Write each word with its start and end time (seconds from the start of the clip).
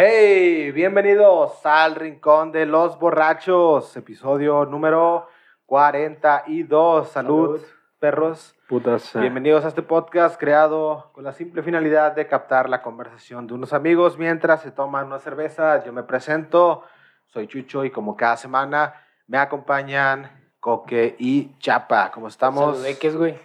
Hey, 0.00 0.70
bienvenidos 0.70 1.66
al 1.66 1.96
Rincón 1.96 2.52
de 2.52 2.66
los 2.66 3.00
Borrachos, 3.00 3.96
episodio 3.96 4.64
número 4.64 5.26
42. 5.66 7.08
Salud, 7.08 7.58
Salud. 7.58 7.66
perros. 7.98 8.54
Putas. 8.68 9.12
Bienvenidos 9.18 9.64
a 9.64 9.68
este 9.68 9.82
podcast 9.82 10.38
creado 10.38 11.10
con 11.12 11.24
la 11.24 11.32
simple 11.32 11.64
finalidad 11.64 12.12
de 12.12 12.28
captar 12.28 12.68
la 12.68 12.80
conversación 12.80 13.48
de 13.48 13.54
unos 13.54 13.72
amigos 13.72 14.18
mientras 14.18 14.62
se 14.62 14.70
toman 14.70 15.06
una 15.06 15.18
cerveza. 15.18 15.84
Yo 15.84 15.92
me 15.92 16.04
presento, 16.04 16.84
soy 17.26 17.48
Chucho 17.48 17.84
y 17.84 17.90
como 17.90 18.16
cada 18.16 18.36
semana 18.36 18.94
me 19.26 19.38
acompañan 19.38 20.30
Coque 20.60 21.16
y 21.18 21.58
Chapa. 21.58 22.12
¿Cómo 22.12 22.28
estamos? 22.28 22.76
Saludeques, 22.76 23.16
güey. 23.16 23.36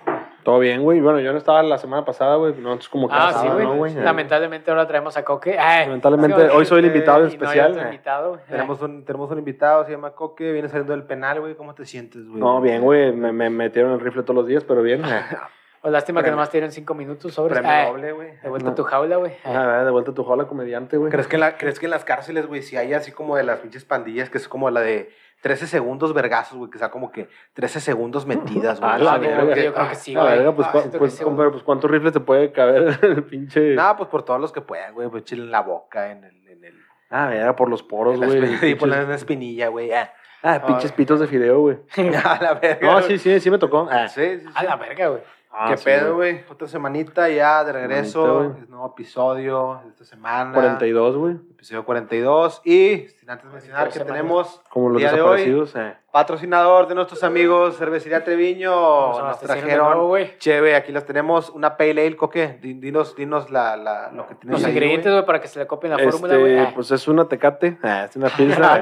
Todo 0.44 0.60
bien, 0.60 0.84
güey. 0.84 1.00
Bueno, 1.00 1.20
yo 1.21 1.32
no 1.32 1.38
estaba 1.38 1.64
la 1.64 1.78
semana 1.78 2.04
pasada, 2.05 2.36
güey. 2.36 2.54
No, 2.55 2.73
es 2.73 2.89
como 2.89 3.07
que 3.07 3.16
Ah, 3.18 3.28
estaba, 3.30 3.43
sí, 3.46 3.54
güey. 3.54 3.66
¿no, 3.66 3.75
güey? 3.75 3.93
Lamentablemente 3.96 4.70
ahora 4.71 4.86
traemos 4.88 5.16
a 5.18 5.24
Coque. 5.24 5.57
Ay, 5.57 5.86
Lamentablemente, 5.88 6.42
sí, 6.50 6.56
hoy 6.56 6.66
soy 6.66 6.79
el 6.79 6.86
güey, 6.86 6.96
invitado 6.97 7.19
no 7.21 7.28
especial, 7.28 7.78
eh. 7.78 7.82
invitado. 7.86 8.39
Tenemos 8.50 8.82
un, 8.82 9.06
tenemos 9.06 9.32
un 9.32 9.39
invitado, 9.39 9.86
se 9.86 9.92
llama 9.92 10.11
Coque, 10.11 10.52
viene 10.52 10.68
saliendo 10.68 10.93
del 10.93 11.04
penal, 11.04 11.39
güey. 11.39 11.56
¿Cómo 11.56 11.74
te 11.74 11.86
sientes, 11.86 12.28
güey? 12.28 12.39
No, 12.39 12.60
bien, 12.61 12.82
güey. 12.82 13.14
Me, 13.14 13.32
me 13.32 13.50
metieron 13.50 13.93
el 13.93 14.00
rifle 14.02 14.24
todos 14.24 14.36
los 14.36 14.47
días, 14.47 14.64
pero 14.64 14.82
bien. 14.82 15.04
eh. 15.06 15.21
Pues 15.83 15.92
lástima 15.92 16.24
que 16.24 16.32
nomás 16.32 16.50
tienen 16.50 16.71
cinco 16.71 16.94
minutos 16.94 17.33
sobre. 17.33 17.55
Premio 17.55 17.69
Ay, 17.69 17.88
doble, 17.91 18.11
güey. 18.14 18.32
de 18.41 18.47
vuelta 18.47 18.68
No. 18.68 18.71
a 18.71 18.75
tu 18.75 18.83
jaula, 18.86 19.18
güey. 19.18 19.33
Ah, 19.44 19.82
de 19.83 19.91
vuelta 19.91 20.11
a 20.11 20.14
tu 20.14 20.24
jola 20.24 20.46
comediante, 20.46 20.96
güey. 20.96 21.11
¿Crees 21.11 21.28
que, 21.28 21.36
en 21.36 21.41
la- 21.41 21.57
¿Crees 21.57 21.78
que 21.78 21.88
en 21.88 21.89
las 21.89 22.05
cárceles, 22.05 22.47
güey, 22.47 22.61
si 22.61 22.78
hay 22.78 22.94
así 22.94 23.11
como 23.11 23.36
de 23.36 23.44
las 23.44 23.60
pinches 23.60 23.83
pandillas, 23.83 24.30
que 24.30 24.38
es 24.38 24.47
como 24.47 24.69
la 24.69 24.80
de 24.80 25.11
13 25.43 25.68
segundos 25.68 26.14
vergazos, 26.14 26.57
güey, 26.57 26.71
que 26.71 26.79
sea 26.79 26.89
como 26.89 27.11
que 27.11 27.29
13 27.54 27.79
segundos 27.82 28.25
metidas, 28.25 28.79
güey? 28.82 28.92
Ah, 28.92 28.97
yo 28.97 29.04
la 29.04 29.20
creo 29.20 29.29
verga. 29.36 29.54
que- 29.54 29.64
yo 29.66 29.74
creo 29.74 29.89
que 29.89 29.96
sí, 29.96 30.14
La 30.16 30.21
güey. 30.24 30.38
verga, 30.38 30.56
pues, 30.56 30.68
Ah, 30.69 30.71
pues, 30.97 31.14
sí, 31.14 31.24
compadre, 31.24 31.52
pues, 31.52 31.64
¿cuántos 31.64 31.92
rifles 31.92 32.14
te 32.14 32.19
puede 32.22 32.52
caber 32.52 32.97
el 33.03 33.23
pinche? 33.25 33.75
Nada, 33.75 33.95
pues 33.95 34.09
por 34.09 34.23
todos 34.23 34.42
los 34.42 34.52
que 34.52 34.61
puedan, 34.61 34.94
güey, 34.95 35.09
pues 35.09 35.23
chile 35.25 35.44
en 35.44 35.52
la 35.52 35.61
boca, 35.61 36.09
en 36.11 36.23
el... 36.23 36.47
En 36.47 36.64
el 36.64 36.73
Ah, 37.11 37.27
verga, 37.27 37.55
por 37.55 37.69
los 37.69 37.83
poros, 37.83 38.16
en 38.16 38.21
la 38.21 38.25
güey. 38.25 38.39
espi- 38.41 38.69
y 38.71 38.75
poner 38.75 38.99
Pinches- 39.02 39.05
una 39.05 39.16
espinilla, 39.16 39.67
güey. 39.67 39.91
Ah, 39.94 40.11
Ah, 40.45 40.61
pinches 40.66 40.91
pitos 40.91 41.19
de 41.21 41.27
fideo, 41.27 41.59
güey. 41.59 41.77
a 42.25 42.38
la 42.41 42.53
verga. 42.55 42.86
No, 42.86 43.02
sí, 43.02 43.17
sí, 43.17 43.39
sí 43.39 43.49
me 43.49 43.58
tocó. 43.58 43.88
Ah, 43.89 44.08
Sí, 44.09 44.39
sí, 44.39 44.39
sí. 44.41 44.47
A 44.55 44.64
la 44.64 44.75
verga, 44.75 45.08
güey. 45.08 45.21
Ah, 45.55 45.67
¿Qué 45.69 45.77
sí, 45.77 45.85
pedo, 45.85 46.15
güey? 46.15 46.41
Otra 46.49 46.67
semanita 46.67 47.29
ya 47.29 47.63
de 47.63 47.73
regreso. 47.73 48.25
Semanita, 48.25 48.55
güey. 48.57 48.69
nuevo 48.69 48.87
episodio 48.87 49.81
de 49.83 49.89
esta 49.89 50.03
semana. 50.05 50.51
42, 50.51 51.15
güey. 51.15 51.35
Episodio 51.51 51.85
42. 51.85 52.61
Y 52.65 53.07
sin 53.19 53.29
antes 53.29 53.45
mencionar 53.51 53.85
que 53.87 53.93
semanas. 53.93 54.13
tenemos 54.15 54.61
Como 54.69 54.89
los 54.89 54.97
día 54.99 55.11
de 55.11 55.21
hoy, 55.21 55.41
desaparecidos. 55.45 55.75
eh. 55.75 55.95
patrocinador 56.11 56.87
de 56.87 56.95
nuestros 56.95 57.23
amigos 57.23 57.77
Cervecería 57.77 58.23
Treviño. 58.23 58.71
Nos 59.19 59.39
trajeron 59.39 59.85
nuevo, 59.87 60.07
güey. 60.07 60.37
Chévere, 60.39 60.75
aquí 60.75 60.91
las 60.91 61.05
tenemos. 61.05 61.49
Una 61.51 61.77
Pale 61.77 61.91
Ale, 62.07 62.15
Coque. 62.17 62.57
Di- 62.61 62.73
Dinos, 62.73 63.15
dinos 63.15 63.49
la, 63.51 63.77
la, 63.77 64.11
lo 64.11 64.27
que 64.27 64.35
tienes 64.35 64.59
Los 64.59 64.65
ahí, 64.65 64.71
ingredientes, 64.71 65.05
güey. 65.11 65.15
güey, 65.21 65.25
para 65.27 65.39
que 65.39 65.47
se 65.47 65.59
le 65.59 65.67
copien 65.67 65.91
la 65.95 65.99
fórmula, 65.99 66.35
güey. 66.37 66.53
Este, 66.53 66.67
Ay, 66.67 66.71
pues 66.75 66.89
es 66.91 67.07
una 67.07 67.27
tecate, 67.27 67.77
ah, 67.83 68.05
es 68.09 68.15
una 68.15 68.29
pizza 68.35 68.77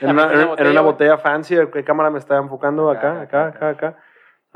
en, 0.00 0.10
una, 0.10 0.32
en- 0.32 0.48
botella, 0.48 0.54
en 0.64 0.70
una 0.72 0.80
güey. 0.80 0.92
botella 0.92 1.18
fancy. 1.18 1.56
¿Qué 1.72 1.84
cámara 1.84 2.08
me 2.10 2.18
está 2.18 2.36
enfocando? 2.38 2.90
Acá, 2.90 3.20
acá, 3.20 3.46
acá, 3.48 3.68
acá. 3.68 3.96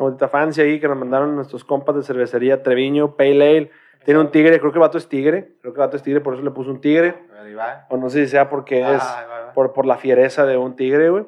Botita 0.05 0.29
fancy 0.29 0.61
ahí 0.61 0.81
que 0.81 0.89
nos 0.89 0.97
mandaron 0.97 1.35
nuestros 1.37 1.65
compas 1.65 1.97
de 1.97 2.03
cervecería 2.03 2.63
Treviño, 2.63 3.17
Pale 3.17 3.49
Ale. 3.49 3.71
Tiene 4.05 4.21
un 4.21 4.31
tigre, 4.31 4.59
creo 4.61 4.71
que 4.73 4.79
el 4.79 4.81
vato 4.83 4.97
es 4.99 5.09
tigre. 5.09 5.53
Creo 5.61 5.75
que 5.75 5.81
el 5.81 5.87
vato 5.87 5.97
es 5.97 6.03
tigre, 6.03 6.21
por 6.21 6.35
eso 6.35 6.43
le 6.43 6.51
puso 6.51 6.71
un 6.71 6.81
tigre. 6.81 7.15
Ahí 7.43 7.53
va. 7.55 7.87
O 7.91 7.97
no 7.97 8.09
sé 8.09 8.25
si 8.25 8.31
sea 8.31 8.49
porque 8.49 8.83
Ah, 8.85 8.95
es 8.95 9.03
ahí 9.03 9.27
va, 9.29 9.37
ahí 9.39 9.45
va. 9.49 9.53
por, 9.53 9.73
por 9.73 9.85
la 9.87 9.97
fiereza 9.97 10.47
de 10.47 10.57
un 10.57 10.77
tigre, 10.77 11.11
güey. 11.11 11.27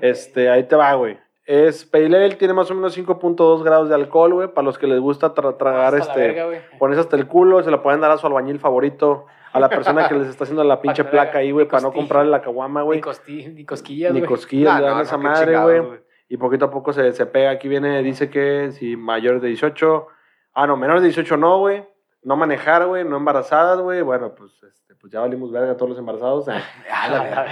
Este, 0.00 0.50
ahí 0.50 0.64
te 0.64 0.76
va, 0.76 0.92
güey. 0.94 1.18
Es 1.46 1.84
Pale 1.84 2.06
Ale, 2.06 2.34
tiene 2.34 2.54
más 2.54 2.70
o 2.70 2.74
menos 2.74 2.98
5.2 2.98 3.62
grados 3.62 3.88
de 3.88 3.94
alcohol, 3.94 4.34
güey. 4.34 4.48
Para 4.48 4.64
los 4.64 4.78
que 4.78 4.86
les 4.88 4.98
gusta 4.98 5.32
tra- 5.32 5.56
tragar 5.56 5.94
hasta 5.94 6.16
la 6.16 6.24
este 6.26 6.40
verga, 6.42 6.60
pones 6.78 6.98
hasta 6.98 7.16
el 7.16 7.26
culo, 7.28 7.62
se 7.62 7.70
lo 7.70 7.82
pueden 7.82 8.00
dar 8.00 8.10
a 8.10 8.18
su 8.18 8.26
albañil 8.26 8.58
favorito, 8.58 9.26
a 9.52 9.60
la 9.60 9.68
persona 9.68 10.08
que 10.08 10.14
les 10.16 10.26
está 10.28 10.42
haciendo 10.44 10.64
la 10.64 10.80
pinche 10.82 11.04
placa 11.04 11.38
ahí, 11.38 11.52
güey, 11.52 11.66
ni 11.66 11.70
para 11.70 11.82
no 11.84 11.92
comprarle 11.92 12.32
la 12.32 12.42
caguama, 12.42 12.80
Ni, 12.80 12.86
güey. 12.86 13.00
costi- 13.00 13.54
ni 13.54 13.64
cosquillas, 13.64 14.12
Ni 14.12 14.18
güey. 14.20 14.28
cosquillas, 14.28 14.74
No, 14.74 14.80
le 14.80 14.84
dan 14.86 14.94
no, 14.94 14.98
a 14.98 15.02
esa 15.04 15.16
no, 15.16 15.22
madre, 15.22 15.56
güey. 15.60 15.82
Y 16.28 16.36
poquito 16.36 16.66
a 16.66 16.70
poco 16.70 16.92
se, 16.92 17.12
se 17.12 17.26
pega. 17.26 17.50
Aquí 17.50 17.68
viene, 17.68 18.02
dice 18.02 18.30
que 18.30 18.72
si 18.72 18.96
mayores 18.96 19.42
de 19.42 19.48
18. 19.48 20.06
Ah, 20.54 20.66
no, 20.66 20.76
menores 20.76 21.02
de 21.02 21.08
18 21.08 21.36
no, 21.36 21.58
güey. 21.58 21.84
No 22.22 22.36
manejar, 22.36 22.86
güey, 22.86 23.04
no 23.04 23.16
embarazadas, 23.16 23.80
güey. 23.80 24.02
Bueno, 24.02 24.34
pues, 24.34 24.60
este, 24.64 24.96
pues 24.96 25.12
ya 25.12 25.20
valimos 25.20 25.52
verga 25.52 25.72
a 25.72 25.76
todos 25.76 25.90
los 25.90 25.98
embarazados. 25.98 26.46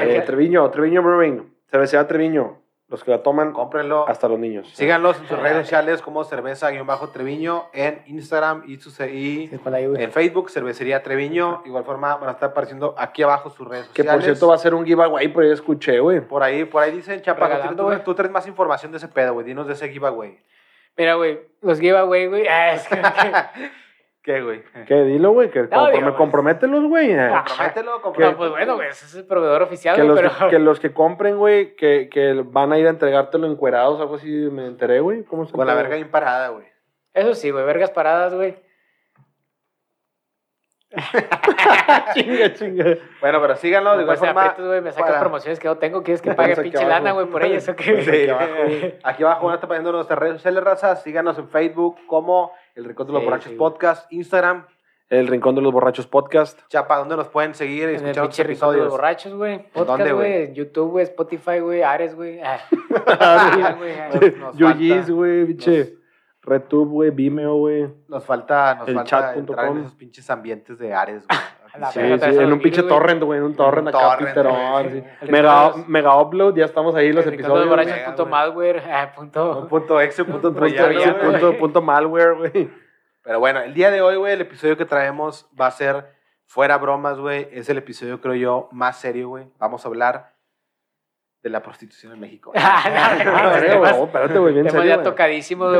Eh, 0.00 0.22
Treviño, 0.26 0.68
Treviño 0.70 1.02
Brewing, 1.02 1.54
cervecería 1.70 2.06
Treviño. 2.08 2.63
Los 2.94 3.02
que 3.02 3.10
la 3.10 3.24
toman, 3.24 3.52
Cómprenlo. 3.52 4.08
hasta 4.08 4.28
los 4.28 4.38
niños. 4.38 4.70
Síganlos 4.72 5.18
en 5.18 5.26
sus 5.26 5.36
redes 5.36 5.62
sociales 5.66 6.00
como 6.00 6.22
cerveza-treviño 6.22 7.64
en 7.72 8.02
Instagram 8.06 8.62
y, 8.68 8.76
su, 8.76 8.90
y 9.04 9.50
en 9.52 10.12
Facebook, 10.12 10.48
Cervecería 10.48 11.02
Treviño. 11.02 11.62
Igual 11.64 11.82
forma 11.82 12.14
van 12.14 12.28
a 12.28 12.32
estar 12.34 12.50
apareciendo 12.50 12.94
aquí 12.96 13.24
abajo 13.24 13.50
sus 13.50 13.66
redes 13.66 13.86
Que 13.88 14.02
sociales. 14.02 14.14
por 14.14 14.22
cierto 14.24 14.46
va 14.46 14.54
a 14.54 14.58
ser 14.58 14.74
un 14.74 14.84
giveaway, 14.86 15.26
por 15.26 15.42
ahí 15.42 15.50
escuché, 15.50 15.98
güey. 15.98 16.20
Por 16.20 16.44
ahí, 16.44 16.64
por 16.66 16.84
ahí 16.84 16.92
dicen, 16.92 17.20
Chapa, 17.20 17.74
tú, 17.74 17.82
güey. 17.82 18.04
tú 18.04 18.14
traes 18.14 18.30
más 18.30 18.46
información 18.46 18.92
de 18.92 18.98
ese 18.98 19.08
pedo, 19.08 19.32
güey. 19.34 19.44
Dinos 19.44 19.66
de 19.66 19.72
ese 19.72 19.88
giveaway. 19.88 20.38
Mira, 20.96 21.14
güey, 21.14 21.40
los 21.62 21.80
giveaway, 21.80 22.28
güey. 22.28 22.46
Ah, 22.46 22.74
es 22.74 22.86
que- 22.86 23.02
¿Qué, 24.24 24.40
güey? 24.40 24.62
¿qué? 24.86 25.02
Dilo, 25.04 25.32
güey, 25.32 25.50
que 25.50 25.68
comprom- 25.68 25.92
digamos. 25.92 26.14
compromételos, 26.16 26.84
güey. 26.88 27.12
eh. 27.12 27.28
Compromételo, 27.30 28.00
No, 28.02 28.36
pues 28.38 28.50
bueno, 28.50 28.74
güey, 28.76 28.88
ese 28.88 29.04
es 29.04 29.14
el 29.16 29.26
proveedor 29.26 29.60
oficial, 29.62 29.94
Que 29.96 30.02
güey, 30.02 30.14
los 30.22 30.32
pero... 30.32 30.48
que, 30.50 30.56
que 30.56 30.58
los 30.62 30.80
que 30.80 30.92
compren, 30.94 31.36
güey, 31.36 31.76
que, 31.76 32.08
que 32.10 32.42
van 32.46 32.72
a 32.72 32.78
ir 32.78 32.86
a 32.86 32.90
entregártelo 32.90 33.46
encuerados, 33.46 34.00
algo 34.00 34.14
así, 34.14 34.28
me 34.30 34.66
enteré, 34.66 35.00
güey. 35.00 35.24
¿Cómo 35.24 35.44
se 35.44 35.52
Con 35.52 35.66
la 35.66 35.74
verga 35.74 35.96
bien 35.96 36.10
parada, 36.10 36.48
güey. 36.48 36.64
Eso 37.12 37.34
sí, 37.34 37.50
güey, 37.50 37.66
vergas 37.66 37.90
paradas, 37.90 38.34
güey. 38.34 38.56
chinga, 42.14 42.52
chinga. 42.54 42.84
Bueno, 43.20 43.40
pero 43.40 43.56
síganlo 43.56 43.90
de 43.92 43.96
Me 43.98 44.02
igual 44.04 44.18
pues, 44.18 44.28
forma. 44.30 44.42
aprietas, 44.42 44.66
güey, 44.66 44.80
me 44.80 44.92
sacas 44.92 45.08
para- 45.08 45.20
promociones 45.20 45.58
que 45.58 45.68
no 45.68 45.76
tengo. 45.78 46.02
¿Quieres 46.02 46.22
que 46.22 46.30
pague 46.34 46.52
abajo. 46.52 46.62
pinche 46.62 46.84
lana, 46.86 47.12
güey, 47.12 47.26
por 47.26 47.44
ellas 47.44 47.68
o 47.68 47.76
qué? 47.76 48.02
Sí, 48.02 48.10
Aquí 48.30 48.30
abajo, 48.30 48.52
güey. 48.64 48.94
Aquí 49.02 49.22
abajo 49.22 49.50
a 49.50 49.54
estar 49.54 49.68
poniendo 49.68 49.92
nuestras 49.92 50.18
redes 50.18 50.34
sociales, 50.36 50.62
raza. 50.64 50.96
Síganos 50.96 51.38
en 51.38 51.48
Facebook 51.48 51.96
como 52.06 52.52
El 52.74 52.84
Rincón 52.84 53.06
de 53.06 53.12
los 53.12 53.20
Sí, 53.22 53.26
Borrachos 53.26 53.50
sí. 53.52 53.56
Podcast, 53.56 54.12
Instagram. 54.12 54.66
El 55.10 55.26
Rincón 55.28 55.54
de 55.54 55.60
los 55.60 55.72
Borrachos 55.72 56.06
Podcast. 56.06 56.58
Chapa, 56.68 56.96
¿dónde 56.96 57.16
nos 57.16 57.28
pueden 57.28 57.54
seguir 57.54 57.80
y 57.80 57.82
En 57.82 57.88
el 57.88 57.94
escuchar 57.96 58.24
otros 58.24 58.36
pinche 58.36 58.42
rincón 58.44 58.70
de 58.72 58.76
los 58.78 58.84
episodios? 58.86 58.90
borrachos, 58.90 59.34
güey. 59.34 59.56
dónde, 59.74 59.84
Podcast, 59.84 60.12
güey? 60.12 60.52
YouTube, 60.54 60.90
güey. 60.92 61.04
Spotify, 61.04 61.58
güey. 61.60 61.82
Ares, 61.82 62.14
güey. 62.14 62.40
Ah. 62.42 62.58
Güey, 63.78 63.94
ah. 64.00 65.04
Güey, 65.08 65.44
pinche. 65.46 65.94
Retube, 66.44 66.90
güey, 66.90 67.10
Vimeo, 67.10 67.56
güey. 67.56 67.88
Nos 68.08 68.24
falta, 68.24 68.74
nos 68.74 68.88
El 68.88 68.94
falta 68.94 69.34
entrar 69.34 69.66
en 69.68 69.78
esos 69.78 69.94
pinches 69.94 70.28
ambientes 70.30 70.78
de 70.78 70.92
Ares, 70.94 71.26
güey. 71.26 71.38
Sí, 71.90 72.00
sí, 72.00 72.38
en 72.38 72.52
un 72.52 72.60
pinche 72.60 72.84
torrent, 72.84 73.20
güey, 73.20 73.40
en 73.40 73.46
un 73.46 73.56
torrent 73.56 73.88
acá, 73.88 74.16
torrent, 74.32 74.92
sí. 74.92 75.02
Mega, 75.28 75.72
mega 75.88 76.16
upload, 76.20 76.54
ya 76.54 76.66
estamos 76.66 76.94
ahí 76.94 77.12
los 77.12 77.26
episodios. 77.26 77.68
Mega, 77.68 78.04
punto 78.06 78.26
malware. 78.26 78.80
ah, 78.92 79.08
Un 79.08 79.14
punto... 79.14 79.66
punto 79.68 80.00
exe, 80.00 80.24
punto 80.24 80.52
Punto, 80.52 80.58
troyano, 80.60 81.00
ese 81.00 81.10
güey. 81.10 81.32
punto, 81.32 81.58
punto 81.58 81.82
malware, 81.82 82.34
güey. 82.36 82.70
Pero 83.24 83.40
bueno, 83.40 83.60
el 83.60 83.74
día 83.74 83.90
de 83.90 84.02
hoy, 84.02 84.14
güey, 84.14 84.34
el 84.34 84.42
episodio 84.42 84.76
que 84.76 84.84
traemos 84.84 85.48
va 85.60 85.66
a 85.66 85.72
ser 85.72 86.14
fuera 86.44 86.78
bromas, 86.78 87.18
güey. 87.18 87.48
Es 87.50 87.68
el 87.68 87.78
episodio, 87.78 88.20
creo 88.20 88.34
yo, 88.34 88.68
más 88.70 89.00
serio, 89.00 89.30
güey. 89.30 89.48
Vamos 89.58 89.84
a 89.84 89.88
hablar 89.88 90.33
de 91.44 91.50
la 91.50 91.62
prostitución 91.62 92.12
en 92.14 92.20
México. 92.20 92.52
No, 93.24 93.24
no, 93.24 93.80
no, 93.80 94.04
espérate, 94.04 94.38
güey, 94.38 94.54
bien 94.54 94.68
serio, 94.70 94.84
ya 94.86 94.94
güey, 94.96 95.04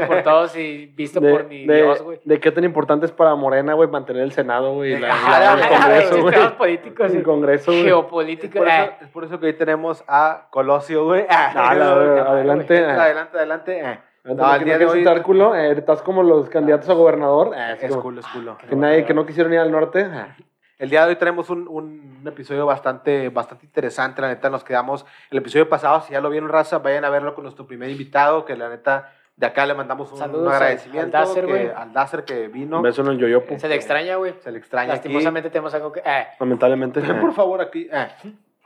por 0.06 0.22
todos 0.22 0.56
y 0.56 0.86
visto 0.94 1.20
de, 1.20 1.32
por 1.32 1.44
mi 1.47 1.66
de- 1.66 1.76
Dios, 1.76 2.02
güey. 2.02 2.20
de 2.22 2.38
qué 2.38 2.52
tan 2.52 2.64
importante 2.64 3.06
es 3.06 3.12
para 3.12 3.34
Morena, 3.34 3.72
güey, 3.75 3.88
mantener 3.88 4.22
el 4.22 4.32
Senado, 4.32 4.75
güey, 4.75 4.92
y 4.94 4.98
la, 4.98 5.08
la- 5.08 5.56
la- 5.56 5.62
el 5.64 5.69
Congreso, 5.80 6.20
güey. 6.22 6.34
temas 6.34 6.52
políticos, 6.52 7.14
El. 7.14 7.22
Congreso, 7.22 7.70
güey. 7.72 7.80
Es 7.80 7.86
geopolíticos. 7.86 8.58
por, 8.58 8.69
eso, 8.69 8.76
ah. 8.92 8.98
es 9.00 9.08
por 9.08 9.25
eso 9.25 9.41
que 9.41 9.47
hoy 9.47 9.52
tenemos 9.54 10.04
a 10.06 10.47
Colosio, 10.50 11.04
güey. 11.06 11.25
Adelante. 11.30 12.84
Adelante, 12.84 13.36
adelante. 13.38 13.81
eh. 13.81 13.98
No, 14.25 14.34
No, 14.34 14.54
el 14.54 14.60
el 14.60 14.64
día 14.66 14.78
de 14.78 14.86
hoy- 14.86 15.04
cálculo, 15.04 15.54
eh, 15.54 15.72
estás 15.72 16.02
como 16.02 16.22
los 16.22 16.48
candidatos 16.48 16.88
a 16.88 16.94
gobernador. 16.94 17.52
eh, 17.56 17.76
Es 17.81 17.88
como 17.91 18.02
culo, 18.02 18.20
es 18.20 18.26
culo. 18.28 18.56
que, 18.69 18.76
nadie, 18.76 19.04
que 19.04 19.12
no 19.14 19.25
quisieron 19.26 19.52
ir 19.52 19.58
al 19.60 19.70
norte. 19.70 20.02
ah. 20.05 20.37
El 20.84 20.90
día 20.90 21.00
de 21.06 21.08
hoy 21.08 21.16
tenemos 21.16 21.48
un, 21.48 21.66
un 21.66 22.22
episodio 22.26 22.66
bastante, 22.66 23.31
bastante 23.31 23.64
interesante, 23.64 24.20
la 24.20 24.28
neta, 24.28 24.50
nos 24.50 24.62
quedamos, 24.64 25.06
el 25.31 25.38
episodio 25.38 25.66
pasado, 25.66 26.02
si 26.02 26.12
ya 26.12 26.20
lo 26.20 26.28
vieron, 26.28 26.50
raza, 26.50 26.76
vayan 26.76 27.06
a 27.06 27.08
verlo 27.08 27.34
con 27.34 27.44
nuestro 27.44 27.66
primer 27.66 27.88
invitado, 27.88 28.44
que 28.44 28.54
la 28.54 28.69
neta, 28.69 29.10
de 29.34 29.46
acá 29.46 29.64
le 29.64 29.72
mandamos 29.72 30.12
un, 30.12 30.19
Saludos 30.19 30.46
un 30.46 30.52
agradecimiento 30.52 31.16
al 31.16 31.25
Dacer, 31.25 31.46
que- 31.46 31.50
güey. 31.50 31.69
al 31.75 31.92
Dacer 31.94 32.25
que 32.26 32.48
vino, 32.48 32.76
Un 32.76 32.82
beso 32.82 33.00
en 33.00 33.08
el 33.08 33.19
yoyopo. 33.19 33.58
Se 33.58 33.66
le 33.66 33.76
extraña, 33.76 34.16
güey. 34.16 34.34
se 34.42 34.52
le 34.52 34.58
extraña 34.58 34.88
Lastimosamente 34.92 35.48
tenemos 35.48 35.72
algo 35.72 35.90
que... 35.90 36.02
ah. 36.04 36.26
Lamentablemente. 36.38 37.00
Ven, 37.00 37.19
por 37.19 37.32
favor, 37.32 37.62
aquí. 37.62 37.88
eh. 37.90 38.08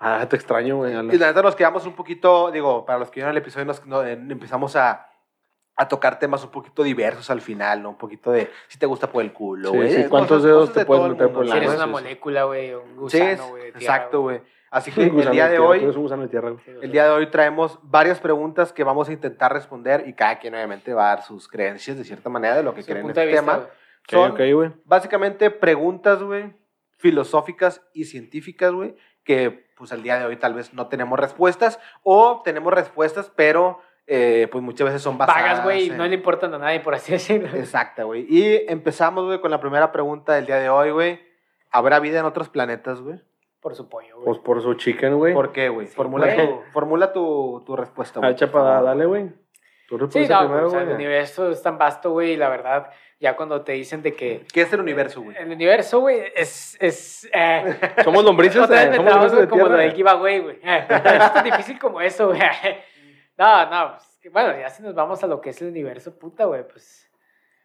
Ah, 0.00 0.26
te 0.28 0.34
extraño, 0.34 0.78
güey. 0.78 0.90
Y 0.92 1.18
la 1.18 1.28
neta 1.28 1.40
nos 1.40 1.54
quedamos 1.54 1.86
un 1.86 1.92
poquito, 1.94 2.50
digo, 2.50 2.84
para 2.84 2.98
los 2.98 3.12
que 3.12 3.20
vieron 3.20 3.30
el 3.30 3.36
episodio, 3.36 3.64
nos, 3.64 3.86
no, 3.86 4.02
eh, 4.04 4.14
empezamos 4.14 4.74
a, 4.74 5.06
a 5.78 5.88
tocar 5.88 6.18
temas 6.18 6.42
un 6.44 6.50
poquito 6.50 6.82
diversos 6.82 7.30
al 7.30 7.40
final, 7.40 7.82
¿no? 7.82 7.90
Un 7.90 7.98
poquito 7.98 8.30
de 8.32 8.50
si 8.66 8.78
te 8.78 8.86
gusta 8.86 9.10
por 9.10 9.22
el 9.22 9.32
culo, 9.32 9.70
Sí, 9.70 9.76
güey. 9.76 9.90
sí, 9.92 10.00
eh, 10.02 10.06
¿cuántos 10.10 10.28
cosas- 10.38 10.42
dedos 10.44 10.60
cosas 10.60 10.74
te 10.74 10.80
de 10.80 10.86
puedes 10.86 11.08
meter 11.08 11.32
por 11.32 11.44
Si 11.44 11.48
la 11.48 11.54
¿no? 11.54 11.60
eres 11.60 11.70
Sí, 11.70 11.76
una 11.76 11.84
sí, 11.84 11.88
sí. 11.88 11.92
molécula, 11.92 12.44
güey, 12.44 12.74
un 12.74 12.82
Sí, 13.10 13.18
gusano, 13.20 13.48
güey. 13.50 13.62
de 13.62 13.72
tierra, 13.72 13.78
exacto, 13.96 14.20
güey. 14.22 14.40
Así 14.70 14.90
que 14.92 15.02
el 15.04 15.30
día 15.30 15.44
de 15.44 15.50
tierra, 15.56 15.64
hoy, 15.66 15.84
un 15.84 16.28
tierra, 16.28 16.52
el 16.82 16.92
día 16.92 17.04
de 17.04 17.10
hoy 17.10 17.30
traemos 17.30 17.78
varias 17.82 18.20
preguntas 18.20 18.72
que 18.72 18.84
vamos 18.84 19.08
a 19.08 19.12
intentar 19.12 19.52
responder 19.52 20.04
y 20.06 20.12
cada 20.14 20.38
quien 20.40 20.54
obviamente 20.54 20.92
va 20.92 21.06
a 21.12 21.14
dar 21.16 21.22
sus 21.24 21.48
creencias 21.48 21.96
de 21.96 22.04
cierta 22.04 22.28
manera 22.28 22.56
de 22.56 22.62
lo 22.64 22.74
que 22.74 22.82
creen 22.84 23.04
en 23.04 23.10
este 23.10 23.24
vista, 23.26 23.40
tema. 23.40 23.56
güey. 23.56 23.68
Son 24.10 24.30
Ok, 24.32 24.40
ok, 24.40 24.54
güey. 24.54 24.70
básicamente 24.84 25.50
preguntas, 25.50 26.22
güey, 26.22 26.52
filosóficas 26.98 27.82
y 27.94 28.04
científicas, 28.04 28.72
güey, 28.72 28.96
que 29.24 29.68
pues 29.76 29.92
al 29.92 30.02
día 30.02 30.18
de 30.18 30.24
hoy 30.26 30.36
tal 30.36 30.54
vez 30.54 30.74
no 30.74 30.88
tenemos 30.88 31.18
respuestas 31.18 31.78
o 32.02 32.42
tenemos 32.44 32.72
respuestas, 32.74 33.30
pero 33.36 33.80
eh, 34.10 34.48
pues 34.50 34.64
muchas 34.64 34.86
veces 34.86 35.02
son 35.02 35.18
basadas 35.18 35.42
Vagas, 35.42 35.64
güey, 35.64 35.88
en- 35.90 35.96
no 35.98 36.06
le 36.06 36.14
importan 36.14 36.52
a 36.54 36.58
nadie, 36.58 36.80
por 36.80 36.94
así 36.94 37.12
decirlo. 37.12 37.48
Exacta, 37.56 38.04
güey. 38.04 38.26
Y 38.28 38.64
empezamos, 38.68 39.26
güey, 39.26 39.40
con 39.40 39.50
la 39.50 39.60
primera 39.60 39.92
pregunta 39.92 40.32
del 40.34 40.46
día 40.46 40.56
de 40.56 40.68
hoy, 40.70 40.90
güey. 40.90 41.20
¿Habrá 41.70 42.00
vida 42.00 42.18
en 42.18 42.24
otros 42.24 42.48
planetas, 42.48 43.00
güey? 43.02 43.20
Por 43.60 43.74
su 43.74 43.88
pollo, 43.88 44.14
güey. 44.16 44.24
Pues 44.24 44.38
por 44.38 44.62
su 44.62 44.74
chicken, 44.74 45.16
güey. 45.16 45.34
¿Por 45.34 45.52
qué, 45.52 45.68
güey? 45.68 45.86
Sí, 45.88 45.94
formula, 45.94 46.32
güey. 46.32 46.46
tu, 46.46 46.62
formula 46.72 47.12
tu, 47.12 47.62
tu 47.66 47.76
respuesta, 47.76 48.20
Ah, 48.22 48.30
güey. 48.30 48.36
para 48.36 48.50
favor. 48.50 48.84
dale, 48.84 49.04
güey. 49.06 49.28
Tú 49.88 49.98
Sí, 50.10 50.26
no, 50.28 50.38
primero, 50.40 50.66
o 50.66 50.70
sea, 50.70 50.80
el 50.80 50.84
güey. 50.86 50.96
universo 50.96 51.50
es 51.50 51.62
tan 51.62 51.76
vasto, 51.78 52.10
güey, 52.10 52.32
y 52.32 52.36
la 52.36 52.48
verdad, 52.50 52.90
ya 53.20 53.36
cuando 53.36 53.62
te 53.62 53.72
dicen 53.72 54.02
de 54.02 54.14
que 54.14 54.44
¿Qué 54.52 54.60
es 54.62 54.72
el 54.72 54.80
universo, 54.80 55.22
güey? 55.22 55.34
el 55.38 55.50
universo, 55.50 56.00
güey, 56.00 56.20
es... 56.36 56.76
es 56.80 57.28
eh, 57.32 57.74
Somos 58.04 58.22
lombrices, 58.22 58.70
eh, 58.70 58.90
somos 58.94 59.12
lombrices 59.12 59.30
de 59.32 59.36
güey, 59.36 59.48
como 59.48 59.62
lo 59.62 59.68
tierra. 59.70 59.82
del 59.82 59.92
giveaway, 59.94 60.38
güey. 60.40 60.58
Eh, 60.62 60.86
Es 60.88 61.32
tan 61.32 61.44
difícil 61.44 61.78
como 61.78 62.00
eso, 62.02 62.28
güey. 62.28 62.38
No, 63.38 63.70
no, 63.70 63.92
pues, 63.92 64.32
bueno, 64.32 64.58
ya 64.58 64.68
si 64.68 64.82
nos 64.82 64.94
vamos 64.94 65.22
a 65.22 65.26
lo 65.26 65.40
que 65.40 65.50
es 65.50 65.62
el 65.62 65.68
universo, 65.68 66.18
puta, 66.18 66.44
güey, 66.46 66.66
pues 66.66 67.08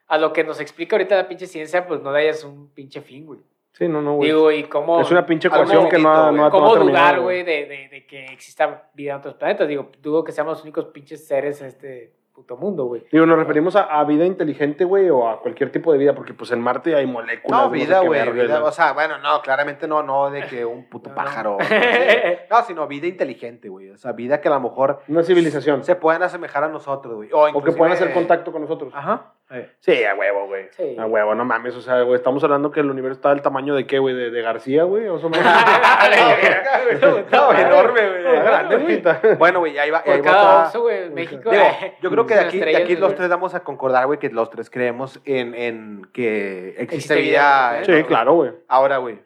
a 0.08 0.18
lo 0.18 0.32
que 0.32 0.44
nos 0.44 0.60
explica 0.60 0.96
ahorita 0.96 1.16
la 1.16 1.28
pinche 1.28 1.48
ciencia, 1.48 1.88
pues 1.88 2.02
no 2.02 2.12
le 2.12 2.20
hayas 2.20 2.44
un 2.44 2.70
pinche 2.70 3.02
fin, 3.02 3.26
güey. 3.26 3.40
Sí, 3.72 3.88
no, 3.88 4.02
no, 4.02 4.16
güey. 4.16 4.30
Digo, 4.30 4.52
y 4.52 4.64
cómo, 4.66 5.02
Es 5.02 5.10
una 5.10 5.26
pinche 5.26 5.48
ecuación 5.48 5.90
que 5.90 5.98
no 5.98 6.14
ha, 6.14 6.32
no 6.32 6.46
ha, 6.46 6.52
cómo 6.52 6.76
dudar, 6.76 7.20
güey, 7.20 7.42
de, 7.42 7.66
de, 7.66 7.90
de 7.90 8.06
que 8.06 8.26
exista 8.26 8.92
vida 8.94 9.14
en 9.14 9.18
otros 9.18 9.34
planetas. 9.34 9.68
Digo, 9.68 9.90
dudo 10.00 10.24
que 10.24 10.32
seamos 10.32 10.58
los 10.58 10.64
únicos 10.64 10.86
pinches 10.86 11.26
seres 11.26 11.60
en 11.62 11.68
este 11.68 12.14
puto 12.34 12.58
mundo, 12.58 12.86
güey. 12.86 13.06
Digo, 13.12 13.26
nos 13.26 13.38
referimos 13.38 13.76
a, 13.76 13.84
a 13.84 14.04
vida 14.04 14.26
inteligente, 14.26 14.84
güey, 14.86 15.10
o 15.10 15.30
a 15.30 15.40
cualquier 15.42 15.72
tipo 15.72 15.92
de 15.92 16.00
vida, 16.00 16.16
porque 16.16 16.34
pues 16.34 16.52
en 16.52 16.60
Marte 16.62 16.96
hay 16.96 17.06
moléculas. 17.06 17.62
No, 17.62 17.70
vida, 17.70 18.00
güey. 18.02 18.26
¿no? 18.48 18.66
O 18.66 18.72
sea, 18.72 18.94
bueno, 18.94 19.18
no, 19.20 19.42
claramente 19.42 19.88
no, 19.88 20.02
no 20.04 20.30
de 20.32 20.46
que 20.48 20.66
un 20.66 20.90
puto 20.90 21.10
No. 21.14 21.16
pájaro. 21.16 21.58
No, 22.50 22.64
sino 22.64 22.88
vida 22.88 23.08
inteligente, 23.08 23.70
güey. 23.70 23.90
O 23.90 23.98
sea, 23.98 24.12
vida 24.12 24.42
que 24.42 24.48
a 24.48 24.52
lo 24.52 24.60
mejor 24.60 25.00
Una 25.08 25.24
civilización. 25.24 25.84
se 25.84 25.96
pueden 25.96 26.22
asemejar 26.24 26.64
a 26.64 26.68
nosotros, 26.68 27.16
güey. 27.16 27.30
O, 27.32 27.48
O 27.54 27.64
que 27.64 27.72
puedan 27.72 27.94
hacer 27.94 28.14
contacto 28.14 28.52
con 28.52 28.62
nosotros. 28.62 28.94
Ajá. 28.96 29.34
Eh. 29.54 29.70
Sí, 29.80 30.04
a 30.04 30.16
huevo, 30.16 30.48
güey. 30.48 30.68
Sí. 30.72 30.96
A 30.98 31.06
huevo, 31.06 31.36
no 31.36 31.46
mames. 31.46 31.76
O 31.76 31.82
sea, 31.82 32.02
güey, 32.02 32.16
estamos 32.16 32.44
hablando 32.44 32.72
que 32.72 32.80
el 32.80 32.90
universo 32.90 33.18
está 33.18 33.30
del 33.30 33.44
tamaño 33.44 33.76
de 33.76 33.86
qué, 33.86 34.00
güey, 34.00 34.16
de, 34.16 34.32
de 34.32 34.42
García, 34.42 34.84
güey. 34.84 35.08
O 35.08 35.20
sea, 35.20 35.30
no, 37.02 37.22
No, 37.30 37.54
enorme, 37.54 38.10
güey. 38.10 38.24
Grande, 38.24 38.78
güey. 38.78 39.36
Bueno, 39.36 39.60
güey, 39.60 39.78
ahí 39.78 39.92
va. 39.92 40.02
ahí 40.06 40.22
va 40.22 40.68
oso, 40.68 40.82
güey, 40.82 41.10
México. 41.12 41.52
Digo, 41.52 41.64
yo 42.02 42.10
creo 42.10 42.26
que 42.26 42.34
de 42.34 42.40
aquí, 42.40 42.60
de 42.60 42.78
aquí 42.78 42.96
los 42.96 43.14
tres 43.16 43.30
vamos 43.30 43.54
a 43.54 43.64
concordar, 43.64 44.08
güey, 44.08 44.18
que 44.18 44.30
los 44.30 44.50
tres 44.50 44.70
creemos 44.70 45.22
en, 45.26 45.54
en 45.54 46.10
que 46.12 46.76
existe, 46.80 47.16
vida. 47.16 47.84
Sí, 47.86 48.04
claro, 48.06 48.34
güey. 48.34 48.52
Ahora, 48.68 48.98
güey, 48.98 49.20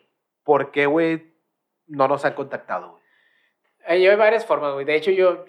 ¿por 0.44 0.72
qué, 0.72 0.88
güey, 0.88 1.34
no 1.88 2.08
nos 2.08 2.26
han 2.26 2.34
contactado, 2.34 2.92
güey? 2.92 3.04
Eh, 3.88 4.02
yo 4.02 4.12
hay 4.12 4.18
varias 4.18 4.46
formas, 4.46 4.74
güey. 4.74 4.86
De 4.86 4.96
hecho, 4.96 5.12
yo... 5.12 5.46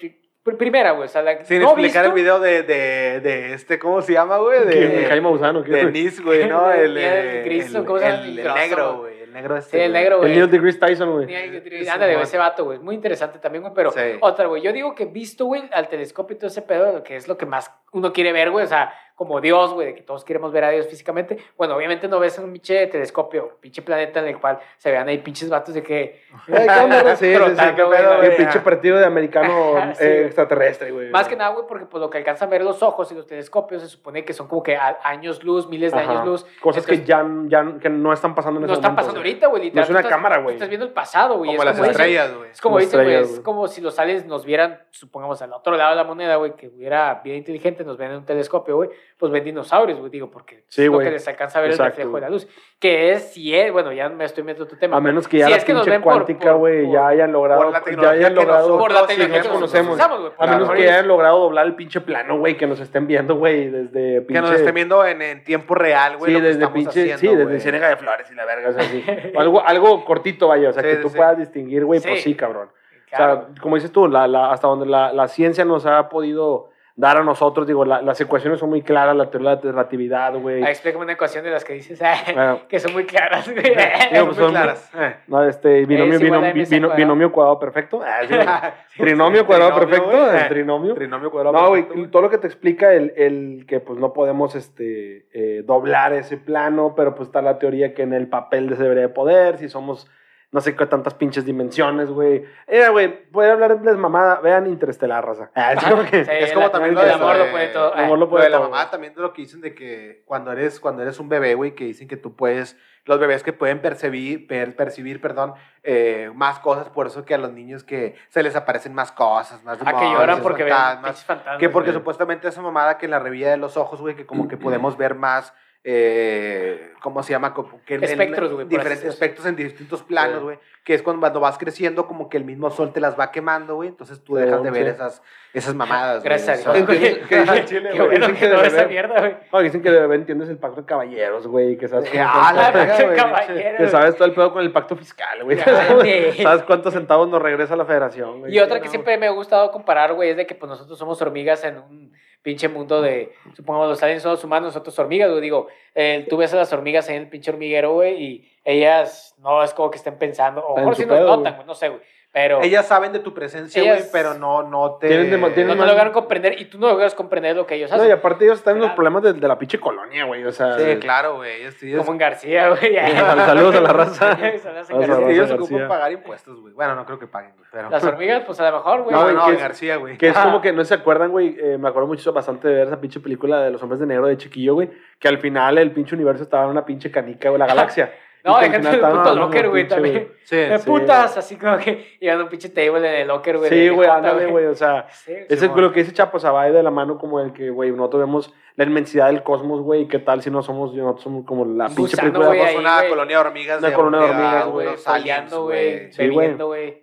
primera, 0.57 0.93
güey, 0.93 1.07
o 1.07 1.09
sea, 1.09 1.23
la, 1.23 1.45
Sin 1.45 1.61
no 1.63 1.69
explicar 1.71 2.05
el 2.05 2.13
visto- 2.13 2.15
video 2.15 2.41
de, 2.41 2.63
de, 2.63 3.21
de 3.21 3.55
este, 3.55 3.79
¿cómo 3.79 4.01
se 4.03 4.13
llama, 4.15 4.39
güey? 4.39 4.61
¿Qué, 4.61 4.65
De, 4.89 5.05
Jaime 5.07 5.21
Mausano, 5.23 5.63
¿qué, 5.63 5.71
de 5.73 5.83
güey? 5.83 5.93
Nis, 5.93 6.21
güey, 6.23 6.49
¿no? 6.49 6.71
El, 6.73 6.95
del 6.95 7.05
eh, 7.05 7.43
Cristo, 7.45 7.79
el- 7.79 7.85
¿cómo 7.85 7.99
se 7.99 8.05
llama? 8.07 8.23
el- 8.25 8.39
El 8.39 8.47
el 8.47 8.55
negro, 8.55 8.97
güey. 8.99 9.19
El 9.39 9.43
negro 9.45 9.57
este. 9.57 9.71
Sí, 9.71 9.77
el 9.85 9.91
güey. 9.93 10.03
negro, 10.03 10.17
El 10.17 10.21
güey. 10.23 10.35
Neil 10.35 10.51
deGrasse 10.51 10.79
Tyson, 10.79 11.13
güey. 11.13 11.89
Ándale, 11.89 12.13
güey, 12.15 12.23
ese 12.25 12.39
vato, 12.39 12.65
güey. 12.65 12.79
Muy 12.79 12.95
interesante 12.95 13.39
también, 13.39 13.63
güey. 13.63 13.75
Pero 13.75 13.91
Sí. 13.93 14.01
otra, 14.21 14.47
güey. 14.47 14.63
Yo 14.63 14.73
digo 14.73 14.95
que 14.95 15.05
visto, 15.07 15.45
güey, 15.47 15.63
al 15.73 15.89
telescopio 15.89 16.35
y 16.37 16.39
todo 16.39 16.49
ese 16.49 16.63
pedo, 16.63 17.03
que 17.05 17.17
es 17.17 17.29
lo 17.29 17.37
que 17.39 17.47
más 17.47 17.73
uno 17.93 18.13
quiere 18.13 18.33
ver, 18.33 18.51
güey. 18.51 18.65
O 18.65 18.69
sea, 18.69 18.93
como 19.15 19.41
Dios, 19.41 19.73
güey, 19.75 19.89
de 19.89 19.95
que 19.97 20.03
todos 20.03 20.25
queremos 20.25 20.53
ver 20.53 20.63
a 20.65 20.71
Dios 20.71 20.87
físicamente. 20.87 21.39
Bueno, 21.57 21.75
obviamente 21.75 22.07
no 22.09 22.21
ves 22.21 22.39
un 22.39 22.53
pinche 22.53 22.87
telescopio, 22.87 23.59
pinche 23.61 23.83
planeta 23.83 24.21
en 24.21 24.29
el 24.29 24.39
cual 24.41 24.59
se 24.77 24.91
vean 24.93 25.09
ahí 25.09 25.19
pinches 25.19 25.49
vatos 25.51 25.75
de 25.75 25.83
que. 25.83 26.23
Güey. 26.47 28.37
pinche 28.37 28.61
partido 28.61 28.99
de 28.99 29.05
americano 29.05 29.49
Sí, 29.99 30.05
eh, 30.05 30.27
extraterrestre, 30.27 30.91
güey. 30.93 31.11
Más 31.11 31.29
que 31.29 31.37
nada, 31.37 31.51
güey, 31.51 31.67
porque 31.67 31.87
pues 31.87 32.01
lo 32.01 32.11
que 32.11 32.19
alcanzan 32.19 32.49
a 32.49 32.51
ver 32.51 32.63
los 32.63 32.83
ojos 32.83 33.11
y 33.13 33.15
los 33.15 33.27
telescopios 33.27 33.83
se 33.83 33.89
supone 33.89 34.25
que 34.25 34.33
son 34.33 34.47
como 34.49 34.63
que 34.63 34.77
años 35.03 35.43
luz, 35.45 35.69
miles 35.69 35.93
de 35.93 35.99
Ajá. 36.01 36.11
años 36.13 36.27
luz. 36.27 36.47
Cosas 36.61 36.87
que 36.87 37.05
ya, 37.05 37.27
ya 37.47 37.65
que 37.81 37.89
no 37.89 38.13
están 38.13 38.35
pasando 38.35 38.61
en 38.61 38.67
no 38.67 38.73
ese 38.73 38.75
están 38.75 38.93
momento, 38.93 39.07
pasando. 39.09 39.21
Ahorita, 39.29 39.47
güey. 39.49 39.63
literal, 39.65 39.81
No 39.81 39.85
es 39.85 39.91
una 39.91 40.01
estás- 40.01 40.11
cámara, 40.13 40.39
güey. 40.39 40.55
Estás 40.55 40.69
viendo 40.69 40.87
el 40.87 40.93
pasado, 40.93 41.37
güey. 41.39 41.51
Como 41.51 41.63
es 41.63 41.65
las 41.67 41.77
dicen- 41.77 41.91
estrellas, 41.91 42.35
güey. 42.37 42.51
Es 42.51 42.61
como 42.61 42.73
Como 42.75 42.81
dicen, 42.81 43.03
güey, 43.03 43.15
es 43.17 43.41
como 43.41 43.69
si 43.69 43.81
los 43.81 43.99
aliens 43.99 44.27
nos 44.27 44.45
vieran, 44.45 44.81
supongamos, 44.91 45.41
al 45.43 45.53
otro 45.53 45.77
lado 45.77 45.91
de 45.91 45.97
la 45.97 46.05
moneda, 46.05 46.37
güey, 46.37 46.55
que 46.57 46.69
hubiera 46.69 47.21
vida 47.25 47.37
inteligente, 47.37 47.85
nos 47.85 47.97
ven 47.97 48.11
en 48.11 48.17
un 48.19 48.25
telescopio, 48.25 48.77
güey, 48.77 48.91
pues 49.17 49.33
ven 49.33 49.45
dinosaurios, 49.45 49.99
güey, 49.99 50.11
digo, 50.11 50.31
porque 50.31 50.65
Sí, 50.69 50.85
es 50.85 50.91
lo 50.91 50.99
que 50.99 51.11
les 51.11 51.27
alcanza 51.29 51.59
a 51.59 51.63
ver 51.63 51.71
Exacto, 51.71 51.85
el 51.87 51.91
reflejo 51.97 52.15
de 52.17 52.21
la 52.21 52.31
luz. 52.31 52.49
Que 52.79 53.13
es, 53.13 53.33
si 53.33 53.55
es, 53.57 53.73
bueno, 53.73 53.93
ya 53.93 54.09
me 54.09 54.25
estoy 54.25 54.45
metiendo 54.45 54.65
en 54.65 54.71
tu 54.71 54.77
tema. 54.77 54.97
A 54.97 55.01
menos 55.01 55.27
que 55.27 55.39
ya 55.39 55.47
Si 55.47 55.51
la 55.51 55.57
es 55.57 55.65
que 55.65 55.73
nos 55.73 55.81
pinche 55.83 55.91
ven 55.91 56.03
por- 56.03 56.13
cuántica, 56.15 56.53
güey, 56.53 56.91
ya 56.91 57.09
hayan 57.09 57.33
logrado, 57.33 57.63
por 57.63 57.73
la 57.73 57.79
ya 57.79 57.85
tecnología 57.85 58.19
hayan 58.19 58.35
que 58.35 58.41
logrado, 58.41 58.79
por 58.79 58.93
la 58.93 59.07
tecnología 59.07 59.43
que 59.43 59.49
conocemos. 59.49 60.01
A 60.01 60.47
menos 60.47 60.71
que 60.71 60.83
ya 60.83 60.93
hayan 60.95 61.09
logrado 61.09 61.39
doblar 61.41 61.67
el 61.67 61.75
pinche 61.75 62.01
plano, 62.01 62.39
güey, 62.39 62.57
que 62.57 62.67
nos 62.67 62.79
estén 62.81 63.07
viendo, 63.07 63.35
güey, 63.37 63.69
desde 63.69 64.21
pinche... 64.21 64.35
Que 64.35 64.41
nos 64.41 64.53
estén 64.53 64.75
viendo 64.75 65.05
en, 65.05 65.43
tiempo 65.45 65.75
real, 65.75 66.17
güey, 66.17 66.31
Sí, 66.31 66.33
lo 66.35 66.39
que 66.41 66.47
desde 66.47 66.59
estamos 66.65 66.75
pinche, 66.75 67.13
haciendo, 67.13 67.19
sí, 67.19 67.47
desde. 67.47 67.61
Ciénaga 67.61 67.89
de 67.89 67.97
Flores 67.97 68.31
y 68.31 68.35
la 68.35 68.45
verga, 68.45 68.69
o 68.69 68.73
sea, 68.73 68.83
sí. 68.85 69.05
O 69.37 69.41
algo, 69.41 69.61
algo 69.67 70.05
cortito, 70.05 70.49
vaya, 70.49 70.71
o 70.71 70.73
sea, 70.73 70.83
Sí, 70.83 70.89
que 70.91 70.97
tú 70.97 71.09
sí. 71.09 71.17
puedas 71.17 71.39
distinguir, 71.39 71.85
güey, 71.85 72.01
pues 72.01 72.23
Sí. 72.23 72.31
sí, 72.31 72.35
cabrón. 72.35 72.69
Claro, 73.11 73.33
O 73.33 73.37
sea, 73.55 73.63
como 73.63 73.75
dices 73.77 73.91
tú, 73.91 74.07
la, 74.09 74.27
la- 74.29 74.51
hasta 74.53 74.69
donde 74.69 74.87
la, 74.87 75.13
la 75.13 75.29
ciencia 75.29 75.65
nos 75.65 75.87
ha 75.87 76.09
podido 76.09 76.69
dar 77.01 77.17
a 77.17 77.23
nosotros, 77.23 77.65
digo, 77.65 77.85
la- 77.85 78.03
las 78.03 78.21
ecuaciones 78.21 78.59
son 78.59 78.71
muy 78.71 78.83
claras, 78.83 79.15
la 79.15 79.31
teoría 79.31 79.55
de 79.55 79.65
la 79.67 79.71
relatividad, 79.71 80.35
güey. 80.35 80.65
Ah, 80.65 80.71
explícame 80.71 81.05
una 81.05 81.13
ecuación 81.13 81.45
de 81.45 81.51
las 81.53 81.65
que 81.65 81.75
dices, 81.75 82.03
ah, 82.03 82.17
Bueno, 82.35 82.61
que 82.69 82.81
son 82.81 82.93
muy 82.93 83.05
claras, 83.05 83.49
güey. 83.49 83.63
Digo, 83.63 83.77
Son 83.79 84.11
pues, 84.11 84.25
muy 84.27 84.35
son- 84.35 84.51
claras. 84.51 84.91
Eh. 84.99 85.15
no, 85.29 85.45
este, 85.45 85.87
binomio, 85.87 86.19
binomio, 86.19 86.95
binomio 86.97 87.31
cuadrado 87.33 87.59
perfecto. 87.61 88.01
Ah, 88.05 88.73
sí, 88.89 89.01
trinomio 89.01 89.47
cuadrado 89.47 89.79
perfecto, 89.79 90.33
el 90.33 90.49
trinomio. 90.49 90.95
Trinomio 90.95 91.31
cuadrado 91.31 91.57
No, 91.57 91.69
güey, 91.69 91.85
perfecto, 91.85 92.11
todo 92.11 92.23
lo 92.23 92.31
que 92.31 92.39
te 92.39 92.49
explica 92.49 92.93
el, 92.93 93.13
el 93.17 93.65
que 93.69 93.79
pues 93.79 93.99
no 94.01 94.13
podemos 94.13 94.57
este, 94.57 95.29
eh, 95.33 95.63
doblar 95.65 96.13
ese 96.15 96.37
plano, 96.37 96.95
pero 96.97 97.15
pues 97.15 97.29
está 97.29 97.43
la 97.43 97.61
teoría 97.61 97.95
que 97.95 98.03
en 98.03 98.13
el 98.13 98.27
papel 98.27 98.69
se 98.77 98.83
debería 98.83 99.03
de 99.05 99.09
poder, 99.15 99.57
si 99.59 99.69
somos 99.69 100.11
no 100.51 100.61
sé 100.63 100.75
qué 100.75 100.87
tantas 100.87 101.13
pinches 101.15 101.45
dimensiones, 101.45 102.11
güey. 102.11 102.45
Era, 102.67 102.89
güey, 102.89 103.31
puede 103.31 103.51
hablarles 103.51 103.97
mamada, 103.97 104.41
vean 104.41 104.67
Interestelar, 104.67 105.25
raza. 105.27 105.51
Ah, 105.55 105.75
es 105.75 105.85
como 105.85 106.03
que- 106.05 106.25
Sí, 106.25 106.31
Es 106.33 106.49
el- 106.49 106.55
como 106.55 106.71
también 106.71 106.95
lo 106.95 107.03
el 107.03 107.07
de- 107.09 107.13
amor 107.13 107.37
lo 107.37 107.51
puede 107.51 107.69
todo. 107.69 107.93
el 107.95 108.05
amor 108.05 108.19
lo 108.19 108.25
Lo 108.25 108.31
puede 108.31 108.45
de 108.45 108.51
la 108.51 108.57
todo. 108.59 108.71
mamá 108.71 108.91
también 108.91 109.15
de 109.15 109.21
lo 109.21 109.33
que 109.35 109.43
dicen 109.43 109.61
de 109.61 109.75
que 109.75 110.23
cuando 110.25 110.51
eres, 110.53 110.81
cuando 110.81 111.03
eres 111.03 111.21
un 111.21 111.29
bebé, 111.29 111.55
güey, 111.55 111.75
que 111.75 111.85
dicen 111.85 112.09
que 112.09 112.17
tú 112.17 112.35
puedes, 112.35 112.79
los 113.05 113.19
bebés 113.21 113.43
que 113.43 113.53
pueden 113.53 113.81
percibir, 113.81 114.47
per- 114.47 114.75
percibir, 114.75 115.21
perdón, 115.21 115.53
eh, 115.83 116.31
más 116.35 116.59
cosas, 116.61 116.89
por 116.89 117.07
eso 117.07 117.25
que 117.27 117.35
a 117.35 117.39
los 117.39 117.53
niños 117.53 117.85
que 117.85 118.17
se 118.31 118.43
les 118.43 118.57
aparecen 118.57 118.95
más 118.95 119.13
cosas, 119.13 119.63
más 119.65 119.77
Ah, 119.83 119.85
que 119.85 119.91
demonios, 119.93 120.19
lloran 120.21 120.41
porque 120.43 120.65
ven 120.65 120.73
fantasmas, 120.73 121.11
pinches 121.11 121.25
fantasmas. 121.25 121.59
que 121.59 121.69
porque 121.69 121.91
güey. 121.91 122.01
supuestamente 122.01 122.49
esa 122.49 122.63
mamada 122.63 122.97
que 122.97 123.05
en 123.05 123.11
la 123.11 123.19
revilla 123.19 123.51
de 123.51 123.57
los 123.59 123.77
ojos, 123.77 124.01
güey, 124.01 124.17
que 124.17 124.25
como 124.25 124.49
que 124.49 124.57
podemos 124.93 124.97
ver 124.97 125.15
más, 125.15 125.55
eh, 125.85 126.93
¿cómo 127.01 127.23
se 127.23 127.33
llama? 127.33 127.55
Como 127.55 127.81
que 127.85 127.95
en- 127.95 128.05
Espectros, 128.05 128.53
güey, 128.53 128.67
Diferentes 128.67 129.05
espectros 129.05 129.47
en 129.47 129.57
distintos 129.57 130.03
planos, 130.03 130.39
Sí. 130.39 130.43
güey, 130.45 130.59
que 130.85 130.95
es 130.95 131.03
cuando, 131.03 131.21
cuando 131.21 131.41
vas 131.41 131.57
creciendo 131.59 132.07
como 132.07 132.29
que 132.29 132.37
el 132.37 132.45
mismo 132.45 132.71
sol 132.71 132.93
te 132.93 133.01
las 133.01 133.19
va 133.19 133.31
quemando, 133.31 133.77
güey, 133.77 133.89
entonces 133.91 134.23
tú 134.25 134.35
dejas 134.37 134.63
de 134.63 134.71
ver 134.71 134.85
Sí. 134.85 134.91
esas, 134.91 135.23
esas 135.55 135.75
mamadas. 135.75 136.17
güey, 136.23 136.25
Gracias 136.25 136.67
a 136.67 136.73
Dios, 136.73 136.87
güey. 136.87 136.99
que 136.99 137.37
dicen- 137.43 137.65
Chile, 137.67 137.91
Qué 137.93 138.03
bueno 138.03 138.27
dicen 138.29 138.35
que 138.35 138.41
que 138.41 138.49
no 138.49 138.63
esa 138.63 138.85
mierda, 138.87 139.21
güey. 139.21 139.37
No, 139.53 139.59
dicen 139.61 139.83
que 139.83 139.91
de 139.91 140.01
bebé 140.01 140.15
entiendes 140.17 140.49
el 140.49 140.59
pacto 140.59 140.81
de 140.81 140.87
caballeros, 140.87 141.47
güey, 141.47 141.77
que 141.79 141.89
sabes 141.89 142.11
cómo- 142.11 142.23
Ah, 142.27 142.53
la 142.53 143.77
que 143.79 143.89
sabes 143.89 144.17
todo 144.17 144.27
el 144.27 144.35
pedo 144.35 144.53
con 144.53 144.63
el 144.63 144.73
pacto 144.73 144.97
fiscal, 144.97 145.45
güey. 145.45 145.59
¿Sabes 145.59 146.63
cuántos 146.65 146.93
centavos 146.95 147.29
nos 147.29 147.41
regresa 147.41 147.77
la 147.77 147.85
federación, 147.85 148.41
güey? 148.41 148.55
Y 148.55 148.59
otra 148.61 148.81
que 148.81 148.89
siempre 148.89 149.17
me 149.19 149.27
ha 149.27 149.31
gustado 149.31 149.71
comparar, 149.71 150.15
güey, 150.15 150.31
es 150.31 150.37
de 150.37 150.47
que 150.47 150.55
pues 150.55 150.69
nosotros 150.69 150.99
somos 150.99 151.21
hormigas 151.23 151.63
en 151.65 151.79
un 151.79 152.13
pinche 152.49 152.67
mundo 152.67 153.03
de, 153.03 153.35
supongamos, 153.55 153.91
los 153.91 154.03
aliens 154.03 154.23
son 154.23 154.33
los 154.33 154.43
humanos, 154.43 154.69
nosotros 154.69 154.99
hormigas, 154.99 155.29
güey, 155.29 155.43
digo, 155.43 155.67
eh, 155.95 156.25
tú 156.31 156.39
ves 156.39 156.51
a 156.55 156.57
las 156.57 156.73
hormigas 156.73 157.07
en 157.11 157.17
el 157.17 157.29
pinche 157.29 157.51
hormiguero, 157.51 157.93
güey, 157.93 158.23
y 158.23 158.53
ellas 158.65 159.35
no 159.37 159.63
es 159.63 159.75
como 159.75 159.91
que 159.91 159.99
estén 159.99 160.17
pensando, 160.17 160.67
o 160.67 160.75
mejor 160.75 160.97
si 160.97 161.05
nos 161.05 161.21
notan, 161.21 161.57
güey, 161.57 161.67
no 161.67 161.75
sé, 161.75 161.91
güey, 161.91 162.01
pero 162.31 162.61
Ellas 162.63 162.87
saben 162.87 163.13
de 163.13 163.19
tu 163.21 163.33
presencia, 163.35 163.83
güey, 163.83 164.03
pero 164.13 164.35
no, 164.35 164.63
no 164.63 164.97
te... 165.01 165.09
Tienen 165.09 165.31
de- 165.31 165.39
no 165.39 165.49
tienen 165.51 165.73
te 165.73 165.79
más- 165.81 165.89
logran 165.89 166.13
comprender, 166.13 166.61
y 166.61 166.67
tú 166.67 166.79
no 166.79 166.89
logras 166.89 167.15
comprender 167.15 167.57
lo 167.57 167.67
que 167.67 167.75
ellos 167.77 167.91
No, 167.91 167.97
hacen. 167.97 168.09
y 168.09 168.13
aparte 168.13 168.45
ellos 168.45 168.59
están 168.59 168.77
en 168.77 168.83
los 168.83 168.91
problemas 168.93 169.23
de, 169.23 169.33
de 169.33 169.49
la 169.49 169.59
pinche 169.59 169.81
colonia, 169.81 170.25
güey. 170.27 170.45
O 170.45 170.53
sea, 170.53 170.79
Sí, 170.79 170.97
claro, 170.99 171.37
güey. 171.37 171.63
Ellos, 171.63 171.83
ellos, 171.83 172.01
Como 172.01 172.13
en 172.13 172.19
García, 172.19 172.69
güey. 172.69 172.95
Saludos 172.97 173.75
a 173.77 173.81
la 173.81 173.93
raza. 173.93 174.37
Saludos 174.63 174.91
a 174.91 174.93
ellos, 174.95 175.09
la 175.09 175.17
García. 175.17 175.31
ellos 175.31 175.51
ocupan 175.53 175.89
pagar 175.89 176.13
impuestos, 176.13 176.61
güey. 176.61 176.75
Bueno, 176.75 176.95
no 176.95 177.05
creo 177.07 177.19
que 177.19 177.27
paguen, 177.27 177.53
güey, 177.57 177.67
pero... 177.73 177.89
Las 177.91 178.05
hormigas, 178.05 178.43
pues 178.45 178.61
a 178.61 178.71
lo 178.71 178.77
mejor, 178.77 179.03
güey. 179.03 179.15
No, 179.17 179.33
no, 179.33 179.45
que 179.47 179.51
en 179.51 179.57
es- 179.57 179.63
García, 179.63 179.97
güey. 179.97 180.19
Que 180.19 180.29
es 180.29 180.39
como 180.39 180.61
que 180.61 180.73
no 180.73 180.85
se 180.85 180.95
acuerdan, 180.95 181.31
güey. 181.31 181.57
eh, 181.59 181.79
me 181.79 181.89
acuerdo 181.89 182.07
mucho 182.09 182.33
bastante 182.33 182.69
de 182.69 182.75
ver 182.75 182.87
esa 182.89 183.01
pinche 183.01 183.21
película 183.21 183.63
de 183.63 183.71
los 183.71 183.83
hombres 183.83 184.01
de 184.01 184.07
negro 184.07 184.27
de 184.27 184.37
chiquillo, 184.37 184.75
güey. 184.75 184.91
Que 185.19 185.29
al 185.29 185.39
final 185.39 185.79
el 185.79 185.91
pinche 185.93 186.15
universo 186.15 186.43
estaba 186.43 186.65
en 186.65 186.71
una 186.71 186.85
pinche 186.85 187.11
canica, 187.11 187.49
güey, 187.49 187.59
la 187.59 187.67
galaxia. 187.67 188.13
No, 188.49 188.59
Y 188.59 188.69
déjate 188.69 188.97
estaban 188.97 189.19
puto 189.19 189.35
locker, 189.37 189.69
güey, 189.69 189.89
también. 189.89 190.33
Sí, 190.45 190.57
De 190.57 190.79
sí, 190.79 190.87
putas, 190.87 191.37
así 191.37 191.57
como 191.57 191.77
que 191.79 192.19
a 192.31 192.37
un 192.37 192.49
pinche 192.49 192.69
table 192.71 192.99
en 192.99 193.21
el 193.23 193.29
locker, 193.29 193.59
güey. 193.59 193.69
Sí, 193.69 193.77
de 193.77 193.91
güey, 193.91 194.09
ándale, 194.09 194.47
güey. 194.47 194.67
O 194.67 194.75
sea, 194.75 195.07
Sí, 195.11 195.33
ese 195.49 195.67
es 195.67 195.73
lo 195.73 195.93
que 195.93 196.01
dice 196.01 196.13
Chapo, 196.13 196.39
o 196.39 196.41
sea, 196.41 196.51
va 196.53 196.71
de 196.71 196.83
la 196.83 196.91
mano 196.91 197.19
como 197.19 197.41
el 197.41 197.53
que, 197.53 197.71
güey, 197.71 197.91
nosotros 197.93 198.21
vemos 198.23 198.55
la 198.77 198.85
inmensidad 198.85 199.27
del 199.27 199.43
cosmos, 199.43 199.83
güey. 199.83 200.09
¿Qué 200.09 200.19
tal 200.19 200.43
si 200.43 200.51
no 200.51 200.63
somos, 200.63 200.95
nosotros 200.95 201.23
somos 201.23 201.45
como 201.45 201.65
la 201.65 201.87
Un 201.89 201.95
pinche 201.95 202.17
película? 202.17 202.47
güey, 202.47 202.61
ahí, 202.61 202.77
una 202.77 202.97
güey. 202.99 203.09
colonia 203.11 203.37
de 203.37 203.41
hormigas. 203.47 203.79
Una 203.81 203.89
de 203.89 203.95
colonia 203.95 204.21
de 204.21 204.27
hormigas, 204.31 204.67
güey, 204.69 204.97
follando, 204.97 205.63
güey, 205.65 206.13
Sí, 206.13 206.27
güey. 206.29 206.37
bebiendo, 206.39 206.67
güey. 206.67 207.03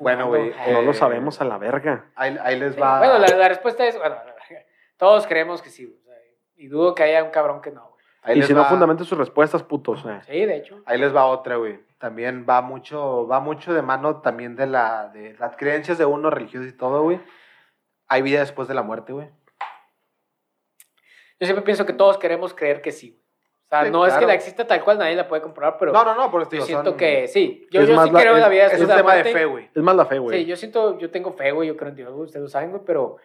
Bueno, 0.00 0.26
güey, 0.26 0.52
No 0.72 0.82
lo 0.82 0.92
sabemos 0.92 1.40
a 1.40 1.44
la 1.44 1.56
verga. 1.58 2.06
Ahí, 2.16 2.36
ahí 2.42 2.58
les 2.58 2.76
va. 2.80 2.98
Bueno, 2.98 3.18
la, 3.18 3.28
la 3.28 3.48
respuesta 3.48 3.86
es, 3.86 3.96
bueno, 3.96 4.16
todos 4.96 5.26
creemos 5.26 5.62
que 5.62 5.70
sí, 5.70 5.96
y 6.56 6.66
dudo 6.68 6.94
que 6.94 7.02
haya 7.04 7.22
un 7.22 7.30
cabrón 7.30 7.60
que 7.60 7.70
no, 7.70 7.82
güey. 7.90 7.93
Ahí 8.24 8.38
Y 8.38 8.42
si 8.42 8.52
no 8.52 8.60
va- 8.62 8.66
fundamenta 8.68 9.04
sus 9.04 9.16
respuestas, 9.16 9.62
putos. 9.62 10.04
eh. 10.06 10.20
Sí, 10.26 10.44
de 10.46 10.56
hecho. 10.56 10.82
Ahí 10.86 10.98
les 10.98 11.14
va 11.14 11.26
otra, 11.26 11.56
güey. 11.56 11.78
También 11.98 12.44
va 12.48 12.60
mucho, 12.60 13.26
va 13.26 13.40
mucho 13.40 13.72
de 13.72 13.82
mano 13.82 14.20
también 14.20 14.56
de 14.56 14.66
la, 14.66 15.08
de 15.08 15.34
las 15.38 15.56
creencias 15.56 15.96
de 15.98 16.04
uno 16.04 16.28
religioso 16.30 16.66
y 16.66 16.72
todo, 16.72 17.02
güey. 17.02 17.20
Hay 18.08 18.22
vida 18.22 18.40
después 18.40 18.66
de 18.68 18.74
la 18.74 18.82
muerte, 18.82 19.12
güey. 19.12 19.28
Yo 21.40 21.46
siempre 21.46 21.64
pienso 21.64 21.84
que 21.86 21.92
todos 21.92 22.18
queremos 22.18 22.54
creer 22.54 22.80
que 22.82 22.92
sí, 22.92 23.10
güey. 23.10 23.24
O 23.66 23.68
sea, 23.70 23.84
Sí, 23.86 23.90
no 23.90 24.04
es 24.06 24.12
que 24.12 24.18
claro. 24.18 24.26
la 24.28 24.34
exista 24.34 24.66
tal 24.66 24.84
cual, 24.84 24.98
nadie 24.98 25.16
la 25.16 25.26
puede 25.26 25.42
comprobar, 25.42 25.76
pero 25.78 25.92
No, 25.92 26.04
no, 26.04 26.14
no, 26.14 26.30
por 26.30 26.42
eso 26.42 26.50
yo 26.52 26.62
siento 26.62 26.96
que 26.96 27.26
sí. 27.28 27.66
Yo, 27.70 27.80
Es 27.80 27.88
yo 27.88 28.04
sí 28.04 28.10
la- 28.10 28.20
creo 28.20 28.34
en 28.34 28.40
la 28.40 28.46
es- 28.46 28.52
vida 28.52 28.62
Es 28.66 28.70
después 28.72 28.82
un 28.82 28.88
de 28.88 28.94
la 28.94 29.00
tema 29.00 29.14
de 29.14 29.22
muerte. 29.22 29.38
fe, 29.38 29.44
güey. 29.46 29.70
Es 29.74 29.82
más 29.82 29.96
la 29.96 30.06
fe, 30.06 30.18
güey. 30.18 30.38
Sí, 30.40 30.44
yo 30.46 30.56
siento, 30.56 30.98
yo 30.98 31.10
tengo 31.10 31.32
fe, 31.32 31.50
güey, 31.50 31.68
yo 31.68 31.76
creo 31.76 31.88
en 31.88 31.96
Dios, 31.96 32.12
ustedes 32.14 32.42
lo 32.42 32.48
saben, 32.48 32.70
güey, 32.70 32.82
pero 32.86 33.16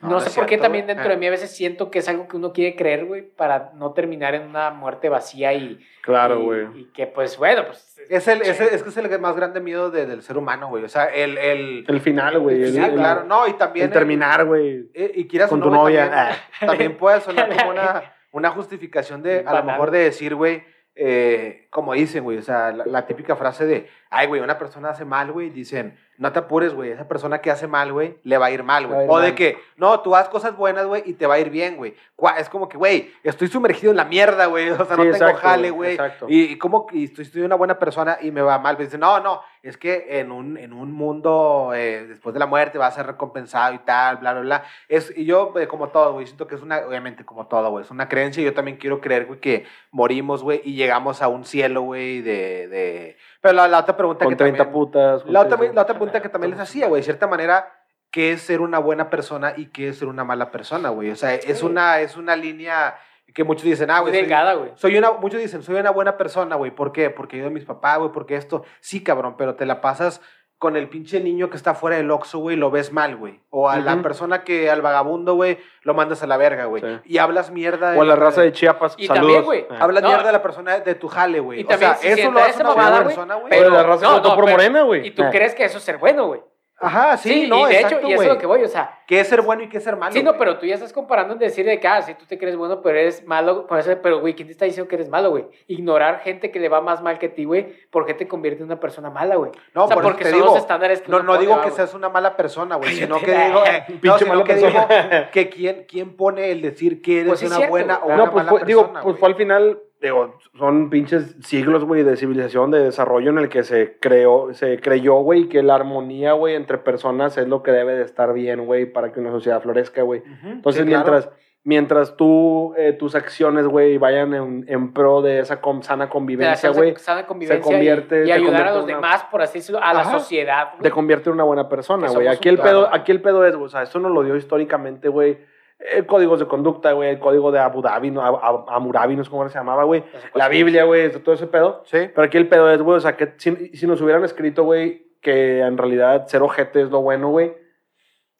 No, 0.00 0.20
sé 0.20 0.30
por 0.30 0.44
qué 0.46 0.50
cierto, 0.50 0.62
también 0.62 0.86
dentro 0.86 1.06
Eh. 1.06 1.08
de 1.10 1.16
mí 1.16 1.26
a 1.26 1.30
veces 1.30 1.50
siento 1.50 1.90
que 1.90 1.98
es 1.98 2.08
algo 2.08 2.28
que 2.28 2.36
uno 2.36 2.52
quiere 2.52 2.76
creer, 2.76 3.04
güey, 3.04 3.22
para 3.22 3.72
no 3.74 3.92
terminar 3.94 4.34
en 4.36 4.42
una 4.42 4.70
muerte 4.70 5.08
vacía 5.08 5.52
y... 5.54 5.84
Claro, 6.02 6.40
güey. 6.40 6.66
Y, 6.76 6.84
que, 6.92 7.06
pues, 7.08 7.36
bueno, 7.36 7.64
pues... 7.66 7.98
Es, 8.08 8.28
el, 8.28 8.42
es, 8.42 8.60
es 8.60 8.82
que 8.82 8.88
es 8.90 8.96
el 8.96 9.18
más 9.20 9.34
grande 9.34 9.60
miedo 9.60 9.90
de- 9.90 10.06
del 10.06 10.22
ser 10.22 10.38
humano, 10.38 10.68
güey. 10.68 10.84
O 10.84 10.88
sea, 10.88 11.06
el... 11.06 11.36
el, 11.36 11.84
El 11.88 12.00
final, 12.00 12.38
güey. 12.38 12.70
Sí, 12.70 12.78
el- 12.78 12.94
claro. 12.94 13.24
No, 13.24 13.48
y 13.48 13.54
también... 13.54 13.86
el 13.86 13.92
terminar, 13.92 14.44
güey. 14.44 14.88
eh, 14.94 15.10
y 15.16 15.26
quieras 15.26 15.50
Con 15.50 15.60
tu 15.60 15.68
novia. 15.70 16.04
También, 16.08 16.36
Ah. 16.60 16.66
también 16.66 16.96
puede 16.96 17.20
sonar 17.20 17.48
como 17.56 17.70
una, 17.70 18.02
una 18.30 18.50
justificación 18.50 19.22
de, 19.22 19.44
a 19.46 19.52
lo 19.54 19.64
mejor, 19.64 19.90
de 19.90 19.98
decir, 19.98 20.34
güey, 20.36 20.62
eh, 20.94 21.66
como 21.70 21.92
dicen, 21.94 22.22
güey, 22.24 22.38
o 22.38 22.42
sea, 22.42 22.72
la, 22.72 22.84
la 22.86 23.06
típica 23.06 23.36
frase 23.36 23.66
de, 23.66 23.88
ay, 24.10 24.26
güey, 24.28 24.40
una 24.40 24.58
persona 24.58 24.90
hace 24.90 25.04
mal, 25.04 25.30
güey, 25.32 25.50
dicen, 25.50 25.98
no 26.18 26.32
te 26.32 26.40
apures, 26.40 26.74
güey, 26.74 26.90
esa 26.90 27.06
persona 27.06 27.40
que 27.40 27.50
hace 27.50 27.68
mal, 27.68 27.92
güey, 27.92 28.18
le 28.24 28.38
va 28.38 28.46
a 28.46 28.50
ir 28.50 28.64
mal, 28.64 28.88
güey. 28.88 29.06
O 29.08 29.20
de 29.20 29.36
que, 29.36 29.56
no, 29.76 30.00
tú 30.00 30.16
haz 30.16 30.28
cosas 30.28 30.56
buenas, 30.56 30.84
güey, 30.84 31.04
y 31.06 31.14
te 31.14 31.26
va 31.26 31.34
a 31.34 31.38
ir 31.38 31.48
bien, 31.48 31.76
güey. 31.76 31.94
Es 32.36 32.48
como 32.48 32.68
que, 32.68 32.76
güey, 32.76 33.12
estoy 33.22 33.46
sumergido 33.46 33.92
en 33.92 33.96
la 33.96 34.04
mierda, 34.04 34.46
güey, 34.46 34.68
o 34.70 34.84
sea, 34.84 34.96
no 34.96 35.10
tengo 35.10 35.34
jale, 35.34 35.70
güey. 35.70 35.96
Y, 36.26 36.42
y 36.42 36.58
como 36.58 36.86
que 36.86 37.04
estoy, 37.04 37.24
estoy 37.24 37.42
una 37.42 37.54
buena 37.54 37.78
persona 37.78 38.18
y 38.20 38.32
me 38.32 38.42
va 38.42 38.58
mal. 38.58 38.76
Dicen, 38.76 38.98
no, 38.98 39.20
no, 39.20 39.42
es 39.62 39.76
que 39.76 40.18
en 40.18 40.32
un, 40.32 40.56
en 40.58 40.72
un 40.72 40.92
mundo 40.92 41.72
eh, 41.72 42.06
después 42.08 42.32
de 42.32 42.40
la 42.40 42.46
muerte 42.46 42.78
va 42.78 42.88
a 42.88 42.90
ser 42.90 43.06
recompensado 43.06 43.72
y 43.74 43.78
tal, 43.78 44.16
bla, 44.16 44.32
bla, 44.32 44.42
bla. 44.42 44.64
Es, 44.88 45.16
y 45.16 45.24
yo, 45.24 45.52
eh, 45.56 45.68
como 45.68 45.90
todo, 45.90 46.14
güey, 46.14 46.26
siento 46.26 46.48
que 46.48 46.56
es 46.56 46.62
una, 46.62 46.78
obviamente, 46.78 47.24
como 47.24 47.46
todo, 47.46 47.70
güey, 47.70 47.84
es 47.84 47.90
una 47.92 48.08
creencia. 48.08 48.42
Yo 48.42 48.54
también 48.54 48.76
quiero 48.76 49.00
creer, 49.00 49.26
güey, 49.26 49.38
que 49.38 49.66
morimos, 49.92 50.42
güey, 50.42 50.62
y 50.64 50.74
llegamos 50.74 51.22
a 51.22 51.28
un 51.28 51.44
cielo, 51.44 51.82
güey, 51.82 52.22
de, 52.22 52.66
de... 52.66 53.16
Pero 53.48 53.56
la, 53.62 53.68
la 53.68 53.78
otra 53.80 53.96
pregunta 53.96 54.24
Con 54.24 54.34
que 54.34 54.36
30 54.36 54.58
también... 54.58 54.72
putas. 54.72 55.24
La 55.26 55.40
otra, 55.40 55.58
la 55.72 55.82
otra 55.82 55.94
pregunta 55.94 56.20
que 56.20 56.28
también 56.28 56.50
les 56.50 56.60
hacía, 56.60 56.86
güey, 56.86 57.00
de 57.00 57.04
cierta 57.04 57.26
manera, 57.26 57.72
¿qué 58.10 58.32
es 58.32 58.42
ser 58.42 58.60
una 58.60 58.78
buena 58.78 59.08
persona 59.10 59.54
y 59.56 59.66
qué 59.66 59.88
es 59.88 59.98
ser 59.98 60.08
una 60.08 60.24
mala 60.24 60.50
persona, 60.50 60.90
güey? 60.90 61.10
O 61.10 61.16
sea, 61.16 61.34
es 61.34 61.62
una, 61.62 62.00
es 62.00 62.16
una 62.16 62.36
línea 62.36 62.96
que 63.34 63.44
muchos 63.44 63.64
dicen, 63.64 63.90
ah, 63.90 64.00
güey, 64.00 64.12
soy- 64.12 64.20
delgada, 64.22 64.54
güey. 64.54 64.72
soy 64.74 64.96
una, 64.96 65.12
muchos 65.12 65.40
dicen, 65.40 65.62
soy 65.62 65.76
una 65.76 65.90
buena 65.90 66.16
persona, 66.16 66.56
güey. 66.56 66.70
¿Por 66.70 66.92
qué? 66.92 67.10
Porque 67.10 67.36
ayudo 67.36 67.48
a 67.48 67.52
mis 67.52 67.64
papás, 67.64 67.98
güey, 67.98 68.10
porque 68.12 68.36
esto. 68.36 68.64
Sí, 68.80 69.02
cabrón, 69.02 69.36
pero 69.36 69.54
te 69.54 69.66
la 69.66 69.80
pasas 69.80 70.20
con 70.58 70.76
el 70.76 70.88
pinche 70.88 71.20
niño 71.20 71.50
que 71.50 71.56
está 71.56 71.74
fuera 71.74 71.96
del 71.96 72.10
Oxxo, 72.10 72.40
güey, 72.40 72.56
lo 72.56 72.70
ves 72.70 72.92
mal, 72.92 73.16
güey. 73.16 73.40
O 73.50 73.68
a 73.68 73.76
la 73.78 73.94
Ujú. 73.94 74.02
persona 74.02 74.42
que, 74.42 74.68
al 74.70 74.82
vagabundo, 74.82 75.34
güey, 75.34 75.58
lo 75.82 75.94
mandas 75.94 76.22
a 76.24 76.26
la 76.26 76.36
verga, 76.36 76.64
güey. 76.64 76.82
Sí. 76.82 76.98
Y 77.04 77.18
hablas 77.18 77.50
mierda. 77.52 77.94
O 77.96 78.02
a 78.02 78.04
la 78.04 78.16
raza 78.16 78.42
de 78.42 78.50
Chiapas. 78.52 78.94
Y 78.98 79.06
Saludos. 79.06 79.20
también, 79.26 79.44
güey, 79.44 79.66
Ah. 79.70 79.84
Hablas 79.84 80.02
No. 80.02 80.08
mierda 80.08 80.26
de 80.26 80.32
la 80.32 80.42
persona 80.42 80.80
de 80.80 80.94
tu 80.96 81.06
jale, 81.06 81.38
güey. 81.38 81.60
Y 81.60 81.64
O 81.64 81.66
también, 81.68 81.94
sea, 81.96 82.14
si 82.14 82.20
eso 82.20 82.30
lo 82.32 82.40
hace 82.40 82.60
una 82.60 82.70
mamada, 82.74 83.04
persona, 83.04 83.34
güey. 83.36 83.50
Pero 83.50 83.70
la 83.70 83.82
raza 83.84 84.12
votó 84.12 84.34
por 84.34 84.50
Morena, 84.50 84.82
güey. 84.82 85.06
Y 85.06 85.10
tú 85.12 85.22
Ah. 85.22 85.30
crees 85.30 85.54
que 85.54 85.64
eso 85.64 85.78
es 85.78 85.84
ser 85.84 85.98
bueno, 85.98 86.26
güey. 86.26 86.40
Ajá, 86.80 87.16
sí, 87.16 87.28
Sí, 87.42 87.48
no, 87.48 87.68
y 87.68 87.72
de 87.72 87.80
exacto, 87.80 87.98
hecho, 87.98 88.08
y 88.08 88.12
eso 88.12 88.22
es 88.22 88.28
lo 88.28 88.38
que 88.38 88.46
voy, 88.46 88.62
o 88.62 88.68
sea, 88.68 88.94
¿Qué 89.08 89.18
es 89.20 89.26
ser 89.26 89.42
bueno 89.42 89.62
y 89.62 89.68
qué 89.68 89.78
es 89.78 89.84
ser 89.84 89.96
malo? 89.96 90.12
sí, 90.12 90.22
no, 90.22 90.36
pero 90.36 90.58
tú 90.58 90.66
ya 90.66 90.74
estás 90.74 90.92
comparando 90.92 91.32
en 91.32 91.40
decir 91.40 91.64
de 91.66 91.80
que, 91.80 91.88
ah, 91.88 92.02
sí, 92.02 92.14
tú 92.14 92.24
te 92.26 92.38
crees 92.38 92.56
bueno, 92.56 92.82
pero 92.82 92.98
eres 92.98 93.26
malo, 93.26 93.66
por 93.66 93.78
eso, 93.78 93.90
pero, 94.02 94.20
güey, 94.20 94.34
¿quién 94.34 94.46
te 94.46 94.52
está 94.52 94.64
diciendo 94.64 94.86
que 94.88 94.94
eres 94.94 95.08
malo, 95.08 95.30
güey? 95.30 95.46
Ignorar 95.66 96.20
gente 96.20 96.50
que 96.52 96.60
le 96.60 96.68
va 96.68 96.80
más 96.80 97.02
mal 97.02 97.18
que 97.18 97.26
a 97.26 97.34
ti, 97.34 97.44
güey, 97.44 97.66
¿por 97.90 98.06
qué 98.06 98.14
te 98.14 98.28
convierte 98.28 98.60
en 98.60 98.66
una 98.66 98.78
persona 98.78 99.10
mala, 99.10 99.34
güey? 99.36 99.50
No, 99.74 99.84
o 99.84 99.86
sea, 99.88 99.94
por 99.96 100.04
porque 100.04 100.24
te 100.24 100.30
son 100.30 100.38
digo, 100.38 100.52
los 100.52 100.58
estándares 100.58 101.00
que 101.02 101.10
No, 101.10 101.20
no 101.22 101.36
digo 101.38 101.56
va, 101.56 101.64
que 101.64 101.70
seas 101.72 101.94
una 101.94 102.10
mala 102.10 102.36
persona, 102.36 102.76
güey, 102.76 102.94
sino 102.94 103.18
que 103.18 103.26
Cállate. 103.26 103.46
digo, 103.48 103.64
eh, 103.66 103.84
no, 103.88 104.00
Pinche 104.00 104.24
sino 104.26 104.44
que 104.44 104.54
digo 104.54 104.88
que 105.32 105.48
quién, 105.48 105.84
quién 105.88 106.16
pone 106.16 106.50
el 106.52 106.62
decir 106.62 107.02
que 107.02 107.20
eres 107.22 107.28
Pues 107.30 107.42
una 107.42 107.56
cierto, 107.56 107.70
buena 107.70 107.96
o 107.98 108.08
No, 108.08 108.14
una 108.14 108.30
pues 108.30 108.44
mala 108.44 108.50
fue, 108.50 108.64
digo, 108.66 108.80
persona, 108.82 109.00
pues 109.00 109.12
güey. 109.14 109.20
fue 109.20 109.28
al 109.30 109.34
final, 109.36 109.78
digo, 110.00 110.38
son 110.56 110.90
pinches 110.90 111.36
siglos, 111.40 111.84
güey, 111.84 112.02
de 112.02 112.16
civilización, 112.16 112.70
de 112.70 112.80
desarrollo 112.84 113.30
en 113.30 113.38
el 113.38 113.48
que 113.48 113.62
se 113.64 113.98
creó, 114.00 114.52
se 114.54 114.80
creyó, 114.80 115.14
güey, 115.16 115.48
que 115.48 115.62
la 115.62 115.74
armonía, 115.74 116.32
güey, 116.32 116.54
entre 116.54 116.78
personas 116.78 117.36
es 117.38 117.48
lo 117.48 117.62
que 117.62 117.72
debe 117.72 117.94
de 117.96 118.02
estar 118.04 118.32
bien, 118.32 118.66
güey, 118.66 118.86
para 118.86 119.12
que 119.12 119.20
una 119.20 119.30
sociedad 119.30 119.60
florezca, 119.60 120.02
güey. 120.02 120.22
Entonces, 120.44 120.82
sí, 120.82 120.88
claro. 120.88 121.04
mientras, 121.10 121.30
mientras 121.64 122.16
tú, 122.16 122.74
eh, 122.76 122.92
tus 122.92 123.14
acciones, 123.14 123.66
güey, 123.66 123.98
vayan 123.98 124.32
en, 124.34 124.64
en 124.68 124.92
pro 124.92 125.20
de 125.20 125.40
esa 125.40 125.60
sana 125.82 126.08
convivencia, 126.08 126.70
güey, 126.70 126.94
convivencia 127.26 127.60
convierte- 127.70 128.24
y, 128.24 128.28
y 128.28 128.32
ayudar 128.32 128.68
a 128.68 128.74
los 128.74 128.84
una- 128.84 128.94
demás, 128.94 129.24
por 129.30 129.42
así 129.42 129.58
decirlo, 129.58 129.80
a 129.82 129.92
la 129.92 130.04
sociedad, 130.04 130.68
güey. 130.72 130.82
te 130.82 130.90
convierte 130.90 131.28
en 131.28 131.34
una 131.34 131.44
buena 131.44 131.68
persona, 131.68 132.08
güey. 132.08 132.28
Aquí 132.28 132.48
el 132.48 132.58
pedo, 132.58 132.88
aquí 132.92 133.10
el 133.12 133.20
pedo 133.20 133.44
es, 133.44 133.54
o 133.54 133.68
sea, 133.68 133.82
esto 133.82 133.98
nos 133.98 134.12
lo 134.12 134.22
dio 134.22 134.36
históricamente, 134.36 135.08
güey. 135.08 135.38
Eh, 135.78 136.04
códigos 136.06 136.40
de 136.40 136.46
conducta, 136.46 136.92
güey, 136.92 137.10
el 137.10 137.18
código 137.18 137.52
de 137.52 137.58
Abu 137.60 137.80
Dhabi, 137.82 138.10
no, 138.10 138.20
Ab- 138.22 138.40
Ab- 138.42 138.64
Hammurabi, 138.68 139.16
no 139.16 139.24
sé 139.24 139.30
cómo 139.30 139.48
se 139.48 139.58
llamaba, 139.58 139.84
güey. 139.84 140.02
La 140.34 140.48
Biblia, 140.48 140.84
güey, 140.84 141.10
todo 141.22 141.34
ese 141.34 141.46
pedo. 141.46 141.82
Sí. 141.86 142.10
Pero 142.14 142.22
aquí 142.22 142.36
el 142.36 142.48
pedo 142.48 142.70
es, 142.70 142.80
güey, 142.82 142.96
o 142.96 143.00
sea, 143.00 143.16
que 143.16 143.34
si, 143.36 143.54
si 143.76 143.86
nos 143.86 144.00
hubieran 144.00 144.24
escrito, 144.24 144.64
güey, 144.64 145.06
que 145.20 145.60
en 145.60 145.78
realidad 145.78 146.26
ser 146.26 146.42
ojete 146.42 146.82
es 146.82 146.90
lo 146.90 147.00
bueno, 147.02 147.28
güey. 147.28 147.54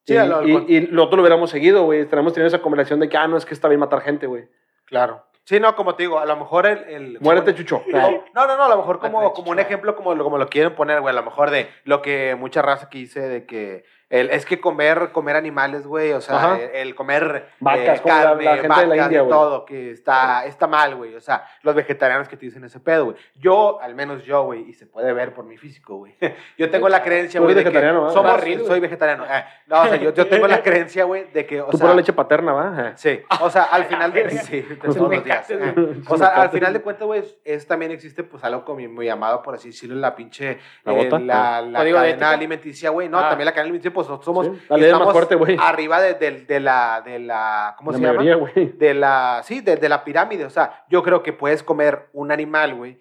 Sí, 0.07 0.15
y, 0.15 0.27
lo- 0.27 0.43
y, 0.47 0.77
y 0.77 0.81
nosotros 0.91 1.17
lo 1.19 1.23
hubiéramos 1.23 1.51
seguido, 1.51 1.85
güey. 1.85 2.07
Tenemos 2.07 2.33
tenido 2.33 2.49
esa 2.49 2.61
conversación 2.63 2.99
de 3.01 3.09
que, 3.09 3.17
ah, 3.17 3.29
no, 3.29 3.37
es 3.37 3.45
que 3.45 3.55
está 3.55 3.69
bien 3.69 3.81
matar 3.81 4.01
gente, 4.01 4.27
güey. 4.27 4.45
Claro. 4.87 5.25
Sí, 5.45 5.61
no, 5.61 5.75
como 5.77 5.95
te 5.95 6.03
digo, 6.03 6.19
a 6.19 6.27
lo 6.27 6.37
mejor 6.37 6.67
el... 6.67 6.79
el 6.89 7.19
Muérete, 7.21 7.55
chucho. 7.55 7.83
No, 7.93 8.47
no, 8.47 8.57
no, 8.57 8.65
a 8.65 8.69
lo 8.69 8.77
mejor 8.79 8.99
como, 8.99 9.33
como 9.33 9.51
un 9.51 9.59
ejemplo, 9.59 9.95
como, 9.97 10.15
lo- 10.15 10.25
como 10.25 10.39
lo 10.39 10.49
quieren 10.49 10.75
poner, 10.75 11.01
güey, 11.01 11.13
a 11.15 11.19
lo 11.19 11.25
mejor 11.25 11.51
de 11.51 11.69
lo 11.85 12.03
que 12.03 12.37
mucha 12.39 12.63
raza 12.63 12.89
que 12.91 12.99
dice 12.99 13.21
de 13.21 13.47
que 13.47 13.85
el, 14.11 14.31
es 14.31 14.47
que 14.47 14.59
comer, 14.61 15.11
comer 15.13 15.37
animales, 15.37 15.87
güey, 15.87 16.13
o 16.13 16.21
sea, 16.21 16.57
el, 16.59 16.71
el 16.89 16.95
comer 16.95 17.51
Vacas, 17.61 18.01
eh, 18.01 18.03
la- 18.07 18.13
carne, 18.25 18.45
la 18.45 18.57
gente 18.57 18.63
de 18.81 18.87
la 18.87 18.95
vacas 18.95 19.07
India, 19.07 19.23
y 19.23 19.29
todo, 19.29 19.65
que 19.67 19.91
está, 19.91 20.47
está 20.47 20.67
mal, 20.67 20.95
güey, 20.97 21.15
o 21.15 21.21
sea, 21.21 21.45
los 21.63 21.75
vegetarianos 21.75 22.27
que 22.29 22.37
te 22.37 22.47
dicen 22.47 22.65
ese 22.65 22.81
pedo, 22.81 23.05
güey. 23.07 23.17
Yo, 23.35 23.79
al 23.83 23.95
menos 23.95 24.25
yo, 24.25 24.45
güey, 24.45 24.63
y 24.69 24.73
se 24.73 24.87
puede 24.87 25.13
ver 25.13 25.35
por 25.35 25.45
mi 25.45 25.59
físico, 25.59 25.97
güey, 25.97 26.15
yo 26.59 26.71
tengo 26.71 26.89
la 26.89 27.03
creencia, 27.03 27.41
güey, 27.41 27.55
de 27.55 27.65
que 27.65 27.81
somos, 27.81 28.15
Barril, 28.23 28.65
soy 28.65 28.81
vegetariano. 28.81 29.25
eh, 29.27 29.45
no, 29.67 29.83
o 29.83 29.87
sea, 29.87 29.97
yo, 29.97 30.15
yo 30.15 30.27
tengo 30.27 30.47
la 30.47 30.63
creencia, 30.63 31.05
güey, 31.05 31.31
de 31.33 31.45
que, 31.47 31.61
o 31.61 31.67
Tú 31.67 31.77
sea, 31.77 31.87
pura 31.87 31.95
leche 31.97 32.13
paterna, 32.15 32.53
¿va? 32.53 32.97
Sí, 32.97 33.21
o 33.41 33.51
sea, 33.51 33.65
al 33.65 33.85
final 33.85 34.13
de... 34.13 34.31
Sí, 34.39 34.63
Pues 34.81 34.97
todos 34.97 35.13
los 35.15 35.25
días. 35.25 35.51
eh. 35.51 35.75
O 36.09 36.17
sea, 36.17 36.29
al 36.29 36.49
final 36.51 36.73
de 36.73 36.81
cuentas, 36.81 37.05
güey, 37.07 37.23
es, 37.45 37.67
también 37.67 37.93
existe, 37.93 38.23
pues, 38.25 38.43
algo 38.45 38.65
como 38.65 38.79
muy 38.89 39.05
llamado, 39.07 39.43
por 39.43 39.55
así 39.55 39.69
decirlo, 39.69 39.97
la 39.97 40.15
pinche... 40.17 40.59
¿La 40.85 40.93
eh, 40.95 40.97
bota? 41.05 41.19
la, 41.19 41.61
la 41.61 41.79
¿Código 41.81 41.99
de 42.01 42.11
cadena 42.13 42.31
alimenticia, 42.31 42.91
güey. 42.91 43.09
No, 43.09 43.19
Ah. 43.19 43.29
también 43.29 43.45
la 43.47 43.53
cadena 43.53 43.65
alimenticia, 43.65 43.91
pues, 44.07 44.09
nosotros 44.09 44.25
somos... 44.25 44.47
Sí, 44.47 44.67
la 44.69 44.77
ley 44.77 44.87
es 44.87 44.93
más 44.93 45.01
estamos 45.01 45.13
fuerte, 45.13 45.35
güey. 45.35 45.57
Arriba 45.61 46.01
de, 46.01 46.15
de- 46.15 46.43
de 46.45 46.61
la... 46.61 47.03
De 47.05 47.19
la 47.19 47.75
¿Cómo 47.79 47.93
La 47.93 47.99
se 47.99 48.03
llama? 48.05 48.19
mayoría, 48.19 48.37
güey. 48.37 48.73
de 48.73 48.95
la, 48.95 49.41
sí, 49.45 49.61
de, 49.61 49.77
de 49.77 49.89
la 49.89 50.05
pirámide. 50.05 50.45
O 50.45 50.51
sea, 50.51 50.85
yo 50.89 51.03
creo 51.03 51.23
que 51.23 51.33
puedes 51.33 51.63
comer 51.63 52.09
un 52.13 52.31
animal, 52.33 52.75
güey. 52.75 52.99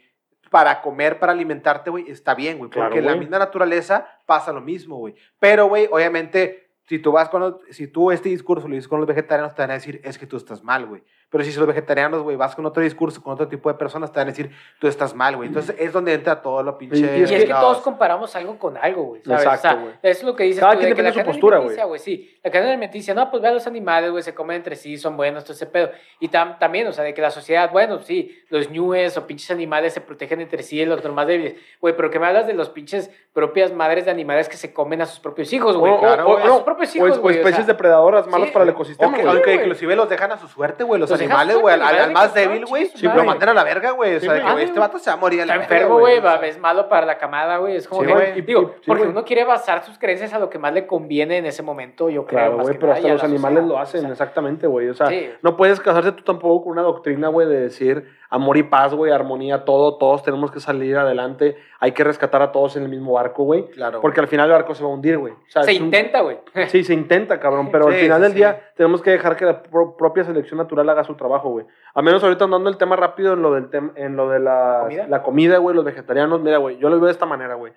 Para 0.49 0.81
comer, 0.81 1.19
para 1.19 1.33
alimentarte, 1.33 1.89
güey, 1.89 2.09
está 2.09 2.33
bien, 2.33 2.57
güey. 2.57 2.69
Claro, 2.69 2.87
Porque 2.89 2.99
en 2.99 3.05
la 3.05 3.15
misma 3.15 3.37
naturaleza 3.37 4.07
pasa 4.25 4.53
lo 4.53 4.61
mismo, 4.61 4.95
güey. 4.97 5.13
Pero, 5.39 5.67
güey, 5.67 5.89
obviamente, 5.91 6.69
si 6.83 6.99
tú 6.99 7.11
vas 7.11 7.27
con 7.27 7.41
los- 7.41 7.55
si 7.71 7.87
tú 7.87 8.11
este 8.11 8.29
discurso 8.29 8.67
lo 8.67 8.73
dices 8.75 8.87
con 8.87 8.99
los 8.99 9.07
vegetarianos, 9.07 9.53
te 9.55 9.61
van 9.61 9.71
a 9.71 9.75
decir, 9.75 9.99
es 10.05 10.17
que 10.17 10.25
tú 10.25 10.37
estás 10.37 10.63
mal, 10.63 10.85
güey. 10.85 11.03
Pero 11.29 11.43
si 11.43 11.51
los 11.57 11.67
vegetarianos, 11.67 12.22
güey, 12.24 12.38
vas 12.38 12.55
con 12.55 12.65
otro 12.65 12.81
discurso, 12.81 13.22
con 13.22 13.34
otro 13.34 13.48
tipo 13.50 13.67
de 13.69 13.75
personas, 13.77 14.12
te 14.13 14.19
van 14.19 14.27
a 14.27 14.31
decir, 14.31 14.50
tú 14.79 14.88
estás 14.88 15.13
mal, 15.13 15.36
güey. 15.36 15.50
Entonces 15.50 15.75
es 15.77 15.91
donde 15.91 16.13
entra 16.13 16.41
todo 16.41 16.63
lo 16.63 16.77
pinche. 16.77 17.00
Y- 17.00 17.03
y 17.03 17.19
Y 17.19 17.24
es 17.36 17.43
que 17.46 17.50
todos 17.50 17.79
comparamos 17.79 18.34
algo 18.38 18.57
con 18.57 18.77
algo, 18.77 19.03
güey. 19.03 19.22
Exacto, 19.25 19.50
o 19.51 19.57
sea, 19.57 19.74
güey. 19.74 19.93
eso 20.03 20.19
es 20.19 20.24
lo 20.24 20.36
que 20.36 20.43
dices 20.46 20.62
Cada 20.62 20.74
tú, 20.74 20.79
quien 20.79 20.89
de 20.91 20.96
que 20.96 21.01
la 21.03 21.12
de 21.12 21.19
su 21.19 21.25
postura, 21.25 21.57
güey. 21.60 22.00
Sí, 22.00 22.38
la 22.43 22.50
cadena 22.51 22.72
alimenticia, 22.72 23.13
no, 23.13 23.29
pues 23.29 23.41
ve 23.41 23.50
a 23.50 23.51
los 23.51 23.67
animales, 23.67 24.10
güey, 24.12 24.24
se 24.24 24.34
comen 24.34 24.57
entre 24.57 24.77
sí, 24.77 24.98
son 24.98 25.17
buenos, 25.17 25.43
todo 25.43 25.53
ese 25.53 25.65
pedo. 25.65 25.89
Y 26.22 26.29
tam- 26.29 26.57
también, 26.60 26.88
o 26.88 26.93
sea, 26.93 27.03
de 27.03 27.13
que 27.13 27.22
la 27.22 27.31
sociedad, 27.31 27.72
bueno, 27.72 28.00
sí, 28.01 28.41
los 28.50 28.69
ñues 28.69 29.17
o 29.17 29.27
pinches 29.27 29.51
animales 29.51 29.93
se 29.93 30.00
protegen 30.01 30.39
entre 30.39 30.63
sí, 30.63 30.86
los 30.86 31.03
más 31.12 31.27
débiles. 31.27 31.55
Güey, 31.81 31.93
pero 31.96 32.10
que 32.10 32.19
me 32.19 32.27
hablas 32.27 32.48
de 32.48 32.53
los 32.53 32.69
pinches 32.69 33.12
propias 33.34 33.74
madres 33.74 34.05
de 34.05 34.12
animales 34.12 34.48
que 34.48 34.55
se 34.55 34.74
comen 34.74 35.01
a 35.01 35.05
sus 35.05 35.19
propios 35.19 35.51
hijos, 35.51 35.75
güey. 35.75 35.91
O- 35.91 36.00
claro, 36.00 36.24
o- 36.24 36.31
güey. 36.34 36.43
o- 36.43 36.48
a 36.48 36.55
sus 36.55 36.63
propios 36.63 36.96
hijos, 36.96 37.19
güey. 37.19 37.36
o 37.36 37.39
especies 37.39 37.65
sea, 37.65 37.74
depredadoras 37.74 38.27
malas 38.27 38.48
sí, 38.48 38.53
para 38.53 38.63
el 38.63 38.69
ecosistema, 38.69 39.12
que- 39.15 39.24
güey. 39.24 39.34
aunque 39.36 39.51
güey. 39.53 39.65
inclusive 39.65 39.96
los 39.96 40.07
dejan 40.10 40.31
a 40.31 40.38
su 40.38 40.48
suerte, 40.48 40.84
güey. 40.84 41.00
Los, 41.01 41.16
animales, 41.19 41.57
güey. 41.57 41.79
Al, 41.81 42.12
más 42.12 42.33
débil, 42.33 42.65
güey, 42.65 42.88
su 42.88 43.05
lo 43.07 43.24
mandan 43.24 43.50
a 43.50 43.53
la 43.53 43.63
verga, 43.63 43.91
güey. 43.91 44.15
O 44.15 44.19
Sí, 44.19 44.25
sea, 44.25 44.33
de 44.36 44.39
güey. 44.41 44.47
que, 44.47 44.53
güey, 44.53 44.65
este 44.65 44.79
vato 44.79 45.00
se 45.00 45.09
va 45.09 45.15
a 45.15 45.17
morir 45.19 45.41
a 45.41 45.45
la 45.45 45.53
Está 45.55 45.63
enfermo, 45.75 46.00
güey, 46.00 46.21
es 46.43 46.59
malo 46.59 46.88
para 46.89 47.05
la 47.05 47.17
camada, 47.17 47.57
güey. 47.57 47.75
Es 47.75 47.88
como 47.88 48.01
Sí, 48.01 48.07
que, 48.07 48.13
güey. 48.13 48.41
digo, 48.41 48.62
Y- 48.62 48.65
sí, 48.65 48.81
porque 48.88 49.03
uno 49.03 49.24
quiere 49.25 49.43
basar 49.43 49.83
sus 49.83 49.97
creencias 49.97 50.33
a 50.33 50.39
lo 50.39 50.50
que 50.50 50.59
más 50.59 50.74
le 50.74 50.88
conviene 50.88 51.38
en 51.38 51.45
ese 51.45 51.63
momento, 51.63 52.09
yo 52.09 52.25
creo. 52.25 52.39
Claro, 52.39 52.57
güey, 52.63 52.77
pero 52.79 52.93
hasta 52.93 53.07
los 53.07 53.24
animales 53.24 53.63
lo 53.65 53.77
hacen, 53.77 54.05
exactamente, 54.05 54.67
güey. 54.67 54.89
O 54.89 54.93
sea, 54.93 55.07
Sí. 55.07 55.29
no 55.41 55.57
puedes 55.57 55.79
casarte 55.79 56.12
tú 56.12 56.24
tampoco 56.24 56.63
con 56.63 56.74
una 56.74 56.81
doctrina, 56.83 57.27
güey, 57.29 57.47
de 57.47 57.59
decir 57.59 58.07
amor 58.29 58.57
y 58.57 58.63
paz, 58.63 58.93
güey, 58.93 59.12
armonía, 59.12 59.63
todo, 59.65 59.98
todos 59.98 60.24
tenemos 60.24 60.51
que 60.51 60.60
salir 60.60 60.98
adelante, 60.98 61.57
hay 61.79 61.91
que 61.93 62.03
rescatar 62.03 62.41
a 62.41 62.51
todos 62.51 62.75
en 62.75 62.84
el 62.84 62.89
mismo 62.89 63.13
barco, 63.13 63.43
güey. 63.43 63.67
Claro. 63.69 64.01
Porque 64.01 64.19
al 64.19 64.27
final 64.27 64.48
el 64.48 64.53
barco 64.53 64.75
se 64.75 64.84
va 64.84 64.89
a 64.89 64.93
hundir, 64.93 65.17
güey. 65.17 65.34
O 65.34 65.38
sea, 65.50 65.63
Se 65.63 65.74
intenta, 65.74 66.22
güey. 66.22 66.38
Sí, 66.67 66.84
se 66.84 66.93
intenta, 66.93 67.39
cabrón, 67.39 67.69
pero 67.72 67.88
al 67.88 67.93
final 67.93 68.17
sí, 68.17 68.24
del 68.24 68.31
sí. 68.31 68.38
día 68.38 68.62
tenemos 68.75 69.01
que 69.01 69.12
dejar 69.12 69.36
que 69.36 69.46
la 69.46 69.63
pro- 69.63 69.96
propia 69.98 70.24
selección 70.24 70.57
natural 70.57 70.89
haga 70.89 71.03
su 71.03 71.15
trabajo, 71.15 71.50
güey. 71.50 71.65
A 71.93 72.01
menos 72.01 72.24
ahorita 72.24 72.46
andando 72.46 72.69
el 72.69 72.77
tema 72.77 72.96
rápido 72.96 73.34
en 73.34 73.41
lo, 73.41 73.53
del 73.53 73.69
tem- 73.69 73.93
en 73.96 74.15
lo 74.15 74.29
de 74.29 74.39
la, 74.39 74.79
comida? 74.84 75.07
la 75.07 75.24
comida, 75.24 75.57
güey, 75.60 75.75
los 75.75 75.86
vegetarianos. 75.86 76.41
Mira, 76.41 76.57
güey, 76.57 76.77
yo 76.77 76.89
lo 76.89 76.98
veo 76.98 77.05
de 77.05 77.12
esta 77.12 77.25
manera, 77.25 77.55
güey. 77.55 77.74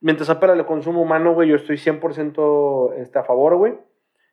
Mientras 0.00 0.26
sea 0.26 0.38
para 0.40 0.52
el 0.52 0.66
consumo 0.66 1.00
humano, 1.00 1.32
güey, 1.32 1.48
yo 1.48 1.56
estoy 1.56 1.76
100% 1.76 2.94
este, 2.98 3.18
a 3.18 3.22
favor, 3.24 3.56
güey. 3.56 3.74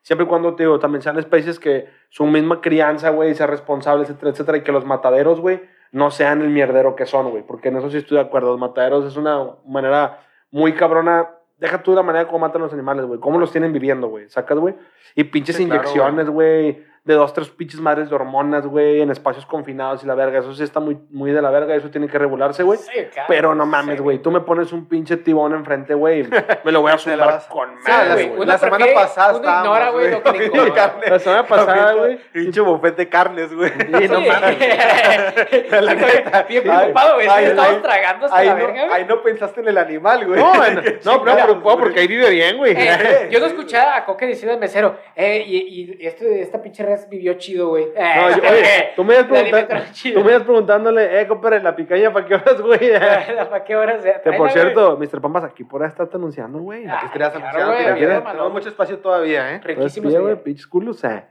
Siempre 0.02 0.26
y 0.26 0.28
cuando, 0.28 0.56
te 0.56 0.64
digo, 0.64 0.80
también 0.80 1.02
sean 1.02 1.18
especies 1.20 1.60
que 1.60 1.90
su 2.10 2.26
misma 2.26 2.62
crianza, 2.62 3.12
güey, 3.12 3.36
sea 3.36 3.48
responsable, 3.48 4.04
etcétera, 4.04 4.32
etcétera, 4.32 4.58
y 4.58 4.62
que 4.62 4.72
los 4.72 4.86
mataderos, 4.86 5.40
güey, 5.40 5.62
no 5.92 6.10
sean 6.10 6.42
el 6.42 6.50
mierdero 6.50 6.96
que 6.96 7.06
son, 7.06 7.30
güey. 7.30 7.44
Porque 7.44 7.70
en 7.70 7.78
eso 7.78 7.90
sí 7.90 7.98
estoy 7.98 8.18
de 8.18 8.24
acuerdo. 8.24 8.52
Los 8.52 8.60
mataderos 8.60 9.06
es 9.06 9.18
una 9.18 9.46
manera 9.66 10.22
muy 10.50 10.74
cabrona. 10.74 11.30
Deja 11.58 11.84
tú 11.84 11.94
la 11.94 12.02
manera 12.02 12.26
como 12.26 12.40
matan 12.40 12.62
los 12.62 12.74
animales, 12.74 13.06
güey. 13.06 13.20
Cómo 13.20 13.40
los 13.40 13.52
tienen 13.52 13.74
viviendo, 13.74 14.08
güey. 14.08 14.30
Sacas, 14.30 14.58
güey. 14.58 14.76
Y 15.16 15.26
pinches 15.26 15.58
Sí, 15.58 15.64
inyecciones, 15.64 16.30
güey. 16.30 16.84
De 17.04 17.16
dos, 17.16 17.34
tres 17.34 17.50
pinches 17.50 17.80
madres 17.80 18.10
de 18.10 18.16
hormonas, 18.16 18.66
güey. 18.68 19.02
En 19.02 19.10
espacios 19.10 19.46
confinados 19.48 20.04
y 20.04 20.08
la 20.08 20.14
verga. 20.14 20.40
Eso 20.40 20.54
sí 20.54 20.64
está 20.64 20.80
muy, 20.80 21.00
muy 21.10 21.32
de 21.32 21.42
la 21.42 21.50
verga. 21.50 21.74
Eso 21.76 21.90
tiene 21.90 22.08
que 22.08 22.20
regularse, 22.20 22.62
güey. 22.64 22.78
Sí, 22.78 22.92
claro. 23.12 23.26
Pero 23.28 23.56
no 23.56 23.66
mames, 23.66 23.98
Sí, 23.98 24.04
güey. 24.04 24.20
Tú 24.20 24.30
me 24.32 24.42
pones 24.42 24.72
un 24.72 24.86
pinche 24.88 25.18
tibón 25.18 25.54
enfrente, 25.54 25.94
güey. 25.96 26.28
Me 26.64 26.72
lo 26.72 26.82
voy 26.82 26.92
a 26.92 26.98
sumar 27.00 27.42
con 27.50 27.70
Sí, 27.84 27.92
madre, 27.92 28.28
la- 28.28 28.36
güey. 28.36 28.58
semana 28.60 28.86
pasada 28.94 29.38
ignora, 29.38 29.90
güey, 29.90 30.12
lo 30.12 30.22
que. 30.24 30.52
La 31.10 31.20
semana 31.20 31.48
pasada, 31.48 31.94
güey. 31.94 32.20
Pinche 32.32 32.62
buffet 32.62 32.96
de 32.96 33.10
carnes, 33.10 33.54
güey. 33.54 33.72
Sí, 34.02 34.08
no 34.08 34.20
Sí. 34.20 34.28
mames. 34.28 35.72
La 35.72 35.94
neta. 35.96 36.44
Bien 36.44 36.64
preocupado, 36.64 37.16
güey. 37.16 37.28
ay, 37.28 37.46
Sí, 37.46 37.52
Estamos 37.52 37.82
tragando 37.82 38.26
hasta 38.26 38.38
Ahí 38.38 38.48
la 38.48 38.54
no, 38.54 38.60
verga, 38.60 38.86
güey. 38.86 38.94
ahí 38.96 39.06
no 39.08 39.22
pensaste 39.24 39.62
en 39.62 39.68
el 39.68 39.78
animal, 39.78 40.26
güey. 40.28 40.40
No, 40.40 40.54
no, 40.54 41.24
pero 41.24 41.44
preocupado 41.46 41.80
porque 41.80 42.00
ahí 42.02 42.08
vive 42.08 42.30
bien, 42.30 42.58
güey. 42.58 42.74
Eh, 42.78 43.30
yo 43.32 43.40
no 43.40 43.48
escuché 43.48 43.78
a 43.78 44.06
Coque 44.06 44.28
decirle 44.28 44.54
al 44.54 44.60
mesero, 44.60 44.98
eh, 45.16 45.44
y, 45.46 45.58
y 46.02 46.06
este, 46.06 46.42
esta 46.42 46.62
pinche 46.62 46.84
vivió 47.10 47.34
chido, 47.36 47.70
güey. 47.70 47.86
Eh, 47.96 48.14
No, 48.16 48.30
yo- 48.30 48.44
oye, 48.50 48.90
tú 48.96 49.04
me 49.04 49.14
ibas 49.16 49.26
preguntando, 49.28 49.84
chido. 49.92 50.20
tú 50.20 50.26
me 50.26 50.32
ibas 50.32 50.44
preguntándole, 50.44 51.22
eh, 51.22 51.28
compadre, 51.28 51.62
la 51.64 51.76
picaña, 51.76 52.12
¿para 52.14 52.26
qué 52.26 52.36
horas, 52.36 52.62
güey? 52.62 52.80
Que 52.80 53.34
¿Para 53.50 53.64
qué 53.64 53.76
horas? 53.76 54.02
sea? 54.04 54.22
por 54.38 54.52
cierto, 54.52 54.98
Mr. 54.98 55.22
Pampas, 55.22 55.44
aquí 55.44 55.64
por 55.64 55.82
ahí 55.84 55.90
estás 55.90 56.14
anunciando, 56.14 56.60
güey. 56.60 56.86
Ah, 56.88 57.10
güey, 57.14 57.14
Mira, 57.14 57.74
mira, 57.76 57.96
mira, 57.96 58.22
malo. 58.22 58.30
Tenemos 58.32 58.54
mucho 58.54 58.70
espacio 58.70 59.00
todavía, 59.00 59.54
¿eh? 59.56 59.60
güey. 59.64 59.76
Riquísimo 59.76 59.84
Respira, 60.06 60.10
ese 60.10 60.20
güey, 60.22 60.34
día. 60.36 60.44
pinches 60.44 60.68
culos, 60.68 61.04
eh. 61.04 61.26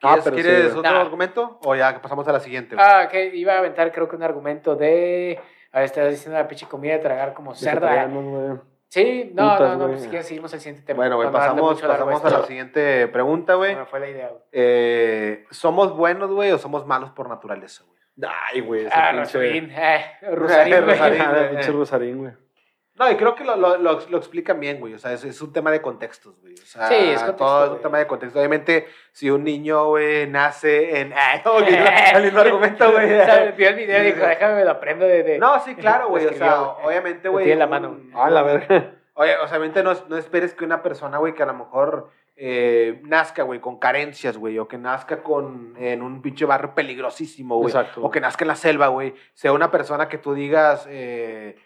¿Quieres, 0.00 0.20
Ah, 0.20 0.20
pero 0.22 0.36
sí, 0.36 0.42
¿quieres 0.42 0.66
güey. 0.74 0.78
otro 0.78 0.92
Nah. 0.92 1.00
argumento? 1.00 1.58
O 1.64 1.74
ya 1.74 2.00
pasamos 2.00 2.26
a 2.28 2.32
la 2.32 2.40
siguiente. 2.40 2.76
Ah, 2.78 3.08
que 3.10 3.34
iba 3.34 3.54
a 3.54 3.58
aventar, 3.58 3.90
creo 3.92 4.08
que 4.08 4.14
un 4.16 4.22
argumento 4.22 4.76
de. 4.76 5.40
A 5.72 5.78
ver, 5.80 5.84
estás 5.86 6.08
diciendo 6.10 6.38
la 6.38 6.46
pinche 6.48 6.66
comida 6.66 6.92
de 6.94 7.00
tragar 7.00 7.34
como 7.34 7.54
cerda. 7.54 8.08
Sí, 8.90 9.30
no, 9.34 9.52
Putas, 9.52 9.76
no, 9.76 9.76
no, 9.76 9.86
pues 9.88 10.02
si 10.02 10.08
quieres 10.08 10.26
seguimos 10.26 10.52
el 10.54 10.60
siguiente 10.60 10.86
tema. 10.86 10.96
bueno, 10.96 11.16
güey, 11.16 11.30
pasamos, 11.30 11.80
pasamos 11.80 12.24
a 12.24 12.30
la 12.30 12.46
siguiente 12.46 13.06
pregunta, 13.08 13.54
güey. 13.54 13.76
Me 13.76 13.84
fue 13.84 14.00
la 14.00 14.08
idea, 14.08 14.28
güey. 14.28 14.40
Eh, 14.52 15.44
¿Somos 15.50 15.94
buenos, 15.94 16.30
güey, 16.30 16.52
o 16.52 16.58
somos 16.58 16.86
malos 16.86 17.10
por 17.10 17.28
naturaleza, 17.28 17.84
güey? 17.86 17.98
Ay, 18.50 18.60
güey, 18.62 18.86
ese 18.86 18.94
Ah, 18.94 19.10
pinche... 19.12 19.38
Rosarín, 19.38 19.70
eh, 19.70 20.04
Rosarín, 20.32 20.70
güey. 20.74 20.80
Rosarín. 20.98 21.22
Güey. 21.30 21.50
pinche 21.50 21.70
Rosarín, 21.72 22.18
güey. 22.18 22.32
No, 22.98 23.10
y 23.10 23.16
creo 23.16 23.34
que 23.34 23.44
lo, 23.44 23.56
lo, 23.56 23.76
lo, 23.78 24.00
lo 24.08 24.18
explican 24.18 24.58
bien, 24.58 24.80
güey. 24.80 24.94
O 24.94 24.98
sea, 24.98 25.12
es, 25.12 25.22
es 25.24 25.40
un 25.40 25.52
tema 25.52 25.70
de 25.70 25.80
contextos, 25.80 26.40
güey. 26.40 26.54
O 26.54 26.66
sea, 26.66 26.88
Sí, 26.88 26.94
es 26.96 27.18
contexto, 27.20 27.32
todo 27.44 27.64
es 27.66 27.70
un 27.72 27.80
tema 27.82 27.98
de 27.98 28.06
contexto. 28.06 28.38
Obviamente, 28.38 28.88
si 29.12 29.30
un 29.30 29.44
niño, 29.44 29.86
güey, 29.88 30.26
nace 30.26 31.00
en... 31.00 31.12
Ah, 31.16 31.40
no, 31.44 31.64
que 31.64 31.70
no, 32.12 32.18
el 32.18 32.24
mismo 32.24 32.40
argumento, 32.40 32.90
güey. 32.92 33.06
O 33.20 33.24
sea, 33.24 33.44
vio 33.56 33.68
el 33.68 33.74
video 33.76 34.02
y 34.02 34.06
dijo, 34.12 34.20
déjame 34.26 34.54
me 34.56 34.64
lo 34.64 34.70
aprendo 34.72 35.06
de. 35.06 35.22
de- 35.22 35.38
No, 35.38 35.60
sí, 35.64 35.74
claro, 35.76 36.08
güey. 36.08 36.26
O 36.26 36.32
sea, 36.32 36.56
güey. 36.56 36.86
obviamente, 36.86 37.28
güey. 37.28 37.44
tiene 37.44 37.62
en 37.64 37.70
la 37.70 37.76
un- 37.78 37.82
mano. 38.10 38.20
Ah, 38.20 38.30
la 38.30 38.42
verga. 38.42 38.94
Oye, 39.14 39.36
o 39.36 39.48
sea, 39.48 39.58
obviamente 39.58 39.82
no, 39.82 39.92
no 40.08 40.16
esperes 40.16 40.54
que 40.54 40.64
una 40.64 40.82
persona, 40.82 41.18
güey, 41.18 41.34
que 41.34 41.42
a 41.42 41.46
lo 41.46 41.54
mejor 41.54 42.08
eh, 42.36 43.00
nazca, 43.02 43.42
güey, 43.42 43.58
con 43.58 43.80
carencias, 43.80 44.36
güey, 44.38 44.58
o 44.60 44.68
que 44.68 44.78
nazca 44.78 45.24
con, 45.24 45.74
en 45.76 46.02
un 46.02 46.22
pinche 46.22 46.44
barrio 46.44 46.72
peligrosísimo, 46.72 47.56
güey, 47.56 47.66
Exacto. 47.74 48.00
o 48.00 48.10
que 48.12 48.20
nazca 48.20 48.44
en 48.44 48.48
la 48.48 48.54
selva, 48.54 48.86
güey, 48.88 49.14
sea 49.34 49.52
una 49.52 49.72
persona 49.72 50.08
que 50.08 50.18
tú 50.18 50.34
digas, 50.34 50.86
eh, 50.88 51.56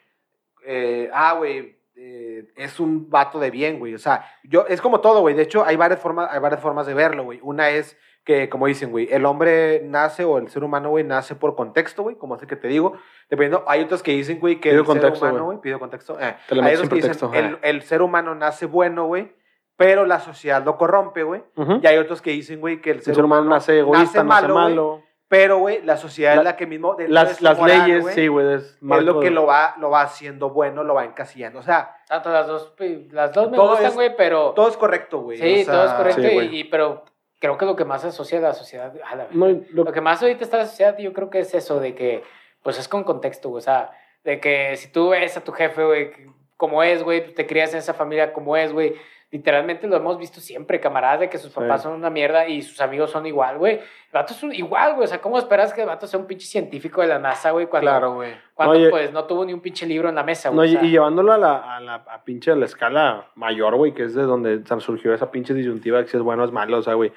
eh, 0.65 1.11
ah, 1.13 1.35
güey, 1.35 1.79
eh, 1.95 2.53
es 2.57 2.81
un 2.81 3.11
vato 3.11 3.39
de 3.39 3.51
bien, 3.51 3.79
güey, 3.79 3.95
o 3.95 3.99
sea, 3.99 4.25
yo, 4.45 4.67
es 4.69 4.81
como 4.81 5.01
todo, 5.01 5.21
güey, 5.21 5.35
de 5.35 5.43
hecho, 5.43 5.65
hay 5.65 5.77
varias 5.77 6.01
formas, 6.01 6.29
hay 6.31 6.41
varias 6.41 6.61
formas 6.61 6.87
de 6.87 6.95
verlo, 6.95 7.25
güey, 7.25 7.41
una 7.43 7.71
es 7.71 7.97
que, 8.25 8.49
como 8.49 8.67
dicen, 8.67 8.91
güey, 8.91 9.09
el 9.11 9.25
hombre 9.25 9.83
nace 9.85 10.25
o 10.25 10.39
el 10.39 10.49
ser 10.49 10.65
humano, 10.65 10.91
güey, 10.91 11.05
nace 11.05 11.35
por 11.35 11.57
contexto, 11.57 12.03
güey, 12.03 12.17
como 12.17 12.37
es 12.37 12.43
el 12.43 12.49
que 12.49 12.57
te 12.57 12.69
digo, 12.69 12.97
dependiendo, 13.29 13.65
hay 13.69 13.83
otros 13.83 14.03
que 14.03 14.13
dicen, 14.13 14.39
güey, 14.41 14.61
que 14.61 14.71
Pido 14.71 14.83
el 14.83 14.87
contexto, 14.87 15.21
ser 15.21 15.31
humano, 15.31 15.45
güey. 15.47 15.59
pido 15.61 15.79
contexto, 15.79 16.19
eh, 16.21 16.37
hay 16.51 16.75
otros 16.75 16.89
que 16.89 16.95
dicen, 16.95 17.35
el, 17.35 17.59
el 17.63 17.83
ser 17.83 18.03
humano 18.03 18.35
nace 18.35 18.67
bueno, 18.67 19.07
güey, 19.07 19.33
pero 19.77 20.07
la 20.07 20.21
sociedad 20.21 20.65
lo 20.65 20.77
corrompe, 20.77 21.25
güey. 21.25 21.43
Y 21.83 21.87
hay 21.87 21.99
otros 21.99 22.23
que 22.23 22.31
dicen, 22.31 22.61
güey, 22.61 22.81
que 22.81 22.91
el 22.91 22.99
El 22.99 23.03
ser, 23.03 23.15
ser 23.17 23.25
humano 23.25 23.45
nace 23.49 23.81
egoísta, 23.81 24.23
nace 24.23 24.49
malo, 24.49 24.55
güey, 24.55 24.65
malo. 24.65 25.03
Pero, 25.33 25.57
güey, 25.61 25.81
la 25.83 25.97
sociedad 25.97 26.35
La- 26.35 26.41
es 26.43 26.45
la 26.45 26.57
que 26.59 26.67
mismo... 26.67 26.95
de 26.95 27.09
Las, 27.09 27.41
las 27.41 27.57
moral, 27.59 27.87
leyes, 27.89 28.03
güey, 28.03 28.15
sí, 28.15 28.29
güey, 28.29 28.53
es 28.55 28.63
Es 28.77 28.83
lo 28.83 29.19
que 29.19 29.31
lo 29.31 29.47
va, 29.47 29.75
lo 29.79 29.89
va 29.89 30.03
haciendo 30.03 30.51
bueno, 30.51 30.85
lo 30.85 30.93
va 30.93 31.07
encasillando. 31.07 31.59
O 31.59 31.63
sea, 31.63 31.97
Tanto 32.07 32.31
las 32.31 32.47
dos, 32.47 32.75
las 33.11 33.33
dos 33.33 33.51
me 33.51 33.57
Todo 33.57 33.71
gustan, 33.71 33.95
güey, 33.95 34.15
pero. 34.15 34.51
todo 34.51 34.69
es 34.69 34.77
correcto, 34.77 35.21
güey. 35.21 35.39
sí, 35.39 35.63
o 35.63 35.65
sea, 35.65 35.73
todo 35.75 35.85
es 35.87 35.93
correcto, 35.95 36.21
Sí, 36.21 36.29
y, 36.53 36.61
y- 36.61 36.65
pero 36.65 37.05
creo 37.39 37.57
que 37.57 37.65
lo 37.65 37.75
que 37.77 37.87
más 37.87 38.05
asocia 38.05 38.39
a 38.41 38.43
la 38.43 38.53
sociedad. 38.53 38.93
a 39.11 39.17
la- 39.17 39.29
No, 39.31 39.49
lo- 39.49 39.85
Lo 39.85 39.93
que 39.93 40.03
más 40.03 40.21
ahorita 40.23 40.45
está 40.45 40.59
la 40.59 40.67
sociedad, 40.67 40.99
yo 40.99 41.15
creo 41.15 41.31
que 41.31 41.39
es 41.39 41.55
eso, 41.55 41.81
de 41.81 41.95
que, 41.95 42.23
pues 42.63 42.79
es 42.79 42.87
con 42.87 43.03
contexto, 43.03 43.49
güey. 43.49 43.61
O 43.61 43.63
sea, 43.65 43.91
de 44.25 44.39
que 44.39 44.77
si 44.77 44.93
tú 44.93 45.09
ves 45.09 45.35
a 45.39 45.41
tu 45.41 45.53
jefe, 45.53 45.83
güey, 45.83 46.13
como 46.59 46.83
es, 46.83 47.03
güey, 47.03 47.23
pues, 47.23 47.35
te 47.35 47.47
crías 47.47 47.73
en 47.73 47.79
esa 47.79 47.95
familia 47.95 48.35
como 48.35 48.55
es, 48.57 48.71
güey. 48.71 48.95
Literalmente 49.33 49.89
lo 49.89 49.97
hemos 49.97 50.19
visto 50.19 50.41
siempre, 50.41 50.79
camaradas, 50.79 51.21
de 51.21 51.31
que 51.31 51.39
sus 51.39 51.51
papás 51.51 51.81
Sí. 51.81 51.85
son 51.89 51.95
una 51.95 52.11
mierda 52.11 52.47
y 52.47 52.61
sus 52.63 52.81
amigos 52.83 53.11
son 53.11 53.25
igual, 53.27 53.57
güey. 53.57 53.77
El 53.77 53.81
vato 54.13 54.35
es 54.35 54.43
un- 54.43 54.55
igual, 54.55 54.93
güey. 54.95 55.05
O 55.07 55.09
sea, 55.09 55.23
¿cómo 55.23 55.39
esperas 55.39 55.73
que 55.73 55.81
el 55.81 55.87
vato 55.87 56.07
sea 56.07 56.21
un 56.21 56.27
pinche 56.27 56.47
científico 56.47 57.01
de 57.01 57.07
la 57.09 57.19
NASA, 57.19 57.51
güey? 57.51 57.67
Cuando, 57.67 57.91
Claro, 57.91 58.15
güey. 58.15 58.35
cuando 58.55 58.75
Oye. 58.77 58.91
pues 58.91 59.11
no 59.11 59.25
tuvo 59.25 59.45
ni 59.47 59.55
un 59.55 59.61
pinche 59.61 59.87
libro 59.87 60.11
en 60.11 60.15
la 60.17 60.23
mesa, 60.23 60.51
No, 60.51 60.57
güey. 60.57 60.73
y, 60.73 60.77
o 60.77 60.81
sea, 60.81 60.87
y 60.87 60.91
llevándolo 60.93 61.33
a 61.33 61.39
la, 61.39 61.77
a 61.77 61.81
la 61.81 61.95
a 61.95 62.23
pinche 62.25 62.53
a 62.53 62.57
la 62.57 62.67
escala 62.67 63.29
mayor, 63.35 63.75
güey, 63.77 63.93
que 63.95 64.05
es 64.05 64.15
de 64.15 64.23
donde 64.25 64.63
surgió 64.81 65.15
esa 65.15 65.31
pinche 65.31 65.55
disyuntiva 65.55 66.03
que 66.03 66.09
si 66.09 66.17
es 66.19 66.23
bueno 66.23 66.43
o 66.43 66.47
es 66.47 66.53
malo, 66.53 66.77
o 66.79 66.83
sea, 66.83 66.93
güey. 66.95 67.11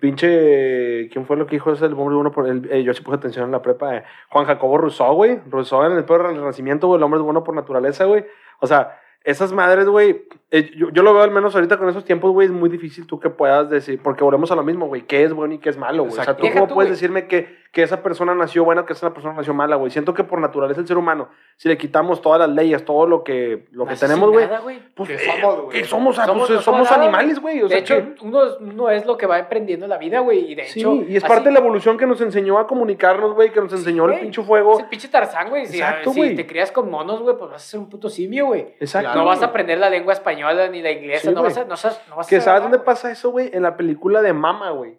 Pinche, 0.00 1.08
¿quién 1.10 1.24
fue 1.26 1.36
lo 1.36 1.46
que 1.46 1.56
dijo 1.56 1.72
ese 1.72 1.86
el 1.86 1.92
hombre 1.94 2.16
bueno 2.16 2.30
por 2.30 2.46
el, 2.46 2.70
eh, 2.70 2.82
yo 2.82 2.92
sí 2.92 3.02
puse 3.02 3.16
atención 3.16 3.46
en 3.46 3.52
la 3.52 3.62
prepa, 3.62 3.96
eh, 3.96 4.04
Juan 4.28 4.44
Jacobo 4.44 4.76
Rousseau, 4.78 5.14
güey. 5.14 5.40
Rousseau 5.48 5.84
en 5.84 5.92
el 5.96 6.04
perro 6.04 6.28
del 6.28 6.36
Renacimiento, 6.38 6.86
güey, 6.86 6.98
el 6.98 7.02
hombre 7.02 7.18
es 7.18 7.24
bueno 7.24 7.42
por 7.42 7.54
naturaleza, 7.54 8.04
güey. 8.04 8.26
O 8.60 8.66
sea, 8.66 9.00
esas 9.26 9.52
madres, 9.52 9.88
güey, 9.88 10.24
eh, 10.52 10.70
yo, 10.76 10.88
yo 10.90 11.02
lo 11.02 11.12
veo 11.12 11.24
al 11.24 11.32
menos 11.32 11.52
ahorita 11.56 11.78
con 11.78 11.88
esos 11.88 12.04
tiempos, 12.04 12.30
güey, 12.30 12.46
es 12.46 12.52
muy 12.52 12.68
difícil 12.68 13.08
tú 13.08 13.18
que 13.18 13.28
puedas 13.28 13.68
decir, 13.68 14.00
porque 14.00 14.22
volvemos 14.22 14.52
a 14.52 14.54
lo 14.54 14.62
mismo, 14.62 14.86
güey, 14.86 15.02
qué 15.02 15.24
es 15.24 15.32
bueno 15.32 15.54
y 15.54 15.58
qué 15.58 15.68
es 15.68 15.76
malo, 15.76 16.04
güey. 16.04 16.16
O 16.16 16.22
sea, 16.22 16.36
tú 16.36 16.44
Deja 16.44 16.54
cómo 16.54 16.68
tú, 16.68 16.74
puedes 16.74 16.92
decirme 16.92 17.26
que, 17.26 17.48
que 17.72 17.82
esa 17.82 18.02
persona 18.02 18.34
nació 18.34 18.64
buena, 18.64 18.86
que 18.86 18.94
esa 18.94 19.12
persona 19.12 19.34
nació 19.34 19.52
mala, 19.52 19.76
güey. 19.76 19.90
Siento 19.90 20.14
que 20.14 20.24
por 20.24 20.40
naturaleza 20.40 20.80
el 20.80 20.86
ser 20.86 20.96
humano, 20.96 21.28
si 21.56 21.68
le 21.68 21.76
quitamos 21.76 22.22
todas 22.22 22.38
las 22.40 22.48
leyes, 22.48 22.84
todo 22.84 23.06
lo 23.06 23.22
que, 23.22 23.66
lo 23.70 23.84
que 23.86 23.96
tenemos, 23.96 24.30
güey, 24.30 24.48
pues, 24.94 25.08
¿Qué 25.10 25.14
eh, 25.16 25.18
somos, 25.18 25.60
güey? 25.62 25.68
¿qué 25.78 25.84
somos? 25.84 26.18
Ah, 26.18 26.26
Somos- 26.26 26.46
pues, 26.46 26.56
no 26.56 26.62
somos, 26.62 26.90
animales, 26.92 27.38
güey. 27.38 27.60
O 27.60 27.64
De 27.64 27.68
sea, 27.70 27.78
hecho, 27.78 28.14
que- 28.14 28.24
uno, 28.24 28.40
uno 28.60 28.90
es 28.90 29.04
lo 29.04 29.16
que 29.18 29.26
va 29.26 29.36
aprendiendo 29.36 29.84
en 29.84 29.90
la 29.90 29.98
vida, 29.98 30.20
güey. 30.20 30.52
Y 30.52 30.54
de 30.54 30.64
sí, 30.64 30.80
hecho. 30.80 30.94
y 30.94 31.16
es 31.16 31.22
así- 31.24 31.28
parte 31.30 31.48
de 31.48 31.52
la 31.52 31.58
evolución 31.60 31.98
que 31.98 32.06
nos 32.06 32.20
enseñó 32.20 32.58
a 32.58 32.66
comunicarnos, 32.66 33.34
güey, 33.34 33.52
que 33.52 33.60
nos 33.60 33.70
Sí, 33.72 33.76
enseñó 33.78 34.08
el 34.08 34.20
pinche 34.20 34.42
fuego. 34.42 34.74
Es 34.74 34.80
el 34.84 34.88
pinche 34.88 35.08
Tarzán, 35.08 35.50
güey. 35.50 35.66
Si, 35.66 35.76
Exacto, 35.78 36.12
si 36.12 36.18
güey. 36.20 36.34
te 36.34 36.46
crías 36.46 36.72
con 36.72 36.90
monos, 36.90 37.20
güey, 37.20 37.36
pues 37.36 37.50
vas 37.50 37.62
a 37.62 37.66
ser 37.66 37.80
un 37.80 37.90
puto 37.90 38.08
simio, 38.08 38.46
güey. 38.46 38.74
Exacto. 38.80 39.06
Claro, 39.08 39.20
no 39.20 39.26
vas 39.26 39.42
a 39.42 39.46
aprender 39.46 39.78
la 39.78 39.90
lengua 39.90 40.12
española 40.14 40.68
ni 40.68 40.80
la 40.80 40.92
inglesa. 40.92 41.28
Sí, 41.28 41.34
no, 41.34 41.42
vas 41.42 41.56
a, 41.58 41.64
no, 41.64 41.76
sabes- 41.76 42.00
no 42.08 42.16
vas 42.16 42.26
a 42.26 42.30
Que 42.30 42.40
sabes 42.40 42.62
dónde 42.62 42.78
pasa 42.78 43.10
eso, 43.10 43.30
güey? 43.30 43.50
En 43.52 43.62
la 43.62 43.76
película 43.76 44.22
de 44.22 44.32
Mama, 44.32 44.70
güey. 44.70 44.98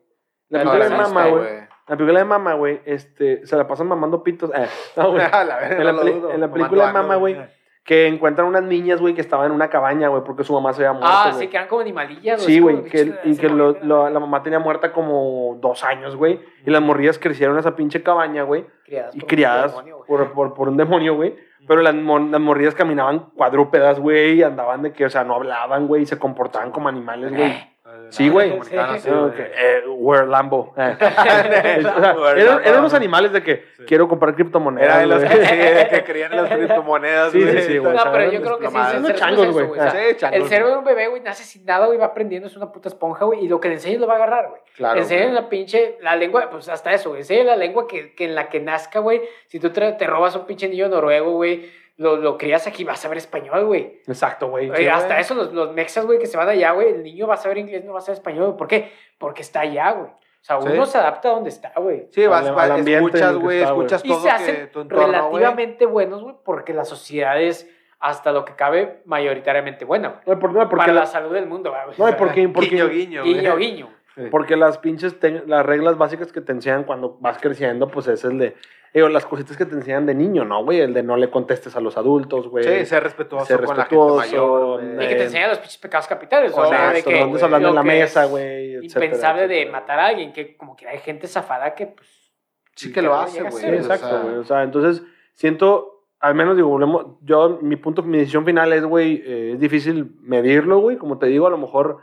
La 0.49 0.59
película 0.59 0.89
de 0.89 0.95
Mama, 0.95 1.27
güey. 1.27 1.66
La 1.87 1.95
película 1.95 2.19
de 2.19 2.25
Mama, 2.25 2.53
güey, 2.53 2.81
este, 2.85 3.45
se 3.45 3.55
la 3.55 3.65
pasan 3.67 3.87
mamando 3.87 4.21
pitos. 4.23 4.51
Eh, 4.53 4.67
no, 4.97 5.11
güey. 5.11 5.23
A 5.31 5.43
la 5.43 5.55
verga, 5.59 5.77
En 5.77 5.85
la 5.85 5.91
no 5.91 5.97
lo 5.99 6.03
peli- 6.03 6.19
dudo. 6.19 6.31
en 6.31 6.41
la 6.41 6.47
Tomando 6.47 6.53
película 6.53 6.87
de 6.87 6.93
Mama, 6.93 7.15
güey, 7.15 7.37
que 7.85 8.07
encuentran 8.07 8.45
unas 8.49 8.63
niñas, 8.63 8.99
güey, 8.99 9.13
que 9.13 9.21
estaban 9.21 9.45
en 9.45 9.53
una 9.53 9.69
cabaña, 9.69 10.09
güey, 10.09 10.21
porque 10.25 10.43
su 10.43 10.51
mamá 10.53 10.73
se 10.73 10.85
había 10.85 10.91
muerto, 10.99 11.09
Ah, 11.09 11.29
güey. 11.31 11.39
sí, 11.45 11.47
que 11.47 11.55
eran 11.55 11.69
como 11.69 11.79
animalillas, 11.81 12.41
Sí, 12.43 12.59
güey, 12.59 12.83
que, 12.83 13.05
pinche- 13.05 13.19
y 13.23 13.37
que 13.37 13.47
lo- 13.49 13.77
la 14.09 14.19
mamá 14.19 14.43
tenía 14.43 14.59
muerta 14.59 14.91
como 14.91 15.57
dos 15.61 15.85
años, 15.85 16.17
güey, 16.17 16.41
y 16.65 16.69
las 16.69 16.81
morrillas 16.81 17.17
crecieron 17.17 17.55
en 17.55 17.61
esa 17.61 17.77
pinche 17.77 18.03
cabaña, 18.03 18.43
güey, 18.43 18.65
Criadas 18.85 19.15
y 19.15 19.19
por 19.19 19.23
un 19.25 19.29
criadas 19.29 19.71
demonio, 19.71 19.95
güey. 19.99 20.07
por, 20.07 20.33
por, 20.33 20.53
por 20.53 20.67
un 20.67 20.75
demonio, 20.75 21.15
güey, 21.15 21.37
pero 21.65 21.81
las, 21.81 21.95
mon- 21.95 22.29
las 22.29 22.41
morrillas 22.41 22.75
caminaban 22.75 23.29
cuadrúpedas, 23.37 24.01
güey, 24.01 24.39
y 24.39 24.43
andaban 24.43 24.81
de 24.81 24.91
que, 24.91 25.05
o 25.05 25.09
sea, 25.09 25.23
no 25.23 25.35
hablaban, 25.35 25.87
güey, 25.87 26.01
y 26.01 26.05
se 26.05 26.19
comportaban 26.19 26.71
como 26.71 26.89
animales, 26.89 27.31
güey. 27.33 27.53
Eh, 27.87 28.07
Sí, 28.09 28.29
güey. 28.29 28.51
Ah, 28.77 28.97
güey. 29.03 29.13
ok. 29.17 29.35
Eh, 29.39 29.81
we're 29.97 30.25
Lambo. 30.27 30.73
Eh. 30.77 30.95
Lambo, 31.81 32.21
O 32.21 32.25
sea, 32.25 32.31
eran, 32.37 32.61
eran 32.65 32.79
unos 32.79 32.93
animales 32.93 33.31
de 33.31 33.41
que 33.43 33.65
Sí. 33.77 33.83
quiero 33.85 34.07
comprar 34.07 34.33
criptomonedas. 34.35 34.87
Era 34.89 34.99
de 34.99 35.07
los 35.07 35.23
que, 35.23 35.35
güey. 35.35 35.47
sí, 35.47 35.55
de 35.55 35.87
que 35.89 36.03
creían 36.03 36.33
en 36.33 36.43
las 36.43 36.51
criptomonedas, 36.55 37.31
Sí, 37.31 37.39
sí, 37.41 37.45
güey. 37.51 37.61
sí, 37.63 37.77
güey. 37.77 37.95
No, 37.95 38.03
pero 38.11 38.31
yo 38.31 38.41
creo 38.41 38.59
que 38.59 38.67
sí, 38.67 38.73
sí, 38.75 38.97
sí, 38.99 39.05
sí, 39.07 39.13
changos, 39.13 39.45
sí, 39.47 39.51
güey. 39.51 39.79
Sí, 39.91 40.25
el 40.31 40.47
cerebro 40.47 40.71
de 40.73 40.77
un 40.79 40.83
bebé, 40.85 41.07
güey, 41.07 41.21
nace 41.21 41.43
sin 41.43 41.65
nada, 41.65 41.85
güey, 41.87 41.97
va 41.97 42.05
aprendiendo, 42.07 42.47
es 42.47 42.55
una 42.57 42.71
puta 42.71 42.89
esponja, 42.89 43.25
güey, 43.25 43.45
y 43.45 43.47
lo 43.47 43.59
que 43.59 43.67
le 43.69 43.75
enseñes 43.75 43.99
lo 43.99 44.07
va 44.07 44.13
a 44.13 44.17
agarrar, 44.17 44.49
güey. 44.49 44.61
Claro, 44.75 44.99
enseñan 44.99 45.31
güey. 45.31 45.35
la 45.43 45.49
pinche, 45.49 45.97
la 46.01 46.15
lengua, 46.15 46.49
pues 46.49 46.67
hasta 46.69 46.93
eso, 46.93 47.09
güey. 47.09 47.21
Enseñan 47.21 47.47
la 47.47 47.55
lengua 47.55 47.87
que, 47.87 48.13
que 48.15 48.25
en 48.25 48.35
la 48.35 48.49
que 48.49 48.59
nazca, 48.59 48.99
güey. 48.99 49.21
Si 49.47 49.59
tú 49.59 49.69
te, 49.71 49.91
te 49.93 50.07
robas 50.07 50.35
un 50.35 50.45
pinche 50.45 50.67
niño 50.67 50.87
noruego, 50.89 51.31
güey, 51.33 51.69
lo, 51.97 52.15
lo 52.17 52.37
crías 52.37 52.67
aquí, 52.67 52.83
vas 52.83 53.03
a 53.05 53.09
ver 53.09 53.17
español, 53.17 53.65
güey. 53.65 54.01
Exacto, 54.07 54.49
güey. 54.49 54.69
Oye, 54.69 54.83
Sí, 54.83 54.87
hasta 54.87 55.07
güey. 55.09 55.19
eso, 55.21 55.33
los, 55.35 55.53
los 55.53 55.73
mexas, 55.73 56.05
güey, 56.05 56.19
que 56.19 56.27
se 56.27 56.37
van 56.37 56.47
allá, 56.49 56.71
güey, 56.71 56.89
el 56.89 57.03
niño 57.03 57.27
va 57.27 57.33
a 57.33 57.37
saber 57.37 57.57
inglés, 57.57 57.83
no 57.83 57.93
va 57.93 57.99
a 57.99 58.01
saber 58.01 58.17
español. 58.17 58.45
güey. 58.45 58.57
¿Por 58.57 58.67
qué? 58.67 58.91
Porque 59.17 59.41
está 59.41 59.61
allá, 59.61 59.91
güey. 59.91 60.09
O 60.09 60.43
sea, 60.47 60.61
Sí. 60.61 60.67
uno 60.71 60.85
se 60.85 60.97
adapta 60.97 61.29
a 61.29 61.31
donde 61.31 61.49
está, 61.49 61.73
güey. 61.75 62.07
Sí, 62.11 62.25
vas, 62.27 62.45
Al- 62.45 62.53
vas, 62.55 62.65
al 62.65 62.71
ambiente 62.79 62.99
en 62.99 63.05
escuchas, 63.07 63.33
güey, 63.35 63.43
güey. 63.59 63.63
escuchas 63.63 64.05
Y 64.05 64.07
todo 64.09 64.19
se 64.21 64.27
que 64.27 64.31
hacen 64.31 64.71
tu 64.71 64.81
entorno, 64.81 65.03
güey. 65.07 65.11
relativamente 65.17 65.85
buenos, 65.85 66.21
güey, 66.23 66.35
porque 66.45 66.73
la 66.73 66.85
sociedad 66.85 67.41
es, 67.41 67.69
hasta 67.99 68.31
lo 68.31 68.45
que 68.45 68.53
cabe, 68.55 69.01
mayoritariamente 69.05 69.83
buena, 69.83 70.09
güey. 70.09 70.19
No, 70.27 70.39
por- 70.39 70.53
no, 70.53 70.59
porque, 70.69 70.75
Para 70.83 70.93
la 70.93 70.99
la- 71.01 71.05
salud 71.07 71.33
del 71.33 71.47
mundo, 71.47 71.71
güey. 71.71 71.97
no, 72.11 72.15
porque, 72.17 72.47
porque, 72.47 72.69
Guiño, 72.69 72.87
guiño, 72.89 73.21
güey. 73.23 73.33
Guiño, 73.33 73.57
guiño. 73.57 73.89
Sí. 74.15 74.23
porque 74.31 74.55
las 74.55 74.79
pinches, 74.79 75.19
te- 75.19 75.43
las 75.45 75.63
reglas 75.63 75.95
básicas 75.99 76.31
que 76.31 76.41
te 76.41 76.51
enseñan 76.51 76.85
cuando 76.85 77.17
vas 77.19 77.37
creciendo, 77.39 77.87
pues 77.87 78.07
es 78.07 78.23
el 78.23 78.39
de, 78.39 78.55
digo, 78.97 79.09
las 79.09 79.25
cositas 79.25 79.57
que 79.57 79.65
te 79.65 79.75
enseñan 79.75 80.05
de 80.05 80.13
niño, 80.13 80.45
¿no, 80.45 80.63
güey? 80.63 80.81
El 80.81 80.93
de 80.93 81.03
no 81.03 81.17
le 81.17 81.29
contestes 81.29 81.75
a 81.75 81.79
los 81.79 81.97
adultos, 81.97 82.47
güey. 82.47 82.63
Sí, 82.63 82.85
ser 82.85 83.03
respetuoso 83.03 83.45
Ser 83.45 83.63
con 83.63 83.77
la 83.77 83.83
respetuoso, 83.83 84.21
gente 84.21 84.35
mayor. 84.37 85.03
Y 85.03 85.07
que 85.07 85.15
te 85.15 85.23
enseñan 85.23 85.49
los 85.49 85.59
pinches 85.59 85.77
pecados 85.77 86.07
capitales. 86.07 86.53
O 86.55 86.65
sea, 86.67 86.91
de 86.91 87.03
que 87.03 87.19
andes 87.19 87.43
hablando 87.43 87.69
en 87.69 87.75
la 87.75 87.83
mesa, 87.83 88.25
es 88.25 88.29
güey. 88.29 88.75
etcétera, 88.75 89.05
Impensable 89.05 89.47
de 89.47 89.55
etcétera. 89.55 89.79
matar 89.79 89.99
a 89.99 90.07
alguien, 90.07 90.33
que 90.33 90.57
como 90.57 90.75
que 90.75 90.87
hay 90.87 90.99
gente 90.99 91.27
zafada 91.27 91.73
que, 91.73 91.87
pues. 91.87 92.33
Sí 92.75 92.91
que 92.91 93.01
lo 93.01 93.15
hace, 93.15 93.41
güey. 93.41 93.63
Sí, 93.63 93.65
o 93.65 93.73
exacto, 93.73 94.09
sea, 94.09 94.19
güey. 94.19 94.35
O 94.35 94.43
sea, 94.43 94.63
entonces 94.63 95.03
siento, 95.33 96.05
al 96.19 96.35
menos 96.35 96.55
digo, 96.55 96.69
volvemos, 96.69 97.05
yo, 97.21 97.59
mi 97.61 97.75
punto, 97.75 98.03
mi 98.03 98.19
decisión 98.19 98.45
final 98.45 98.71
es, 98.73 98.83
güey, 98.83 99.23
eh, 99.25 99.51
es 99.53 99.59
difícil 99.59 100.15
medirlo, 100.21 100.79
güey. 100.79 100.97
Como 100.97 101.17
te 101.17 101.27
digo, 101.27 101.47
a 101.47 101.49
lo 101.49 101.57
mejor 101.57 101.99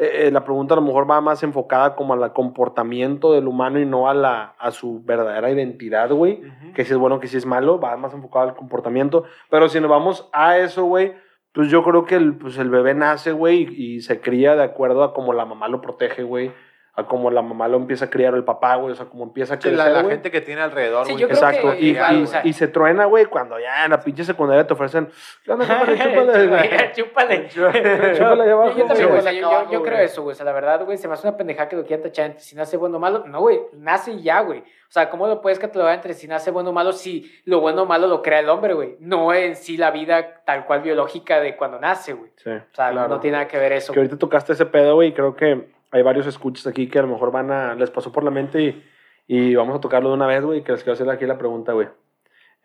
eh, 0.00 0.28
eh, 0.28 0.30
la 0.30 0.44
pregunta 0.44 0.72
a 0.72 0.76
lo 0.76 0.82
mejor 0.82 1.08
va 1.08 1.20
más 1.20 1.42
enfocada 1.42 1.94
como 1.94 2.14
al 2.14 2.32
comportamiento 2.32 3.34
del 3.34 3.46
humano 3.46 3.78
y 3.78 3.84
no 3.84 4.08
a, 4.08 4.14
la, 4.14 4.54
a 4.58 4.70
su 4.70 5.02
verdadera 5.04 5.50
identidad, 5.50 6.10
güey. 6.10 6.40
Que 6.74 6.86
si 6.86 6.92
es 6.92 6.98
bueno, 6.98 7.20
que 7.20 7.28
si 7.28 7.36
es 7.36 7.44
malo, 7.44 7.78
va 7.78 7.98
más 7.98 8.14
enfocado 8.14 8.48
al 8.48 8.56
comportamiento. 8.56 9.24
Pero 9.50 9.68
si 9.68 9.78
nos 9.78 9.90
vamos 9.90 10.30
a 10.32 10.56
eso, 10.56 10.84
güey, 10.84 11.12
pues 11.52 11.68
yo 11.68 11.84
creo 11.84 12.06
que 12.06 12.14
el, 12.14 12.34
pues 12.38 12.56
el 12.56 12.70
bebé 12.70 12.94
nace, 12.94 13.32
güey, 13.32 13.68
y, 13.70 13.96
y 13.96 14.00
se 14.00 14.22
cría 14.22 14.56
de 14.56 14.62
acuerdo 14.62 15.04
a 15.04 15.12
como 15.12 15.34
la 15.34 15.44
mamá 15.44 15.68
lo 15.68 15.82
protege, 15.82 16.22
güey. 16.22 16.50
A 17.00 17.06
como 17.06 17.30
la 17.30 17.42
mamá 17.42 17.68
lo 17.68 17.76
empieza 17.76 18.06
a 18.06 18.10
criar 18.10 18.34
o 18.34 18.36
el 18.36 18.44
papá, 18.44 18.76
güey. 18.76 18.92
O 18.92 18.94
sea, 18.94 19.06
como 19.06 19.24
empieza 19.24 19.54
a 19.54 19.56
Sí, 19.56 19.62
crecer, 19.68 19.78
la, 19.78 19.88
la 19.90 20.02
güey. 20.02 20.14
gente 20.14 20.30
que 20.30 20.40
tiene 20.40 20.60
alrededor, 20.62 21.06
Sí, 21.06 21.12
güey. 21.12 21.24
Exacto, 21.24 21.72
que 21.72 21.80
y, 21.80 21.88
igual, 21.90 22.16
y- 22.18 22.22
o 22.22 22.26
sea- 22.26 22.40
y 22.44 22.52
se 22.52 22.68
truena, 22.68 23.04
güey, 23.06 23.26
cuando 23.26 23.58
ya 23.58 23.84
en 23.84 23.90
la 23.90 24.00
pinche 24.00 24.24
secundaria 24.24 24.66
te 24.66 24.72
ofrecen, 24.74 25.08
¿qué 25.44 25.52
onda, 25.52 25.66
compadre? 25.66 25.96
Chúpale, 26.14 26.46
güey. 26.48 26.92
Chúpale. 26.94 27.48
Chúpale 28.16 28.50
abajo, 28.52 28.76
Yo 28.78 28.86
también, 28.86 28.86
güey. 28.86 29.06
güey, 29.08 29.18
o 29.18 29.22
sea, 29.22 29.32
yo, 29.32 29.40
yo- 29.40 29.48
Abajo, 29.50 29.72
yo 29.72 29.82
creo 29.82 29.98
eso, 29.98 30.22
güey. 30.22 30.32
O 30.32 30.36
sea, 30.36 30.44
la 30.46 30.52
verdad, 30.52 30.84
güey, 30.84 30.96
se 30.98 31.08
me 31.08 31.14
hace 31.14 31.26
una 31.28 31.36
pendejada 31.36 31.68
que 31.68 31.76
lo 31.76 31.84
quieran 31.84 32.02
tachar 32.04 32.26
entre 32.26 32.40
si 32.40 32.54
nace 32.56 32.76
bueno 32.76 32.96
o 32.96 33.00
malo. 33.00 33.24
No, 33.26 33.40
güey, 33.40 33.60
nace 33.74 34.12
y 34.12 34.22
ya, 34.22 34.40
güey. 34.40 34.60
O 34.60 34.92
sea, 34.92 35.08
¿cómo 35.08 35.28
lo 35.28 35.40
puedes 35.40 35.58
catalogar 35.60 35.94
entre 35.94 36.14
si 36.14 36.26
nace 36.26 36.50
bueno 36.50 36.70
o 36.70 36.72
malo 36.72 36.92
si 36.92 37.30
lo 37.44 37.60
bueno 37.60 37.82
o 37.82 37.86
malo 37.86 38.08
lo 38.08 38.22
crea 38.22 38.40
el 38.40 38.48
hombre, 38.48 38.74
güey? 38.74 38.96
No 38.98 39.32
en 39.32 39.54
sí 39.54 39.76
la 39.76 39.92
vida 39.92 40.42
tal 40.44 40.66
cual 40.66 40.80
biológica 40.82 41.40
de 41.40 41.56
cuando 41.56 41.78
nace, 41.78 42.12
güey. 42.12 42.32
Sí. 42.36 42.50
O 42.50 42.74
sea, 42.74 42.90
Claro. 42.90 43.08
no 43.08 43.20
tiene 43.20 43.36
nada 43.36 43.48
que 43.48 43.56
ver 43.58 43.72
eso. 43.72 43.92
Que 43.92 44.00
ahorita 44.00 44.18
tocaste 44.18 44.52
ese 44.54 44.66
pedo, 44.66 44.96
güey, 44.96 45.10
y 45.10 45.12
creo 45.12 45.36
que 45.36 45.68
hay 45.90 46.02
varios 46.02 46.26
escuchas 46.26 46.66
aquí 46.66 46.88
que 46.88 46.98
a 46.98 47.02
lo 47.02 47.08
mejor 47.08 47.30
van 47.32 47.50
a, 47.50 47.74
les 47.74 47.90
pasó 47.90 48.12
por 48.12 48.22
la 48.24 48.30
mente 48.30 48.60
y, 48.62 48.84
y 49.26 49.54
vamos 49.54 49.76
a 49.76 49.80
tocarlo 49.80 50.08
de 50.10 50.14
una 50.16 50.26
vez, 50.26 50.42
güey, 50.44 50.62
que 50.62 50.72
les 50.72 50.82
quiero 50.82 50.94
hacer 50.94 51.08
aquí 51.10 51.26
la 51.26 51.38
pregunta, 51.38 51.72
güey. 51.72 51.88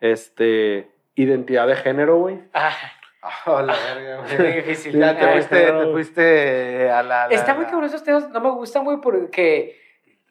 Este, 0.00 0.90
identidad 1.14 1.66
de 1.66 1.76
género, 1.76 2.18
güey. 2.18 2.40
Ah, 2.52 2.72
Oh, 3.46 3.60
la 3.60 3.72
verga, 3.74 4.24
es 4.24 4.36
güey. 4.36 4.48
muy 4.48 4.56
difícil. 4.58 4.96
Ya 4.98 5.18
te 5.18 5.24
Ah, 5.24 5.32
fuiste, 5.32 5.56
te 5.72 5.86
fuiste 5.90 6.90
a 6.90 7.02
la. 7.02 7.26
la- 7.26 7.34
Está 7.34 7.54
muy 7.54 7.64
cabrón 7.64 7.84
esos 7.84 8.04
temas, 8.04 8.30
no 8.30 8.40
me 8.40 8.50
gustan, 8.50 8.84
güey, 8.84 8.98
porque 9.00 9.80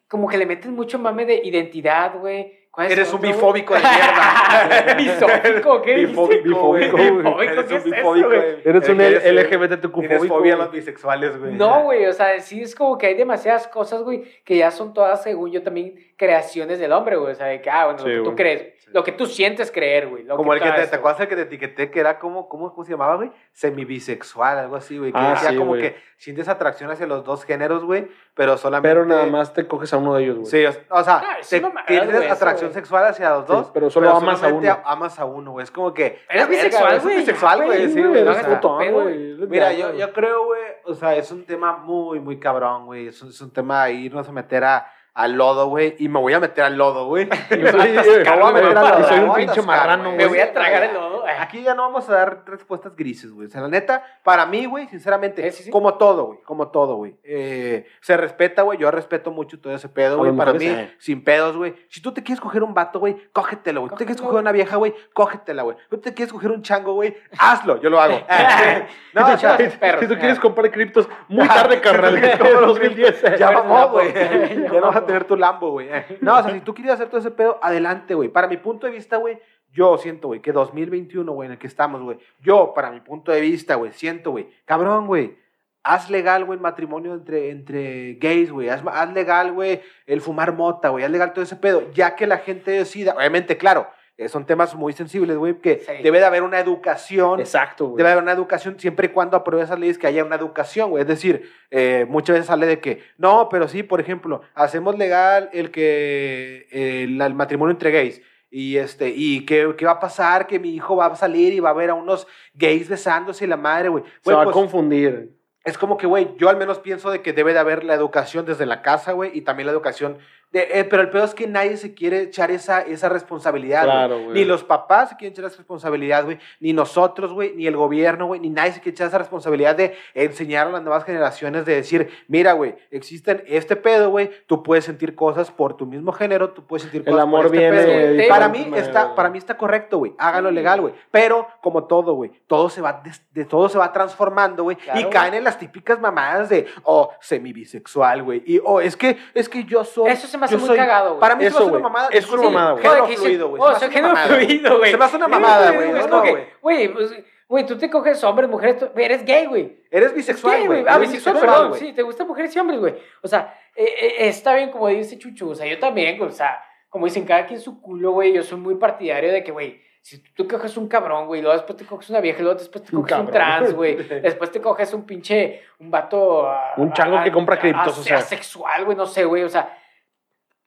como 0.08 0.28
que 0.28 0.38
le 0.38 0.46
meten 0.46 0.72
mucho 0.74 0.98
mame 0.98 1.26
de 1.26 1.42
identidad, 1.44 2.18
güey. 2.18 2.65
¿Cuál 2.76 2.88
es 2.88 2.92
Eres 2.92 3.12
un 3.14 3.22
bifóbico 3.22 3.72
de 3.72 3.80
mierda. 3.80 4.94
¿Misófico? 4.98 5.80
¿Qué? 5.80 5.94
Bifóbico, 5.94 6.66
güey. 6.66 6.84
Bifóbico, 6.84 7.32
güey. 7.32 7.48
Eres 7.48 7.64
¿Qué 7.64 7.72
un 7.72 7.80
es 7.80 7.86
eso, 7.86 7.96
bifóbico. 7.96 8.32
Eres 8.32 8.88
un 8.90 8.98
LGBTQ 8.98 9.98
Tienes 10.00 10.28
fobia 10.28 10.54
a 10.54 10.56
los 10.58 10.70
bisexuales, 10.70 11.38
güey. 11.38 11.54
No, 11.54 11.84
güey, 11.84 12.04
o 12.04 12.12
sea, 12.12 12.38
sí 12.38 12.60
es 12.60 12.74
como 12.74 12.98
que 12.98 13.06
hay 13.06 13.14
demasiadas 13.14 13.66
cosas, 13.66 14.02
güey, 14.02 14.24
que 14.44 14.58
ya 14.58 14.70
son 14.70 14.92
todas, 14.92 15.22
según 15.22 15.52
yo, 15.52 15.62
también 15.62 15.94
creaciones 16.18 16.78
del 16.78 16.92
hombre, 16.92 17.16
güey. 17.16 17.32
O 17.32 17.34
sea, 17.34 17.46
de 17.46 17.62
que, 17.62 17.70
ah, 17.70 17.86
bueno, 17.86 18.00
Sí, 18.00 18.10
lo 18.10 18.24
que 18.24 18.28
tú 18.28 18.36
crees, 18.36 18.74
lo 18.96 19.04
que 19.04 19.12
tú 19.12 19.26
sientes 19.26 19.70
creer, 19.70 20.08
güey. 20.08 20.24
lo 20.24 20.36
Como 20.36 20.54
el 20.54 20.60
que 20.60 20.70
te, 20.72 20.86
¿te 20.86 20.96
acuerdas 20.96 21.20
el 21.20 21.28
que 21.28 21.36
te 21.36 21.42
etiqueté 21.42 21.90
que 21.90 22.00
era 22.00 22.18
como, 22.18 22.48
¿cómo, 22.48 22.72
cómo 22.72 22.84
se 22.84 22.92
llamaba, 22.92 23.16
güey? 23.16 23.30
Semibisexual, 23.52 24.58
algo 24.58 24.76
así, 24.76 24.98
güey. 24.98 25.12
Que 25.12 25.18
Ah, 25.18 25.30
decía 25.30 25.50
sí, 25.50 25.56
como 25.56 25.72
güey. 25.72 25.82
que 25.82 25.96
sientes 26.16 26.48
atracción 26.48 26.90
hacia 26.90 27.06
los 27.06 27.24
dos 27.24 27.44
géneros, 27.44 27.84
güey, 27.84 28.08
pero 28.34 28.56
solamente. 28.56 28.88
Pero 28.94 29.04
nada 29.06 29.26
más 29.26 29.52
te 29.52 29.66
coges 29.66 29.92
a 29.92 29.98
uno 29.98 30.14
de 30.14 30.24
ellos, 30.24 30.36
güey. 30.38 30.46
Sí, 30.46 30.64
o, 30.64 30.70
o 30.98 31.04
sea, 31.04 31.22
Ah, 31.24 31.36
es 31.40 31.48
te- 31.48 31.62
tienes 31.86 32.14
eso, 32.14 32.32
atracción 32.32 32.70
güey. 32.70 32.74
sexual 32.74 33.04
hacia 33.06 33.30
los 33.30 33.46
Sí, 33.46 33.52
dos, 33.52 33.70
pero 33.72 33.90
solo 33.90 34.10
amas 34.10 34.36
a 34.36 34.48
solamente 34.48 34.70
uno. 34.72 34.82
amas 34.86 35.18
a 35.18 35.24
uno, 35.26 35.50
güey. 35.52 35.64
Es 35.64 35.70
como 35.70 35.92
que. 35.92 36.20
Eres 36.28 36.48
bisexual, 36.48 36.94
es 36.96 37.02
güey, 37.02 37.16
bisexual, 37.18 37.58
ya, 37.60 37.64
güey. 37.66 37.88
Sí, 37.88 38.00
güey, 38.00 38.08
güey. 38.10 38.24
no 38.24 38.32
eres 38.32 38.46
putón. 38.46 38.82
Eres 38.82 39.48
Mira, 39.48 39.72
yo, 39.72 40.12
creo, 40.12 40.46
güey, 40.46 40.62
o 40.84 40.94
sea, 40.94 41.14
es 41.16 41.30
un 41.30 41.44
tema 41.44 41.76
muy, 41.76 42.18
muy 42.20 42.38
cabrón, 42.40 42.86
güey. 42.86 43.08
Es 43.08 43.20
un, 43.22 43.28
es 43.28 43.40
un 43.40 43.52
tema 43.52 43.84
de 43.84 43.92
irnos 43.92 44.28
a 44.28 44.32
meter 44.32 44.64
a, 44.64 44.90
al 45.16 45.32
lodo, 45.32 45.68
güey. 45.68 45.96
Y 45.98 46.08
me 46.10 46.20
voy 46.20 46.34
a 46.34 46.40
meter 46.40 46.64
al 46.64 46.76
lodo, 46.76 47.06
güey. 47.06 47.26
Yo 47.50 47.70
soy, 47.72 47.90
Me 47.90 47.92
voy 47.92 47.96
a 47.96 48.00
atascar, 48.02 48.36
me 48.36 48.42
voy 48.42 48.48
a 48.48 48.50
güey, 48.50 48.62
meter 48.62 48.66
a 48.78 48.82
me 48.82 48.88
la- 48.88 48.94
voy 48.96 49.02
a 49.04 49.08
soy 49.08 49.18
un 49.18 49.34
pinche 49.34 49.60
güey. 49.62 50.16
Me 50.16 50.26
voy 50.26 50.38
a 50.40 50.52
tragar 50.52 50.82
el 50.84 50.94
lodo. 50.94 51.24
Aquí 51.40 51.62
ya 51.62 51.74
no 51.74 51.82
vamos 51.82 52.08
a 52.08 52.12
dar 52.14 52.42
respuestas 52.46 52.94
grises, 52.94 53.32
güey. 53.32 53.48
O 53.48 53.50
sea, 53.50 53.60
la 53.62 53.68
neta, 53.68 54.02
para 54.22 54.46
mí, 54.46 54.64
güey, 54.66 54.86
sinceramente, 54.88 55.46
Eh, 55.46 55.50
sí, 55.52 55.64
sí. 55.64 55.70
como 55.70 55.94
todo, 55.94 56.26
güey, 56.26 56.38
como 56.44 56.68
todo, 56.68 56.96
güey. 56.96 57.16
Eh, 57.24 57.86
se 58.00 58.16
respeta, 58.16 58.62
güey. 58.62 58.78
Yo 58.78 58.90
respeto 58.90 59.30
mucho 59.30 59.58
todo 59.60 59.74
ese 59.74 59.88
pedo, 59.88 60.18
güey. 60.18 60.32
Para 60.36 60.52
mí, 60.52 60.66
eh. 60.66 60.94
sin 60.98 61.24
pedos, 61.24 61.56
güey. 61.56 61.74
Si 61.88 62.00
tú 62.00 62.12
te 62.12 62.22
quieres 62.22 62.40
coger 62.40 62.62
un 62.62 62.74
vato, 62.74 63.00
güey, 63.00 63.16
cógetelo, 63.32 63.80
güey. 63.80 63.90
Tú 63.90 63.96
te 63.96 64.04
quieres 64.04 64.20
coger 64.22 64.40
una 64.40 64.52
vieja, 64.52 64.76
güey, 64.76 64.94
cógetela, 65.12 65.62
güey. 65.62 65.76
Tú 65.90 65.98
te 65.98 66.14
quieres 66.14 66.32
coger 66.32 66.50
un 66.50 66.62
chango, 66.62 66.94
güey, 66.94 67.16
hazlo. 67.38 67.80
Yo 67.80 67.90
lo 67.90 68.00
hago. 68.00 68.20
no, 69.14 69.26
o 69.32 69.36
sea, 69.38 69.56
si 69.58 70.06
tú 70.06 70.14
quieres 70.18 70.38
comprar 70.38 70.70
criptos, 70.70 71.08
muy 71.28 71.46
tarde, 71.48 71.80
carnal. 71.80 72.20
Sí, 72.20 72.38
como 72.38 72.50
los 72.60 72.66
2010. 72.78 73.22
ya 73.38 73.50
Lambo. 73.50 73.88
güey. 73.90 74.12
Ya 74.14 74.80
no 74.80 74.92
tener 75.06 75.24
tu 75.24 75.36
Lambo, 75.36 75.70
güey. 75.70 75.88
No, 76.20 76.38
o 76.38 76.42
sea, 76.42 76.52
si 76.52 76.60
tú 76.60 76.74
quieres 76.74 76.94
hacer 76.94 77.08
todo 77.08 77.20
ese 77.20 77.30
pedo, 77.30 77.58
adelante, 77.62 78.14
güey. 78.14 78.28
Para 78.28 78.48
mi 78.48 78.56
punto 78.56 78.86
de 78.86 78.92
vista, 78.92 79.16
güey, 79.16 79.38
yo 79.72 79.98
siento, 79.98 80.28
güey, 80.28 80.40
que 80.40 80.52
2021, 80.52 81.30
güey, 81.32 81.46
en 81.46 81.52
el 81.52 81.58
que 81.58 81.66
estamos, 81.66 82.02
güey. 82.02 82.18
Yo, 82.40 82.72
para 82.74 82.90
mi 82.90 83.00
punto 83.00 83.32
de 83.32 83.40
vista, 83.40 83.74
güey, 83.74 83.92
siento, 83.92 84.30
güey, 84.30 84.48
cabrón, 84.64 85.06
güey. 85.06 85.38
Haz 85.82 86.10
legal, 86.10 86.44
güey, 86.44 86.56
el 86.56 86.62
matrimonio 86.62 87.14
entre, 87.14 87.50
entre 87.50 88.14
gays, 88.14 88.50
güey. 88.50 88.68
Haz, 88.68 88.82
haz 88.86 89.12
legal, 89.12 89.52
güey, 89.52 89.82
el 90.06 90.20
fumar 90.20 90.52
mota, 90.52 90.88
güey. 90.88 91.04
Haz 91.04 91.10
legal 91.10 91.32
todo 91.32 91.44
ese 91.44 91.56
pedo. 91.56 91.92
Ya 91.92 92.16
que 92.16 92.26
la 92.26 92.38
gente 92.38 92.72
decida, 92.72 93.14
obviamente, 93.16 93.56
claro, 93.56 93.86
eh, 94.18 94.28
son 94.28 94.46
temas 94.46 94.74
muy 94.74 94.92
sensibles, 94.94 95.36
güey, 95.36 95.54
que 95.60 95.80
Sí. 95.80 96.02
debe 96.02 96.18
de 96.20 96.24
haber 96.24 96.42
una 96.42 96.58
educación 96.58 97.38
Exacto, 97.40 97.86
güey. 97.88 97.98
Debe 97.98 98.10
haber 98.12 98.22
una 98.22 98.32
educación 98.32 98.78
siempre 98.78 99.08
y 99.08 99.10
cuando 99.10 99.36
apruebe 99.36 99.64
esas 99.64 99.78
leyes 99.78 99.98
que 99.98 100.06
haya 100.06 100.24
una 100.24 100.36
educación, 100.36 100.90
güey. 100.90 101.02
Es 101.02 101.08
decir, 101.08 101.50
eh, 101.70 102.06
muchas 102.08 102.34
veces 102.34 102.46
sale 102.46 102.66
de 102.66 102.80
que, 102.80 103.02
no, 103.18 103.48
pero 103.50 103.68
sí, 103.68 103.82
por 103.82 104.00
ejemplo, 104.00 104.40
hacemos 104.54 104.96
legal 104.96 105.50
el 105.52 105.70
que 105.70 106.66
el, 106.70 107.20
el 107.20 107.34
matrimonio 107.34 107.72
entre 107.72 107.90
gays. 107.90 108.22
Y, 108.50 108.78
este, 108.78 109.12
y 109.14 109.44
¿qué, 109.44 109.74
qué 109.76 109.84
va 109.84 109.92
a 109.92 110.00
pasar? 110.00 110.46
Que 110.46 110.58
mi 110.58 110.70
hijo 110.74 110.96
va 110.96 111.06
a 111.06 111.16
salir 111.16 111.52
y 111.52 111.60
va 111.60 111.70
a 111.70 111.74
ver 111.74 111.90
a 111.90 111.94
unos 111.94 112.26
gays 112.54 112.88
besándose 112.88 113.44
y 113.44 113.48
la 113.48 113.56
madre, 113.56 113.88
güey. 113.90 114.04
Se 114.22 114.32
va 114.32 114.44
pues, 114.44 114.48
a 114.48 114.58
confundir. 114.58 115.32
es 115.64 115.76
como 115.76 115.96
que, 115.98 116.06
güey, 116.06 116.28
yo 116.38 116.48
al 116.48 116.56
menos 116.56 116.78
pienso 116.78 117.10
de 117.10 117.20
que 117.20 117.32
debe 117.32 117.52
de 117.52 117.58
haber 117.58 117.82
la 117.84 117.94
educación 117.94 118.46
desde 118.46 118.64
la 118.64 118.80
casa, 118.82 119.12
güey, 119.12 119.32
y 119.36 119.42
también 119.42 119.66
la 119.66 119.72
educación. 119.72 120.18
De, 120.52 120.68
eh, 120.72 120.84
pero 120.84 121.02
el 121.02 121.10
peor 121.10 121.24
es 121.24 121.34
que 121.34 121.46
nadie 121.46 121.76
se 121.76 121.92
quiere 121.92 122.22
echar 122.22 122.50
esa, 122.50 122.80
esa 122.80 123.08
responsabilidad, 123.08 123.82
güey. 123.84 123.92
Claro, 123.96 124.18
güey. 124.22 124.32
Ni 124.32 124.44
los 124.44 124.64
papás 124.64 125.10
se 125.10 125.16
quieren 125.16 125.32
echar 125.32 125.44
esa 125.46 125.56
responsabilidad, 125.58 126.24
güey. 126.24 126.38
Ni 126.60 126.72
nosotros, 126.72 127.32
güey. 127.32 127.52
Ni 127.56 127.66
el 127.66 127.76
gobierno, 127.76 128.26
güey. 128.26 128.40
Ni 128.40 128.48
nadie 128.50 128.72
se 128.72 128.80
quiere 128.80 128.94
echar 128.94 129.08
esa 129.08 129.18
responsabilidad 129.18 129.74
de 129.76 129.96
enseñar 130.14 130.68
a 130.68 130.70
las 130.70 130.82
nuevas 130.82 131.04
generaciones 131.04 131.66
de 131.66 131.74
decir, 131.74 132.08
mira, 132.28 132.52
güey, 132.52 132.76
existen 132.90 133.42
este 133.46 133.76
pedo, 133.76 134.10
güey. 134.10 134.30
Tú 134.46 134.62
puedes 134.62 134.84
sentir 134.84 135.14
cosas 135.14 135.50
por 135.50 135.76
tu 135.76 135.84
mismo 135.84 136.12
género. 136.12 136.50
Tú 136.50 136.64
puedes 136.66 136.84
sentir 136.84 137.00
El 137.00 137.06
cosas 137.06 137.22
amor 137.22 137.46
por 137.46 137.54
este 137.54 137.58
viene 137.58 137.76
pedo, 137.76 137.92
güey. 137.92 138.16
de 138.16 138.28
Para 138.28 138.48
mí, 138.48 138.70
está, 138.76 139.14
para 139.14 139.30
mí 139.30 139.38
está 139.38 139.56
correcto, 139.56 139.98
güey. 139.98 140.14
Hágalo 140.16 140.50
legal, 140.50 140.80
güey. 140.80 140.94
Pero, 141.10 141.48
como 141.60 141.84
todo, 141.84 142.14
güey, 142.14 142.30
todo 142.46 142.70
se 142.70 142.80
va, 142.80 143.00
des- 143.04 143.22
de, 143.32 143.44
todo 143.44 143.68
se 143.68 143.78
va 143.78 143.92
transformando, 143.92 144.62
güey. 144.62 144.76
Claro, 144.76 145.00
y 145.00 145.02
güey. 145.02 145.12
caen 145.12 145.34
en 145.34 145.44
las 145.44 145.58
típicas 145.58 146.00
mamadas 146.00 146.48
de, 146.48 146.66
oh, 146.84 147.10
semibisexual, 147.20 148.22
güey. 148.22 148.42
Y, 148.46 148.60
oh, 148.64 148.80
es 148.80 148.96
que, 148.96 149.18
es 149.34 149.48
que 149.48 149.64
yo 149.64 149.84
soy. 149.84 150.10
Eso 150.10 150.26
se 150.36 150.40
me 150.40 150.44
hace 150.46 150.54
yo 150.54 150.58
muy 150.60 150.66
soy- 150.68 150.76
cagado, 150.76 151.08
güey. 151.10 151.20
Para 151.20 151.36
mí 151.36 151.44
Eso, 151.44 151.56
eso, 151.56 151.58
es 151.58 151.62
una 151.64 151.70
güey. 151.72 151.82
mamada. 151.82 152.08
Es 152.12 152.28
una 152.30 152.42
Sí, 152.42 152.48
mamada, 152.48 152.70
güey. 152.72 152.82
Género 152.84 153.06
fluido, 153.06 153.48
güey. 153.48 153.62
Oh, 153.62 153.66
Se 153.66 153.70
me 153.70 153.76
hace 153.76 153.84
una 153.86 153.92
género 153.94 154.08
mamada, 154.14 154.28
güey. 154.34 154.46
fluido, 154.46 154.78
güey. 154.78 154.90
Se 154.90 154.96
me 154.98 155.04
hace 155.04 155.16
una 155.16 155.28
mamada, 155.28 155.70
güey. 155.72 155.90
Es 155.98 156.06
como 156.06 156.22
que, 156.22 156.30
güey. 156.30 156.44
güey, 156.62 156.88
pues, 156.88 157.10
Güey, 157.48 157.64
tú 157.64 157.78
te 157.78 157.88
coges 157.88 158.24
hombres, 158.24 158.48
mujeres, 158.50 158.76
tú- 158.78 158.90
eres 158.96 159.24
gay, 159.24 159.46
güey. 159.46 159.84
Eres 159.88 160.12
bisexual, 160.12 160.62
¿Qué, 160.62 160.66
güey. 160.66 160.84
Ah, 160.88 160.98
bisexual, 160.98 161.38
perdón. 161.38 161.74
Sí, 161.74 161.92
te 161.92 162.02
gustan 162.02 162.26
mujeres 162.26 162.54
y 162.56 162.58
hombres, 162.58 162.80
güey. 162.80 162.96
O 163.22 163.28
sea, 163.28 163.54
eh, 163.76 163.84
eh, 163.84 164.14
está 164.26 164.52
bien 164.56 164.72
como 164.72 164.88
dice 164.88 165.16
Chucho. 165.16 165.50
O 165.50 165.54
sea, 165.54 165.64
yo 165.64 165.78
también, 165.78 166.18
güey. 166.18 166.28
O 166.28 166.32
sea, 166.32 166.60
como 166.88 167.04
dicen, 167.04 167.24
cada 167.24 167.46
quien 167.46 167.60
su 167.60 167.80
culo, 167.80 168.10
güey. 168.10 168.32
Yo 168.32 168.42
soy 168.42 168.58
muy 168.58 168.74
partidario 168.74 169.30
de 169.30 169.44
que, 169.44 169.52
güey, 169.52 169.80
si 170.02 170.18
tú 170.34 170.48
coges 170.48 170.76
un 170.76 170.88
cabrón, 170.88 171.28
güey, 171.28 171.40
luego 171.40 171.56
después 171.56 171.76
te 171.76 171.84
coges 171.86 172.10
una 172.10 172.20
vieja, 172.20 172.40
y 172.40 172.42
luego 172.42 172.58
después 172.58 172.82
te 172.82 172.96
Un 172.96 173.02
coges 173.02 173.16
un, 173.16 173.26
cabrón. 173.26 173.32
trans, 173.32 173.74
güey. 173.74 173.94
Después 174.22 174.50
te 174.50 174.60
coges 174.60 174.92
un 174.92 175.06
pinche, 175.06 175.62
un 175.78 175.88
vato. 175.88 176.48
ah, 176.48 176.74
Un 176.78 176.92
chango 176.92 177.22
que 177.22 177.30
compra 177.30 177.60
criptos, 177.60 177.96
o 177.96 178.02
sea. 178.02 178.16
Asexual, 178.18 178.84
güey, 178.86 178.96
no 178.96 179.06
sé, 179.06 179.24
güey. 179.24 179.44
O 179.44 179.48
sea, 179.48 179.72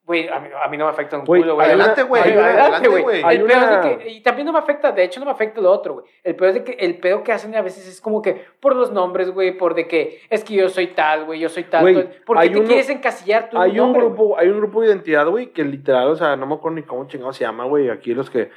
güey, 0.10 0.28
a 0.28 0.40
mí, 0.40 0.50
a 0.60 0.68
mí 0.68 0.76
no 0.78 0.86
me 0.86 0.90
afecta 0.90 1.20
un 1.20 1.24
Güey, 1.24 1.42
culo, 1.44 1.54
güey. 1.54 1.68
adelante, 1.68 2.02
güey, 2.02 2.24
adelante, 2.24 2.88
güey. 2.90 3.22
El 3.22 3.44
pedo 3.44 3.58
es 3.60 3.68
una- 3.68 3.82
de 3.82 3.98
que, 4.00 4.10
y 4.10 4.22
también 4.22 4.48
no 4.48 4.52
me 4.54 4.58
afecta, 4.58 4.92
de 4.92 5.04
hecho 5.04 5.20
no 5.20 5.28
me 5.28 5.32
afecta 5.32 5.62
lo 5.62 5.72
otro, 5.72 5.94
güey. 5.94 6.06
El 6.24 6.36
pedo 6.36 6.50
es 6.50 6.56
de 6.56 6.64
que 6.64 6.72
el 6.84 6.98
pedo 6.98 7.24
que 7.24 7.32
hacen 7.32 7.56
a 7.56 7.62
veces 7.62 7.88
es 7.88 8.02
como 8.02 8.22
que 8.24 8.44
por 8.60 8.76
los 8.76 8.92
nombres, 8.92 9.30
güey, 9.30 9.56
por 9.56 9.76
de 9.76 9.88
que 9.88 10.22
es 10.32 10.44
que 10.44 10.56
yo 10.56 10.68
soy 10.70 10.88
tal, 10.88 11.26
güey, 11.26 11.40
yo 11.40 11.48
soy 11.48 11.66
tal. 11.66 11.82
Güey, 11.84 11.94
güey. 11.94 12.08
¿Por 12.26 12.40
qué 12.40 12.50
te 12.50 12.58
uno- 12.58 12.68
quieres 12.68 12.90
encasillar 12.90 13.50
tú? 13.52 13.60
Hay 13.60 13.72
un 13.72 13.78
nombre, 13.78 14.02
grupo, 14.02 14.36
hay 14.40 14.48
un 14.48 14.58
grupo 14.58 14.82
de 14.82 14.88
identidad, 14.88 15.28
güey, 15.28 15.48
que 15.54 15.64
literal, 15.64 16.08
o 16.10 16.16
sea, 16.16 16.36
no 16.36 16.48
me 16.48 16.56
acuerdo 16.56 16.76
ni 16.78 16.84
cómo 16.84 17.08
chingado 17.08 17.32
se 17.32 17.44
llama, 17.44 17.66
güey. 17.66 17.90
Aquí 17.92 18.16
los 18.16 18.32
que 18.32 18.50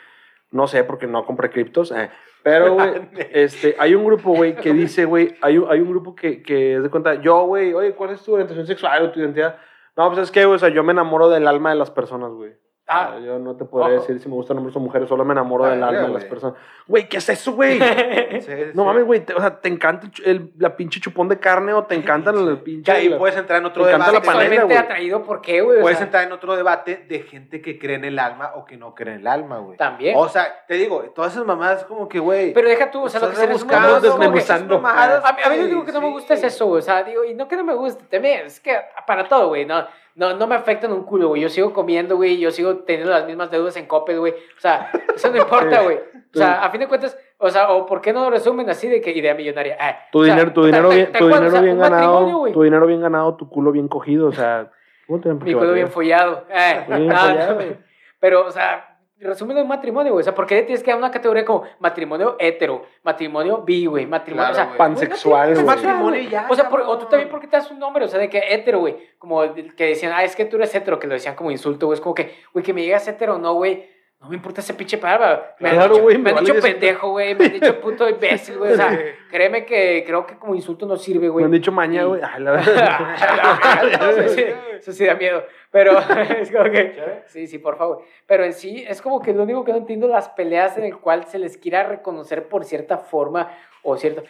no 0.53 0.67
sé 0.67 0.85
porque 0.85 1.07
no 1.07 1.25
compré 1.27 1.51
criptos. 1.51 1.93
eh. 1.93 2.09
Pero, 2.43 2.73
güey, 2.75 2.91
este, 3.33 3.77
hay 3.79 3.95
un 3.95 4.05
grupo, 4.05 4.31
güey, 4.35 4.57
que 4.57 4.73
dice, 4.73 5.05
güey, 5.05 5.35
hay 5.43 5.59
un, 5.59 5.71
hay 5.71 5.81
un 5.81 5.91
grupo 5.91 6.15
que, 6.17 6.43
que 6.43 6.77
es 6.77 6.83
de 6.83 6.88
cuenta, 6.88 7.15
yo, 7.15 7.43
güey, 7.45 7.73
oye, 7.75 7.93
¿cuál 7.93 8.11
es 8.11 8.23
tu 8.23 8.33
orientación 8.33 8.67
sexual 8.67 9.05
o 9.05 9.11
tu 9.12 9.21
identidad? 9.21 9.59
No, 9.96 10.09
pues 10.11 10.20
es 10.22 10.31
que, 10.31 10.46
o 10.46 10.59
sea, 10.59 10.70
yo 10.70 10.83
me 10.85 10.92
enamoro 10.92 11.28
del 11.28 11.46
alma 11.46 11.70
de 11.70 11.76
las 11.76 11.90
personas, 11.90 12.33
güey. 12.33 12.55
Ah. 12.88 13.12
Sea, 13.12 13.21
yo 13.25 13.38
no 13.38 13.57
te 13.57 13.64
podría 13.64 13.95
Ojo. 13.97 14.01
decir 14.03 14.18
si 14.21 14.29
me 14.29 14.35
gustan 14.35 14.59
hombres 14.59 14.75
o 14.77 14.81
mujeres, 14.81 15.09
solo 15.09 15.25
me 15.25 15.33
enamoro 15.33 15.64
Ah, 15.64 15.71
del 15.71 15.83
alma 15.83 16.01
de 16.03 16.09
las 16.09 16.25
personas. 16.25 16.57
Güey, 16.87 17.09
¿qué 17.09 17.18
es 17.18 17.29
eso, 17.29 17.53
güey? 17.53 17.79
No 18.75 18.83
sí. 18.83 18.87
mames, 18.87 19.05
güey, 19.05 19.21
te- 19.21 19.35
o 19.35 19.40
sea, 19.40 19.61
¿te 19.61 19.68
encanta 19.68 20.09
el 20.25 20.33
el- 20.33 20.53
la 20.59 20.77
pinche 20.77 20.99
chupón 21.01 21.29
de 21.29 21.38
carne 21.38 21.73
o 21.73 21.85
te 21.85 21.95
encantan 21.95 22.35
los 22.45 22.59
pinche... 22.61 22.90
Ahí 22.90 23.09
la- 23.09 23.18
puedes 23.18 23.37
entrar 23.37 23.61
en 23.61 23.66
otro 23.66 23.85
debate. 23.87 24.12
la 24.12 24.21
panela, 24.21 24.25
Sexualmente 24.33 24.64
güey. 24.64 24.77
atraído, 24.77 25.23
¿por 25.23 25.40
qué, 25.40 25.61
güey? 25.61 25.81
Puedes 25.81 25.99
sea, 25.99 26.07
entrar 26.07 26.25
en 26.25 26.33
otro 26.33 26.57
debate 26.57 27.05
de 27.09 27.21
gente 27.21 27.62
que 27.62 27.79
cree 27.79 27.97
en 27.97 28.05
el 28.05 28.18
alma 28.18 28.53
o 28.57 28.64
que 28.64 28.77
no 28.77 28.95
cree 28.95 29.14
en 29.14 29.21
el 29.21 29.27
alma, 29.27 29.59
güey. 29.59 29.77
También. 29.77 30.16
O 30.18 30.29
sea, 30.29 30.64
te 30.66 30.75
digo, 30.75 31.03
todas 31.14 31.33
esas 31.33 31.45
mamadas 31.47 31.85
como 31.85 32.09
que, 32.09 32.18
güey. 32.18 32.53
Pero 32.53 32.68
deja 32.68 32.90
tú, 32.90 33.03
o 33.05 33.09
sea, 33.09 33.21
lo 33.21 33.31
que 33.31 33.37
se 33.37 33.47
que- 33.47 33.53
desmenuzando. 33.53 34.77
A 34.87 35.33
mí, 35.33 35.42
a 35.45 35.49
mí 35.51 35.57
lo 35.57 35.64
único 35.64 35.85
que 35.85 35.92
no 35.92 36.01
me 36.01 36.07
Sí. 36.09 36.12
gusta 36.12 36.35
es 36.35 36.45
eso, 36.45 36.66
güey. 36.66 36.81
O 36.81 36.83
sea, 36.83 37.03
digo, 37.05 37.25
y 37.25 37.35
no 37.35 37.47
que 37.49 37.57
no 37.57 37.64
me 37.64 37.75
guste, 37.75 38.05
también, 38.05 38.47
es 38.47 38.59
que 38.61 38.77
para 39.07 39.29
todo, 39.29 39.49
güey. 39.49 39.64
No, 39.64 39.87
no, 40.14 40.37
no 40.37 40.46
me 40.46 40.55
afecta 40.55 40.87
en 40.87 40.92
un 40.92 41.05
culo, 41.05 41.29
güey. 41.29 41.42
Yo 41.42 41.48
sigo 41.48 41.72
comiendo, 41.72 42.16
güey. 42.16 42.38
Yo 42.38 42.51
sigo 42.51 42.79
teniendo 42.79 43.11
las 43.12 43.27
mismas 43.27 43.51
deudas 43.51 43.77
en 43.77 43.87
Coppel, 43.87 44.18
güey. 44.20 44.33
O 44.33 44.61
sea, 44.61 44.90
eso 45.14 45.31
no 45.31 45.37
importa, 45.42 45.83
güey. 45.83 45.96
O 45.98 46.38
sea, 46.38 46.64
a 46.64 46.70
fin 46.70 46.81
de 46.81 46.88
cuentas, 46.88 47.18
o 47.38 47.51
sea, 47.51 47.70
o 47.70 47.85
por 47.87 48.01
qué 48.01 48.12
no 48.12 48.25
lo 48.25 48.31
resumen 48.31 48.68
así 48.70 48.88
de 48.88 49.01
que 49.01 49.11
idea 49.11 49.35
millonaria. 49.35 49.77
Ah, 49.79 49.98
Tu 50.11 50.22
dinero, 50.22 50.53
tu 50.53 50.64
dinero 50.64 50.88
bien, 50.88 51.12
tu 51.12 51.29
dinero 51.29 51.61
bien 51.62 51.79
ganado, 51.79 52.44
tu 52.53 52.62
dinero 52.62 52.87
bien 52.87 53.01
ganado, 53.03 53.37
tu 53.37 53.48
culo 53.48 53.70
bien 53.72 53.88
cogido, 53.88 54.29
o 54.29 54.33
sea, 54.33 54.70
¿cómo 55.07 55.20
te 55.20 55.33
Mi 55.35 55.53
culo 55.53 55.72
bien 55.72 55.88
follado. 55.90 56.46
Eh, 56.51 56.85
Bien 56.88 57.09
no, 57.09 57.16
follado. 57.18 57.61
no. 57.61 57.77
Pero, 58.18 58.46
o 58.46 58.51
sea, 58.51 58.91
resumen 59.23 59.57
un 59.59 59.69
matrimonio, 59.69 60.13
güey. 60.13 60.23
O 60.23 60.25
sea, 60.25 60.35
¿por 60.35 60.47
qué 60.47 60.63
tienes 60.63 60.83
que 60.83 60.91
dar 60.91 60.99
una 60.99 61.11
categoría 61.11 61.45
como 61.45 61.65
matrimonio 61.79 62.37
hetero, 62.39 62.85
matrimonio 63.03 63.59
bi, 63.63 63.87
güey, 63.87 64.07
matrimonio, 64.07 64.53
Claro, 64.53 64.69
o 64.69 64.71
sea. 64.71 64.79
Pansexual, 64.79 65.55
güey, 65.55 65.65
Matrimonio 65.65 66.21
ya, 66.29 66.47
O 66.51 66.55
sea, 66.55 66.69
por- 66.69 66.81
o 66.83 66.99
tú 66.99 67.07
también, 67.07 67.29
¿por 67.31 67.41
qué 67.41 67.47
te 67.47 67.57
das 67.57 67.71
un 67.71 67.79
nombre? 67.79 68.05
O 68.05 68.09
sea, 68.09 68.19
de 68.19 68.29
que 68.29 68.43
hetero, 68.51 68.81
güey. 68.81 68.97
Como 69.19 69.43
que 69.55 69.87
decían, 69.87 70.13
ah, 70.15 70.25
es 70.25 70.35
que 70.37 70.45
tú 70.45 70.57
eres 70.57 70.75
hetero, 70.75 70.99
que 70.99 71.07
lo 71.07 71.15
decían 71.15 71.35
como 71.35 71.51
insulto, 71.51 71.87
güey. 71.87 71.97
Es 71.97 72.01
como 72.01 72.15
que, 72.15 72.35
güey, 72.53 72.65
que 72.65 72.73
me 72.75 72.83
digas 72.83 73.07
hetero 73.09 73.39
no, 73.39 73.55
güey. 73.55 73.89
No 74.23 74.29
me 74.29 74.37
importa 74.37 74.61
ese 74.61 74.75
pinche 74.75 74.99
palabra. 74.99 75.57
Me 75.59 75.71
han 75.71 75.75
Claro, 75.75 75.95
dicho, 75.95 76.03
güey, 76.05 76.17
me 76.17 76.23
me 76.23 76.31
han 76.31 76.37
vale 76.37 76.47
dicho 76.53 76.63
pendejo, 76.63 77.11
güey. 77.11 77.35
Me 77.35 77.47
han 77.47 77.53
dicho 77.55 77.81
puto 77.81 78.09
imbécil, 78.09 78.57
güey. 78.57 78.73
O 78.73 78.77
sea, 78.77 78.97
créeme 79.31 79.65
que 79.67 80.05
creo 80.07 80.25
que 80.25 80.37
como 80.39 80.55
insulto 80.55 80.87
no 80.87 80.97
sirve, 80.97 81.23
Me 81.27 81.29
güey. 81.31 81.45
han 81.45 81.51
dicho 81.51 81.73
maña, 81.73 82.05
güey. 82.05 82.21
Ay, 82.23 82.41
la 82.41 82.51
verdad. 82.53 84.19
eso, 84.19 84.29
sí, 84.35 84.45
eso 84.79 84.93
sí 84.93 85.05
da 85.07 85.15
miedo. 85.17 85.45
Pero 85.73 85.99
es 86.39 86.53
como 86.53 86.65
que. 86.71 87.23
Sí, 87.27 87.47
sí, 87.49 87.59
por 87.59 87.77
favor. 87.77 88.03
Pero 88.27 88.45
en 88.45 88.53
sí, 88.53 88.85
es 88.89 89.03
como 89.03 89.21
que 89.21 89.33
lo 89.33 89.43
único 89.43 89.65
que 89.65 89.73
no 89.73 89.79
entiendo 89.79 90.07
las 90.07 90.29
peleas 90.29 90.79
en 90.79 90.85
el 90.85 90.99
cual 90.99 91.25
se 91.27 91.39
les 91.41 91.57
quiera 91.57 91.83
reconocer 91.83 92.47
por 92.49 92.65
cierta 92.65 92.99
forma 92.99 93.51
o 93.83 93.97
cierto. 93.97 94.23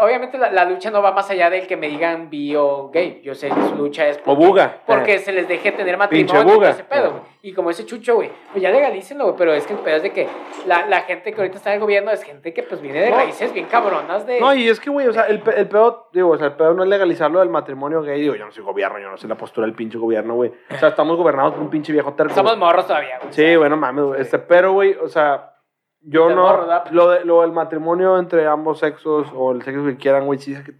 Obviamente 0.00 0.36
la, 0.38 0.50
la 0.50 0.64
lucha 0.64 0.90
no 0.90 1.00
va 1.00 1.12
más 1.12 1.30
allá 1.30 1.48
del 1.50 1.66
que 1.68 1.76
me 1.76 1.88
digan 1.88 2.28
bi 2.28 2.54
o 2.56 2.90
gay. 2.90 3.20
Yo 3.22 3.34
sé 3.36 3.48
que 3.48 3.54
su 3.68 3.76
lucha 3.76 4.08
es 4.08 4.20
O 4.26 4.34
buga. 4.34 4.82
porque 4.84 5.14
Eh. 5.14 5.18
se 5.20 5.32
les 5.32 5.46
deje 5.46 5.70
tener 5.70 5.96
matrimonio 5.96 6.64
ese 6.64 6.82
pedo, 6.82 7.10
güey. 7.12 7.22
Y 7.42 7.52
como 7.54 7.70
ese 7.70 7.86
chucho, 7.86 8.16
güey, 8.16 8.28
pues 8.50 8.60
ya 8.60 8.70
legalícenlo, 8.70 9.24
güey. 9.24 9.36
Pero 9.38 9.54
es 9.54 9.64
que 9.66 9.74
el 9.74 9.78
pedo 9.78 9.96
es 9.96 10.02
de 10.02 10.10
que 10.12 10.26
la, 10.66 10.84
la 10.86 11.02
gente 11.02 11.32
que 11.32 11.40
ahorita 11.40 11.56
está 11.58 11.70
en 11.70 11.74
el 11.76 11.80
gobierno 11.80 12.10
es 12.10 12.24
gente 12.24 12.52
que 12.52 12.64
pues 12.64 12.80
viene 12.80 13.00
de 13.00 13.10
No. 13.10 13.16
raíces 13.16 13.52
bien 13.52 13.66
cabronas 13.66 14.26
de... 14.26 14.40
No, 14.40 14.52
y 14.52 14.68
es 14.68 14.80
que, 14.80 14.90
güey, 14.90 15.06
o 15.06 15.12
sea, 15.12 15.22
el, 15.28 15.42
el 15.56 15.68
pedo, 15.68 16.08
digo, 16.12 16.30
o 16.30 16.36
sea, 16.36 16.48
el 16.48 16.54
pedo 16.54 16.74
no 16.74 16.82
es 16.82 16.88
legalizarlo 16.88 17.38
del 17.38 17.48
matrimonio 17.48 18.02
gay. 18.02 18.20
Digo, 18.20 18.34
yo 18.34 18.44
no 18.46 18.50
soy 18.50 18.64
gobierno, 18.64 18.98
yo 18.98 19.08
no 19.10 19.16
sé 19.16 19.28
la 19.28 19.36
postura 19.36 19.64
del 19.66 19.76
pinche 19.76 19.96
gobierno, 19.96 20.34
güey. 20.34 20.52
O 20.72 20.76
sea, 20.76 20.88
estamos 20.88 21.16
gobernados 21.16 21.54
por 21.54 21.62
un 21.62 21.70
pinche 21.70 21.92
viejo 21.92 22.12
terco. 22.14 22.34
Somos 22.34 22.58
morros 22.58 22.86
todavía, 22.88 23.18
güey. 23.20 23.32
Sí, 23.32 23.54
bueno, 23.56 23.76
mames, 23.76 24.04
güey. 24.04 24.20
Este, 24.20 24.40
pero, 24.40 24.72
güey, 24.72 24.94
o 25.00 25.08
sea, 25.08 25.54
yo 26.00 26.30
no. 26.30 26.66
lo, 26.90 27.10
de, 27.10 27.24
lo 27.24 27.42
del 27.42 27.52
matrimonio 27.52 28.18
entre 28.18 28.46
ambos 28.46 28.78
sexos 28.78 29.28
o 29.34 29.52
el 29.52 29.62
sexo 29.62 29.84
que 29.84 29.96
quieran, 29.96 30.26
güey, 30.26 30.38
sí, 30.38 30.52
es 30.54 30.62
que 30.64 30.72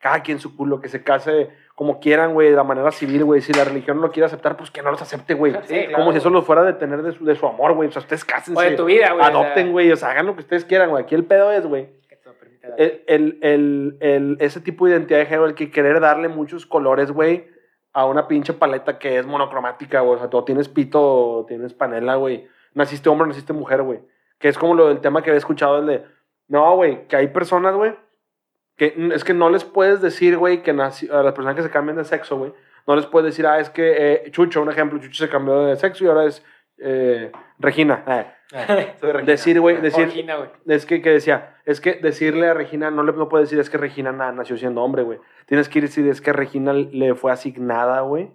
cada 0.00 0.22
quien 0.22 0.38
su 0.38 0.56
culo, 0.56 0.80
que 0.80 0.88
se 0.88 1.02
case 1.02 1.50
como 1.74 2.00
quieran, 2.00 2.34
güey, 2.34 2.50
de 2.50 2.56
la 2.56 2.64
manera 2.64 2.90
civil, 2.90 3.24
güey. 3.24 3.40
Si 3.40 3.52
la 3.52 3.64
religión 3.64 3.96
no 3.96 4.02
lo 4.04 4.12
quiere 4.12 4.26
aceptar, 4.26 4.56
pues 4.56 4.70
que 4.70 4.82
no 4.82 4.90
los 4.90 5.02
acepte, 5.02 5.34
güey. 5.34 5.54
Sí, 5.64 5.86
como 5.94 6.12
si 6.12 6.18
eso 6.18 6.30
los 6.30 6.44
fuera 6.44 6.62
a 6.62 6.64
detener 6.64 7.02
de 7.02 7.12
su, 7.12 7.24
de 7.24 7.34
su 7.34 7.46
amor, 7.46 7.74
güey. 7.74 7.88
O 7.88 7.92
sea, 7.92 8.00
ustedes 8.02 8.24
cásense. 8.24 8.58
O 8.58 8.62
de 8.62 8.76
tu 8.76 8.84
vida, 8.84 9.12
güey. 9.12 9.24
Adopten, 9.24 9.72
güey. 9.72 9.90
O 9.92 9.96
sea, 9.96 10.10
hagan 10.10 10.26
lo 10.26 10.34
que 10.34 10.40
ustedes 10.40 10.64
quieran, 10.64 10.90
güey. 10.90 11.02
Aquí 11.02 11.14
el 11.14 11.24
pedo 11.24 11.50
es, 11.52 11.66
güey. 11.66 11.88
El, 12.76 13.02
el, 13.06 13.38
el, 13.42 13.96
el- 14.00 14.36
ese 14.40 14.60
tipo 14.60 14.86
de 14.86 14.92
identidad 14.92 15.18
de 15.20 15.26
género, 15.26 15.46
el 15.46 15.54
que 15.54 15.70
querer 15.70 16.00
darle 16.00 16.28
muchos 16.28 16.66
colores, 16.66 17.10
güey, 17.10 17.48
a 17.92 18.04
una 18.04 18.28
pinche 18.28 18.52
paleta 18.52 18.98
que 18.98 19.18
es 19.18 19.26
monocromática, 19.26 20.00
güey. 20.00 20.16
O 20.16 20.18
sea, 20.18 20.28
tú 20.28 20.42
tienes 20.44 20.68
pito, 20.68 21.44
tienes 21.48 21.72
panela, 21.74 22.16
güey. 22.16 22.46
Naciste 22.74 23.08
hombre, 23.08 23.28
naciste 23.28 23.52
mujer, 23.52 23.82
güey. 23.82 24.00
Que 24.38 24.48
es 24.48 24.58
como 24.58 24.74
lo 24.74 24.88
del 24.88 25.00
tema 25.00 25.22
que 25.22 25.30
había 25.30 25.38
escuchado, 25.38 25.78
el 25.78 25.86
de, 25.86 26.04
no, 26.48 26.74
güey, 26.76 27.06
que 27.08 27.16
hay 27.16 27.28
personas, 27.28 27.74
güey, 27.74 27.94
que 28.76 28.94
es 29.14 29.24
que 29.24 29.34
no 29.34 29.50
les 29.50 29.64
puedes 29.64 30.00
decir, 30.00 30.36
güey, 30.36 30.62
que 30.62 30.72
naci- 30.72 31.10
a 31.10 31.22
las 31.22 31.32
personas 31.34 31.56
que 31.56 31.62
se 31.62 31.70
cambian 31.70 31.96
de 31.96 32.04
sexo, 32.04 32.36
güey, 32.38 32.52
no 32.86 32.94
les 32.96 33.06
puedes 33.06 33.26
decir, 33.26 33.46
ah, 33.46 33.58
es 33.58 33.68
que 33.70 33.94
eh, 34.26 34.30
Chucho, 34.30 34.62
un 34.62 34.70
ejemplo, 34.70 34.98
Chucho 35.00 35.24
se 35.24 35.30
cambió 35.30 35.62
de 35.66 35.76
sexo 35.76 36.04
y 36.04 36.06
ahora 36.06 36.24
es 36.26 36.44
eh, 36.78 37.32
Regina. 37.58 38.04
Eh, 38.06 38.26
soy 39.00 39.10
Regina. 39.12 39.30
decir, 39.32 39.60
güey, 39.60 39.76
decir, 39.80 40.04
Orgina, 40.06 40.36
güey. 40.36 40.48
es 40.68 40.86
que, 40.86 41.02
que 41.02 41.10
decía, 41.10 41.56
es 41.66 41.80
que 41.80 41.94
decirle 41.94 42.46
a 42.46 42.54
Regina, 42.54 42.90
no 42.90 43.02
le 43.02 43.12
no 43.12 43.28
puede 43.28 43.44
decir 43.44 43.58
es 43.58 43.68
que 43.68 43.76
Regina 43.76 44.12
na- 44.12 44.32
nació 44.32 44.56
siendo 44.56 44.82
hombre, 44.82 45.02
güey. 45.02 45.18
Tienes 45.46 45.68
que 45.68 45.80
decir 45.82 46.06
es 46.08 46.20
que 46.20 46.32
Regina 46.32 46.72
le 46.72 47.14
fue 47.14 47.32
asignada, 47.32 48.00
güey. 48.02 48.30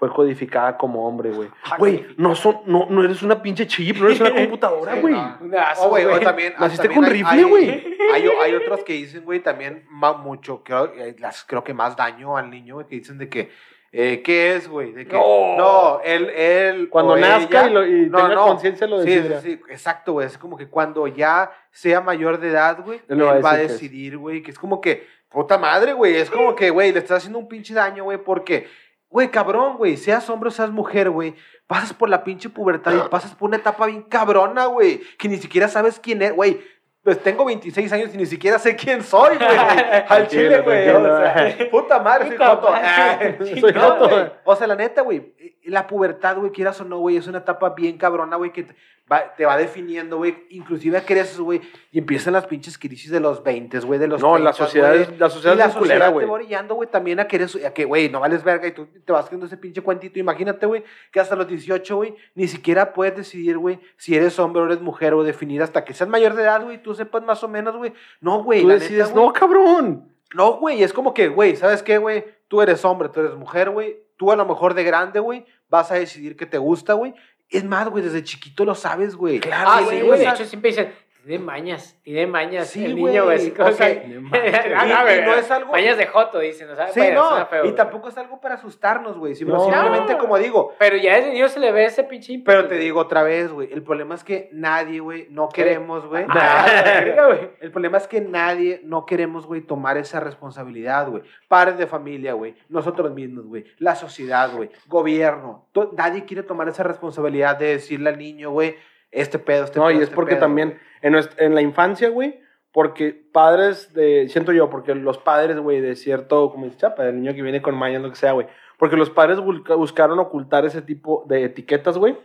Fue 0.00 0.08
codificada 0.12 0.76
como 0.76 1.06
hombre, 1.06 1.30
güey. 1.30 1.48
Ah, 1.64 1.76
Güey, 1.78 2.06
no, 2.16 2.34
son, 2.34 2.60
no, 2.66 2.86
no 2.90 3.04
eres 3.04 3.22
una 3.22 3.40
pinche 3.40 3.66
chip, 3.66 3.98
no 3.98 4.06
eres 4.06 4.20
una 4.20 4.34
computadora, 4.34 4.94
Sí, 4.94 5.00
güey. 5.02 5.12
no. 5.14 5.38
Oh, 5.78 5.88
güey, 5.90 6.06
o 6.06 6.08
güey. 6.10 6.24
también. 6.24 6.54
Naciste 6.58 6.88
también 6.88 7.02
con 7.04 7.12
hay- 7.12 7.18
rifle, 7.22 7.38
hay- 7.38 7.44
güey. 7.44 7.96
Hay, 8.14 8.26
o- 8.26 8.40
hay 8.42 8.54
otros 8.54 8.82
que 8.82 8.94
dicen, 8.94 9.24
güey, 9.24 9.40
también 9.40 9.84
mucho, 9.90 10.62
creo, 10.64 10.86
eh, 10.94 11.14
las, 11.20 11.44
creo 11.44 11.62
que 11.62 11.74
más 11.74 11.94
daño 11.96 12.36
al 12.36 12.50
niño, 12.50 12.76
güey, 12.76 12.86
que 12.86 12.96
dicen 12.96 13.18
de 13.18 13.28
que, 13.28 13.50
eh, 13.92 14.22
¿qué 14.24 14.54
es, 14.56 14.68
güey? 14.68 14.92
De 14.92 15.06
que, 15.06 15.14
No. 15.16 15.56
no, 15.58 16.00
él, 16.02 16.30
él. 16.30 16.88
Cuando 16.88 17.12
o 17.12 17.16
nazca 17.18 17.62
ella- 17.66 17.68
y, 17.70 17.72
lo, 17.74 17.86
y 17.86 18.06
No, 18.08 18.18
tenga 18.18 18.34
no. 18.36 18.46
conciencia 18.46 18.86
lo 18.86 19.02
Sí, 19.02 19.10
decidirá. 19.10 19.40
sí, 19.42 19.56
sí, 19.56 19.60
exacto, 19.68 20.12
güey. 20.14 20.26
Es 20.28 20.38
como 20.38 20.56
que 20.56 20.66
cuando 20.68 21.06
ya 21.08 21.50
sea 21.72 22.00
mayor 22.00 22.40
de 22.40 22.48
edad, 22.48 22.78
güey, 22.84 23.00
Él 23.08 23.20
él 23.20 23.22
va 23.24 23.32
a 23.32 23.40
va 23.40 23.56
decidir, 23.56 24.16
güey, 24.16 24.42
que 24.42 24.50
es 24.50 24.58
como 24.58 24.80
que, 24.80 25.06
puta 25.28 25.58
madre, 25.58 25.92
güey. 25.92 26.16
Es 26.16 26.30
como 26.30 26.54
que, 26.54 26.70
güey, 26.70 26.90
le 26.92 27.00
estás 27.00 27.18
haciendo 27.18 27.38
un 27.38 27.48
pinche 27.48 27.74
daño, 27.74 28.04
güey, 28.04 28.18
porque, 28.18 28.66
güey, 29.10 29.30
cabrón, 29.30 29.76
güey, 29.76 29.96
seas 29.96 30.30
hombre 30.30 30.48
o 30.48 30.52
seas 30.52 30.70
mujer, 30.70 31.10
güey, 31.10 31.34
pasas 31.66 31.92
por 31.92 32.08
la 32.08 32.24
pinche 32.24 32.48
pubertad 32.48 32.92
y 32.94 33.08
pasas 33.10 33.34
por 33.34 33.48
una 33.48 33.58
etapa 33.58 33.86
bien 33.86 34.02
cabrona, 34.02 34.66
güey, 34.66 35.00
que 35.18 35.28
ni 35.28 35.36
siquiera 35.36 35.68
sabes 35.68 36.00
quién 36.00 36.22
es, 36.22 36.32
güey. 36.34 36.60
Pues 37.02 37.18
tengo 37.22 37.46
26 37.46 37.90
años 37.94 38.14
y 38.14 38.18
ni 38.18 38.26
siquiera 38.26 38.58
sé 38.58 38.76
quién 38.76 39.02
soy, 39.02 39.38
güey. 39.38 39.48
Al 40.08 40.28
chile, 40.28 40.60
güey. 40.60 40.86
O 40.90 41.02
sea, 41.02 41.56
puta 41.70 41.98
madre, 41.98 42.28
soy 42.28 42.36
joto. 42.36 42.68
Ah, 42.70 43.18
soy 43.38 43.72
joto. 43.74 44.08
güey. 44.10 44.32
O 44.44 44.54
sea, 44.54 44.66
la 44.66 44.74
neta, 44.76 45.00
güey, 45.00 45.34
la 45.64 45.86
pubertad, 45.86 46.36
güey, 46.36 46.52
quieras 46.52 46.78
o 46.82 46.84
no, 46.84 46.98
güey, 46.98 47.16
es 47.16 47.26
una 47.26 47.38
etapa 47.38 47.70
bien 47.70 47.96
cabrona, 47.96 48.36
güey, 48.36 48.52
que 48.52 48.66
va, 49.10 49.34
te 49.34 49.44
va 49.44 49.56
definiendo, 49.56 50.18
güey. 50.18 50.46
Inclusive 50.50 51.02
creces, 51.02 51.38
güey, 51.38 51.60
y 51.90 51.98
empiezan 51.98 52.32
las 52.32 52.46
pinches 52.46 52.78
crisis 52.78 53.10
de 53.10 53.20
los 53.20 53.42
20, 53.42 53.80
güey, 53.80 53.98
de 53.98 54.06
los 54.06 54.20
No, 54.20 54.38
la 54.38 54.52
30, 54.52 54.52
sociedad 54.52 54.88
güey. 54.90 55.02
es, 55.02 55.18
la 55.18 55.30
sociedad 55.30 55.54
Y 55.54 55.58
la 55.58 55.64
es 55.66 55.74
culera, 55.74 56.12
te 56.14 56.24
va 56.26 56.32
orillando, 56.32 56.74
güey, 56.74 56.88
también 56.88 57.20
a 57.20 57.26
que 57.26 57.36
eres, 57.36 57.56
a 57.64 57.72
que, 57.74 57.84
güey, 57.84 58.08
no 58.08 58.20
vales 58.20 58.44
verga 58.44 58.66
y 58.66 58.72
tú 58.72 58.86
te 58.86 59.12
vas 59.12 59.24
haciendo 59.24 59.46
ese 59.46 59.56
pinche 59.56 59.80
cuentito. 59.82 60.18
Imagínate, 60.18 60.66
güey, 60.66 60.84
que 61.10 61.20
hasta 61.20 61.34
los 61.36 61.48
18, 61.48 61.96
güey, 61.96 62.14
ni 62.34 62.48
siquiera 62.48 62.92
puedes 62.92 63.16
decidir, 63.16 63.58
güey, 63.58 63.80
si 63.96 64.14
eres 64.14 64.38
hombre 64.38 64.62
o 64.62 64.66
eres 64.66 64.80
mujer 64.80 65.14
o 65.14 65.22
definir 65.22 65.62
hasta 65.62 65.84
que 65.84 65.94
seas 65.94 66.08
mayor 66.08 66.34
de 66.34 66.42
edad, 66.42 66.62
güey, 66.62 66.82
tú 66.82 66.94
sepas 66.94 67.22
más 67.22 67.42
o 67.42 67.48
menos, 67.48 67.76
güey. 67.76 67.92
No, 68.20 68.42
güey, 68.44 68.62
Tú 68.62 68.68
la 68.68 68.74
decides, 68.74 69.08
neta, 69.08 69.20
no, 69.20 69.32
cabrón. 69.32 70.12
No, 70.32 70.58
güey, 70.58 70.82
es 70.82 70.92
como 70.92 71.12
que, 71.12 71.28
güey, 71.28 71.56
¿sabes 71.56 71.82
qué, 71.82 71.98
güey? 71.98 72.24
Tú 72.46 72.62
eres 72.62 72.84
hombre, 72.84 73.08
tú 73.08 73.20
eres 73.20 73.34
mujer, 73.34 73.70
güey. 73.70 73.98
Tú 74.16 74.30
a 74.30 74.36
lo 74.36 74.44
mejor 74.44 74.74
de 74.74 74.84
grande, 74.84 75.18
güey, 75.18 75.44
vas 75.68 75.90
a 75.90 75.94
decidir 75.94 76.36
que 76.36 76.46
te 76.46 76.58
gusta, 76.58 76.92
güey. 76.92 77.14
Es 77.50 77.64
más, 77.64 77.88
güey, 77.88 78.04
desde 78.04 78.22
chiquito 78.22 78.64
lo 78.64 78.74
sabes, 78.74 79.16
güey. 79.16 79.40
Claro, 79.40 79.70
Ah, 79.72 79.78
sí, 79.88 80.00
güey. 80.00 80.20
De 80.20 80.28
hecho, 80.28 80.44
siempre 80.44 80.70
dicen, 80.70 80.92
Tiene 81.24 81.44
mañas, 81.44 81.98
tiene 82.02 82.26
mañas. 82.26 82.68
Sí, 82.68 82.84
el 82.84 82.96
niño, 82.96 83.24
güey. 83.24 83.36
así 83.36 83.50
como 83.50 83.68
o 83.68 83.72
sea, 83.72 83.88
que- 84.02 84.06
Y- 84.08 84.12
no, 84.14 84.28
y 84.28 85.02
güey, 85.02 85.24
no 85.24 85.34
es 85.34 85.50
algo- 85.50 85.72
Mañas 85.72 85.96
de 85.96 86.06
Joto, 86.06 86.38
dicen, 86.38 86.70
o 86.70 86.76
sea, 86.76 86.88
Sí, 86.88 87.00
no, 87.14 87.46
feo, 87.46 87.64
y 87.66 87.72
tampoco 87.72 88.08
es 88.08 88.16
algo 88.18 88.40
para 88.40 88.54
asustarnos, 88.56 89.18
güey, 89.18 89.34
sino 89.34 89.54
No. 89.54 89.60
simplemente 89.64 90.16
como 90.18 90.38
digo, 90.38 90.74
Pero 90.78 90.96
ya 90.96 91.16
desde 91.16 91.32
niño 91.32 91.48
se 91.48 91.60
le 91.60 91.72
ve 91.72 91.84
ese 91.84 92.04
pinche 92.04 92.40
pero 92.44 92.62
te 92.62 92.74
güey. 92.74 92.80
digo 92.80 93.00
otra 93.00 93.22
vez, 93.22 93.50
güey, 93.52 93.72
el 93.72 93.82
problema 93.82 94.14
es 94.14 94.24
que 94.24 94.48
nadie, 94.52 95.00
güey, 95.00 95.26
no 95.30 95.48
queremos, 95.48 96.06
güey. 96.06 96.24
Ah, 96.28 96.66
güey. 97.26 97.50
El 97.60 97.70
problema 97.70 97.98
es 97.98 98.06
que 98.06 98.20
nadie, 98.20 98.80
no 98.84 99.04
queremos, 99.06 99.46
güey, 99.46 99.60
tomar 99.62 99.96
esa 99.98 100.20
responsabilidad, 100.20 101.08
güey. 101.08 101.22
Padres 101.48 101.78
de 101.78 101.86
familia, 101.86 102.32
güey. 102.34 102.54
Nosotros 102.68 103.12
mismos, 103.12 103.46
güey. 103.46 103.64
La 103.78 103.94
sociedad, 103.94 104.50
güey. 104.54 104.70
Gobierno. 104.86 105.66
Nadie 105.96 106.24
quiere 106.24 106.42
tomar 106.42 106.68
esa 106.68 106.82
responsabilidad 106.82 107.56
de 107.56 107.66
decirle 107.66 108.10
al 108.10 108.18
niño, 108.18 108.50
güey, 108.50 108.76
este 109.12 109.38
pedo, 109.38 109.64
este 109.64 109.78
No, 109.78 109.86
pedo. 109.86 109.92
y 109.92 109.96
es 109.98 110.02
este 110.04 110.14
porque 110.14 110.32
pedo, 110.34 110.40
también 110.46 110.78
en, 111.02 111.12
nuestra- 111.12 111.44
en 111.44 111.54
la 111.54 111.62
infancia, 111.62 112.08
güey, 112.10 112.40
porque 112.72 113.12
padres 113.32 113.92
de, 113.94 114.28
siento 114.28 114.52
yo, 114.52 114.70
porque 114.70 114.94
los 114.94 115.18
padres, 115.18 115.58
güey, 115.58 115.80
de 115.80 115.96
cierto, 115.96 116.50
como 116.52 116.66
dice 116.66 116.78
Chapa, 116.78 117.06
el 117.08 117.16
niño 117.20 117.34
que 117.34 117.42
viene 117.42 117.60
con 117.62 117.74
mañas, 117.76 118.00
lo 118.02 118.10
que 118.10 118.16
sea, 118.16 118.32
güey, 118.32 118.46
porque 118.78 118.96
los 118.96 119.10
padres 119.10 119.38
busca- 119.40 119.74
buscaron 119.74 120.18
ocultar 120.20 120.64
ese 120.64 120.80
tipo 120.82 121.24
de 121.28 121.44
etiquetas, 121.44 121.98
güey. 121.98 122.16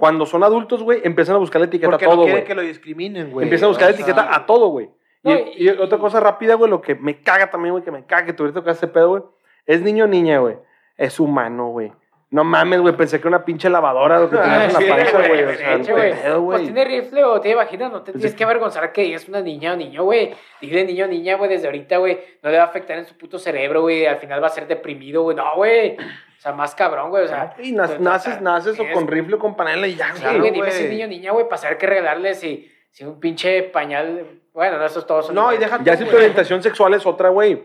Cuando 0.00 0.26
son 0.26 0.42
adultos, 0.42 0.82
güey, 0.82 1.00
empiezan 1.04 1.36
a 1.36 1.38
buscar 1.38 1.60
la 1.60 1.66
etiqueta 1.66 1.88
Porque 1.90 2.04
a 2.04 2.08
todo, 2.08 2.24
no 2.26 2.30
güey. 2.32 2.44
que 2.44 2.54
lo 2.56 2.62
discriminen, 2.62 3.30
güey. 3.30 3.44
Empiezan 3.44 3.66
a 3.66 3.68
buscar 3.68 3.86
O 3.88 3.90
la 3.90 3.94
etiqueta 3.94 4.34
a 4.34 4.44
todo, 4.44 4.68
güey. 4.70 4.90
Y, 5.22 5.28
No, 5.28 5.38
y 5.38 5.52
y- 5.56 5.68
otra 5.68 5.98
cosa 5.98 6.18
rápida, 6.18 6.54
güey, 6.54 6.68
lo 6.68 6.80
que 6.80 6.96
me 6.96 7.20
caga 7.22 7.48
también, 7.48 7.70
güey, 7.72 7.84
que 7.84 7.92
me 7.92 8.04
caga 8.04 8.26
que 8.26 8.32
tú 8.32 8.42
ahorita 8.42 8.58
tocaste 8.58 8.86
ese 8.86 8.92
pedo, 8.92 9.10
güey, 9.10 9.22
es 9.66 9.80
niño 9.80 10.06
o 10.06 10.08
niña, 10.08 10.38
güey. 10.40 10.56
Es 10.96 11.20
humano, 11.20 11.68
güey. 11.68 11.92
No 12.32 12.44
mames, 12.44 12.80
güey, 12.80 12.96
pensé 12.96 13.20
que 13.20 13.28
era 13.28 13.36
una 13.36 13.44
pinche 13.44 13.68
lavadora 13.68 14.18
lo 14.18 14.30
que 14.30 14.38
tenías 14.38 14.74
en 14.74 14.80
Sí, 14.80 14.86
la 14.88 14.96
panza, 14.96 15.28
güey. 15.28 15.44
O 15.44 15.54
sea, 15.54 16.34
güey. 16.36 16.58
Pues 16.58 16.62
tiene 16.62 16.84
rifle 16.86 17.24
o 17.24 17.40
tiene 17.42 17.54
vagina, 17.56 17.88
no 17.90 17.98
te 18.02 18.12
Pues 18.12 18.22
tienes 18.22 18.30
es- 18.32 18.34
que 18.38 18.44
avergonzar 18.44 18.90
que 18.90 19.14
es 19.14 19.28
una 19.28 19.42
niña 19.42 19.74
o 19.74 19.76
niño, 19.76 20.02
güey. 20.04 20.34
Dile 20.60 20.84
niño 20.86 21.04
o 21.04 21.08
niña, 21.08 21.36
güey, 21.36 21.50
desde 21.50 21.66
ahorita, 21.66 21.98
güey. 21.98 22.18
No 22.42 22.48
le 22.50 22.56
va 22.56 22.64
a 22.64 22.66
afectar 22.68 22.96
en 22.98 23.04
su 23.04 23.18
puto 23.18 23.38
cerebro, 23.38 23.82
güey. 23.82 24.06
Al 24.06 24.16
final 24.16 24.42
va 24.42 24.46
a 24.46 24.50
ser 24.50 24.66
deprimido, 24.66 25.22
güey. 25.24 25.36
No, 25.36 25.44
güey. 25.56 25.96
O 25.98 26.40
sea, 26.40 26.52
más 26.52 26.74
cabrón, 26.74 27.10
güey. 27.10 27.24
O 27.24 27.28
sea, 27.28 27.54
Y 27.62 27.72
naces, 27.72 28.00
naces, 28.00 28.38
o 28.38 28.40
naces 28.40 28.78
con 28.94 29.06
rifle 29.06 29.34
o 29.34 29.38
con 29.38 29.54
panela 29.54 29.86
y 29.86 29.94
ya, 29.94 30.06
Sí, 30.14 30.20
Claro, 30.22 30.38
güey, 30.38 30.50
güey. 30.50 30.60
dime 30.62 30.70
si 30.72 30.84
es 30.84 30.90
niño 30.90 31.04
o 31.04 31.08
niña, 31.08 31.32
güey, 31.32 31.44
para 31.44 31.58
saber 31.58 31.76
qué 31.76 31.86
regalarle 31.86 32.34
si, 32.34 32.72
si 32.90 33.04
un 33.04 33.20
pinche 33.20 33.62
pañal. 33.64 34.24
Bueno, 34.54 34.78
no, 34.78 34.86
esos 34.86 35.06
todos 35.06 35.26
son. 35.26 35.34
No, 35.34 35.52
y 35.52 35.58
deja 35.58 35.78
Ya 35.84 35.96
si 35.98 36.04
tu 36.06 36.16
orientación 36.16 36.62
sexual 36.62 36.94
es 36.94 37.04
otra, 37.04 37.28
güey. 37.28 37.62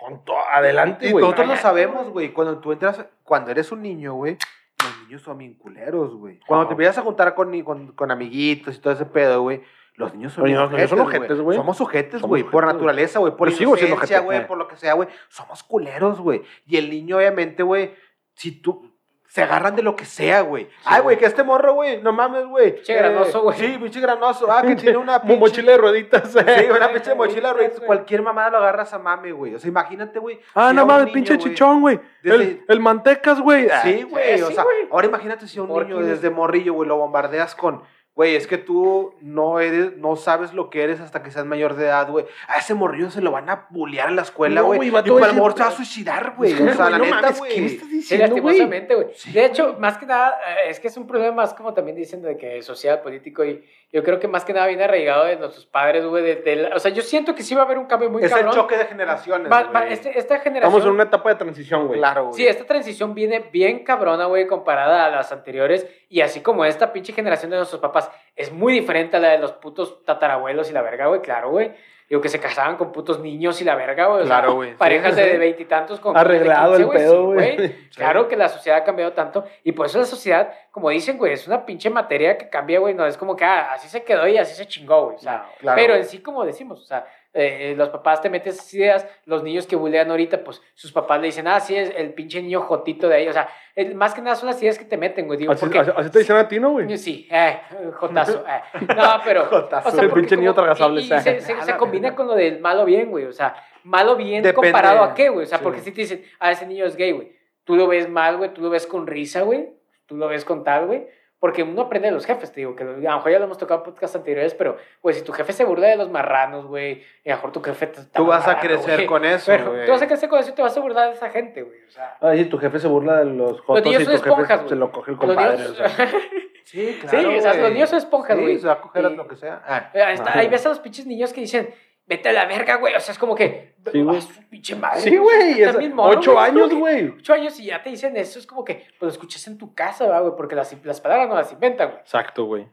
Con 0.00 0.24
to- 0.24 0.34
adelante, 0.52 1.08
Y 1.08 1.12
güey. 1.12 1.22
nosotros 1.22 1.48
lo 1.48 1.56
sabemos, 1.56 2.08
güey. 2.10 2.32
Cuando 2.32 2.58
tú 2.58 2.72
entras, 2.72 3.04
cuando 3.22 3.50
eres 3.50 3.70
un 3.70 3.82
niño, 3.82 4.14
güey, 4.14 4.38
los 4.82 5.02
niños 5.06 5.22
son 5.22 5.38
bien 5.38 5.54
culeros, 5.54 6.14
güey. 6.14 6.40
Cuando 6.46 6.66
te 6.68 6.72
empiezas 6.72 6.98
a 6.98 7.02
juntar 7.02 7.34
con, 7.34 7.60
con, 7.62 7.92
con 7.92 8.10
amiguitos 8.10 8.76
y 8.76 8.80
todo 8.80 8.92
ese 8.94 9.04
pedo, 9.04 9.42
güey, 9.42 9.62
los 9.96 10.14
niños 10.14 10.32
son 10.32 10.44
ojetes, 10.56 10.92
ojetes, 10.92 11.40
güey. 11.40 11.58
Somos 11.58 11.76
sujetes, 11.76 12.22
güey, 12.22 12.42
por 12.44 12.64
naturaleza, 12.64 13.18
güey, 13.18 13.36
por 13.36 13.48
inocencia, 13.48 13.92
ojete, 13.92 14.18
güey, 14.20 14.46
por 14.46 14.56
lo 14.56 14.66
que 14.68 14.76
sea, 14.76 14.94
güey. 14.94 15.08
Somos 15.28 15.62
culeros, 15.62 16.18
güey. 16.20 16.42
Y 16.66 16.78
el 16.78 16.88
niño, 16.88 17.18
obviamente, 17.18 17.62
güey, 17.62 17.94
si 18.34 18.52
tú... 18.62 18.89
Se 19.30 19.44
agarran 19.44 19.76
de 19.76 19.82
lo 19.82 19.94
que 19.94 20.04
sea, 20.04 20.40
güey. 20.40 20.68
Ay, 20.84 21.02
güey, 21.02 21.16
que 21.16 21.24
este 21.24 21.44
morro, 21.44 21.74
güey, 21.74 22.02
no 22.02 22.12
mames, 22.12 22.46
güey. 22.46 22.74
Pinche 22.74 22.94
granoso, 22.94 23.42
güey. 23.42 23.56
Sí, 23.60 23.78
pinche 23.80 24.00
granoso. 24.00 24.50
Ah, 24.50 24.60
que 24.60 24.74
tiene 24.74 24.96
una 24.98 25.22
pinche... 25.22 25.36
mochila 25.38 25.70
de 25.70 25.78
rueditas. 25.78 26.32
Sí, 26.32 26.38
una 26.74 26.88
pinche 26.92 27.14
mochila, 27.14 27.52
güey. 27.52 27.68
güey. 27.68 27.86
Cualquier 27.86 28.22
mamada 28.22 28.50
lo 28.50 28.56
agarras 28.56 28.92
a 28.92 28.98
mame, 28.98 29.30
güey. 29.30 29.54
O 29.54 29.60
sea, 29.60 29.68
imagínate, 29.68 30.18
güey. 30.18 30.40
Ah, 30.52 30.70
si 30.70 30.74
no 30.76 30.84
mames, 30.84 31.12
pinche 31.12 31.38
chichón, 31.38 31.80
güey. 31.80 32.00
Desde- 32.24 32.42
El, 32.42 32.64
el 32.66 32.80
mantecas, 32.80 33.40
güey. 33.40 33.68
Ah, 33.70 33.82
Sí, 33.84 34.02
güey. 34.02 34.36
Sí, 34.36 34.42
o 34.42 34.50
sea, 34.50 34.64
ahora 34.90 35.06
imagínate 35.06 35.46
si 35.46 35.60
a 35.60 35.62
un 35.62 35.68
¿Por 35.68 35.86
niño 35.86 36.00
desde 36.00 36.28
morrillo, 36.28 36.74
güey, 36.74 36.88
lo 36.88 36.96
bombardeas 36.96 37.54
con, 37.54 37.84
güey, 38.20 38.36
es 38.36 38.46
que 38.46 38.58
tú 38.58 39.14
no 39.22 39.60
eres, 39.60 39.96
no 39.96 40.14
sabes 40.14 40.52
lo 40.52 40.68
que 40.68 40.82
eres 40.82 41.00
hasta 41.00 41.22
que 41.22 41.30
seas 41.30 41.46
mayor 41.46 41.74
de 41.74 41.86
edad, 41.86 42.06
güey. 42.10 42.26
A 42.48 42.58
ese 42.58 42.74
morrillo 42.74 43.10
se 43.10 43.22
lo 43.22 43.30
van 43.30 43.48
a 43.48 43.66
bullear 43.70 44.10
en 44.10 44.16
la 44.16 44.20
escuela, 44.20 44.60
No, 44.60 44.66
güey. 44.66 44.76
güey, 44.76 44.88
y 44.88 44.90
va 44.90 44.98
a 44.98 45.04
por 45.04 45.22
el 45.22 45.30
amor 45.30 45.54
se 45.54 45.60
va 45.62 45.68
a 45.68 45.70
suicidar, 45.70 46.34
güey. 46.36 46.52
O 46.52 46.74
sea, 46.74 46.90
la 46.90 46.98
no 46.98 47.04
neta, 47.04 47.22
mames, 47.22 47.40
¿qué 47.40 47.60
me 47.62 47.66
estás 47.68 47.88
diciendo, 47.88 48.26
güey? 48.36 48.58
lastimosamente, 48.58 48.94
güey. 48.94 49.06
De 49.32 49.44
hecho, 49.46 49.76
más 49.78 49.96
que 49.96 50.04
nada, 50.04 50.36
eh, 50.46 50.68
es 50.68 50.78
que 50.78 50.88
es 50.88 50.96
un 50.98 51.06
problema 51.06 51.32
más 51.34 51.54
como 51.54 51.72
también 51.72 51.96
dicen 51.96 52.20
de 52.20 52.36
que 52.36 52.62
social, 52.62 53.00
político, 53.00 53.42
y 53.42 53.64
yo 53.92 54.04
creo 54.04 54.20
que 54.20 54.28
más 54.28 54.44
que 54.44 54.52
nada 54.52 54.66
viene 54.66 54.84
arraigado 54.84 55.24
de 55.24 55.36
nuestros 55.36 55.66
padres, 55.66 56.04
güey. 56.06 56.22
de- 56.22 56.36
de 56.36 56.56
la- 56.56 56.76
o 56.76 56.78
sea, 56.78 56.90
yo 56.92 57.02
siento 57.02 57.34
que 57.34 57.42
sí 57.42 57.54
va 57.54 57.62
a 57.62 57.64
haber 57.64 57.78
un 57.78 57.86
cambio 57.86 58.08
muy 58.10 58.22
Es 58.22 58.30
el 58.30 58.38
cabrón. 58.38 58.54
choque 58.54 58.76
de 58.76 58.84
generaciones, 58.86 59.50
Va- 59.50 59.64
va- 59.64 59.80
güey. 59.80 59.92
este- 59.92 60.18
esta 60.18 60.38
generación... 60.40 60.70
Estamos 60.70 60.86
en 60.86 60.92
una 60.94 61.02
etapa 61.04 61.28
de 61.30 61.34
transición, 61.36 61.86
güey. 61.88 61.98
Claro, 61.98 62.24
güey. 62.26 62.34
Sí, 62.34 62.46
esta 62.46 62.64
transición 62.64 63.14
viene 63.14 63.40
bien 63.52 63.84
cabrona, 63.84 64.26
güey, 64.26 64.46
comparada 64.46 65.06
a 65.06 65.10
las 65.10 65.32
anteriores. 65.32 65.86
Y 66.08 66.20
así 66.20 66.40
como 66.40 66.64
esta 66.64 66.92
pinche 66.92 67.12
generación 67.12 67.50
de 67.50 67.56
nuestros 67.58 67.80
papás 67.80 68.10
es 68.40 68.52
muy 68.52 68.72
diferente 68.72 69.16
a 69.16 69.20
la 69.20 69.28
de 69.30 69.38
los 69.38 69.52
putos 69.52 70.04
tatarabuelos 70.04 70.70
y 70.70 70.72
la 70.72 70.82
verga, 70.82 71.06
güey, 71.06 71.20
claro, 71.20 71.50
güey. 71.50 71.72
Digo, 72.08 72.20
que 72.20 72.28
se 72.28 72.40
casaban 72.40 72.76
con 72.76 72.90
putos 72.90 73.20
niños 73.20 73.60
y 73.60 73.64
la 73.64 73.76
verga, 73.76 74.06
güey. 74.06 74.22
o 74.22 74.26
sea, 74.26 74.38
Claro, 74.40 74.54
güey. 74.54 74.70
Sí, 74.70 74.76
Parejas 74.76 75.14
sí, 75.14 75.20
de 75.20 75.38
veintitantos 75.38 76.00
con 76.00 76.16
Arreglado 76.16 76.72
de 76.72 76.78
el 76.82 76.88
15, 76.90 76.98
pedo, 76.98 77.12
sí, 77.20 77.34
güey. 77.34 77.88
Claro 77.94 78.26
que 78.26 78.36
la 78.36 78.48
sociedad 78.48 78.78
ha 78.80 78.84
cambiado 78.84 79.12
tanto. 79.12 79.44
Y 79.62 79.70
por 79.70 79.86
eso 79.86 79.98
la 80.00 80.04
sociedad, 80.04 80.52
como 80.72 80.90
dicen, 80.90 81.18
güey, 81.18 81.34
es 81.34 81.46
una 81.46 81.64
pinche 81.64 81.88
materia 81.88 82.36
que 82.36 82.48
cambia, 82.48 82.80
güey. 82.80 82.94
No 82.94 83.06
es 83.06 83.16
como 83.16 83.36
que 83.36 83.44
ah, 83.44 83.70
así 83.74 83.88
se 83.88 84.02
quedó 84.02 84.26
y 84.26 84.38
así 84.38 84.56
se 84.56 84.66
chingó, 84.66 85.04
güey. 85.04 85.16
O 85.16 85.20
sea, 85.20 85.44
Claro, 85.60 85.76
pero 85.80 85.92
güey. 85.92 86.00
en 86.02 86.08
sí, 86.08 86.20
como 86.20 86.44
decimos, 86.44 86.80
o 86.80 86.84
sea, 86.84 87.06
eh, 87.32 87.74
los 87.76 87.88
papás 87.90 88.20
te 88.20 88.28
meten 88.28 88.52
esas 88.52 88.72
ideas, 88.74 89.06
los 89.24 89.42
niños 89.42 89.66
que 89.66 89.76
bulean 89.76 90.10
ahorita, 90.10 90.42
pues 90.42 90.60
sus 90.74 90.90
papás 90.92 91.20
le 91.20 91.26
dicen, 91.26 91.46
ah, 91.46 91.60
sí, 91.60 91.76
es 91.76 91.92
el 91.96 92.12
pinche 92.12 92.42
niño 92.42 92.60
jotito 92.62 93.08
de 93.08 93.14
ahí. 93.16 93.28
O 93.28 93.32
sea, 93.32 93.48
el- 93.76 93.94
más 93.94 94.14
que 94.14 94.20
nada 94.20 94.34
son 94.36 94.48
las 94.48 94.60
ideas 94.62 94.78
que 94.78 94.84
te 94.84 94.96
meten, 94.96 95.26
güey. 95.26 95.38
Digo, 95.38 95.52
Así, 95.52 95.60
porque. 95.60 95.78
así- 95.78 95.92
así 95.96 96.10
te 96.10 96.18
dicen 96.18 96.36
a 96.36 96.48
ti, 96.48 96.58
¿no, 96.58 96.70
güey? 96.70 96.98
Sí, 96.98 97.28
eh, 97.30 97.60
jotazo. 97.94 98.44
eh. 98.48 98.86
No, 98.96 99.20
pero. 99.24 99.44
Jotazo. 99.50 99.88
El 100.00 100.08
porque 100.08 100.22
pinche 100.22 100.36
niño 100.36 100.54
como- 100.54 100.62
tragasable, 100.64 101.00
Y, 101.00 101.04
y 101.04 101.08
¿sabes? 101.08 101.44
se, 101.44 101.76
combina 101.76 102.14
con 102.16 102.26
lo 102.26 102.34
del 102.34 102.58
malo 102.60 102.84
bien, 102.84 103.10
güey. 103.10 103.26
O 103.26 103.32
sea, 103.32 103.54
malo 103.84 104.16
bien 104.16 104.42
Depende. 104.42 104.72
comparado 104.72 105.04
a 105.04 105.14
qué, 105.14 105.28
güey. 105.28 105.44
O 105.44 105.48
sea, 105.48 105.58
Sí. 105.58 105.64
porque 105.64 105.80
si 105.80 105.92
te 105.92 106.00
dicen, 106.00 106.24
ah, 106.40 106.50
ese 106.50 106.66
niño 106.66 106.84
es 106.84 106.96
gay, 106.96 107.12
güey. 107.12 107.32
Tú 107.64 107.76
lo 107.76 107.86
ves 107.86 108.08
mal, 108.08 108.38
güey. 108.38 108.52
Tú 108.52 108.60
lo 108.62 108.70
ves 108.70 108.86
con 108.86 109.06
risa, 109.06 109.42
güey. 109.42 109.68
Tú 110.06 110.16
lo 110.16 110.26
ves 110.26 110.44
con 110.44 110.64
tal, 110.64 110.86
güey. 110.86 111.06
Porque 111.40 111.62
uno 111.62 111.80
aprende 111.82 112.08
de 112.08 112.12
los 112.14 112.26
jefes, 112.26 112.52
te 112.52 112.60
digo, 112.60 112.76
que 112.76 112.82
a 112.84 112.86
lo 112.86 112.96
mejor 112.98 113.32
ya 113.32 113.38
lo 113.38 113.46
hemos 113.46 113.56
tocado 113.56 113.80
en 113.80 113.84
podcasts 113.84 114.14
anteriores, 114.14 114.52
pero, 114.54 114.76
güey, 115.02 115.14
si 115.16 115.22
tu 115.22 115.32
jefe 115.32 115.54
se 115.54 115.64
burla 115.64 115.86
de 115.88 115.96
los 115.96 116.10
marranos, 116.10 116.66
güey, 116.66 117.02
y 117.24 117.30
a 117.30 117.32
lo 117.32 117.36
mejor 117.38 117.52
tu 117.52 117.62
jefe 117.62 117.86
te 117.86 118.00
está 118.02 118.18
Tú 118.18 118.26
vas 118.26 118.44
a 118.46 118.48
marrano, 118.56 118.68
crecer 118.68 118.94
güey. 118.96 119.06
con 119.06 119.24
eso, 119.24 119.50
güey. 119.50 119.86
tú 119.86 119.90
vas 119.92 120.02
a 120.02 120.06
crecer 120.06 120.28
con 120.28 120.38
eso 120.38 120.50
y 120.50 120.54
te 120.54 120.60
vas 120.60 120.76
a 120.76 120.80
burlar 120.80 121.08
de 121.08 121.14
esa 121.16 121.30
gente, 121.30 121.62
güey. 121.62 121.78
O 121.88 121.90
sea, 121.90 122.16
Ay, 122.20 122.44
tu 122.44 122.58
jefe 122.58 122.78
se 122.78 122.88
burla 122.88 123.20
de 123.20 123.24
los 123.24 123.58
jotos 123.62 123.84
niños 123.86 124.02
y 124.02 124.04
tu 124.04 124.10
jefe 124.12 124.28
esponjas, 124.28 124.60
se 124.68 124.76
lo 124.76 124.92
coge 124.92 125.12
el 125.12 125.16
los 125.16 125.26
compadre. 125.26 125.56
niños- 125.56 125.70
o 125.70 125.74
sea. 125.74 125.88
Sí, 126.62 127.00
Sí, 127.08 127.16
o 127.16 127.40
sea, 127.40 127.54
los 127.54 127.72
niños 127.72 127.88
son 127.88 127.98
esponjas, 127.98 128.36
Sí, 128.36 128.42
güey. 128.42 128.58
se 128.58 128.66
va 128.68 128.74
a 128.74 128.80
coger 128.80 129.04
a 129.06 129.10
Y- 129.10 129.16
lo 129.16 129.26
que 129.26 129.34
sea. 129.34 129.60
Ah. 129.66 129.90
Ahí, 129.92 130.14
está, 130.14 130.38
ahí 130.38 130.46
ves 130.48 130.64
a 130.66 130.68
los 130.68 130.78
pinches 130.78 131.04
niños 131.04 131.32
que 131.32 131.40
dicen, 131.40 131.74
vete 132.10 132.28
a 132.28 132.32
la 132.32 132.44
verga, 132.44 132.74
güey. 132.76 132.94
O 132.94 133.00
sea, 133.00 133.12
es 133.12 133.18
como 133.18 133.34
que, 133.34 133.74
Sí, 133.90 134.02
güey. 134.02 134.18
"Ah, 134.18 134.20
su 134.20 134.48
pinche 134.50 134.74
madre. 134.76 135.00
Sí, 135.00 135.16
güey. 135.16 135.62
Es- 135.62 135.74
mono, 135.94 136.18
Ocho 136.18 136.32
güey, 136.34 136.44
años, 136.44 136.74
güey. 136.74 137.08
Ocho 137.18 137.32
años 137.32 137.58
y 137.60 137.66
ya 137.66 137.82
te 137.82 137.88
dicen 137.90 138.14
eso, 138.16 138.38
es 138.38 138.46
como 138.46 138.64
que, 138.64 138.74
pues 138.98 139.02
lo 139.02 139.08
escuchas 139.08 139.46
en 139.46 139.56
tu 139.56 139.74
casa, 139.74 140.06
¿va, 140.06 140.20
güey, 140.20 140.34
porque 140.36 140.54
las, 140.54 140.76
las 140.84 141.00
palabras 141.00 141.28
no 141.28 141.36
las 141.36 141.50
inventan, 141.52 141.88
güey. 141.88 142.00
Exacto, 142.00 142.44
güey. 142.44 142.66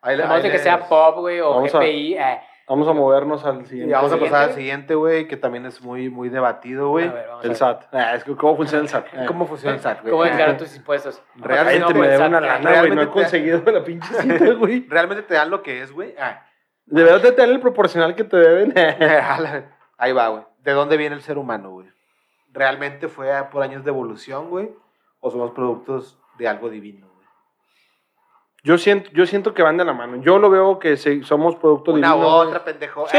Ahí 0.00 0.16
le- 0.16 0.22
A 0.24 0.26
menos 0.26 0.36
ahí 0.38 0.42
de 0.42 0.48
que 0.48 0.54
les- 0.54 0.62
sea 0.62 0.88
pop, 0.88 1.16
güey, 1.18 1.38
o 1.40 1.50
Vamos 1.50 1.74
a- 1.74 1.78
GPI. 1.78 2.14
eh. 2.14 2.40
Vamos 2.70 2.86
a 2.86 2.92
movernos 2.92 3.44
al 3.46 3.62
Y 3.62 3.66
siguiente. 3.66 3.94
vamos 3.94 4.12
a 4.12 4.18
pasar 4.18 4.40
al 4.40 4.46
güey. 4.48 4.56
siguiente, 4.58 4.94
güey, 4.94 5.26
que 5.26 5.38
también 5.38 5.64
es 5.64 5.80
muy, 5.80 6.10
muy 6.10 6.28
debatido, 6.28 6.90
güey. 6.90 7.08
A 7.08 7.12
ver, 7.12 7.26
vamos 7.28 7.40
a 7.40 7.42
El 7.44 7.48
ver. 7.48 7.56
SAT. 7.56 7.84
Ah, 7.92 8.14
es 8.14 8.24
que 8.24 8.36
¿Cómo 8.36 8.56
funciona 8.56 8.82
el 8.82 8.88
SAT? 8.90 9.06
Ah. 9.16 9.24
¿Cómo 9.26 9.46
funciona 9.46 9.74
el 9.76 9.80
SAT, 9.80 10.00
güey? 10.02 10.10
¿Cómo 10.10 10.22
Ah, 10.24 10.28
declarar 10.28 10.56
tus 10.58 10.76
impuestos? 10.76 11.22
Realmente 11.36 11.94
No, 11.94 12.00
me 12.00 12.08
debe 12.08 12.26
una 12.26 12.40
lana, 12.42 12.74
eh. 12.74 12.78
güey. 12.80 12.90
No 12.94 13.00
he 13.02 13.08
conseguido 13.08 13.62
la 13.72 13.82
pinche 13.84 14.12
cita, 14.14 14.52
güey. 14.52 14.86
¿Realmente 14.90 15.22
te 15.22 15.32
dan 15.34 15.48
lo 15.50 15.62
que 15.62 15.80
es, 15.82 15.90
güey? 15.92 16.14
Ah. 16.20 16.44
De 16.90 17.02
verdad 17.02 17.34
te 17.34 17.40
dan 17.42 17.50
el 17.50 17.60
proporcional 17.60 18.14
que 18.14 18.24
te 18.24 18.36
deben. 18.36 18.72
Ahí 19.98 20.12
va, 20.12 20.28
güey. 20.28 20.42
¿De 20.62 20.72
dónde 20.72 20.96
viene 20.96 21.14
el 21.16 21.22
ser 21.22 21.36
humano, 21.36 21.70
güey? 21.70 21.88
¿Realmente 22.52 23.08
fue 23.08 23.30
por 23.50 23.62
años 23.62 23.84
de 23.84 23.90
evolución, 23.90 24.48
güey? 24.48 24.70
¿O 25.20 25.30
somos 25.30 25.50
productos 25.50 26.18
de 26.38 26.48
algo 26.48 26.70
divino? 26.70 27.07
Yo 28.64 28.76
siento, 28.76 29.08
yo 29.12 29.24
siento 29.24 29.54
que 29.54 29.62
van 29.62 29.76
de 29.76 29.84
la 29.84 29.92
mano. 29.92 30.20
Yo 30.20 30.38
lo 30.40 30.50
veo 30.50 30.80
que 30.80 30.96
se- 30.96 31.22
somos 31.22 31.54
producto 31.56 31.92
Una 31.92 32.08
divino. 32.08 32.16
u 32.28 32.30
güey. 32.38 32.48
otra, 32.48 32.64
pendejo. 32.64 33.06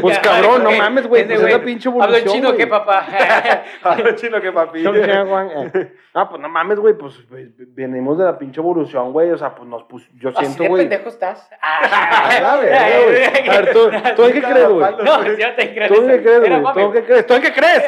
Pues 0.00 0.18
cabrón, 0.20 0.64
no 0.64 0.70
mames, 0.72 1.06
güey. 1.06 1.26
Pues 1.26 1.38
es 1.42 1.52
la 1.52 1.60
pinche 1.62 1.90
Hablo 1.90 2.02
evolución. 2.04 2.32
chino, 2.34 2.48
güey. 2.48 2.58
¿qué, 2.58 2.66
papá? 2.66 3.06
Hablo 3.82 4.12
chino 4.16 4.40
que 4.40 4.50
papi. 4.50 4.82
Eh. 4.86 5.92
No, 6.14 6.28
pues 6.30 6.40
no 6.40 6.48
mames, 6.48 6.78
güey. 6.78 6.94
Pues 6.94 7.14
pues, 7.28 7.48
venimos 7.74 8.16
de 8.16 8.24
la 8.24 8.38
pinche 8.38 8.58
evolución, 8.60 9.12
güey. 9.12 9.30
O 9.32 9.36
sea, 9.36 9.54
pues 9.54 9.68
nos 9.68 9.82
pus- 9.82 10.08
Yo 10.14 10.32
siento, 10.32 10.62
de 10.62 10.68
güey. 10.70 10.82
pendejo 10.88 11.10
estás. 11.10 11.50
A 11.60 12.56
ver, 12.56 13.72
¿tú, 13.72 13.90
tú 14.16 14.24
en 14.24 14.32
qué 14.32 14.42
crees, 14.42 14.68
güey? 14.68 14.94
No, 15.04 15.24
yo 15.36 15.54
te 15.54 15.74
creo. 15.74 15.88
¿Tú 15.88 16.00
en 16.02 16.08
qué 16.08 16.22
crees, 16.22 16.40
güey? 16.40 16.74
¿Tú 16.74 16.80
en 16.80 16.92
qué 16.92 17.04
crees? 17.04 17.26
¿Tú 17.26 17.34
en 17.34 17.42
qué 17.42 17.52
crees? 17.52 17.84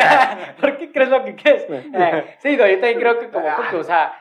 ¿Por 0.61 0.77
qué 0.77 0.93
crees 0.93 1.09
lo 1.09 1.25
que 1.25 1.37
crees? 1.37 1.67
Eh, 1.71 2.37
sí, 2.39 2.57
no, 2.57 2.67
yo 2.67 2.75
también 2.75 3.01
creo 3.01 3.19
que 3.19 3.29
como 3.31 3.47
porque, 3.57 3.77
o 3.77 3.85
sea, 3.85 4.13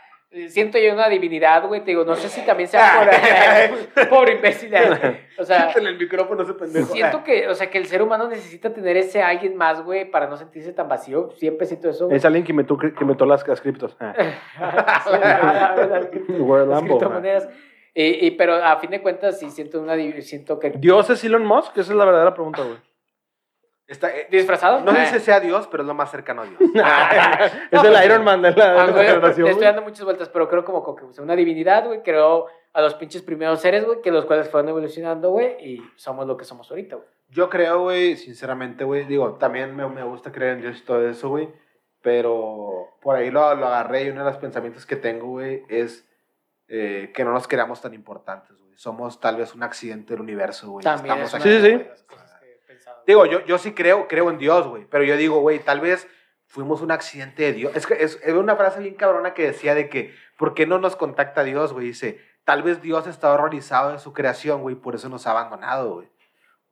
siento 0.48 0.78
yo 0.78 0.94
una 0.94 1.10
divinidad, 1.10 1.66
güey, 1.68 1.82
te 1.82 1.92
digo, 1.92 2.04
no 2.04 2.16
sé 2.16 2.30
si 2.30 2.42
también 2.42 2.68
sea 2.70 3.00
por, 3.00 3.08
eh, 3.14 4.06
pobre 4.10 4.34
imbécil, 4.36 4.74
eh, 4.74 5.28
o 5.38 5.44
sea, 5.44 5.68
Quítale 5.68 5.90
el 5.90 5.98
micrófono 5.98 6.42
a 6.42 6.44
ese 6.44 6.54
pendejo. 6.54 6.94
siento 6.94 7.24
que, 7.24 7.48
o 7.48 7.56
sea, 7.56 7.70
que 7.70 7.78
el 7.78 7.86
ser 7.86 8.02
humano 8.02 8.28
necesita 8.28 8.74
tener 8.74 8.98
ese 8.98 9.22
alguien 9.22 9.56
más, 9.56 9.84
güey, 9.84 10.10
para 10.10 10.28
no 10.28 10.38
sentirse 10.38 10.74
tan 10.74 10.88
vacío, 10.88 11.32
siempre 11.38 11.66
siento 11.68 11.90
eso, 11.90 12.06
güey. 12.06 12.18
Es 12.18 12.26
alguien 12.26 12.44
que 12.44 12.54
metió, 12.54 12.78
que 12.78 13.06
metió 13.06 13.26
las, 13.26 13.48
las 13.48 13.62
criptos. 13.62 13.96
Criptomonedas. 16.82 17.48
Y, 17.96 18.26
y- 18.28 18.32
pero 18.32 18.56
a 18.56 18.78
fin 18.78 18.90
de 18.90 19.02
cuentas 19.02 19.40
sí 19.40 19.50
siento 19.52 19.80
una 19.80 19.96
siento 20.22 20.58
que 20.60 20.72
¿Dios 20.72 21.10
es 21.10 21.24
Elon 21.24 21.46
Musk? 21.46 21.78
Esa 21.78 21.92
es 21.92 21.98
la 21.98 22.06
verdadera 22.06 22.34
pregunta, 22.34 22.64
güey. 22.64 22.78
Está, 23.88 24.16
eh, 24.16 24.28
disfrazado. 24.32 24.80
no 24.82 24.92
sé 24.94 25.00
Ah. 25.02 25.06
si 25.08 25.20
sea 25.20 25.40
Dios, 25.40 25.68
pero 25.70 25.84
es 25.84 25.88
lo 25.88 25.94
más 25.94 26.10
cercano 26.10 26.44
a 26.44 26.46
Dios. 26.46 26.60
es 27.72 27.84
el 27.84 28.06
Iron 28.06 28.24
Man 28.24 28.42
de 28.42 28.52
la, 28.52 28.74
de 28.74 28.80
Ah, 28.80 28.88
la 28.88 29.04
generación, 29.04 29.48
estoy 29.50 29.66
dando 29.66 29.82
muchas 29.82 30.06
vueltas, 30.06 30.30
pero 30.30 30.48
creo 30.50 30.64
como, 30.64 30.96
que 30.96 31.04
o 31.06 31.12
sea, 31.14 31.24
una 31.24 31.36
divinidad, 31.36 31.86
güey, 31.86 32.02
creó 32.02 32.48
a 32.74 32.82
los 32.82 32.96
pinches 32.96 33.22
primeros 33.22 33.60
seres, 33.62 33.86
güey, 33.86 34.02
que 34.02 34.10
los 34.12 34.26
cuales 34.26 34.50
fueron 34.50 34.70
evolucionando, 34.70 35.32
güey, 35.32 35.58
y 35.60 35.84
somos 35.96 36.26
lo 36.28 36.38
que 36.38 36.46
somos 36.46 36.70
ahorita, 36.72 36.96
güey. 36.96 37.08
Yo 37.30 37.50
creo, 37.50 37.82
güey, 37.82 38.16
sinceramente, 38.16 38.84
güey, 38.84 39.06
digo, 39.06 39.34
también 39.34 39.76
me, 39.76 39.88
me 39.88 40.04
gusta 40.04 40.32
creer 40.32 40.54
en 40.54 40.62
Dios 40.62 40.78
y 40.80 40.82
todo 40.86 41.08
eso, 41.08 41.30
güey, 41.30 41.50
pero 42.02 42.90
por 43.02 43.16
ahí 43.16 43.32
lo, 43.32 43.54
lo 43.56 43.68
agarré 43.68 44.04
y 44.06 44.10
uno 44.10 44.24
de 44.24 44.32
los 44.32 44.40
pensamientos 44.40 44.86
que 44.86 44.96
tengo, 44.96 45.28
güey, 45.28 45.64
es 45.70 46.08
eh, 46.68 47.12
que 47.14 47.24
no 47.24 47.32
nos 47.32 47.48
creamos 47.48 47.82
tan 47.82 47.94
importantes, 47.94 48.58
güey. 48.58 48.74
Somos 48.76 49.20
tal 49.20 49.38
vez 49.38 49.54
un 49.54 49.64
accidente 49.64 50.14
del 50.14 50.22
universo, 50.22 50.70
güey. 50.72 50.84
También 50.84 51.20
Estamos 51.20 51.34
es 51.34 51.40
aquí, 51.40 51.50
Sí, 51.50 51.62
sí, 51.62 51.86
sí. 51.96 52.16
Digo, 53.06 53.26
yo, 53.26 53.44
yo 53.46 53.58
sí 53.58 53.74
creo, 53.74 54.08
creo 54.08 54.30
en 54.30 54.38
Dios, 54.38 54.68
güey, 54.68 54.86
pero 54.90 55.04
yo 55.04 55.18
digo, 55.18 55.40
güey, 55.40 55.60
tal 55.60 55.82
vez 55.82 56.08
fuimos 56.48 56.82
un 56.82 56.92
accidente 56.92 57.44
de 57.44 57.54
Dios. 57.54 57.76
Es 57.76 57.88
que 57.88 57.96
es, 57.96 58.20
es 58.24 58.34
una 58.34 58.56
frase 58.56 58.80
bien 58.80 58.96
cabrona 58.96 59.34
que 59.34 59.48
decía 59.48 59.76
de 59.76 59.90
que, 59.90 60.14
¿por 60.38 60.54
qué 60.54 60.68
no 60.68 60.80
nos 60.80 60.96
contacta 60.96 61.44
Dios, 61.44 61.74
güey? 61.74 61.88
Dice, 61.88 62.20
tal 62.44 62.64
vez 62.64 62.82
Dios 62.82 63.08
está 63.08 63.32
horrorizado 63.34 63.92
en 63.92 64.00
su 64.00 64.14
creación, 64.14 64.62
güey, 64.62 64.76
por 64.76 64.96
eso 64.96 65.10
nos 65.10 65.28
ha 65.28 65.32
abandonado, 65.32 65.96
güey. 65.96 66.14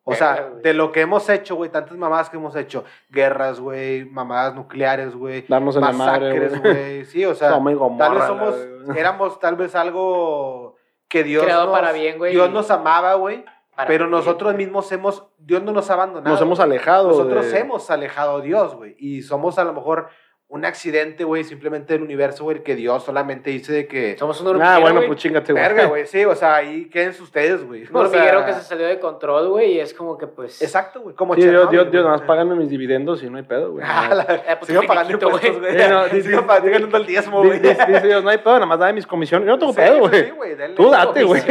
O 0.04 0.16
sea, 0.16 0.50
de 0.64 0.74
lo 0.74 0.92
que 0.92 1.02
hemos 1.02 1.30
hecho, 1.30 1.56
güey, 1.56 1.70
tantas 1.70 1.96
mamadas 1.96 2.30
que 2.30 2.38
hemos 2.38 2.56
hecho, 2.56 2.84
guerras, 3.10 3.60
güey, 3.60 4.06
mamadas 4.06 4.56
nucleares, 4.56 5.16
güey, 5.16 5.46
masacres, 5.48 6.60
güey. 6.60 7.06
sí, 7.06 7.24
o 7.24 7.36
sea, 7.36 7.52
Gomorra, 7.52 7.98
tal 7.98 8.18
vez 8.18 8.26
somos, 8.26 8.98
éramos 8.98 9.40
tal 9.40 9.56
vez 9.56 9.76
algo 9.76 10.76
que 11.08 11.24
Dios 11.24 11.44
Creado 11.44 11.66
nos, 11.66 11.80
para 11.80 11.92
bien, 11.92 12.18
güey, 12.18 12.32
Dios 12.34 12.50
nos 12.50 12.72
amaba, 12.72 13.14
güey, 13.14 13.46
pero 13.88 14.08
nosotros 14.08 14.54
mismos 14.56 14.92
hemos, 14.92 15.28
Dios 15.38 15.64
no 15.64 15.72
nos 15.72 15.90
ha 15.90 15.94
abandonado. 15.94 16.30
Nos 16.34 16.42
hemos 16.42 16.60
alejado. 16.60 17.10
Nosotros 17.10 17.52
de- 17.52 17.60
hemos 17.60 17.90
alejado 17.90 18.38
a 18.38 18.42
Dios, 18.42 18.76
güey. 18.76 18.96
Y 19.00 19.22
somos 19.22 19.58
a 19.58 19.64
lo 19.64 19.74
mejor 19.74 20.10
un 20.54 20.66
accidente, 20.66 21.24
güey, 21.24 21.46
simplemente 21.46 21.94
del 21.94 22.02
universo, 22.04 22.44
güey, 22.44 22.62
que 22.62 22.76
Dios 22.76 23.06
solamente 23.06 23.50
dice 23.50 23.72
de 23.72 23.88
que... 23.88 24.18
Somos 24.20 24.42
un 24.42 24.48
Ah, 24.48 24.50
hormiguero, 24.50 24.82
bueno, 24.82 24.96
güey. 24.98 25.08
pues 25.08 25.20
chingate, 25.22 25.54
güey. 25.54 25.64
Verga, 25.64 25.86
güey, 25.86 26.06
sí, 26.08 26.26
o 26.26 26.36
sea, 26.36 26.56
ahí 26.56 26.90
quédense 26.90 27.24
ustedes, 27.24 27.66
güey. 27.66 27.84
Un 27.84 27.88
sea, 27.88 28.00
hormiguero 28.02 28.46
que 28.46 28.52
se 28.54 28.62
salió 28.62 28.86
de 28.86 29.00
control, 29.00 29.48
güey, 29.48 29.76
y 29.76 29.80
es 29.80 29.94
como 29.94 30.18
que, 30.18 30.28
pues... 30.28 30.62
Exacto, 30.62 31.00
güey, 31.00 31.16
como 31.16 31.36
Sí, 31.36 31.42
Dios, 31.42 31.54
Dios, 31.54 31.70
Dios, 31.72 31.88
güey. 31.90 32.04
nada 32.04 32.18
más 32.18 32.22
págame 32.28 32.56
mis 32.56 32.70
dividendos 32.70 33.24
y 33.24 33.30
no 33.30 33.38
hay 33.38 33.44
pedo, 33.44 33.72
güey. 33.72 33.86
Ah, 33.90 34.14
la- 34.14 34.24
Eh, 34.24 34.56
pues, 34.60 34.68
Sigo 34.68 34.82
pagando 34.86 35.14
impuestos, 35.14 35.60
güey. 35.60 35.72
Sí, 35.80 35.84
no, 35.90 36.08
Sigo 36.22 36.46
pagando 36.46 36.98
el 36.98 37.06
diezmo, 37.06 37.42
Di- 37.44 37.48
güey. 37.48 37.60
di- 37.62 37.70
Dice 37.70 38.08
Dios, 38.08 38.22
no 38.22 38.30
hay 38.30 38.38
pedo, 38.40 38.56
nada 38.56 38.66
más 38.66 38.80
dame 38.80 38.92
mis 38.94 39.08
comisiones. 39.08 39.48
Yo 39.48 39.54
no 39.54 39.60
tengo 39.60 39.72
Sí, 39.72 39.80
pedo, 39.80 40.00
güey. 40.00 40.26
sí, 40.26 40.32
güey. 40.32 40.76
Tú 40.76 40.90
date, 40.90 41.24
güey. 41.24 41.42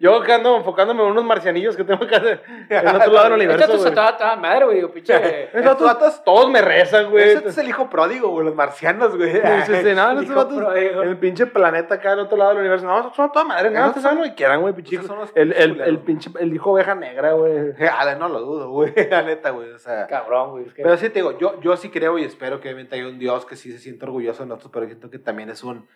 Yo 0.00 0.16
acá 0.16 0.34
ando 0.34 0.56
enfocándome 0.56 1.02
en 1.04 1.10
unos 1.10 1.24
marcianillos 1.24 1.76
que 1.76 1.84
tengo 1.84 2.02
acá 2.04 2.18
de- 2.18 2.40
en 2.70 2.88
otro 2.88 3.12
lado 3.12 3.30
del 3.30 3.40
Estos 3.42 3.68
universo, 3.70 3.78
güey. 3.78 3.94
toda 3.94 4.36
madre, 4.36 4.64
güey, 4.64 4.92
pinche... 4.92 5.48
Todos 6.24 6.50
me 6.50 6.60
rezan, 6.60 7.08
güey. 7.10 7.30
Ese 7.30 7.48
es 7.48 7.58
el 7.58 7.68
hijo 7.68 7.88
pródigo, 8.00 8.28
güey, 8.30 8.46
los 8.46 8.54
marcianos, 8.54 9.16
güey. 9.16 9.32
Sí, 9.32 9.38
sí, 9.66 9.72
sí, 9.84 9.94
no, 9.94 10.14
no, 10.14 10.22
Hijo 10.22 10.48
pródigo. 10.48 11.02
el 11.02 11.16
pinche 11.18 11.46
planeta 11.46 11.96
acá 11.96 12.10
del 12.10 12.20
otro 12.20 12.36
lado 12.38 12.50
del 12.50 12.60
universo. 12.60 12.86
No, 12.86 13.12
son 13.14 13.30
toda 13.32 13.44
madre, 13.44 13.68
ustedes 13.70 14.02
saben 14.02 14.18
lo 14.18 14.24
que 14.24 14.34
quieran, 14.34 14.60
güey, 14.60 14.74
pinche. 14.74 15.00
El, 15.34 15.52
el, 15.52 15.80
el 15.80 15.98
pinche, 15.98 16.30
el 16.38 16.54
hijo 16.54 16.72
oveja 16.72 16.94
negra, 16.94 17.32
güey. 17.32 17.72
Ah, 17.90 18.14
no 18.18 18.28
lo 18.28 18.40
dudo, 18.40 18.70
güey, 18.70 18.92
la 19.10 19.22
neta, 19.22 19.50
güey, 19.50 19.70
o 19.72 19.78
sea... 19.78 20.06
Cabrón, 20.06 20.50
güey. 20.52 20.66
es 20.66 20.74
que- 20.74 20.82
Pero 20.82 20.96
sí 20.96 21.08
te 21.08 21.14
digo, 21.20 21.38
yo, 21.38 21.60
yo 21.60 21.76
sí 21.76 21.90
creo 21.90 22.18
y 22.18 22.24
espero 22.24 22.60
que 22.60 22.68
obviamente 22.68 22.94
haya 22.96 23.06
un 23.08 23.18
Dios 23.18 23.44
que 23.44 23.56
sí 23.56 23.70
se 23.72 23.78
siente 23.78 24.04
orgulloso 24.06 24.42
de 24.42 24.48
nosotros, 24.48 24.70
pero 24.72 24.86
siento 24.86 25.10
que 25.10 25.18
también 25.18 25.50
es 25.50 25.62
un... 25.62 25.86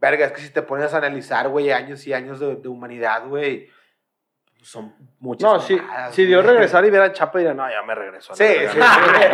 Verga, 0.00 0.26
es 0.26 0.32
que 0.32 0.40
si 0.42 0.50
te 0.52 0.62
pones 0.62 0.92
a 0.92 0.98
analizar, 0.98 1.48
güey, 1.48 1.70
años 1.70 2.06
y 2.06 2.12
años 2.12 2.40
de, 2.40 2.56
de 2.56 2.68
humanidad, 2.68 3.26
güey, 3.28 3.68
son 4.64 4.94
muchas 5.20 5.52
No, 5.52 5.60
si, 5.60 5.78
si 6.10 6.24
Dios 6.24 6.42
güey. 6.42 6.54
regresara 6.54 6.86
y 6.86 6.90
viera 6.90 7.04
a 7.06 7.12
Chapa, 7.12 7.38
diría, 7.38 7.52
no, 7.54 7.68
ya 7.70 7.82
me 7.82 7.94
la 7.94 8.20
Sí, 8.20 8.42
verga". 8.44 8.70
sí, 8.72 8.80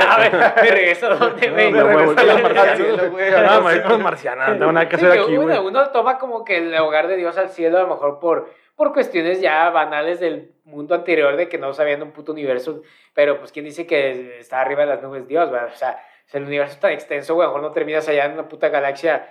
a 0.08 0.18
ver, 0.18 0.32
me 0.32 0.70
regreso 0.70 1.06
a 1.06 1.14
donde, 1.14 1.46
No, 1.48 1.54
güey. 1.54 1.72
me 1.72 1.82
regreso 1.82 3.10
güey. 3.10 3.30
No, 3.30 3.60
me 3.62 3.72
voy 3.74 3.80
con 3.82 3.90
las 3.92 4.00
marcianas, 4.00 4.48
no 4.50 4.58
tengo 4.58 4.72
nada 4.72 4.88
que 4.88 4.98
Sí, 4.98 5.06
hacer 5.06 5.20
aquí, 5.20 5.36
uno, 5.38 5.46
güey. 5.46 5.58
uno 5.58 5.90
toma 5.90 6.18
como 6.18 6.44
que 6.44 6.58
el 6.58 6.74
hogar 6.78 7.06
de 7.06 7.16
Dios 7.16 7.38
al 7.38 7.48
cielo, 7.48 7.78
a 7.78 7.82
lo 7.82 7.88
mejor 7.88 8.18
por, 8.18 8.50
por 8.74 8.92
cuestiones 8.92 9.40
ya 9.40 9.70
banales 9.70 10.20
del 10.20 10.52
mundo 10.64 10.94
anterior, 10.94 11.36
de 11.36 11.48
que 11.48 11.58
no 11.58 11.72
sabían 11.72 12.02
un 12.02 12.10
puto 12.12 12.32
universo. 12.32 12.82
Pero, 13.14 13.38
pues, 13.38 13.52
¿quién 13.52 13.64
dice 13.64 13.86
que 13.86 14.38
está 14.40 14.60
arriba 14.60 14.80
de 14.82 14.86
las 14.88 15.02
nubes 15.02 15.26
Dios, 15.28 15.48
güey? 15.48 15.62
O 15.62 15.74
sea, 15.76 15.98
si 16.26 16.36
el 16.38 16.44
universo 16.44 16.74
es 16.74 16.80
tan 16.80 16.92
extenso, 16.92 17.34
güey, 17.34 17.44
a 17.46 17.50
lo 17.50 17.54
mejor 17.56 17.68
no 17.68 17.74
terminas 17.74 18.08
allá 18.08 18.24
en 18.26 18.32
una 18.32 18.48
puta 18.48 18.68
galaxia, 18.68 19.28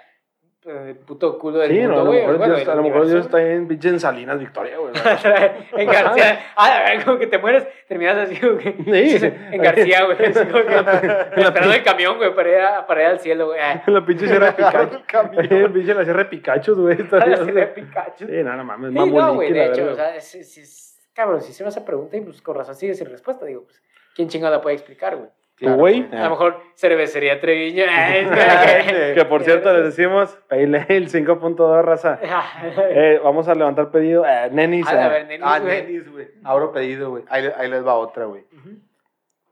eh, 0.65 0.95
puto 1.05 1.37
culo 1.39 1.59
del 1.59 1.71
Sí, 1.71 1.77
no, 1.79 1.83
a 1.83 1.87
mundo, 1.87 2.03
lo 2.03 2.05
güey. 2.09 2.19
mejor, 2.21 2.37
Bueno, 2.37 2.53
Dios, 2.55 2.63
el 2.67 2.69
a 2.69 2.75
lo 2.75 2.83
mejor 2.83 3.07
Dios 3.07 3.25
está 3.25 3.41
en 3.41 3.67
pinche 3.67 3.89
en 3.89 3.99
Salinas, 3.99 4.37
Victoria, 4.39 4.77
güey. 4.77 4.91
en 5.83 5.87
García. 5.89 6.39
Ah, 6.55 6.77
a 6.85 6.89
ver, 6.91 7.05
como 7.05 7.17
que 7.17 7.27
te 7.27 7.37
mueres, 7.37 7.65
terminas 7.87 8.17
así, 8.17 8.39
güey. 8.39 8.75
Sí. 9.17 9.25
En 9.51 9.61
García, 9.61 10.03
güey. 10.05 10.17
Esperando 10.23 11.73
el 11.73 11.83
camión, 11.83 12.17
güey, 12.17 12.33
para 12.35 12.49
ir, 12.49 12.57
a- 12.59 12.85
para 12.87 13.01
ir 13.01 13.07
al 13.07 13.19
cielo, 13.19 13.47
güey. 13.47 13.59
Ah, 13.59 13.81
La 13.87 14.05
pinche 14.05 14.27
sierra 14.27 14.47
de 14.47 14.53
Pikachu. 14.53 14.99
El 15.39 15.71
pinche 15.71 15.93
la 15.93 16.03
sierra 16.03 16.19
de 16.23 16.29
Pikachu, 16.29 16.75
güey. 16.75 17.01
está- 17.01 17.17
así 17.17 17.51
de 17.51 17.67
Pikachu. 17.67 18.25
Sí, 18.27 18.43
no, 18.43 18.55
no 18.55 18.63
mames, 18.63 18.91
Sí, 18.91 19.11
no, 19.11 19.33
güey, 19.35 19.51
la 19.51 19.63
de 19.63 19.65
hecho, 19.69 19.91
o 19.91 19.95
sea, 19.95 20.15
es, 20.15 20.35
es- 20.35 20.57
es- 20.57 20.99
cabrón, 21.13 21.41
si 21.41 21.53
se 21.53 21.63
me 21.63 21.69
hace 21.69 21.81
pregunta 21.81 22.17
y 22.17 22.21
pues 22.21 22.41
con 22.41 22.55
razón 22.55 22.75
sigue 22.75 22.93
sin 22.93 23.07
respuesta, 23.09 23.45
digo, 23.45 23.63
pues, 23.63 23.81
¿quién 24.15 24.27
chingada 24.29 24.57
la 24.57 24.61
puede 24.61 24.75
explicar, 24.75 25.15
güey? 25.15 25.29
¿Tú, 25.59 25.73
güey? 25.75 26.07
A 26.13 26.23
lo 26.25 26.29
mejor 26.31 26.61
cervecería 26.75 27.39
Treviño. 27.41 27.83
que- 29.15 29.25
por 29.25 29.43
cierto, 29.43 29.73
les 29.73 29.85
decimos, 29.85 30.37
Pale 30.47 30.63
Ale 30.63 31.07
5.2, 31.07 31.81
raza. 31.83 32.19
Eh, 32.21 33.19
vamos 33.23 33.47
a 33.47 33.55
levantar 33.55 33.91
pedido. 33.91 34.25
Eh, 34.25 34.49
nenis. 34.51 34.87
A 34.87 35.07
eh, 35.07 35.09
ver, 35.09 35.27
nenis, 35.27 35.45
Ah, 35.45 35.59
güey. 35.59 35.83
nenis, 35.83 36.09
güey. 36.11 36.27
Abro 36.43 36.71
pedido, 36.71 37.09
güey. 37.09 37.23
Ahí, 37.29 37.49
ahí 37.57 37.69
les 37.69 37.85
va 37.85 37.95
otra, 37.95 38.25
güey. 38.25 38.43
Ujú. 38.57 38.77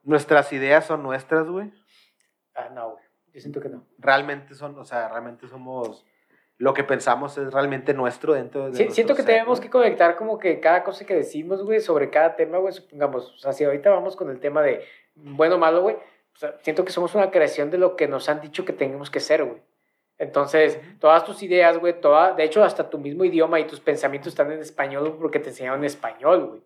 Nuestras 0.03 0.51
ideas 0.53 0.85
son 0.85 1.03
nuestras, 1.03 1.47
güey. 1.49 1.71
Ah, 2.55 2.69
no, 2.73 2.91
güey. 2.91 3.03
Yo 3.33 3.41
siento 3.41 3.59
que 3.59 3.69
no. 3.69 3.85
Realmente 3.99 4.55
son, 4.55 4.77
o 4.79 4.85
sea, 4.85 5.09
realmente 5.09 5.47
somos... 5.47 6.05
Lo 6.59 6.73
que 6.73 6.83
pensamos 6.83 7.37
es 7.37 7.53
realmente 7.53 7.93
nuestro 7.93 8.33
dentro 8.33 8.71
de 8.71 8.75
Sí, 8.75 8.89
siento 8.89 9.13
que 9.13 9.21
ser, 9.21 9.33
tenemos 9.33 9.59
güey. 9.59 9.67
que 9.67 9.71
conectar 9.71 10.15
como 10.15 10.39
que 10.39 10.59
cada 10.59 10.83
cosa 10.83 11.05
que 11.05 11.13
decimos, 11.13 11.63
güey, 11.63 11.79
sobre 11.81 12.09
cada 12.09 12.35
tema, 12.35 12.57
güey, 12.57 12.73
supongamos, 12.73 13.31
o 13.31 13.37
sea, 13.37 13.53
si 13.53 13.63
ahorita 13.63 13.91
vamos 13.91 14.15
con 14.15 14.31
el 14.31 14.39
tema 14.39 14.63
de 14.63 14.83
bueno 15.23 15.55
o 15.55 15.57
malo, 15.57 15.81
güey, 15.81 15.95
o 15.95 16.37
sea, 16.39 16.55
siento 16.61 16.85
que 16.85 16.91
somos 16.91 17.15
una 17.15 17.31
creación 17.31 17.71
de 17.71 17.77
lo 17.77 17.95
que 17.95 18.07
nos 18.07 18.29
han 18.29 18.41
dicho 18.41 18.63
que 18.65 18.73
tenemos 18.73 19.09
que 19.09 19.19
ser, 19.19 19.43
güey. 19.43 19.61
Entonces, 20.19 20.79
todas 20.99 21.23
tus 21.25 21.43
ideas, 21.43 21.77
güey, 21.77 21.99
toda, 22.01 22.33
de 22.33 22.43
hecho, 22.43 22.63
hasta 22.63 22.89
tu 22.89 22.97
mismo 22.97 23.23
idioma 23.23 23.59
y 23.59 23.65
tus 23.67 23.79
pensamientos 23.79 24.29
están 24.33 24.51
en 24.51 24.59
español 24.59 25.15
porque 25.19 25.39
te 25.39 25.49
enseñaron 25.49 25.83
español, 25.83 26.47
güey. 26.47 26.61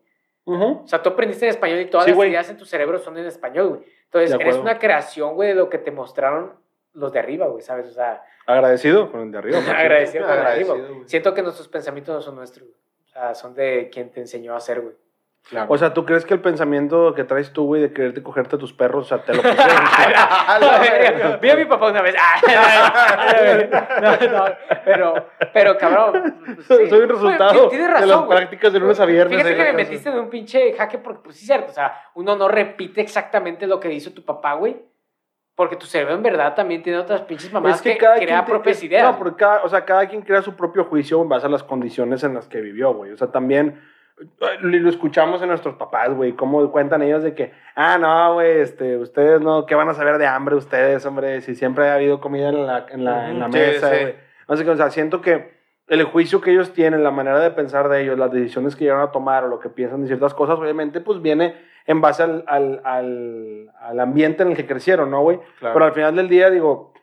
ujú. 0.45 0.83
O 0.83 0.87
sea, 0.87 1.01
tú 1.01 1.09
aprendiste 1.09 1.45
en 1.45 1.51
español 1.51 1.79
y 1.79 1.85
todas 1.85 2.05
Sí, 2.05 2.11
las 2.13 2.25
ideas 2.27 2.49
en 2.49 2.57
tu 2.57 2.65
cerebro 2.65 2.97
son 2.99 3.17
en 3.17 3.25
español, 3.25 3.67
güey. 3.69 3.81
Entonces, 4.05 4.31
eres 4.39 4.55
una 4.55 4.79
creación, 4.79 5.35
güey, 5.35 5.49
de 5.49 5.55
lo 5.55 5.69
que 5.69 5.77
te 5.77 5.91
mostraron 5.91 6.53
los 6.93 7.11
de 7.13 7.19
arriba, 7.19 7.47
güey, 7.47 7.61
¿sabes? 7.61 7.87
O 7.87 7.93
sea, 7.93 8.23
Agradecido 8.45 9.11
con 9.11 9.21
el 9.21 9.31
de 9.31 9.37
arriba. 9.37 9.59
agradecido 9.77 10.25
con 10.25 10.33
el 10.37 10.41
de 10.43 10.47
arriba. 10.47 10.75
Siento 11.05 11.33
que 11.33 11.41
nuestros 11.41 11.67
pensamientos 11.67 12.15
no 12.15 12.21
son 12.21 12.35
nuestros, 12.35 12.67
güey. 12.67 12.79
O 13.05 13.09
sea, 13.09 13.35
son 13.35 13.53
de 13.53 13.89
quien 13.91 14.09
te 14.11 14.21
enseñó 14.21 14.53
a 14.53 14.57
hacer, 14.57 14.81
güey. 14.81 14.95
Claro. 15.49 15.65
O 15.69 15.77
sea, 15.77 15.93
¿tú 15.93 16.05
crees 16.05 16.23
que 16.23 16.33
el 16.35 16.39
pensamiento 16.39 17.13
que 17.13 17.23
traes 17.23 17.51
tú, 17.51 17.65
güey, 17.65 17.81
de 17.81 17.91
quererte 17.91 18.21
cogerte 18.23 18.55
a 18.55 18.59
tus 18.59 18.71
perros, 18.73 19.05
o 19.05 19.09
sea, 19.09 19.25
te 19.25 19.33
lo 19.33 19.41
pusieron? 19.41 19.65
Vi 21.41 21.49
a 21.49 21.55
mi 21.55 21.65
papá 21.65 21.87
una 21.89 22.01
vez. 22.01 22.15
Ah, 22.43 23.67
no, 24.01 24.27
no, 24.31 24.45
pero, 24.85 25.27
pero 25.53 25.77
cabrón. 25.77 26.35
pues, 26.45 26.65
soy 26.67 26.83
sí. 26.85 26.89
soy 26.89 26.99
un 27.01 27.09
resultado 27.09 27.53
Bueno, 27.53 27.69
tienes 27.69 27.87
de 27.87 27.93
las 27.93 28.01
razón, 28.01 28.25
güey. 28.25 28.37
prácticas 28.37 28.73
de 28.73 28.79
lunes 28.79 28.99
a 28.99 29.05
viernes. 29.05 29.37
Fíjate 29.37 29.55
que 29.55 29.63
me 29.63 29.73
metiste 29.73 30.09
en 30.09 30.19
un 30.19 30.29
pinche 30.29 30.73
jaque 30.73 30.97
porque, 30.97 31.21
pues 31.23 31.35
sí, 31.35 31.41
es 31.43 31.47
cierto. 31.47 31.71
O 31.71 31.73
sea, 31.73 31.93
uno 32.15 32.35
no 32.35 32.47
repite 32.47 33.01
exactamente 33.01 33.67
lo 33.67 33.79
que 33.79 33.91
hizo 33.91 34.11
tu 34.13 34.23
papá, 34.23 34.53
güey. 34.53 34.77
Porque 35.55 35.75
tu 35.75 35.85
cerebro 35.85 36.15
en 36.15 36.23
verdad 36.23 36.55
también 36.55 36.81
tiene 36.81 36.97
otras 36.99 37.21
pinches 37.21 37.51
mamadas 37.51 37.77
Es 37.77 37.81
que 37.81 37.93
que, 37.93 37.97
cada 37.97 38.15
crea 38.17 38.45
te- 38.45 38.51
propias 38.51 38.81
ideas. 38.83 39.03
No, 39.03 39.17
porque 39.17 39.35
cada, 39.37 39.63
o 39.63 39.69
sea, 39.69 39.83
cada 39.85 40.07
quien 40.07 40.21
crea 40.21 40.41
su 40.41 40.55
propio 40.55 40.85
juicio 40.85 41.21
en 41.21 41.29
base 41.29 41.45
a 41.45 41.49
las 41.49 41.63
condiciones 41.63 42.23
en 42.23 42.33
las 42.33 42.47
que 42.47 42.61
vivió, 42.61 42.93
güey. 42.93 43.11
O 43.11 43.17
sea, 43.17 43.27
también 43.31 43.81
lo 44.61 44.89
escuchamos 44.89 45.41
en 45.41 45.49
nuestros 45.49 45.76
papás, 45.76 46.13
güey, 46.13 46.34
cómo 46.34 46.72
cuentan 46.72 47.01
ellos 47.01 47.24
de 47.24 47.34
que, 47.34 47.51
ah, 47.76 47.97
no, 47.97 48.36
güey, 48.36 48.59
este, 48.59 48.97
ustedes 48.97 49.41
no, 49.41 49.65
¿qué 49.65 49.76
van 49.76 49.89
a 49.89 49.93
saber 49.93 50.17
de 50.17 50.28
hambre 50.28 50.55
ustedes, 50.55 51.05
hombre? 51.05 51.41
Si 51.41 51.55
siempre 51.55 51.89
ha 51.89 51.95
habido 51.95 52.22
comida 52.22 52.49
en 52.49 52.65
la, 52.65 52.86
en 52.89 53.03
la, 53.03 53.30
en 53.30 53.39
la 53.39 53.45
Ujú, 53.45 53.53
sí, 53.53 53.59
mesa, 53.59 53.89
sí. 53.89 54.01
güey. 54.01 54.15
No 54.47 54.57
sé 54.57 54.69
o 54.69 54.76
sea, 54.76 54.89
siento 54.89 55.22
que 55.22 55.59
el 55.88 56.03
juicio 56.03 56.41
que 56.41 56.51
ellos 56.51 56.74
tienen, 56.74 57.03
la 57.03 57.11
manera 57.11 57.39
de 57.39 57.51
pensar 57.51 57.89
de 57.89 58.01
ellos, 58.01 58.17
las 58.17 58.32
decisiones 58.32 58.76
que 58.76 58.86
llegan 58.86 59.01
a 59.01 59.11
tomar 59.11 59.43
o 59.43 59.47
lo 59.47 59.59
que 59.59 59.69
piensan 59.69 60.01
de 60.01 60.07
ciertas 60.07 60.34
cosas, 60.34 60.57
obviamente, 60.59 61.01
pues 61.01 61.22
viene 61.22 61.55
en 61.86 61.99
base 61.99 62.24
al, 62.24 62.43
al, 62.47 62.82
al, 62.84 63.72
al 63.80 63.99
ambiente 63.99 64.43
en 64.43 64.49
el 64.51 64.55
que 64.55 64.67
crecieron, 64.67 65.09
¿no, 65.09 65.22
güey? 65.22 65.39
Claro. 65.59 65.74
Pero 65.74 65.86
al 65.86 65.93
final 65.93 66.15
del 66.15 66.30
día, 66.30 66.49
digo, 66.49 66.93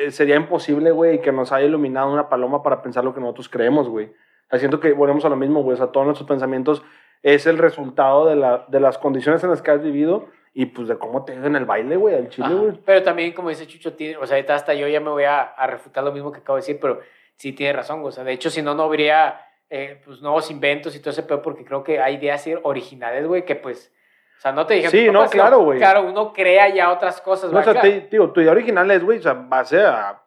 eh, 0.00 0.10
sería 0.10 0.36
imposible, 0.36 0.90
güey, 0.90 1.20
que 1.20 1.32
nos 1.32 1.52
haya 1.52 1.66
iluminado 1.66 2.12
una 2.12 2.28
paloma 2.28 2.62
para 2.62 2.80
pensar 2.82 3.04
lo 3.04 3.12
que 3.12 3.20
nosotros 3.20 3.48
creemos, 3.48 3.88
güey. 3.88 4.12
O 4.52 4.54
sea, 4.54 4.58
siento 4.58 4.80
que 4.80 4.92
volvemos 4.92 5.24
a 5.24 5.30
lo 5.30 5.36
mismo, 5.36 5.62
güey. 5.62 5.74
O 5.74 5.76
sea, 5.78 5.86
todos 5.86 6.04
nuestros 6.06 6.28
pensamientos 6.28 6.82
es 7.22 7.46
el 7.46 7.56
resultado 7.56 8.26
de, 8.26 8.36
la, 8.36 8.66
de 8.68 8.80
las 8.80 8.98
condiciones 8.98 9.42
en 9.44 9.48
las 9.50 9.62
que 9.62 9.70
has 9.70 9.82
vivido 9.82 10.26
y 10.52 10.66
pues 10.66 10.88
de 10.88 10.98
cómo 10.98 11.24
te 11.24 11.34
ido 11.34 11.46
en 11.46 11.56
el 11.56 11.64
baile, 11.64 11.96
güey, 11.96 12.14
al 12.14 12.28
chile, 12.28 12.52
güey. 12.54 12.72
Pero 12.84 13.02
también, 13.02 13.32
como 13.32 13.48
dice 13.48 13.66
Chucho, 13.66 13.94
tiene- 13.94 14.18
o 14.18 14.26
sea, 14.26 14.36
ahorita 14.36 14.54
hasta 14.54 14.74
yo 14.74 14.86
ya 14.88 15.00
me 15.00 15.08
voy 15.08 15.24
a, 15.24 15.40
a 15.40 15.66
refutar 15.66 16.04
lo 16.04 16.12
mismo 16.12 16.30
que 16.30 16.40
acabo 16.40 16.56
de 16.56 16.60
decir, 16.60 16.78
pero 16.78 17.00
sí 17.36 17.52
tiene 17.54 17.72
razón, 17.72 18.02
güey. 18.02 18.10
O 18.10 18.12
sea, 18.12 18.24
de 18.24 18.32
hecho, 18.32 18.50
si 18.50 18.60
no, 18.60 18.74
no 18.74 18.82
habría 18.82 19.40
eh, 19.70 20.02
pues, 20.04 20.20
nuevos 20.20 20.50
inventos 20.50 20.94
y 20.94 21.00
todo 21.00 21.10
ese 21.10 21.22
pedo, 21.22 21.40
porque 21.40 21.64
creo 21.64 21.82
que 21.82 21.98
hay 22.00 22.16
ideas 22.16 22.46
originales, 22.62 23.26
güey, 23.26 23.46
que 23.46 23.56
pues. 23.56 23.90
O 24.36 24.40
sea, 24.42 24.52
no 24.52 24.66
te 24.66 24.74
dije. 24.74 24.88
Sí, 24.90 25.08
no, 25.10 25.24
claro, 25.26 25.60
güey. 25.60 25.78
Claro, 25.78 26.02
uno 26.02 26.32
crea 26.32 26.68
ya 26.68 26.90
otras 26.92 27.20
cosas, 27.20 27.52
No, 27.52 27.60
o 27.60 27.62
sea, 27.62 27.72
claro. 27.74 27.88
te- 27.88 28.08
digo, 28.10 28.30
tu 28.32 28.40
idea 28.40 28.50
original 28.52 28.90
es, 28.90 29.02
güey, 29.04 29.18
o 29.18 29.22
sea, 29.22 29.34
base 29.34 29.80
a. 29.80 30.20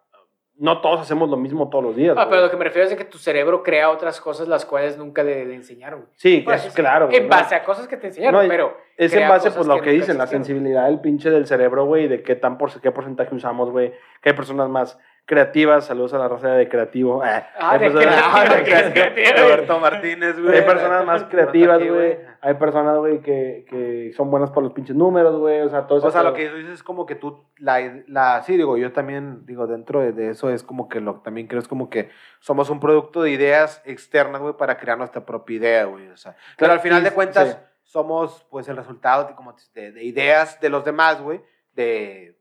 No 0.57 0.79
todos 0.79 1.01
hacemos 1.01 1.29
lo 1.29 1.35
mismo 1.35 1.69
todos 1.69 1.83
los 1.83 1.95
días. 1.95 2.15
Ah, 2.17 2.27
pero 2.29 2.41
lo 2.43 2.49
que 2.49 2.55
me 2.55 2.63
refiero 2.63 2.85
es 2.85 2.89
de 2.89 2.95
que 2.95 3.03
tu 3.03 3.17
cerebro 3.17 3.61
crea 3.61 3.89
otras 3.89 4.21
cosas 4.21 4.47
las 4.47 4.65
cuales 4.65 4.97
nunca 4.97 5.21
le, 5.21 5.45
le 5.45 5.53
enseñaron. 5.55 6.05
Sí, 6.13 6.41
Pues, 6.45 6.65
es 6.65 6.73
claro. 6.73 7.09
En 7.11 7.27
base 7.27 7.55
a 7.55 7.63
cosas 7.63 7.87
que 7.87 7.97
te 7.97 8.07
enseñaron, 8.07 8.43
No, 8.43 8.49
pero. 8.49 8.77
Es 8.95 9.13
en 9.13 9.27
base, 9.27 9.51
pues, 9.51 9.67
lo 9.67 9.81
que, 9.81 9.91
dicen, 9.91 10.17
la 10.17 10.27
sensibilidad 10.27 10.85
del 10.85 11.01
pinche 11.01 11.29
del 11.29 11.45
cerebro, 11.45 11.85
güey, 11.85 12.07
de 12.07 12.23
qué 12.23 12.35
tan 12.35 12.57
por 12.57 12.71
qué 12.79 12.91
porcentaje 12.91 13.35
usamos, 13.35 13.69
güey. 13.69 13.93
Hay 14.23 14.33
personas 14.33 14.69
más 14.69 14.97
creativas, 15.25 15.85
saludos 15.85 16.13
a 16.13 16.19
la 16.19 16.27
raza 16.27 16.49
de 16.49 16.69
creativo. 16.69 17.23
eh, 17.25 17.43
Ah, 17.59 17.71
hay 17.71 17.79
de 17.79 17.91
personas- 17.91 18.23
creativo, 18.45 18.55
de 18.85 18.91
creativo. 18.93 19.43
Roberto 19.43 19.79
Martínez, 19.79 20.39
güey. 20.39 20.55
Hay 20.57 20.61
personas 20.65 21.05
más 21.05 21.23
creativas, 21.25 21.79
güey. 21.83 22.17
Hay 22.41 22.53
personas, 22.55 22.97
güey, 22.99 23.21
que, 23.21 23.65
que 23.67 24.13
son 24.15 24.29
buenas 24.29 24.51
por 24.51 24.63
los 24.63 24.73
pinches 24.73 24.95
números, 24.95 25.35
güey. 25.37 25.61
O 25.61 25.69
sea, 25.69 25.87
todo 25.87 25.97
eso. 25.97 26.07
O 26.07 26.11
sea, 26.11 26.21
lo 26.23 26.33
que 26.33 26.49
dices 26.53 26.73
es 26.75 26.83
como 26.83 27.05
que 27.07 27.15
tú, 27.15 27.43
la, 27.57 28.03
la, 28.07 28.43
sí, 28.43 28.55
digo, 28.55 28.77
yo 28.77 28.91
también, 28.93 29.45
digo, 29.47 29.65
dentro 29.65 30.01
de, 30.01 30.11
de 30.11 30.29
eso 30.29 30.49
es 30.51 30.61
como 30.63 30.87
que 30.87 31.01
lo 31.01 31.21
también 31.21 31.47
creo 31.47 31.59
es 31.59 31.67
como 31.67 31.89
que 31.89 32.09
somos 32.39 32.69
un 32.69 32.79
producto 32.79 33.23
de 33.23 33.31
ideas 33.31 33.81
externas, 33.85 34.41
güey, 34.41 34.53
para 34.55 34.77
crear 34.77 34.97
nuestra 34.97 35.25
propia 35.25 35.55
idea, 35.57 35.85
güey, 35.85 36.07
o 36.09 36.17
sea. 36.17 36.35
Pero 36.57 36.71
al 36.73 36.79
final 36.81 37.03
de 37.03 37.11
cuentas, 37.11 37.57
Sí. 37.83 37.91
somos, 37.91 38.45
pues, 38.51 38.67
el 38.67 38.77
resultado 38.77 39.23
de, 39.25 39.33
como, 39.35 39.55
de, 39.73 39.91
de 39.91 40.03
ideas 40.03 40.59
de 40.59 40.69
los 40.69 40.85
demás, 40.85 41.19
güey, 41.21 41.41
de, 41.73 42.34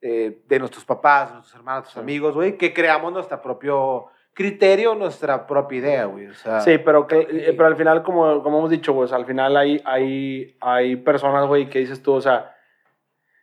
de, 0.00 0.42
de 0.48 0.58
nuestros 0.58 0.84
papás, 0.84 1.32
nuestros 1.32 1.54
hermanos, 1.56 1.82
nuestros 1.84 1.94
Sí. 1.94 2.00
amigos, 2.00 2.34
güey, 2.34 2.56
que 2.56 2.72
creamos 2.72 3.12
nuestro 3.12 3.40
propio 3.42 4.06
criterio, 4.32 4.94
nuestra 4.94 5.46
propia 5.46 5.78
idea, 5.78 6.04
güey, 6.06 6.28
o 6.28 6.34
sea. 6.34 6.60
Sí, 6.60 6.78
pero, 6.78 7.06
que, 7.06 7.26
eh, 7.30 7.52
pero 7.56 7.66
al 7.66 7.76
final, 7.76 8.02
como, 8.02 8.42
como 8.42 8.58
hemos 8.58 8.70
dicho, 8.70 8.92
güey, 8.94 9.04
o 9.04 9.08
sea, 9.08 9.18
al 9.18 9.26
final 9.26 9.56
hay, 9.56 9.82
hay, 9.84 10.56
hay 10.60 10.96
personas, 10.96 11.46
güey, 11.46 11.68
que 11.68 11.80
dices 11.80 12.02
tú, 12.02 12.14
o 12.14 12.20
sea, 12.20 12.54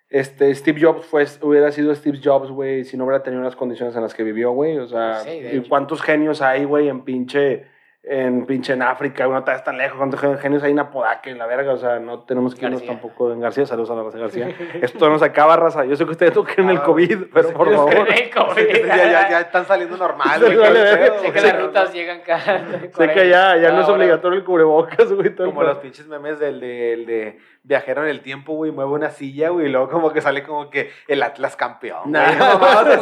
este, 0.10 0.56
Steve 0.56 0.80
Jobs 0.82 1.06
fue, 1.06 1.26
hubiera 1.42 1.72
sido 1.72 1.94
Steve 1.94 2.20
Jobs, 2.24 2.50
güey, 2.50 2.86
si 2.86 2.96
no 2.98 3.04
hubiera 3.06 3.22
tenido 3.22 3.44
las 3.44 3.56
condiciones 3.58 3.96
en 3.96 4.02
las 4.02 4.14
que 4.16 4.24
vivió, 4.24 4.52
güey, 4.52 4.78
o 4.78 4.88
sea, 4.88 5.20
Sí, 5.20 5.30
¿y 5.52 5.60
cuántos 5.68 6.02
genios 6.02 6.42
hay, 6.42 6.64
güey, 6.64 6.88
en 6.88 7.04
pinche, 7.04 7.68
en 8.10 8.46
pinche 8.46 8.74
en 8.74 8.82
África, 8.82 9.28
no 9.28 9.44
te 9.44 9.52
vas 9.52 9.64
tan 9.64 9.78
lejos, 9.78 9.98
cuántos 9.98 10.20
gen- 10.22 10.38
genios 10.38 10.64
hay 10.64 10.72
en 10.72 10.80
Apodaca, 10.80 11.30
en 11.30 11.38
la 11.38 11.46
verga, 11.46 11.74
o 11.74 11.78
sea, 11.78 12.00
no 12.00 12.20
tenemos 12.22 12.56
que 12.56 12.62
irnos 12.66 12.80
García. 12.82 12.94
tampoco 13.00 13.32
en 13.34 13.42
García, 13.42 13.66
saludos 13.66 13.90
a 13.92 13.96
la 13.96 14.04
raza 14.04 14.18
García. 14.18 14.56
Esto 14.82 15.10
nos 15.10 15.22
acaba, 15.22 15.56
raza, 15.58 15.84
yo 15.86 15.96
sé 15.96 16.06
que 16.06 16.12
ustedes 16.12 16.36
no 16.36 16.44
creen 16.44 16.70
en 16.70 16.76
el 16.76 16.78
Ah, 16.82 16.84
COVID, 16.84 17.18
pero 17.34 17.50
por 17.52 17.74
favor. 17.74 18.08
ya, 18.08 18.96
ya, 18.96 19.30
ya 19.30 19.40
están 19.42 19.66
saliendo 19.66 19.98
normal, 19.98 20.40
Sí, 20.46 20.56
güey. 20.56 20.74
Sé 21.22 21.32
que 21.34 21.42
las 21.42 21.62
rutas 21.62 21.94
llegan 21.94 22.22
cada. 22.26 22.66
Sé 22.96 23.08
que 23.14 23.30
ya, 23.30 23.58
ya 23.58 23.72
no 23.72 23.82
es 23.82 23.90
obligatorio 23.90 24.38
el 24.40 24.46
cubrebocas, 24.46 25.12
güey. 25.12 25.30
todo 25.36 25.48
el 25.48 25.54
Como 25.54 25.64
los 25.64 25.78
pinches 25.80 26.08
memes 26.08 26.40
del 26.40 26.60
de, 26.60 26.94
el 26.94 27.06
de 27.06 27.40
viajero 27.64 28.04
en 28.04 28.10
el 28.10 28.22
tiempo, 28.22 28.54
güey, 28.54 28.72
mueve 28.72 28.92
una 28.92 29.10
silla, 29.10 29.50
güey, 29.50 29.66
y 29.66 29.70
luego 29.70 29.90
como 29.90 30.14
que 30.14 30.22
sale 30.22 30.44
como 30.44 30.70
que 30.70 30.92
el 31.10 31.22
Atlas 31.22 31.58
campeón. 31.58 32.10
Nah. 32.12 32.32
no 32.40 32.60
mames, 32.60 33.00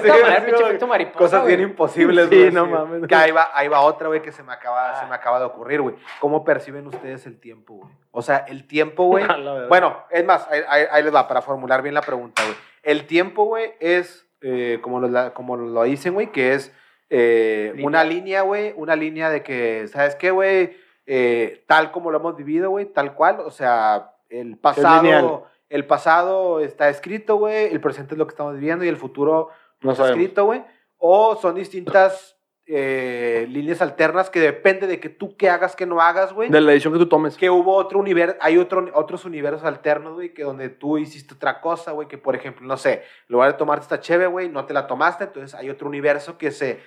Cosas 1.16 1.46
bien 1.46 1.62
imposibles, 1.62 2.30
Sí, 2.30 2.36
güey. 2.38 2.52
no 2.52 2.64
así. 2.64 2.72
mames. 2.72 3.08
Que 3.08 3.16
ahí 3.16 3.32
va, 3.32 3.50
ahí 3.54 3.68
va 3.68 3.82
otra, 3.82 4.08
güey, 4.08 4.22
que 4.22 4.32
se 4.32 4.42
me 4.44 4.54
acaba, 4.54 4.95
Ah. 4.98 5.02
se 5.02 5.08
me 5.08 5.16
acaba 5.16 5.40
de 5.40 5.46
ocurrir, 5.46 5.82
güey. 5.82 5.96
¿Cómo 6.20 6.44
perciben 6.44 6.88
ustedes 6.88 7.26
el 7.26 7.40
tiempo, 7.40 7.76
güey? 7.76 7.90
O 8.12 8.22
sea, 8.22 8.38
el 8.48 8.68
tiempo, 8.68 9.06
güey. 9.06 9.24
Bueno, 9.70 9.98
es 10.12 10.24
más, 10.26 10.48
ahí, 10.50 10.62
ahí- 10.68 10.86
ahí 10.92 11.04
les 11.04 11.14
va, 11.14 11.28
para 11.28 11.42
formular 11.42 11.82
bien 11.82 11.94
la 11.96 12.02
pregunta, 12.02 12.44
güey. 12.44 12.56
El 12.84 13.08
tiempo, 13.08 13.46
güey, 13.46 13.74
es, 13.80 14.28
eh, 14.42 14.80
como, 14.82 15.00
lo, 15.00 15.34
como 15.34 15.58
lo 15.58 15.84
dicen, 15.84 16.14
güey, 16.14 16.32
que 16.32 16.54
es 16.54 16.72
eh, 17.10 17.72
Línea. 17.74 17.88
una 17.88 18.04
línea, 18.04 18.42
güey, 18.42 18.74
una 18.76 18.96
línea 18.96 19.30
de 19.30 19.44
que, 19.44 19.88
¿sabes 19.88 20.16
qué, 20.16 20.32
güey? 20.32 20.78
Eh, 21.08 21.64
tal 21.68 21.92
como 21.92 22.10
lo 22.12 22.18
hemos 22.20 22.36
vivido, 22.36 22.70
güey, 22.72 22.86
tal 22.86 23.14
cual, 23.14 23.40
o 23.42 23.52
sea, 23.52 24.12
el 24.30 24.58
pasado, 24.58 25.48
el 25.70 25.86
pasado 25.86 26.60
está 26.62 26.90
escrito, 26.90 27.36
güey, 27.38 27.72
el 27.72 27.80
presente 27.80 28.16
es 28.16 28.18
lo 28.18 28.26
que 28.26 28.32
estamos 28.32 28.54
viviendo 28.56 28.84
y 28.86 28.88
el 28.88 28.98
futuro 28.98 29.50
no 29.82 29.92
está 29.92 30.10
escrito, 30.10 30.46
güey, 30.46 30.64
o 30.98 31.36
son 31.36 31.54
distintas 31.56 32.35
eh, 32.68 33.46
líneas 33.50 33.82
alternas 33.82 34.30
que 34.30 34.40
depende 34.40 34.88
de 34.88 35.00
que 35.00 35.10
tú 35.10 35.38
qué 35.38 35.50
hagas, 35.50 35.76
qué 35.76 35.86
no 35.86 36.02
hagas, 36.02 36.34
güey 36.34 36.50
De 36.50 36.60
la 36.62 36.72
edición 36.72 36.94
que 36.94 37.00
tú 37.00 37.08
tomes. 37.08 37.38
que 37.38 37.50
hubo 37.50 37.76
otro 37.76 38.00
universo, 38.00 38.36
hay 38.42 38.58
otro, 38.58 38.90
otros 38.94 39.24
universos 39.26 39.64
alternos, 39.64 40.16
güey, 40.16 40.34
que 40.34 40.44
donde 40.44 40.70
tú 40.70 40.98
hiciste 40.98 41.36
otra 41.36 41.62
cosa, 41.62 41.92
güey, 41.92 42.08
que 42.08 42.18
por 42.18 42.36
ejemplo, 42.36 42.66
no 42.66 42.78
sé, 42.78 42.94
en 42.94 43.02
lugar 43.30 43.52
de 43.52 43.58
tomarte 43.58 43.84
esta 43.84 44.00
cheve, 44.00 44.26
güey, 44.28 44.50
no 44.50 44.66
te 44.66 44.74
la 44.74 44.88
tomaste, 44.88 45.26
entonces 45.26 45.54
hay 45.54 45.70
otro 45.70 45.88
universo 45.88 46.38
que 46.40 46.50
se 46.52 46.82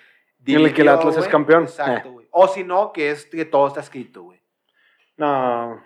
En 0.45 0.61
el 0.63 0.75
que 0.75 0.83
el 0.83 0.89
Atlas 0.89 1.15
es 1.15 1.21
güey. 1.21 1.31
campeón. 1.31 1.63
Exacto, 1.65 2.13
güey. 2.13 2.27
O 2.31 2.49
si 2.49 2.65
no, 2.65 2.93
que 2.93 3.11
es 3.11 3.27
que 3.27 3.45
todo 3.45 3.69
está 3.69 3.81
escrito, 3.81 4.23
güey. 4.25 4.41
No. 5.17 5.81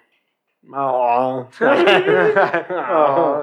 No. 0.62 1.48
No. 2.70 3.42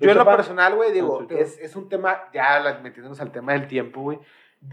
Yo 0.00 0.12
en 0.12 0.18
lo 0.18 0.24
personal, 0.24 0.76
güey, 0.76 0.92
digo, 0.92 1.22
No, 1.22 1.28
sí, 1.28 1.34
es, 1.36 1.58
es 1.58 1.74
un 1.74 1.88
tema, 1.88 2.28
ya 2.32 2.78
metiéndonos 2.82 3.20
al 3.20 3.32
tema 3.32 3.52
del 3.54 3.66
tiempo, 3.66 4.00
güey. 4.02 4.20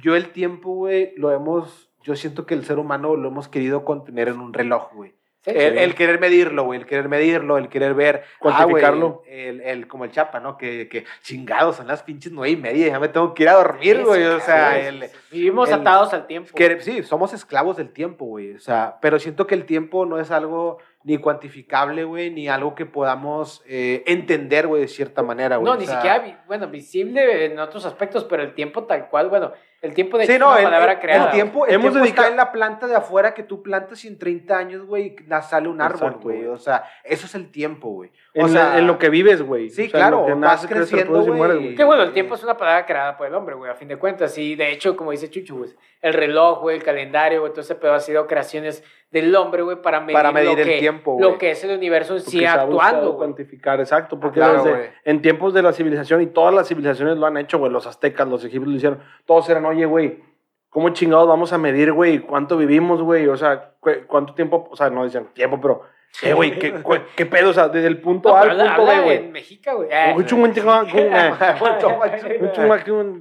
Yo 0.02 0.16
el 0.16 0.30
tiempo, 0.32 0.72
güey, 0.74 1.14
lo 1.16 1.32
hemos, 1.32 1.90
yo 2.04 2.16
siento 2.16 2.46
que 2.46 2.54
el 2.54 2.66
ser 2.66 2.80
humano 2.80 3.16
lo 3.16 3.28
hemos 3.30 3.48
querido 3.48 3.86
contener 3.86 4.28
en 4.30 4.40
un 4.40 4.54
reloj, 4.54 4.92
güey. 4.94 5.14
Sí, 5.44 5.52
El, 5.54 5.74
sí. 5.74 5.80
el 5.84 5.94
querer 5.94 6.20
medirlo, 6.20 6.64
güey, 6.64 6.80
el 6.80 6.88
querer 6.88 7.08
medirlo, 7.08 7.60
el 7.60 7.70
querer 7.70 7.94
ver. 7.94 8.24
Cuantificarlo. 8.40 9.22
Ah, 9.22 9.28
güey, 9.30 9.48
el, 9.48 9.62
el- 9.62 9.88
como 9.88 10.04
el 10.04 10.10
chapa, 10.10 10.40
¿no? 10.40 10.58
Que, 10.58 10.90
que 10.90 11.06
chingados, 11.22 11.76
son 11.76 11.86
las 11.86 12.02
pinches 12.02 12.32
nueve 12.32 12.50
y 12.50 12.58
media, 12.58 12.88
ya 12.88 13.00
me 13.00 13.10
tengo 13.10 13.32
que 13.36 13.44
ir 13.44 13.50
a 13.50 13.54
dormir, 13.54 14.04
güey. 14.04 14.22
sí, 14.24 14.28
o 14.28 14.40
sea, 14.40 14.80
el. 14.88 15.04
Vivimos 15.32 15.70
el- 15.70 15.76
atados 15.76 16.14
al 16.16 16.26
tiempo. 16.26 16.50
que- 16.56 16.80
sí, 16.82 17.04
somos 17.04 17.32
esclavos 17.32 17.78
del 17.78 17.94
tiempo, 17.94 18.26
güey. 18.26 18.54
O 18.56 18.60
sea, 18.60 18.98
pero 19.04 19.20
siento 19.20 19.46
que 19.46 19.54
el 19.54 19.66
tiempo 19.66 20.08
no 20.08 20.20
es 20.20 20.32
algo 20.32 20.80
ni 21.04 21.20
cuantificable, 21.20 22.06
güey, 22.06 22.32
ni 22.32 22.48
algo 22.48 22.74
que 22.74 22.88
podamos 22.88 23.62
eh, 23.68 24.02
entender, 24.08 24.66
güey, 24.66 24.82
de 24.82 24.88
cierta 24.88 25.22
manera, 25.22 25.58
güey. 25.58 25.66
No, 25.72 25.78
O 25.78 25.80
ni 25.80 25.86
sea, 25.86 25.98
siquiera, 26.02 26.44
bueno, 26.48 26.68
visible 26.70 27.46
en 27.46 27.60
otros 27.60 27.86
aspectos, 27.86 28.24
pero 28.24 28.42
el 28.42 28.56
tiempo 28.56 28.86
tal 28.86 29.10
cual, 29.10 29.30
bueno, 29.30 29.52
el 29.82 29.94
tiempo 29.94 30.18
de 30.18 30.26
Sí, 30.26 30.40
no, 30.40 30.58
el, 30.58 30.64
palabra 30.64 30.94
el- 30.94 31.00
creada. 31.00 31.26
el 31.26 31.32
tiempo, 31.32 31.66
el 31.68 31.74
Hemos 31.74 31.92
tiempo 31.92 31.98
está 32.06 32.22
dedicado- 32.24 32.28
en 32.32 32.38
la 32.38 32.52
planta 32.52 32.88
de 32.88 32.96
afuera 32.96 33.34
que 33.34 33.44
tú 33.44 33.62
plantas 33.62 34.04
y 34.04 34.08
en 34.08 34.18
30 34.18 34.58
años, 34.58 34.86
güey, 34.86 35.16
na- 35.28 35.42
sale 35.42 35.68
un 35.68 35.80
árbol, 35.82 35.98
Exacto, 36.08 36.20
güey. 36.24 36.38
güey. 36.40 36.50
O 36.50 36.58
sea, 36.58 36.84
eso 37.04 37.26
es 37.28 37.36
el 37.36 37.52
tiempo, 37.52 37.90
güey. 37.90 38.12
En, 38.34 38.46
O 38.46 38.48
sea, 38.50 38.70
la- 38.72 38.80
en 38.80 38.88
lo 38.88 38.98
que 38.98 39.10
vives, 39.10 39.42
güey. 39.44 39.70
Sí, 39.70 39.84
O 39.88 39.90
sea, 39.92 40.00
en 40.00 40.08
claro, 40.10 40.26
que 40.26 40.34
vas 40.34 40.66
creciendo, 40.68 41.22
güey. 41.22 41.32
mueres, 41.38 41.76
Que 41.76 41.84
bueno, 41.84 42.04
el 42.04 42.14
tiempo 42.14 42.36
es 42.36 42.44
una 42.44 42.58
palabra 42.58 42.86
creada 42.86 43.16
por 43.16 43.28
el 43.28 43.34
hombre, 43.36 43.56
güey, 43.56 43.70
a 43.72 43.76
fin 43.76 43.88
de 43.88 43.98
cuentas. 43.98 44.38
Y 44.38 44.56
de 44.56 44.72
hecho, 44.72 44.96
como 44.98 45.12
dice 45.12 45.30
Chucho, 45.30 45.56
güey, 45.56 45.70
el 46.02 46.14
reloj, 46.14 46.62
güey, 46.62 46.78
el 46.78 46.84
calendario, 46.84 47.42
güey, 47.42 47.52
todo 47.52 47.62
ese 47.62 47.76
pedo 47.76 47.94
ha 47.94 48.00
sido 48.00 48.26
creaciones 48.28 48.84
del 49.12 49.34
hombre, 49.36 49.62
güey, 49.62 49.82
para 49.82 50.02
medir, 50.02 50.14
Para 50.14 50.32
medir 50.34 50.52
lo, 50.58 50.58
el 50.58 50.68
que, 50.68 50.80
tiempo, 50.80 51.18
lo 51.20 51.28
güey. 51.28 51.38
que 51.40 51.52
es 51.52 51.64
el 51.64 51.78
universo 51.78 52.16
en 52.18 52.20
Porque 52.24 52.38
sí 52.38 52.46
actuando, 52.46 53.06
güey. 53.14 53.18
cuantificar, 53.18 53.80
exacto, 53.80 54.20
porque 54.20 54.40
Claro, 54.40 54.58
desde- 54.64 54.72
güey. 54.78 54.90
en 55.06 55.22
tiempos 55.22 55.54
de 55.54 55.62
la 55.62 55.72
civilización 55.72 56.22
y 56.22 56.26
todas 56.28 56.54
las 56.54 56.68
civilizaciones 56.68 57.16
lo 57.18 57.26
han 57.26 57.38
hecho, 57.38 57.58
güey, 57.58 57.72
los 57.72 57.88
aztecas, 57.88 58.28
los 58.28 58.42
egipcios 58.44 58.68
lo 58.68 58.76
hicieron, 58.76 59.00
todos 59.26 59.50
eran, 59.50 59.65
oye, 59.66 59.86
güey, 59.86 60.24
¿cómo 60.70 60.90
chingados 60.90 61.28
vamos 61.28 61.54
a 61.54 61.58
medir, 61.58 61.92
güey, 61.94 62.20
cuánto 62.20 62.58
vivimos, 62.58 63.02
güey? 63.02 63.28
O 63.28 63.38
sea, 63.38 63.72
cu- 63.80 64.06
¿cuánto 64.08 64.34
tiempo? 64.34 64.68
O 64.70 64.76
sea, 64.76 64.90
no 64.90 65.04
decían 65.04 65.28
tiempo, 65.34 65.60
pero, 65.62 65.84
eh, 66.24 66.34
güey, 66.34 66.58
¿qué, 66.60 66.74
¿qué 67.16 67.26
pedo? 67.26 67.50
O 67.50 67.54
sea, 67.54 67.68
desde 67.68 67.88
el 67.88 68.00
punto 68.00 68.30
No, 68.30 68.36
A 68.36 68.42
al 68.42 68.52
habla, 68.52 68.76
punto 68.76 68.92
B, 68.92 69.00
güey. 69.02 69.18
en 69.18 69.32
México, 69.32 69.72
güey. 69.76 69.90
Sí, 69.90 69.96
Un 70.16 70.26
chum, 70.26 70.42
un 70.44 70.54
chum, 70.54 70.68
un 70.68 70.88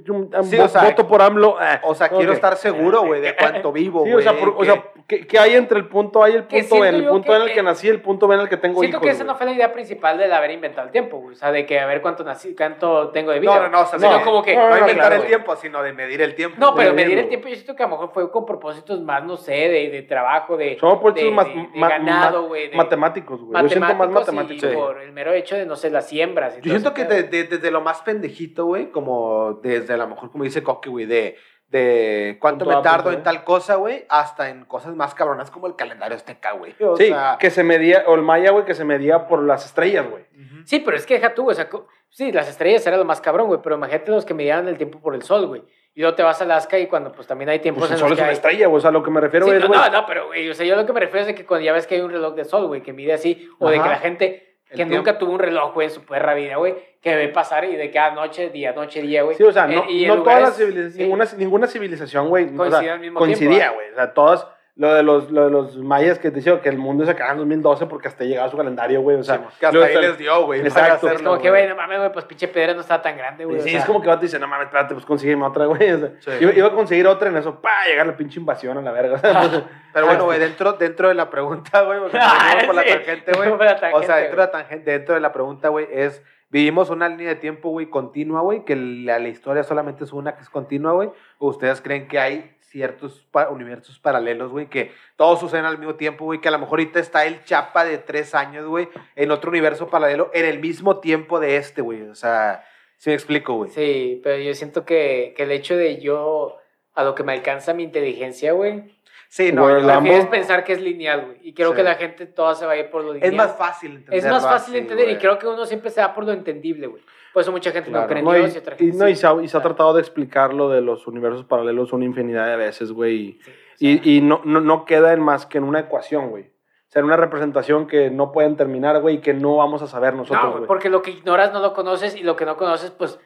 chum, 0.03 0.29
un 0.33 0.43
Sí, 0.45 0.59
o 0.59 0.67
sea, 0.67 0.83
voto 0.83 1.07
por 1.07 1.21
AMLO. 1.21 1.57
eh. 1.61 1.79
O 1.83 1.95
sea, 1.95 2.09
quiero 2.09 2.31
Ok. 2.31 2.35
estar 2.35 2.55
seguro, 2.57 3.01
güey, 3.03 3.21
de 3.21 3.35
cuánto 3.35 3.71
vivo, 3.71 4.03
Sí, 4.05 4.11
güey. 4.11 4.25
o 4.25 4.29
sea, 4.29 4.37
por- 4.39 4.49
o 4.49 4.57
que- 4.59 4.65
sea 4.65 4.83
¿qué, 5.07 5.27
qué 5.27 5.39
hay 5.39 5.55
entre 5.55 5.77
el 5.77 5.87
punto 5.87 6.23
A 6.23 6.29
y 6.29 6.33
el 6.33 6.47
Que 6.47 6.61
punto 6.63 6.79
B? 6.81 6.89
El 6.89 7.05
punto 7.07 7.27
que, 7.27 7.33
A 7.33 7.35
en 7.37 7.41
el 7.43 7.53
que 7.53 7.63
nací 7.63 7.87
el 7.87 8.01
punto 8.01 8.27
B 8.27 8.35
en 8.35 8.41
el 8.41 8.49
que 8.49 8.57
tengo 8.57 8.79
Siento 8.79 8.97
hijos. 8.97 9.05
que 9.07 9.11
esa 9.11 9.23
no 9.23 9.35
fue 9.35 9.45
la 9.45 9.51
idea 9.53 9.71
principal 9.73 10.17
del 10.17 10.31
haber 10.33 10.51
inventado 10.51 10.87
el 10.87 10.91
tiempo, 10.91 11.17
güey. 11.17 11.35
O 11.35 11.37
sea, 11.37 11.51
de 11.51 11.65
que 11.65 11.79
a 11.79 11.85
ver 11.85 12.01
cuánto 12.01 12.23
nací, 12.23 12.55
cuánto 12.55 13.09
tengo 13.09 13.31
de 13.31 13.39
vida. 13.39 13.55
No, 13.55 13.61
no, 13.63 13.69
no, 13.69 13.81
o 13.81 13.85
sea, 13.85 13.99
Sino 13.99 14.17
no, 14.19 14.23
como 14.23 14.43
que. 14.43 14.55
no, 14.55 14.63
no, 14.63 14.69
no, 14.69 14.77
inventar 14.79 15.13
el 15.13 15.25
tiempo, 15.25 15.55
sino 15.55 15.81
de 15.83 15.93
medir 15.93 16.21
el 16.21 16.35
tiempo. 16.35 16.57
No, 16.59 16.73
pero 16.75 16.93
medir 16.93 17.17
el 17.19 17.27
tiempo 17.27 17.47
yo 17.47 17.55
siento 17.55 17.75
que 17.75 17.83
a 17.83 17.87
lo 17.87 17.91
mejor 17.91 18.11
fue 18.13 18.31
con 18.31 18.45
propósitos 18.45 19.01
más, 19.01 19.23
no 19.23 19.37
sé, 19.37 19.51
de, 19.53 20.05
trabajo, 20.07 20.57
de, 20.57 20.77
Somos 20.79 20.99
por 20.99 21.13
más- 21.31 21.47
ganado, 21.89 22.47
güey. 22.47 22.71
Matemáticos, 22.85 23.41
güey. 23.41 23.61
Yo 23.63 23.69
siento 23.69 23.95
más 23.95 24.09
matemáticos. 24.09 24.71
Y 24.71 24.75
por 24.75 25.01
el 25.01 25.11
mero 25.11 25.33
hecho 25.33 25.55
de, 25.55 25.65
no 25.65 25.75
sé, 25.75 25.89
las 25.89 26.07
siembras. 26.07 26.53
y 26.53 26.57
Yo 26.57 26.61
todo 26.63 26.71
siento 26.71 26.93
que 26.93 27.05
pedo. 27.05 27.15
de- 27.17 27.23
de- 27.23 27.43
desde 27.45 27.71
lo 27.71 27.81
más 27.81 28.01
pendejito, 28.01 28.65
güey, 28.65 28.91
como 28.91 29.59
desde 29.61 29.93
a 29.93 29.97
lo 29.97 30.07
mejor, 30.07 30.31
como 30.31 30.43
dice 30.43 30.63
Coque, 30.63 30.89
güey, 30.89 31.05
de, 31.05 31.35
de 31.67 32.37
cuánto 32.39 32.63
Punto 32.65 32.77
me 32.79 32.83
tardo 32.83 33.11
en 33.11 33.23
tal 33.23 33.43
cosa, 33.43 33.75
güey, 33.75 34.05
hasta 34.09 34.49
en 34.49 34.65
cosas 34.65 34.95
más 34.95 35.13
cabronas 35.15 35.51
como 35.51 35.67
el 35.67 35.75
calendario 35.75 36.15
azteca, 36.15 36.51
güey. 36.53 36.73
O 36.79 36.95
Sí, 36.95 37.07
sea, 37.07 37.37
que 37.39 37.49
se 37.49 37.63
medía, 37.63 38.03
o 38.07 38.15
el 38.15 38.21
maya, 38.21 38.51
güey, 38.51 38.65
que 38.65 38.75
se 38.75 38.85
medía 38.85 39.27
por 39.27 39.43
las 39.43 39.65
estrellas, 39.65 40.05
güey. 40.09 40.23
Sí, 40.65 40.79
pero 40.79 40.95
es 40.97 41.05
que 41.05 41.15
deja 41.15 41.33
tú, 41.33 41.43
güey. 41.43 41.53
O 41.53 41.55
sea, 41.55 41.69
sí, 42.09 42.31
las 42.31 42.47
estrellas 42.49 42.85
era 42.87 42.97
lo 42.97 43.05
más 43.05 43.19
cabrón, 43.21 43.47
güey. 43.47 43.59
Pero 43.63 43.75
imagínate 43.75 44.11
los 44.11 44.25
que 44.25 44.33
medían 44.33 44.67
el 44.67 44.77
tiempo 44.77 44.99
por 44.99 45.15
el 45.15 45.21
sol, 45.23 45.47
güey. 45.47 45.63
Y 45.95 46.01
luego 46.01 46.13
te 46.15 46.23
vas 46.23 46.39
a 46.41 46.43
Alaska 46.43 46.77
y 46.77 46.87
cuando 46.87 47.11
pues 47.13 47.25
también 47.25 47.49
hay 47.49 47.59
tiempos 47.59 47.83
Pues 47.83 47.91
el 47.91 47.95
en 47.95 47.99
sol 48.01 48.09
los 48.09 48.17
es 48.17 48.19
que 48.19 48.23
una 48.23 48.29
hay- 48.29 48.35
estrella. 48.35 48.69
O 48.69 48.79
sea, 48.79 48.91
lo 48.91 49.01
que 49.01 49.09
me 49.11 49.21
refiero 49.21 49.45
Sí, 49.47 49.53
es, 49.53 49.61
no, 49.61 49.69
no, 49.69 49.89
no, 49.89 50.05
pero 50.05 50.27
güey, 50.27 50.49
o 50.49 50.53
sea, 50.53 50.65
yo 50.65 50.75
lo 50.75 50.85
que 50.85 50.91
me 50.93 50.99
refiero 50.99 51.21
es 51.21 51.27
de 51.27 51.35
que 51.35 51.45
cuando 51.45 51.65
ya 51.65 51.71
ves 51.73 51.87
que 51.87 51.95
hay 51.95 52.01
un 52.01 52.11
reloj 52.11 52.35
de 52.35 52.43
sol, 52.45 52.67
güey, 52.67 52.81
que 52.81 52.91
mide 52.93 53.13
así, 53.13 53.49
o 53.59 53.69
de 53.69 53.77
Ajá. 53.77 53.83
que 53.85 53.89
la 53.91 53.99
gente 53.99 54.25
El 54.65 54.69
que 54.71 54.75
tiempo. 54.75 54.95
nunca 54.97 55.17
tuvo 55.17 55.31
un 55.31 55.39
reloj, 55.39 55.73
güey, 55.73 55.87
en 55.87 55.93
su 55.93 56.01
perra 56.03 56.33
vida, 56.33 56.57
güey, 56.57 56.75
que 57.01 57.15
ve 57.15 57.29
pasar 57.29 57.63
y 57.63 57.75
de 57.77 57.91
cada 57.91 58.11
noche, 58.13 58.49
día, 58.49 58.73
noche, 58.73 59.01
día, 59.01 59.23
güey. 59.23 59.37
Sí, 59.37 59.43
o 59.43 59.51
sea, 59.53 59.67
no, 59.67 59.83
Eh, 59.83 59.91
y 59.91 60.03
en 60.03 60.09
no 60.17 60.23
todas 60.23 60.41
las 60.41 60.57
civilizaciones, 60.57 60.93
sí. 60.95 61.01
ninguna, 61.03 61.25
ninguna 61.37 61.67
civilización, 61.67 62.27
güey, 62.27 62.43
o 62.45 62.47
sea, 62.49 62.57
Coincidía 62.57 62.93
al 62.93 62.99
mismo 62.99 63.19
coincidía, 63.19 63.49
tiempo, 63.57 63.75
güey. 63.75 63.91
O 63.91 63.95
sea, 63.95 64.13
todas, 64.13 64.47
lo 64.77 64.93
de, 64.93 65.03
los, 65.03 65.31
lo 65.31 65.45
de 65.45 65.51
los 65.51 65.77
mayas 65.77 66.19
que 66.19 66.29
te 66.31 66.35
decían 66.37 66.59
que 66.59 66.67
el 66.67 66.77
mundo 66.77 67.05
se 67.05 67.11
acababa 67.11 67.31
en 67.31 67.37
2012 67.39 67.85
porque 67.85 68.09
hasta 68.09 68.25
llegaba 68.25 68.49
su 68.49 68.57
calendario, 68.57 68.99
güey. 69.01 69.15
O 69.17 69.23
sea, 69.23 69.37
que 69.57 69.65
hasta 69.67 69.77
ahí 69.79 69.83
está- 69.85 70.01
les 70.01 70.17
dio, 70.17 70.45
güey. 70.45 70.59
Exacto. 70.59 70.81
para 70.81 70.95
Es 70.95 71.03
hacerlo, 71.03 71.29
como 71.29 71.41
que, 71.41 71.49
güey, 71.49 71.67
no 71.69 71.75
mames, 71.77 71.97
güey, 71.99 72.11
pues 72.11 72.25
pinche 72.25 72.49
piedra 72.49 72.73
no 72.73 72.81
está 72.81 73.01
tan 73.01 73.15
grande, 73.17 73.45
güey. 73.45 73.61
Sí, 73.61 73.69
o 73.69 73.71
sea, 73.71 73.79
es 73.79 73.85
como 73.85 74.01
que 74.01 74.07
va 74.09 74.19
te 74.19 74.25
dice, 74.25 74.37
no 74.37 74.47
mames, 74.49 74.65
espérate, 74.65 74.93
pues 74.93 75.05
consígueme 75.05 75.45
otra, 75.45 75.65
güey. 75.67 75.91
O 75.93 75.97
sea, 75.99 76.11
Sí. 76.19 76.31
iba, 76.41 76.51
iba 76.51 76.67
a 76.67 76.71
conseguir 76.71 77.07
otra 77.07 77.29
en 77.29 77.37
eso, 77.37 77.61
pa, 77.61 77.71
llegar 77.87 78.05
la 78.05 78.17
pinche 78.17 78.37
invasión 78.39 78.77
a 78.77 78.81
la 78.81 78.91
verga. 78.91 79.15
O 79.15 79.17
sea, 79.19 79.39
pues, 79.49 79.63
Pero 79.93 80.05
bueno, 80.07 80.25
güey, 80.25 80.39
dentro, 80.39 80.73
dentro 80.73 81.07
de 81.07 81.13
la 81.15 81.29
pregunta, 81.29 81.81
güey, 81.83 81.99
porque 82.01 82.17
Ah, 82.21 82.57
por 82.65 82.75
la 82.75 82.83
sí, 82.83 82.89
tangente, 82.89 83.31
güey. 83.31 83.49
O 83.93 84.03
sea, 84.03 84.17
dentro 84.17 84.41
de 84.41 84.45
la 84.47 84.51
tangente, 84.51 84.91
dentro 84.91 85.15
de 85.15 85.21
la 85.21 85.31
pregunta, 85.31 85.69
güey, 85.69 85.87
es, 85.89 86.21
vivimos 86.49 86.89
una 86.89 87.07
línea 87.07 87.29
de 87.29 87.35
tiempo, 87.35 87.69
güey, 87.69 87.85
continua, 87.89 88.41
güey, 88.41 88.65
que 88.65 88.75
la, 88.75 89.19
la 89.19 89.29
historia 89.29 89.63
solamente 89.63 90.03
es 90.03 90.11
una 90.11 90.35
que 90.35 90.41
es 90.41 90.49
continua, 90.49 90.91
güey. 90.91 91.09
¿O 91.37 91.47
ustedes 91.47 91.79
creen 91.79 92.09
que 92.09 92.19
hay 92.19 92.54
ciertos 92.75 93.25
pa- 93.31 93.47
universos 93.47 93.99
paralelos, 93.99 94.51
güey, 94.51 94.65
que 94.67 94.91
todos 95.15 95.39
suceden 95.39 95.63
al 95.63 95.77
mismo 95.77 95.95
tiempo, 95.95 96.25
güey, 96.25 96.41
que 96.41 96.49
a 96.49 96.51
lo 96.51 96.59
mejor 96.59 96.79
ahorita 96.79 96.99
está 96.99 97.25
el 97.25 97.41
chapa 97.45 97.85
de 97.85 97.99
tres 97.99 98.35
años, 98.35 98.65
güey, 98.65 98.89
en 99.15 99.31
otro 99.31 99.49
universo 99.49 99.87
paralelo, 99.87 100.29
en 100.33 100.43
el 100.45 100.59
mismo 100.59 100.99
tiempo 100.99 101.39
de 101.39 101.55
este, 101.55 101.81
güey? 101.81 102.01
O 102.01 102.15
sea, 102.15 102.65
¿sí 102.97 103.09
me 103.11 103.13
explico, 103.13 103.53
güey? 103.53 103.69
Sí, 103.71 104.19
pero 104.21 104.43
yo 104.43 104.53
siento 104.53 104.83
que, 104.83 105.33
que 105.37 105.43
el 105.43 105.51
hecho 105.51 105.77
de 105.77 106.01
yo, 106.01 106.57
a 106.95 107.05
lo 107.05 107.15
que 107.15 107.23
me 107.23 107.31
alcanza 107.31 107.73
mi 107.73 107.83
inteligencia, 107.83 108.51
güey, 108.51 108.93
Sí, 109.29 109.51
no, 109.53 109.65
prefieres 109.65 109.87
Lambo- 109.87 110.29
pensar 110.29 110.63
que 110.65 110.73
es 110.73 110.81
lineal, 110.81 111.25
güey. 111.25 111.37
Y 111.41 111.53
creo 111.53 111.71
Sí. 111.71 111.77
que 111.77 111.83
la 111.83 111.95
gente 111.95 112.25
toda 112.25 112.55
se 112.55 112.65
va 112.65 112.73
a 112.73 112.77
ir 112.77 112.89
por 112.89 113.03
lo 113.03 113.13
lineal. 113.13 113.31
es 113.31 113.35
más 113.37 113.55
fácil 113.57 113.91
entender. 113.95 114.19
Es 114.19 114.25
más 114.25 114.43
fácil 114.43 114.73
de 114.73 114.79
entender 114.79 115.09
y 115.09 115.17
creo 115.17 115.39
que 115.39 115.47
uno 115.47 115.65
siempre 115.65 115.89
se 115.91 115.99
va 116.01 116.13
por 116.13 116.25
lo 116.25 116.31
entendible, 116.33 116.87
güey. 116.87 117.01
Por 117.35 117.41
eso 117.41 117.51
mucha 117.51 117.71
gente 117.71 117.91
no 117.91 118.07
cree 118.07 118.19
en 118.19 118.25
No, 118.25 118.33
y, 118.33 118.39
Dios 118.39 118.55
y 118.55 118.59
otra 118.59 118.75
y 118.75 118.77
gente 118.77 118.97
no, 118.97 119.09
y 119.09 119.15
se 119.17 119.27
ha, 119.27 119.33
y 119.43 119.47
se 119.49 119.57
ha 119.57 119.61
tratado 119.61 119.93
de 119.93 119.99
explicar 119.99 120.53
lo 120.53 120.69
de 120.69 120.79
los 120.79 121.05
universos 121.05 121.43
paralelos 121.43 121.91
una 121.91 122.05
infinidad 122.05 122.47
de 122.47 122.55
veces, 122.55 122.93
güey. 122.93 123.15
y- 123.15 123.39
Sí, 123.75 123.99
o 123.99 124.03
sea, 124.03 124.11
Y, 124.13 124.21
no, 124.21 124.39
no, 124.45 124.61
no 124.61 124.85
queda 124.85 125.11
en 125.11 125.19
más 125.19 125.45
que 125.45 125.57
en 125.57 125.65
una 125.65 125.81
ecuación, 125.81 126.29
güey. 126.29 126.43
O 126.45 126.87
sea, 126.87 127.01
en 127.01 127.07
una 127.07 127.17
representación 127.17 127.87
que 127.87 128.09
no 128.09 128.31
pueden 128.31 128.55
terminar, 128.55 129.01
güey, 129.01 129.15
y 129.15 129.19
que 129.19 129.33
no 129.33 129.57
vamos 129.57 129.81
a 129.81 129.87
saber 129.87 130.13
no, 130.13 130.19
nosotros, 130.19 130.43
güey, 130.45 130.57
güey. 130.59 130.67
porque 130.69 130.89
lo 130.89 131.01
que 131.01 131.11
ignoras 131.11 131.51
no 131.51 131.59
lo 131.59 131.73
conoces 131.73 132.15
y 132.15 132.23
lo 132.23 132.37
que 132.37 132.45
no 132.45 132.55
conoces, 132.55 132.91
pues 132.91 133.19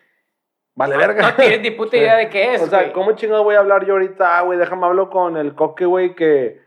Vale, 0.73 0.95
no, 0.95 0.99
verga. 1.01 1.29
no 1.29 1.35
tienes 1.35 1.61
ni 1.61 1.69
puta 1.69 1.95
idea 1.97 2.15
de 2.17 2.29
qué 2.29 2.55
es. 2.55 2.63
o 2.63 2.65
sea. 2.65 2.91
¿cómo 2.93 3.11
chingado 3.11 3.43
voy 3.43 3.53
a 3.53 3.59
hablar 3.59 3.85
yo 3.85 3.93
ahorita? 3.93 4.39
Ah, 4.39 4.41
güey, 4.41 4.57
déjame 4.57 4.87
hablo 4.87 5.11
con 5.11 5.37
el 5.37 5.53
coque, 5.53 5.85
güey, 5.85 6.15
que, 6.15 6.59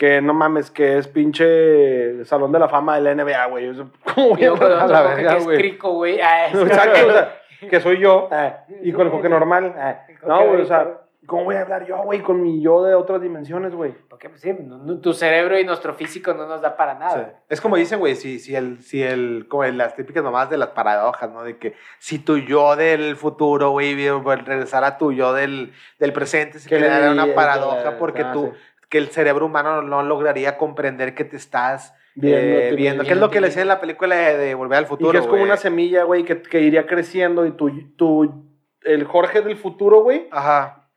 que 0.00 0.22
no 0.22 0.32
mames, 0.32 0.70
que 0.70 0.96
es 0.96 1.06
pinche 1.08 2.24
salón 2.24 2.50
de 2.52 2.58
la 2.58 2.70
fama 2.70 2.98
de 2.98 3.02
la 3.02 3.14
NBA, 3.22 3.46
güey. 3.48 3.70
¿Cómo 4.14 4.30
voy 4.30 4.44
a 4.44 4.52
a 4.82 4.86
la 4.86 5.02
verga, 5.02 5.32
que 5.32 5.38
es 5.38 5.44
güey? 5.44 5.58
crico, 5.58 5.92
güey. 5.92 6.18
Ah, 6.22 6.46
Exacto, 6.48 7.06
o 7.06 7.12
sea, 7.12 7.36
que 7.68 7.80
soy 7.80 7.98
yo. 8.00 8.26
ah, 8.32 8.64
y 8.82 8.92
con 8.92 9.06
el 9.06 9.12
coque 9.12 9.28
normal. 9.28 9.74
ah. 9.78 10.00
No, 10.26 10.46
güey, 10.46 10.62
o 10.62 10.64
sea, 10.64 11.00
¿cómo 11.26 11.44
voy 11.44 11.56
a 11.56 11.60
hablar 11.60 11.86
yo, 11.86 11.98
güey, 11.98 12.20
con 12.22 12.40
mi 12.42 12.62
yo 12.62 12.82
de 12.82 12.94
otras 12.94 13.20
dimensiones, 13.20 13.74
güey? 13.74 13.92
Porque, 14.08 14.30
pues, 14.30 14.40
sí, 14.40 14.54
no- 14.58 14.98
tu 15.00 15.12
cerebro 15.12 15.58
y 15.58 15.64
nuestro 15.66 15.92
físico 15.92 16.32
no 16.32 16.46
nos 16.46 16.62
da 16.62 16.76
para 16.76 16.94
nada. 16.94 17.14
Sí. 17.36 17.36
Es 17.50 17.60
como 17.60 17.76
dicen, 17.76 17.98
güey, 17.98 18.16
si, 18.16 18.38
si 18.38 18.56
el, 18.56 18.82
si 18.82 19.02
el, 19.02 19.46
como 19.48 19.64
en 19.64 19.76
las 19.76 19.94
típicas 19.96 20.24
nomás 20.24 20.48
de 20.48 20.56
las 20.56 20.70
paradojas, 20.70 21.30
¿no? 21.30 21.42
De 21.42 21.58
que 21.58 21.74
si 21.98 22.18
tu 22.18 22.38
yo 22.38 22.74
del 22.76 23.16
futuro, 23.16 23.70
güey, 23.70 23.94
pues, 24.22 24.44
regresara 24.46 24.86
a 24.86 24.98
tu 24.98 25.12
yo 25.12 25.34
del, 25.34 25.72
del 25.98 26.12
presente, 26.14 26.58
se 26.58 26.68
Que 26.70 26.76
le 26.80 26.86
crearía 26.86 27.10
una 27.10 27.34
paradoja 27.34 27.90
que- 27.92 27.96
porque 27.98 28.22
ah, 28.22 28.32
tú. 28.32 28.52
Que 28.90 28.98
el 28.98 29.08
cerebro 29.08 29.46
humano 29.46 29.80
no 29.80 30.02
lograría 30.02 30.58
comprender 30.58 31.14
que 31.14 31.24
te 31.24 31.36
estás 31.36 31.94
Viendo, 32.14 32.58
eh, 32.58 32.74
viendo. 32.74 33.04
¿Qué 33.04 33.12
es 33.12 33.18
lo 33.18 33.30
que 33.30 33.40
le 33.40 33.46
decía 33.46 33.62
en 33.62 33.68
la 33.68 33.80
película 33.80 34.16
de, 34.16 34.36
de 34.36 34.54
Volver 34.54 34.78
al 34.78 34.84
Y 34.84 34.88
Futuro, 34.88 35.12
que 35.12 35.18
es 35.18 35.26
como 35.26 35.42
una 35.42 35.56
semilla, 35.56 36.02
güey, 36.02 36.24
que, 36.24 36.42
que 36.42 36.60
iría 36.60 36.86
creciendo 36.86 37.46
y 37.46 37.52
tu, 37.52 37.70
tu, 37.96 38.50
el 38.82 39.04
Jorge 39.04 39.42
del 39.42 39.56
futuro, 39.56 40.02
güey, 40.02 40.28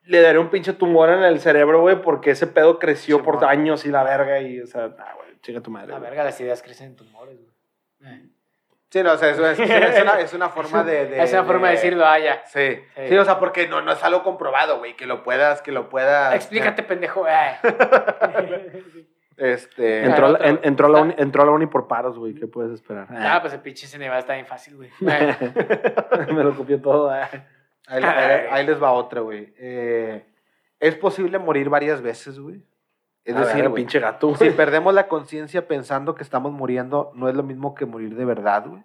le 0.06 0.22
daría 0.22 0.42
un 0.42 0.50
pinche 0.50 0.74
tumor 0.74 1.10
en 1.10 1.24
el 1.24 1.40
cerebro, 1.40 1.82
güey, 1.82 2.02
porque 2.02 2.32
ese 2.32 2.48
pedo 2.48 2.80
creció 2.80 3.24
por 3.24 3.46
años 3.46 3.86
y 3.86 3.90
la 3.90 4.04
verga 4.04 4.42
y, 4.42 4.60
o 4.60 4.68
sea, 4.68 4.96
ah, 4.98 5.14
güey, 5.16 5.40
chinga 5.42 5.62
tu 5.62 5.72
madre. 5.72 5.94
La 5.94 6.00
verga, 6.00 6.24
las 6.24 6.40
ideas 6.42 6.62
crecen 6.62 6.88
en 6.88 6.96
tumores, 6.96 7.38
güey. 7.40 8.12
Eh. 8.12 8.30
Sí, 8.94 9.02
no, 9.02 9.14
o 9.14 9.18
sea, 9.18 9.32
eso 9.32 9.44
es, 9.50 9.58
es 9.60 10.02
una, 10.04 10.20
es 10.20 10.34
una 10.34 10.50
forma 10.50 10.84
de, 10.84 11.08
de- 11.08 11.24
es 11.24 11.34
una 11.34 11.46
forma 11.46 11.70
de 11.70 11.74
decirlo, 11.74 12.06
ah, 12.06 12.20
ya. 12.20 12.44
Sí. 12.46 12.76
Sí. 12.96 13.02
sí, 13.10 13.18
o 13.18 13.26
sea, 13.26 13.40
porque 13.40 13.68
no, 13.68 13.82
no 13.82 13.92
es 13.92 14.04
algo 14.04 14.22
comprobado, 14.22 14.78
güey, 14.78 14.96
que 14.96 15.08
lo 15.08 15.24
puedas, 15.24 15.64
que 15.64 15.72
lo 15.72 15.90
puedas. 15.90 16.36
Explícate, 16.36 16.84
pendejo. 16.84 17.26
eh. 17.28 17.58
Este. 19.36 20.04
Entró, 20.06 20.28
a 20.28 20.30
la- 20.30 20.36
otro. 20.38 20.48
en- 20.48 20.60
entró, 20.62 20.86
a 20.86 20.90
la 20.92 21.02
uni, 21.02 21.16
entró 21.18 21.42
a 21.42 21.46
la 21.48 21.52
uni 21.54 21.66
por 21.66 21.88
paros, 21.88 22.20
güey, 22.20 22.36
¿qué 22.36 22.46
puedes 22.46 22.72
esperar? 22.72 23.08
Ah, 23.10 23.40
pues 23.42 23.52
el 23.54 23.62
pinche 23.62 23.88
Ceneval 23.88 24.20
está 24.20 24.34
bien 24.36 24.46
fácil, 24.46 24.76
güey. 24.76 24.92
Me 25.00 26.44
lo 26.44 26.56
copió 26.56 26.80
todo. 26.80 27.10
ah. 27.10 27.28
Ahí, 27.88 28.04
ahí- 28.04 28.46
ahí 28.52 28.66
les 28.68 28.82
va 28.82 28.92
otra, 28.92 29.22
güey. 29.22 29.52
Eh, 29.58 30.24
¿Es 30.80 30.96
posible 30.96 31.40
morir 31.40 31.68
varias 31.68 32.00
veces, 32.02 32.38
güey? 32.40 32.62
Es 33.26 33.36
A 33.36 33.40
decir, 33.40 33.64
ver, 33.64 33.74
pinche 33.74 34.00
gato, 34.00 34.36
si 34.36 34.50
perdemos 34.50 34.94
la 34.94 35.08
conciencia 35.08 35.66
pensando 35.68 36.14
que 36.14 36.24
estamos 36.24 36.52
muriendo, 36.52 37.12
¿no 37.16 37.30
es 37.30 37.36
lo 37.36 37.44
mismo 37.44 37.74
que 37.74 37.86
morir 37.86 38.16
de 38.16 38.26
verdad, 38.26 38.66
güey? 38.68 38.84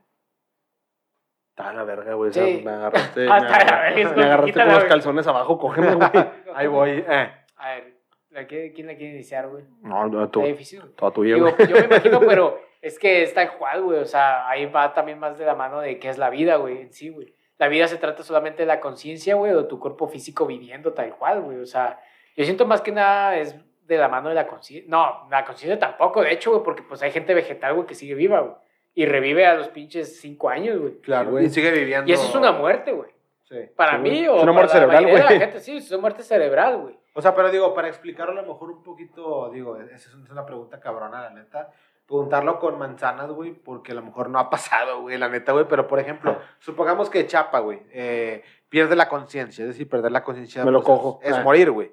Está 1.50 1.72
la 1.72 1.82
verga, 1.82 2.14
güey. 2.14 2.30
o 2.30 2.32
Sí. 2.32 2.40
sea, 2.40 2.64
Me 2.64 2.70
agarraste, 2.70 3.20
me 3.26 3.32
agarraste, 3.32 4.58
me 4.58 4.64
con 4.64 4.74
los 4.74 4.84
calzones 4.84 5.26
abajo, 5.26 5.58
cógeme, 5.58 5.94
güey. 5.96 6.10
Ahí 6.54 6.66
voy. 6.68 7.04
Eh. 7.08 7.32
A 7.56 7.70
ver, 7.74 7.94
¿la 8.30 8.46
quiere- 8.46 8.72
¿quién 8.72 8.86
la 8.86 8.94
quiere 8.96 9.14
iniciar, 9.14 9.48
güey? 9.48 9.64
No, 9.82 10.06
no, 10.08 10.28
tú. 10.30 10.40
Está 10.40 10.52
difícil, 10.52 10.82
tuya, 11.14 11.34
Digo, 11.34 11.56
yo 11.58 11.76
me 11.76 11.84
imagino, 11.86 12.20
pero 12.20 12.60
es 12.80 12.96
que 12.98 13.24
es 13.24 13.34
tal 13.34 13.56
cual, 13.58 13.82
güey. 13.82 13.98
O 13.98 14.04
sea, 14.04 14.48
ahí 14.48 14.66
va 14.66 14.94
también 14.94 15.18
más 15.18 15.36
de 15.36 15.44
la 15.46 15.56
mano 15.56 15.80
de 15.80 15.98
qué 15.98 16.08
es 16.10 16.18
la 16.18 16.30
vida, 16.30 16.56
güey, 16.56 16.80
en 16.82 16.92
sí, 16.92 17.08
güey. 17.08 17.34
La 17.58 17.66
vida 17.66 17.88
se 17.88 17.96
trata 17.96 18.22
solamente 18.22 18.62
de 18.62 18.66
la 18.66 18.78
conciencia, 18.78 19.34
güey, 19.34 19.52
o 19.52 19.66
tu 19.66 19.80
cuerpo 19.80 20.06
físico 20.06 20.46
viviendo 20.46 20.92
tal 20.92 21.16
cual, 21.16 21.40
güey. 21.42 21.58
O 21.58 21.66
sea, 21.66 21.98
yo 22.36 22.44
siento 22.44 22.66
más 22.66 22.80
que 22.82 22.92
nada 22.92 23.36
es 23.36 23.56
de 23.88 23.98
la 23.98 24.08
mano 24.08 24.28
de 24.28 24.34
la 24.36 24.46
conciencia. 24.46 24.88
No, 24.88 25.26
la 25.30 25.44
conciencia 25.44 25.78
tampoco, 25.78 26.22
de 26.22 26.32
hecho, 26.32 26.50
güey, 26.52 26.62
porque 26.62 26.82
pues 26.82 27.02
hay 27.02 27.10
gente 27.10 27.34
vegetal, 27.34 27.74
güey, 27.74 27.86
que 27.86 27.94
sigue 27.94 28.14
viva, 28.14 28.40
güey. 28.40 28.54
Y 28.94 29.06
revive 29.06 29.46
a 29.46 29.54
los 29.54 29.68
pinches 29.68 30.20
cinco 30.20 30.48
años, 30.48 30.78
güey. 30.78 31.00
Claro, 31.00 31.30
güey. 31.32 31.46
Y 31.46 31.50
sigue 31.50 31.70
viviendo. 31.70 32.08
Y 32.10 32.12
eso 32.14 32.28
es 32.28 32.34
una 32.34 32.52
muerte, 32.52 32.92
güey. 32.92 33.10
Sí. 33.44 33.56
Para 33.74 33.92
Sí, 33.96 33.98
mí, 34.02 34.28
o 34.28 34.36
Es 34.36 34.42
una 34.42 34.52
muerte 34.52 34.72
cerebral, 34.72 35.06
güey. 35.06 35.22
gente, 35.38 35.60
sí, 35.60 35.76
es 35.78 35.90
una 35.90 36.00
muerte 36.00 36.22
cerebral, 36.22 36.76
güey. 36.78 36.98
O 37.14 37.22
sea, 37.22 37.34
pero 37.34 37.50
digo, 37.50 37.72
para 37.74 37.88
explicarlo 37.88 38.32
a 38.38 38.42
lo 38.42 38.52
mejor 38.52 38.70
un 38.70 38.82
poquito, 38.82 39.50
digo, 39.50 39.76
esa 39.78 39.94
es 39.94 40.14
una 40.30 40.44
pregunta 40.44 40.78
cabrona, 40.78 41.22
la 41.22 41.30
neta. 41.30 41.70
Preguntarlo 42.06 42.58
con 42.58 42.78
manzanas, 42.78 43.30
güey, 43.30 43.52
porque 43.52 43.92
a 43.92 43.94
lo 43.94 44.02
mejor 44.02 44.30
no 44.30 44.38
ha 44.38 44.50
pasado, 44.50 45.00
güey, 45.02 45.16
la 45.18 45.28
neta, 45.28 45.52
güey. 45.52 45.64
Pero, 45.68 45.86
por 45.86 45.98
ejemplo, 45.98 46.36
supongamos 46.58 47.08
que 47.10 47.26
Chapa, 47.26 47.60
güey, 47.60 47.80
eh, 47.92 48.42
pierde 48.68 48.96
la 48.96 49.08
conciencia. 49.08 49.62
Es 49.62 49.68
decir, 49.68 49.88
perder 49.88 50.12
la 50.12 50.22
conciencia. 50.24 50.64
Me 50.64 50.70
lo 50.70 50.82
pues, 50.82 50.88
es- 50.96 51.02
cojo. 51.02 51.20
Es, 51.22 51.34
Ah. 51.34 51.42
morir, 51.42 51.70
güey. 51.70 51.92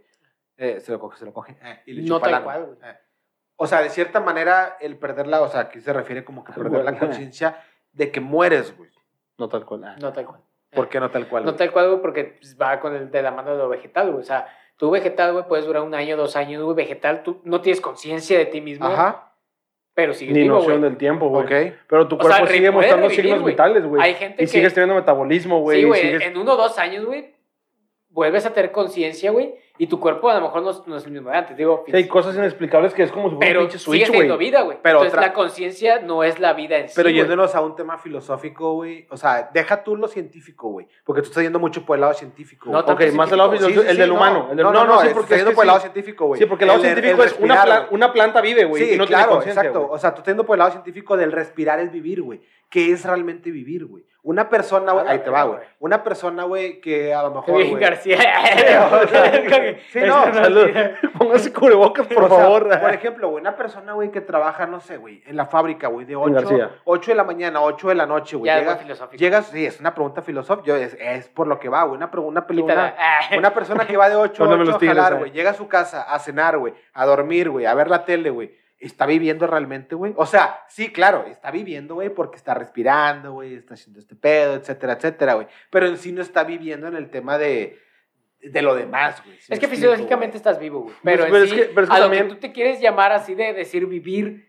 Eh, 0.58 0.80
se 0.80 0.92
lo 0.92 1.00
coge, 1.00 1.18
se 1.20 1.26
lo 1.26 1.34
coge. 1.34 1.58
eh, 1.64 1.82
y 1.86 1.94
le 1.94 2.02
No 2.04 2.16
chupa 2.16 2.22
tal 2.28 2.32
la- 2.32 2.44
cual, 2.44 2.66
güey. 2.66 2.78
eh. 2.92 2.96
O 3.58 3.68
sea, 3.68 3.82
de 3.82 3.90
cierta 3.90 4.20
manera, 4.20 4.78
el 4.82 4.98
perderla, 4.98 5.42
o 5.42 5.48
sea, 5.48 5.62
aquí 5.62 5.80
se 5.80 5.94
refiere 5.94 6.24
como 6.26 6.44
que 6.44 6.52
perder 6.54 6.84
la 6.84 6.98
conciencia 7.00 7.62
de 7.94 8.12
que 8.12 8.20
mueres, 8.20 8.76
güey. 8.78 8.90
No 9.38 9.48
tal 9.50 9.66
cual. 9.66 9.96
No 10.02 10.12
tal 10.14 10.26
cual. 10.26 10.42
¿Por 10.72 10.90
qué 10.90 11.00
no 11.00 11.10
tal 11.10 11.28
cual? 11.28 11.44
No 11.46 11.52
güey? 11.52 11.58
tal 11.58 11.72
cual, 11.72 11.88
güey, 11.90 12.02
porque 12.02 12.24
pues, 12.38 12.58
va 12.60 12.80
con 12.82 12.94
el 12.96 13.10
de 13.12 13.22
la 13.22 13.32
mano 13.32 13.52
de 13.52 13.58
lo 13.58 13.70
vegetal, 13.70 14.08
güey. 14.12 14.20
O 14.22 14.26
sea, 14.26 14.46
tú 14.78 14.92
vegetal, 14.92 15.32
güey, 15.34 15.46
puedes 15.48 15.66
durar 15.66 15.84
un 15.84 15.94
año, 15.96 16.18
dos 16.18 16.36
años, 16.36 16.62
güey. 16.64 16.76
Vegetal, 16.76 17.24
tú 17.24 17.40
no 17.46 17.62
tienes 17.62 17.80
conciencia 17.80 18.38
de 18.38 18.46
ti 18.46 18.60
mismo, 18.60 18.86
Ajá, 18.86 19.34
pero 19.94 20.14
sigues 20.14 20.34
Ni 20.36 20.42
vivo, 20.44 20.56
noción 20.56 20.80
güey. 20.80 20.90
del 20.90 20.98
tiempo, 20.98 21.30
güey. 21.30 21.46
ok. 21.46 21.78
Pero 21.88 22.08
tu 22.10 22.16
O 22.18 22.20
sea, 22.24 22.30
cuerpo 22.40 22.48
sigue 22.48 22.72
mostrando 22.72 23.08
revivir, 23.08 23.24
signos 23.26 23.42
güey. 23.42 23.54
vitales, 23.54 23.86
güey. 23.86 24.02
Hay 24.04 24.14
gente 24.16 24.44
Y 24.44 24.46
que- 24.46 24.52
sigues 24.52 24.74
teniendo 24.74 24.96
metabolismo, 24.96 25.62
güey. 25.62 25.80
Sí, 25.80 25.86
güey, 25.88 26.02
sigues- 26.02 26.22
en 26.24 26.38
uno 26.38 26.54
o 26.54 26.58
dos 26.58 26.78
años, 26.78 27.06
güey, 27.06 27.34
vuelves 28.10 28.46
a 28.46 28.54
tener 28.54 28.72
conciencia, 28.74 29.32
güey, 29.32 29.56
y 29.78 29.88
tu 29.88 30.00
cuerpo 30.00 30.30
a 30.30 30.36
lo 30.36 30.42
mejor 30.42 30.62
no, 30.64 30.70
es- 30.72 30.82
no 30.88 30.96
es 30.98 31.06
el 31.06 31.12
mismo 31.12 31.30
de 31.30 31.38
antes, 31.38 31.58
digo. 31.58 31.84
Sí, 31.86 31.96
hay 31.96 32.08
cosas 32.08 32.36
inexplicables 32.36 32.94
que 32.94 33.04
es 33.04 33.12
como 33.12 33.30
si 33.30 33.36
fuera 33.36 33.60
un 33.60 33.70
sigue 33.72 34.06
siendo 34.06 34.38
vida, 34.38 34.62
güey. 34.62 34.78
Entonces 34.84 35.10
otra- 35.14 35.22
la 35.22 35.34
conciencia 35.34 36.00
no 36.00 36.24
es 36.24 36.40
la 36.40 36.54
vida 36.54 36.78
en 36.78 36.88
sí, 36.88 36.94
Pero 36.96 37.10
yéndonos 37.10 37.54
a 37.56 37.62
un 37.62 37.76
tema 37.76 37.98
filosófico, 37.98 38.74
güey. 38.74 39.08
O 39.10 39.18
sea, 39.18 39.50
deja 39.54 39.84
tú 39.84 39.96
lo 39.96 40.08
científico, 40.08 40.70
güey. 40.70 40.88
Porque 41.04 41.22
tú 41.22 41.28
estás 41.28 41.44
yendo 41.44 41.60
mucho 41.60 41.86
por 41.86 41.96
el 41.98 42.02
lado 42.02 42.14
científico. 42.14 42.70
No, 42.70 42.84
tanto 42.86 43.04
Ok, 43.04 43.12
más 43.14 43.32
el 43.32 43.38
lado 43.38 43.52
filosófico, 43.52 43.82
el 43.82 43.98
del 43.98 44.10
no. 44.10 44.16
humano. 44.16 44.48
El 44.52 44.58
del- 44.58 44.66
no, 44.66 44.72
no, 44.72 44.86
no, 44.86 44.94
no, 44.96 45.00
sí, 45.02 45.08
porque 45.08 45.16
porque 45.20 45.34
es 45.36 45.40
yendo 45.42 45.54
por 45.56 45.64
el 45.64 45.68
lado 45.68 45.80
científico, 45.80 46.26
güey. 46.28 46.40
Sí, 46.40 46.46
porque 46.46 46.64
el 46.64 46.68
lado 46.70 46.80
científico 46.82 47.24
es 47.24 47.36
una, 47.92 48.14
planta 48.14 48.42
vive, 48.42 48.66
güey. 48.66 48.84
Sí, 48.86 48.98
no 48.98 49.06
claro, 49.06 49.42
exacto. 49.42 49.88
O 49.90 49.98
sea, 49.98 50.12
tú 50.14 50.20
estás 50.20 50.32
yendo 50.32 50.46
por 50.46 50.56
el 50.56 50.60
lado 50.60 50.72
científico 50.72 51.18
del 51.18 51.32
respirar 51.32 51.80
es 51.80 51.92
vivir, 51.92 52.22
güey. 52.22 52.42
¿Qué 52.70 52.92
es 52.92 53.06
realmente 53.06 53.52
vivir, 53.52 53.86
güey? 53.86 54.06
Una 54.24 54.50
persona, 54.50 54.92
güey. 54.92 55.06
Ahí 55.08 55.20
te 55.20 55.30
va, 55.30 55.44
güey. 55.44 55.60
Una 55.80 56.04
persona, 56.04 56.44
güey, 56.46 56.82
que 56.82 57.14
a 57.14 57.22
lo 57.24 57.30
mejor. 57.30 57.58
bien, 57.58 57.70
güey. 59.72 59.84
Sí, 59.92 60.00
no, 60.02 60.34
Salud. 60.34 60.70
Póngase 61.18 61.54
cubrebocas, 61.54 62.08
por 62.08 62.24
O 62.24 62.30
sea, 62.30 62.38
favor. 62.40 62.80
por 62.80 62.94
ejemplo, 62.94 63.30
güey, 63.30 63.42
una 63.42 63.56
persona, 63.56 63.94
güey, 63.94 64.12
que 64.12 64.22
trabaja, 64.22 64.66
no 64.66 64.80
sé, 64.80 64.98
güey, 64.98 65.24
en 65.26 65.36
la 65.36 65.46
fábrica, 65.46 65.88
güey, 65.88 66.06
de 66.06 66.16
8, 66.16 66.34
García. 66.34 66.72
8 66.86 67.12
de 67.12 67.16
la 67.16 67.24
mañana, 67.24 67.62
8 67.62 67.90
de 67.90 67.96
la 67.96 68.06
noche, 68.06 68.36
güey. 68.36 68.48
Ya, 68.48 68.60
Llega- 68.60 68.72
algo 68.72 68.82
filosófico. 68.84 69.20
Llegas, 69.20 69.48
sí, 69.48 69.66
es 69.66 69.80
una 69.80 69.94
pregunta 69.94 70.22
filosófica, 70.22 70.68
yo- 70.68 70.76
es, 70.76 70.96
es 71.00 71.28
por 71.30 71.48
lo 71.48 71.60
que 71.60 71.70
va, 71.70 71.84
güey. 71.84 71.98
Una, 71.98 72.12
pre- 72.12 72.22
una, 72.22 72.46
peli- 72.48 72.62
Quítala. 72.62 72.94
una, 72.96 72.96
Ah. 72.98 73.38
una 73.38 73.54
persona 73.54 73.86
que 73.88 73.98
va 73.98 74.10
de 74.10 74.16
8 74.16 74.44
a 74.44 74.48
Póndeme 74.48 74.64
8 74.64 74.72
los 74.74 74.84
a 74.84 74.86
jalar, 74.88 75.14
eh. 75.14 75.18
güey. 75.18 75.32
Llega 75.32 75.52
a 75.52 75.54
su 75.54 75.68
casa 75.68 76.02
a 76.04 76.20
cenar, 76.20 76.58
güey, 76.58 76.74
a 76.94 77.06
dormir, 77.06 77.50
güey, 77.50 77.66
a 77.66 77.74
ver 77.74 77.90
la 77.90 78.06
tele, 78.06 78.30
güey. 78.30 78.64
¿está 78.78 79.06
viviendo 79.08 79.48
realmente, 79.48 79.96
güey? 79.96 80.14
O 80.16 80.28
sea, 80.28 80.60
sí, 80.68 80.92
claro, 80.92 81.24
está 81.28 81.50
viviendo, 81.50 81.96
güey, 81.96 82.10
porque 82.10 82.36
está 82.36 82.54
respirando, 82.54 83.32
güey, 83.32 83.56
está 83.56 83.74
haciendo 83.74 84.00
este 84.00 84.16
pedo, 84.16 84.54
etcétera, 84.56 84.94
etcétera, 84.94 85.34
güey. 85.36 85.48
Pero 85.72 85.88
en 85.88 85.98
sí 85.98 86.12
no 86.12 86.22
está 86.22 86.44
viviendo 86.44 86.86
en 86.88 86.96
el 86.96 87.10
tema 87.10 87.38
de, 87.40 87.80
de 88.50 88.62
lo 88.62 88.76
demás, 88.76 89.22
güey. 89.26 89.36
¿sí 89.38 89.44
Es 89.54 89.60
que 89.60 89.66
explico, 89.66 89.72
fisiológicamente 89.76 90.34
güey? 90.34 90.38
estás 90.38 90.60
vivo, 90.60 90.82
güey. 90.82 90.96
Pero, 91.04 91.24
Pero 91.26 91.38
en 91.38 91.44
es 91.44 91.50
sí, 91.50 91.56
que- 91.56 91.64
pero 91.66 91.82
es 91.84 91.90
que 91.90 91.96
a 91.96 92.00
lo 92.00 92.06
también- 92.06 92.24
que 92.28 92.30
tú 92.34 92.40
te 92.40 92.52
quieres 92.52 92.80
llamar 92.80 93.12
así 93.12 93.36
de 93.36 93.54
decir 93.54 93.86
vivir, 93.86 94.46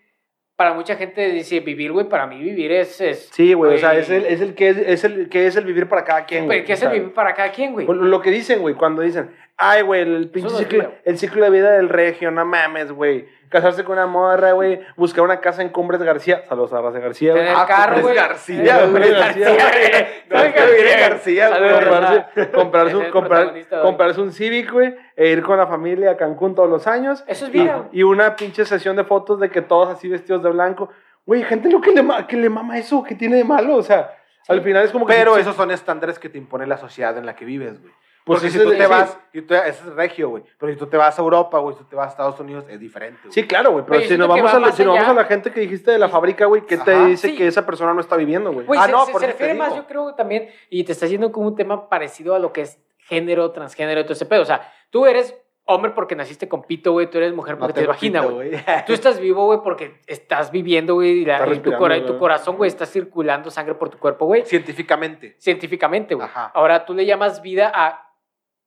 para 0.56 0.72
mucha 0.72 0.96
gente 0.96 1.30
dice 1.32 1.60
vivir, 1.60 1.92
güey, 1.92 2.08
para 2.08 2.26
mí 2.26 2.38
vivir 2.38 2.72
es... 2.72 2.98
es 3.02 3.28
Sí, 3.32 3.52
güey, 3.52 3.74
o 3.74 3.78
sea, 3.78 3.94
es 3.94 4.08
el, 4.08 4.24
es 4.24 4.40
el 4.40 4.54
que 4.54 4.70
es, 4.70 4.78
es 4.78 5.04
el 5.04 5.28
que 5.28 5.46
es 5.46 5.54
el 5.56 5.64
vivir 5.66 5.86
para 5.86 6.02
cada 6.04 6.24
quien, 6.24 6.46
güey. 6.46 6.64
¿Qué 6.64 6.72
es 6.72 6.82
el 6.82 6.90
vivir 6.92 7.12
para 7.12 7.34
cada 7.34 7.50
quien, 7.52 7.72
güey? 7.74 7.86
Lo 7.86 8.22
que 8.22 8.30
dicen, 8.30 8.60
güey, 8.60 8.74
cuando 8.74 9.02
dicen, 9.02 9.30
ay, 9.56 9.82
güey, 9.82 10.02
el 10.02 10.28
pinche 10.30 10.50
no 10.52 10.58
ciclo, 10.58 10.92
el 11.04 11.18
ciclo 11.18 11.44
de 11.44 11.50
vida 11.50 11.72
del 11.72 11.88
regio, 11.88 12.30
no 12.30 12.44
mames, 12.44 12.92
güey. 12.92 13.28
Casarse 13.48 13.84
con 13.84 13.92
una 13.92 14.06
morra, 14.06 14.52
güey. 14.52 14.80
Buscar 14.96 15.22
una 15.22 15.40
casa 15.40 15.62
en 15.62 15.68
Cumbres 15.68 16.02
García. 16.02 16.42
Saludos 16.48 16.72
a 16.72 16.80
Raza 16.80 16.98
García, 16.98 17.32
güey. 17.32 17.46
Ah, 17.48 17.64
carro, 17.66 18.02
güey. 18.02 18.14
García, 18.16 18.86
güey, 18.86 19.10
García, 19.12 19.48
García, 20.28 21.48
güey. 21.58 22.50
Comprarse, 22.52 22.96
un, 22.96 23.04
comprar- 23.10 23.82
comprarse 23.82 24.20
un 24.20 24.32
Civic, 24.32 24.72
güey, 24.72 24.96
e 25.14 25.28
ir 25.28 25.42
con 25.42 25.58
la 25.58 25.66
familia 25.66 26.12
a 26.12 26.16
Cancún 26.16 26.54
todos 26.54 26.68
los 26.68 26.86
años. 26.86 27.24
Eso 27.26 27.46
es 27.46 27.54
y, 27.54 27.60
vida, 27.60 27.76
güey. 27.76 27.88
y 27.92 28.02
una 28.02 28.36
pinche 28.36 28.64
sesión 28.64 28.96
de 28.96 29.04
fotos 29.04 29.38
de 29.40 29.50
que 29.50 29.62
todos 29.62 29.88
así 29.90 30.08
vestidos 30.08 30.42
de 30.42 30.50
blanco. 30.50 30.90
Güey, 31.24 31.42
gente 31.44 31.70
lo 31.70 31.80
que 31.80 31.92
le, 31.92 32.04
que 32.28 32.36
le 32.36 32.48
mama 32.50 32.78
eso, 32.78 33.02
que 33.02 33.14
tiene 33.14 33.36
de 33.36 33.44
malo, 33.44 33.76
o 33.76 33.82
sea, 33.82 34.12
al 34.48 34.60
final 34.62 34.84
es 34.84 34.92
como 34.92 35.06
que... 35.06 35.14
Pero 35.14 35.36
esos 35.36 35.56
son 35.56 35.70
estándares 35.72 36.18
que 36.18 36.28
te 36.28 36.38
impone 36.38 36.66
la 36.66 36.78
sociedad 36.78 37.16
en 37.18 37.26
la 37.26 37.34
que 37.34 37.44
vives, 37.44 37.80
güey. 37.80 37.92
Pues 38.26 38.40
Porque 38.40 38.50
si 38.50 38.58
tú 38.58 38.70
te 38.70 38.82
sí. 38.84 38.90
vas, 38.90 39.16
si 39.32 39.42
tú, 39.42 39.54
ese 39.54 39.68
es 39.68 39.94
regio, 39.94 40.30
güey. 40.30 40.42
Pero 40.58 40.72
si 40.72 40.76
tú 40.78 40.86
te 40.88 40.96
vas 40.96 41.16
a 41.16 41.22
Europa, 41.22 41.60
güey, 41.60 41.76
si 41.76 41.82
tú 41.84 41.90
te 41.90 41.94
vas 41.94 42.08
a 42.08 42.10
Estados 42.10 42.40
Unidos, 42.40 42.64
es 42.68 42.80
diferente, 42.80 43.20
güey. 43.22 43.32
Sí, 43.32 43.46
claro, 43.46 43.70
güey, 43.70 43.84
pero 43.86 44.00
si 44.00 44.18
nos, 44.18 44.26
vamos 44.26 44.46
va 44.46 44.50
a 44.50 44.54
la, 44.54 44.66
más 44.66 44.74
si 44.74 44.82
nos 44.82 44.94
vamos 44.94 45.06
a 45.06 45.10
allá. 45.12 45.20
la 45.22 45.28
gente 45.28 45.52
que 45.52 45.60
dijiste 45.60 45.92
de 45.92 45.98
la 46.00 46.08
fábrica, 46.08 46.46
güey, 46.46 46.66
¿qué 46.66 46.76
te 46.76 47.04
dice 47.06 47.28
Sí. 47.28 47.36
que 47.36 47.46
esa 47.46 47.64
persona 47.64 47.94
no 47.94 48.00
está 48.00 48.16
viviendo, 48.16 48.52
güey? 48.52 48.66
Ah, 48.76 48.86
se, 48.86 48.90
no, 48.92 49.06
se- 49.06 49.12
por 49.12 49.20
se 49.20 49.28
te 49.28 49.32
refiere 49.32 49.54
más, 49.54 49.68
digo. 49.68 49.82
yo 49.82 49.86
creo 49.86 50.14
también, 50.16 50.48
y 50.70 50.82
te 50.82 50.90
está 50.90 51.06
yendo 51.06 51.30
como 51.30 51.46
un 51.46 51.54
tema 51.54 51.88
parecido 51.88 52.34
a 52.34 52.40
lo 52.40 52.52
que 52.52 52.62
es 52.62 52.80
género, 52.98 53.52
transgénero 53.52 54.00
y 54.00 54.02
todo 54.02 54.14
ese 54.14 54.26
pedo. 54.26 54.42
O 54.42 54.46
sea, 54.46 54.72
tú 54.90 55.06
eres 55.06 55.40
hombre 55.68 55.92
porque 55.92 56.14
naciste 56.16 56.48
con 56.48 56.62
pito, 56.62 56.92
güey, 56.92 57.08
tú 57.08 57.18
eres 57.18 57.32
mujer 57.32 57.54
No 57.54 57.60
porque 57.66 57.74
tienes 57.84 58.00
tengo 58.00 58.20
vagina, 58.20 58.20
güey. 58.22 58.50
Tú 58.86 58.92
estás 58.92 59.20
vivo, 59.20 59.46
güey, 59.46 59.60
porque 59.62 60.00
estás 60.08 60.50
viviendo, 60.50 60.94
güey, 60.94 61.10
y, 61.20 61.24
la- 61.24 61.38
Estás 61.38 61.56
y 61.56 61.60
tu, 61.60 61.72
cora- 61.74 62.04
tu 62.04 62.18
corazón, 62.18 62.56
güey, 62.56 62.66
está 62.68 62.86
circulando 62.86 63.50
sangre 63.52 63.74
por 63.74 63.88
tu 63.88 63.98
cuerpo, 63.98 64.26
güey, 64.26 64.44
Científicamente. 64.44 65.36
científicamente, 65.38 66.14
güey. 66.16 66.26
Ajá. 66.26 66.50
Ahora 66.54 66.84
tú 66.84 66.94
le 66.94 67.06
llamas 67.06 67.40
vida 67.42 67.70
a 67.72 68.05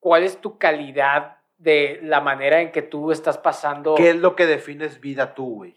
cuál 0.00 0.22
es 0.24 0.38
tu 0.40 0.58
calidad 0.58 1.36
de 1.58 2.00
la 2.02 2.20
manera 2.20 2.60
en 2.60 2.72
que 2.72 2.82
tú 2.82 3.12
estás 3.12 3.38
pasando. 3.38 3.94
¿Qué 3.94 4.10
es 4.10 4.16
lo 4.16 4.34
que 4.34 4.46
defines 4.46 5.00
vida 5.00 5.34
tú, 5.34 5.56
güey? 5.56 5.76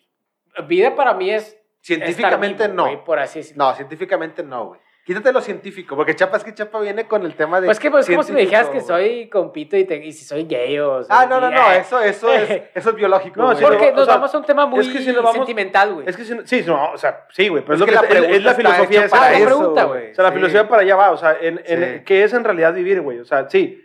Vida 0.67 0.95
para 0.95 1.13
mí 1.13 1.29
es. 1.29 1.57
Científicamente 1.81 2.63
estar 2.63 2.71
vivo, 2.71 2.83
no. 2.83 2.91
güey, 2.93 3.03
por 3.03 3.19
así 3.19 3.39
decirlo. 3.39 3.65
No, 3.65 3.75
científicamente 3.75 4.41
no, 4.43 4.67
güey. 4.67 4.79
Quítate 5.05 5.33
lo 5.33 5.41
científico, 5.41 5.97
porque 5.97 6.15
Chapa 6.15 6.37
es 6.37 6.45
que 6.45 6.53
Chapa 6.53 6.79
viene 6.79 7.05
con 7.09 7.25
el 7.25 7.35
tema 7.35 7.59
de. 7.59 7.65
Pues 7.67 7.77
que 7.77 7.91
pues, 7.91 8.07
como 8.09 8.23
si 8.23 8.31
me 8.31 8.39
dijeras 8.39 8.69
que 8.69 8.79
soy 8.79 9.27
con 9.27 9.51
pito 9.51 9.75
y, 9.75 9.83
te- 9.83 9.97
y 10.05 10.13
si 10.13 10.23
soy 10.23 10.45
gay 10.45 10.79
o. 10.79 11.01
Ah, 11.09 11.23
soy 11.23 11.27
no, 11.29 11.41
no, 11.41 11.51
no, 11.51 11.71
eh. 11.73 11.79
eso, 11.79 11.99
eso, 11.99 12.31
es, 12.31 12.49
eso 12.73 12.89
es 12.91 12.95
biológico. 12.95 13.41
No, 13.41 13.47
Porque 13.59 13.89
o 13.89 13.95
nos 13.97 14.05
sea, 14.05 14.15
vamos 14.15 14.33
a 14.33 14.37
un 14.37 14.45
tema 14.45 14.65
muy 14.65 14.79
es 14.79 14.87
que 14.87 14.99
si 14.99 15.11
vamos- 15.11 15.33
sentimental, 15.33 15.95
güey. 15.95 16.07
Es 16.07 16.15
que 16.15 16.23
si 16.23 16.33
no- 16.33 16.47
sí, 16.47 16.63
no, 16.65 16.93
o 16.93 16.97
sea, 16.97 17.25
sí, 17.31 17.49
güey, 17.49 17.63
pero 17.65 17.73
Es 17.73 17.81
es, 17.81 17.85
lo 17.85 17.85
que 17.85 17.91
que 17.91 17.95
la 17.95 18.01
es- 18.01 18.07
es, 18.07 18.11
pregunta 18.21 18.37
es 18.37 18.43
la 18.45 18.53
filosofía 18.53 19.07
para 19.09 19.33
es- 19.33 19.39
eso, 19.41 19.45
pregunta, 19.57 19.83
güey. 19.83 20.11
O 20.11 20.15
sea, 20.15 20.23
la 20.23 20.29
Sí. 20.29 20.35
filosofía 20.35 20.67
para 20.69 20.81
allá 20.83 20.95
va, 20.95 21.11
o 21.11 21.17
sea, 21.17 21.37
en, 21.41 21.61
en- 21.65 21.97
Sí. 21.97 22.03
¿qué 22.05 22.23
es 22.23 22.33
en 22.33 22.43
realidad 22.45 22.73
vivir, 22.73 23.01
güey? 23.01 23.19
O 23.19 23.25
sea, 23.25 23.49
sí, 23.49 23.82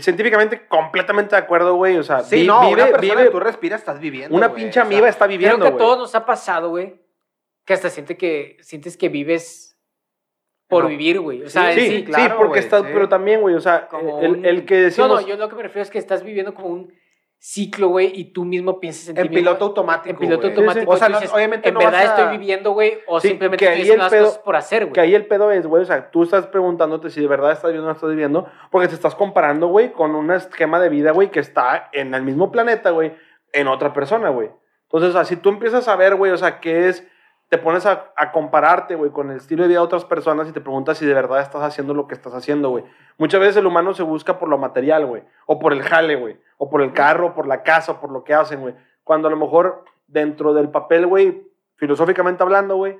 científicamente 0.00 0.66
completamente 0.68 1.34
de 1.36 1.42
acuerdo, 1.42 1.74
güey, 1.74 1.96
o 1.98 2.02
sea, 2.02 2.20
Sí, 2.20 2.36
vi- 2.42 2.46
no, 2.46 2.60
vive, 2.62 2.74
una 2.82 2.92
persona 2.92 3.14
vive- 3.14 3.24
que 3.24 3.30
tú 3.30 3.40
respiras, 3.40 3.80
estás 3.80 4.00
viviendo. 4.00 4.36
una 4.36 4.48
güey, 4.48 4.62
pinche 4.62 4.80
o 4.80 4.82
sea, 4.82 4.82
amiba 4.84 5.08
está 5.08 5.26
Creo 5.26 5.38
viviendo, 5.38 5.60
que 5.60 5.68
a 5.68 5.70
güey. 5.72 5.78
todos 5.84 5.98
nos 5.98 6.14
ha 6.14 6.24
pasado, 6.24 6.70
güey, 6.70 7.00
que 7.64 7.74
hasta 7.74 7.90
siente 7.90 8.16
que, 8.16 8.56
sientes 8.60 8.96
que 8.96 9.08
vives 9.08 9.78
por 10.68 10.84
No. 10.84 10.88
vivir, 10.88 11.20
güey. 11.20 11.42
O 11.42 11.50
sea, 11.50 11.72
sí, 11.74 11.80
sí, 11.80 11.90
sí, 11.98 12.04
claro, 12.04 12.36
porque 12.36 12.48
güey, 12.48 12.60
estás, 12.60 12.82
sí. 12.82 12.88
pero 12.92 13.08
también, 13.08 13.40
güey, 13.42 13.54
o 13.54 13.60
sea, 13.60 13.88
como 13.88 14.20
el, 14.20 14.36
un- 14.36 14.44
el 14.46 14.64
que 14.64 14.76
decimos... 14.76 15.08
No, 15.10 15.14
no, 15.20 15.20
yo 15.26 15.36
lo 15.36 15.48
que 15.48 15.56
me 15.56 15.62
refiero 15.64 15.82
es 15.82 15.90
que 15.90 15.98
estás 15.98 16.22
viviendo 16.24 16.54
como 16.54 16.68
un 16.68 16.92
ciclo, 17.44 17.88
güey, 17.88 18.12
y 18.14 18.26
tú 18.26 18.44
mismo 18.44 18.78
piensas 18.78 19.08
en, 19.08 19.14
ti 19.16 19.20
En 19.22 19.26
mismo, 19.30 19.36
piloto 19.40 19.64
automático. 19.64 20.10
En 20.10 20.16
piloto 20.16 20.46
automático. 20.46 20.92
O 20.92 20.96
sea, 20.96 21.08
no- 21.08 21.18
dices, 21.18 21.34
obviamente 21.34 21.68
en 21.68 21.74
no 21.74 21.80
verdad 21.80 22.00
a- 22.00 22.04
estoy 22.04 22.38
viviendo, 22.38 22.70
güey, 22.70 22.98
o 23.08 23.18
Sí, 23.20 23.28
simplemente 23.30 23.64
que 23.64 23.68
estoy 23.70 23.82
haciendo 23.82 24.04
las 24.04 24.12
pedo- 24.12 24.24
cosas 24.26 24.38
por 24.38 24.54
hacer, 24.56 24.84
Que 24.84 24.88
güey. 24.90 25.00
ahí 25.08 25.14
el 25.16 25.26
pedo 25.26 25.50
es, 25.50 25.66
güey, 25.66 25.82
o 25.82 25.86
sea, 25.86 26.10
tú 26.12 26.22
estás 26.22 26.46
preguntándote 26.46 27.10
si 27.10 27.20
de 27.20 27.26
verdad 27.26 27.50
estás 27.50 27.72
viendo 27.72 27.82
o 27.86 27.90
no 27.90 27.94
estás 27.96 28.10
viviendo, 28.10 28.46
porque 28.70 28.86
te 28.86 28.94
estás 28.94 29.16
comparando, 29.16 29.66
güey, 29.66 29.92
con 29.92 30.14
un 30.14 30.30
esquema 30.30 30.78
de 30.78 30.88
vida, 30.88 31.10
güey, 31.10 31.32
que 31.32 31.40
está 31.40 31.88
en 31.92 32.14
el 32.14 32.22
mismo 32.22 32.52
planeta, 32.52 32.90
güey, 32.90 33.12
en 33.52 33.66
otra 33.66 33.92
persona, 33.92 34.28
güey. 34.28 34.50
Entonces, 34.84 35.10
o 35.10 35.12
sea, 35.12 35.24
si 35.24 35.34
tú 35.34 35.48
empiezas 35.48 35.88
a 35.88 35.96
ver, 35.96 36.14
güey, 36.14 36.30
o 36.30 36.38
sea, 36.38 36.60
qué 36.60 36.88
es, 36.88 37.04
te 37.52 37.58
pones 37.58 37.84
a, 37.84 38.14
a 38.16 38.32
compararte, 38.32 38.94
güey, 38.94 39.10
con 39.10 39.30
el 39.30 39.36
estilo 39.36 39.62
de 39.64 39.68
vida 39.68 39.80
de 39.80 39.84
otras 39.84 40.06
personas 40.06 40.48
y 40.48 40.52
te 40.52 40.62
preguntas 40.62 40.96
si 40.96 41.04
de 41.04 41.12
verdad 41.12 41.38
estás 41.42 41.60
haciendo 41.62 41.92
lo 41.92 42.06
que 42.08 42.14
estás 42.14 42.32
haciendo, 42.32 42.70
güey. 42.70 42.82
Muchas 43.18 43.40
veces 43.40 43.58
el 43.58 43.66
humano 43.66 43.92
se 43.92 44.02
busca 44.02 44.38
por 44.38 44.48
lo 44.48 44.56
material, 44.56 45.04
güey, 45.04 45.22
o 45.44 45.58
por 45.58 45.74
el 45.74 45.82
jale, 45.82 46.16
güey, 46.16 46.40
o 46.56 46.70
por 46.70 46.80
el 46.80 46.94
carro, 46.94 47.26
o 47.26 47.34
por 47.34 47.46
la 47.46 47.62
casa, 47.62 47.92
o 47.92 48.00
por 48.00 48.10
lo 48.10 48.24
que 48.24 48.32
hacen, 48.32 48.62
güey. 48.62 48.74
Cuando 49.04 49.28
a 49.28 49.30
lo 49.30 49.36
mejor 49.36 49.84
dentro 50.06 50.54
del 50.54 50.70
papel, 50.70 51.06
güey, 51.06 51.42
filosóficamente 51.76 52.42
hablando, 52.42 52.76
güey, 52.76 52.96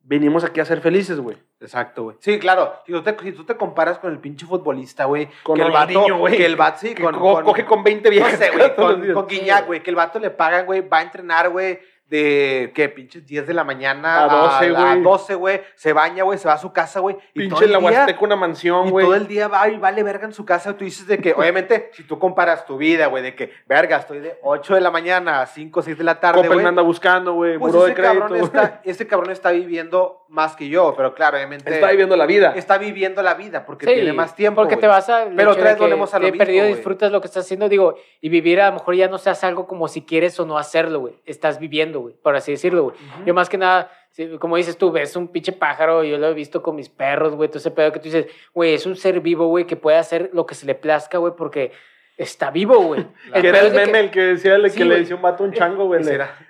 venimos 0.00 0.42
aquí 0.42 0.60
a 0.60 0.64
ser 0.64 0.80
felices, 0.80 1.20
güey. 1.20 1.36
Exacto, 1.60 2.04
güey. 2.04 2.16
Sí, 2.20 2.38
claro. 2.38 2.72
Si 2.86 2.92
tú, 2.92 3.02
te, 3.02 3.14
si 3.18 3.32
tú 3.32 3.44
te 3.44 3.56
comparas 3.58 3.98
con 3.98 4.10
el 4.10 4.18
pinche 4.20 4.46
futbolista, 4.46 5.04
güey. 5.04 5.28
Con 5.42 5.56
que 5.56 5.62
el 5.64 5.70
vato, 5.72 6.16
güey. 6.16 6.36
Que 6.36 6.46
el 6.46 6.56
vato, 6.56 6.78
sí, 6.78 6.94
Que 6.94 7.02
con, 7.02 7.14
co- 7.14 7.34
con- 7.34 7.44
coge 7.44 7.66
con 7.66 7.84
20 7.84 8.08
No 8.08 8.10
viejas. 8.10 8.38
sé, 8.38 8.50
güey, 8.50 8.74
con, 8.76 9.12
con 9.12 9.26
Guiñac, 9.26 9.66
güey, 9.66 9.82
que 9.82 9.90
el 9.90 9.96
vato 9.96 10.18
le 10.18 10.30
pagan, 10.30 10.64
güey, 10.66 10.80
va 10.88 10.98
a 10.98 11.02
entrenar, 11.02 11.50
güey, 11.50 11.78
de, 12.08 12.72
¿qué? 12.74 12.88
Pinches 12.88 13.26
10 13.26 13.46
de 13.46 13.54
la 13.54 13.64
mañana 13.64 14.24
A 14.24 14.28
12, 14.28 14.76
a 14.76 14.90
güey. 14.92 15.02
12, 15.02 15.34
güey, 15.34 15.60
se 15.74 15.92
baña, 15.92 16.22
güey, 16.24 16.38
se 16.38 16.46
va 16.48 16.54
a 16.54 16.58
su 16.58 16.72
casa, 16.72 17.00
güey, 17.00 17.16
y 17.34 17.48
todo 17.48 17.58
Pinche 17.58 17.64
el 17.64 17.72
la 17.72 17.78
Huasteca, 17.78 18.18
una 18.24 18.36
mansión, 18.36 18.88
y 18.88 18.90
güey. 18.90 19.04
todo 19.06 19.14
el 19.16 19.26
día 19.26 19.48
va 19.48 19.68
y 19.68 19.76
vale 19.76 20.02
verga 20.02 20.24
en 20.26 20.32
su 20.32 20.44
casa, 20.44 20.76
tú 20.76 20.84
dices 20.84 21.06
de 21.06 21.18
que, 21.18 21.32
obviamente, 21.36 21.90
si 21.94 22.04
tú 22.04 22.18
comparas 22.18 22.64
tu 22.64 22.76
vida, 22.76 23.06
güey, 23.06 23.22
de 23.22 23.34
que, 23.34 23.50
verga, 23.66 23.96
estoy 23.96 24.20
de 24.20 24.38
8 24.42 24.74
de 24.76 24.80
la 24.80 24.90
mañana 24.90 25.40
a 25.42 25.46
5, 25.46 25.82
6 25.82 25.98
de 25.98 26.04
la 26.04 26.20
tarde, 26.20 26.46
güey, 26.46 26.60
me 26.60 26.68
anda 26.68 26.82
buscando, 26.82 27.32
güey. 27.34 27.58
pues 27.58 27.72
Buró 27.72 27.84
de 27.86 27.92
ese 27.92 28.00
crédito. 28.00 28.20
cabrón, 28.20 28.40
está, 28.40 28.80
ese 28.84 29.06
cabrón 29.06 29.30
está 29.30 29.50
viviendo 29.50 30.24
más 30.28 30.56
que 30.56 30.68
yo, 30.68 30.94
pero 30.96 31.14
claro, 31.14 31.36
obviamente 31.36 31.72
Está 31.72 31.88
viviendo 31.90 32.16
la 32.16 32.26
vida. 32.26 32.52
está 32.56 32.78
viviendo 32.78 33.22
la 33.22 33.34
vida 33.34 33.64
porque 33.64 33.86
Sí, 33.86 33.94
tiene 33.94 34.12
más 34.12 34.34
tiempo, 34.34 34.60
Porque 34.60 34.74
güey. 34.74 34.80
te 34.80 34.86
vas 34.88 35.08
a. 35.08 35.26
Pero 35.36 35.54
vez 35.54 35.78
volvemos 35.78 36.12
a 36.14 36.18
lo 36.18 36.24
mismo, 36.24 36.38
perdido, 36.38 36.64
güey. 36.64 36.74
disfrutas 36.74 37.12
lo 37.12 37.20
que 37.20 37.26
estás 37.28 37.44
haciendo, 37.44 37.68
digo, 37.68 37.94
y 38.20 38.28
vivir 38.28 38.60
a 38.60 38.66
lo 38.68 38.74
mejor 38.74 38.94
ya 38.96 39.08
no 39.08 39.18
seas 39.18 39.42
algo 39.44 39.66
como 39.68 39.86
si 39.88 40.02
quieres 40.02 40.38
o 40.40 40.44
no 40.46 40.58
hacerlo, 40.58 41.00
güey. 41.00 41.14
Estás 41.26 41.58
viviendo, 41.60 41.95
güey, 42.00 42.14
por 42.14 42.34
así 42.36 42.52
decirlo, 42.52 42.84
güey. 42.84 42.96
Yo 43.24 43.34
más 43.34 43.48
que 43.48 43.58
nada, 43.58 43.90
como 44.38 44.56
dices 44.56 44.76
tú, 44.78 44.90
ves 44.92 45.14
un 45.16 45.28
pinche 45.28 45.52
pájaro, 45.52 46.02
yo 46.04 46.18
lo 46.18 46.28
he 46.28 46.34
visto 46.34 46.62
con 46.62 46.76
mis 46.76 46.88
perros, 46.88 47.34
güey, 47.34 47.48
todo 47.48 47.58
ese 47.58 47.70
pedo 47.70 47.92
que 47.92 47.98
tú 47.98 48.04
dices, 48.04 48.26
güey, 48.54 48.74
es 48.74 48.86
un 48.86 48.96
ser 48.96 49.20
vivo, 49.20 49.46
güey, 49.48 49.66
que 49.66 49.76
puede 49.76 49.96
hacer 49.98 50.30
lo 50.32 50.46
que 50.46 50.54
se 50.54 50.66
le 50.66 50.74
plazca, 50.74 51.18
güey, 51.18 51.34
porque 51.36 51.72
está 52.16 52.50
vivo, 52.50 52.78
güey. 52.80 53.06
Que 53.40 53.48
era 53.48 53.60
el 53.60 53.72
meme 53.74 53.92
que- 53.92 53.98
el 54.00 54.10
que 54.10 54.20
decía 54.20 54.54
el 54.54 54.70
Sí, 54.70 54.78
que 54.78 54.84
le 54.86 54.96
decía 55.00 55.16
un 55.16 55.22
vato 55.22 55.44
a 55.44 55.46
un 55.46 55.52
chango, 55.52 55.84
güey. 55.86 56.02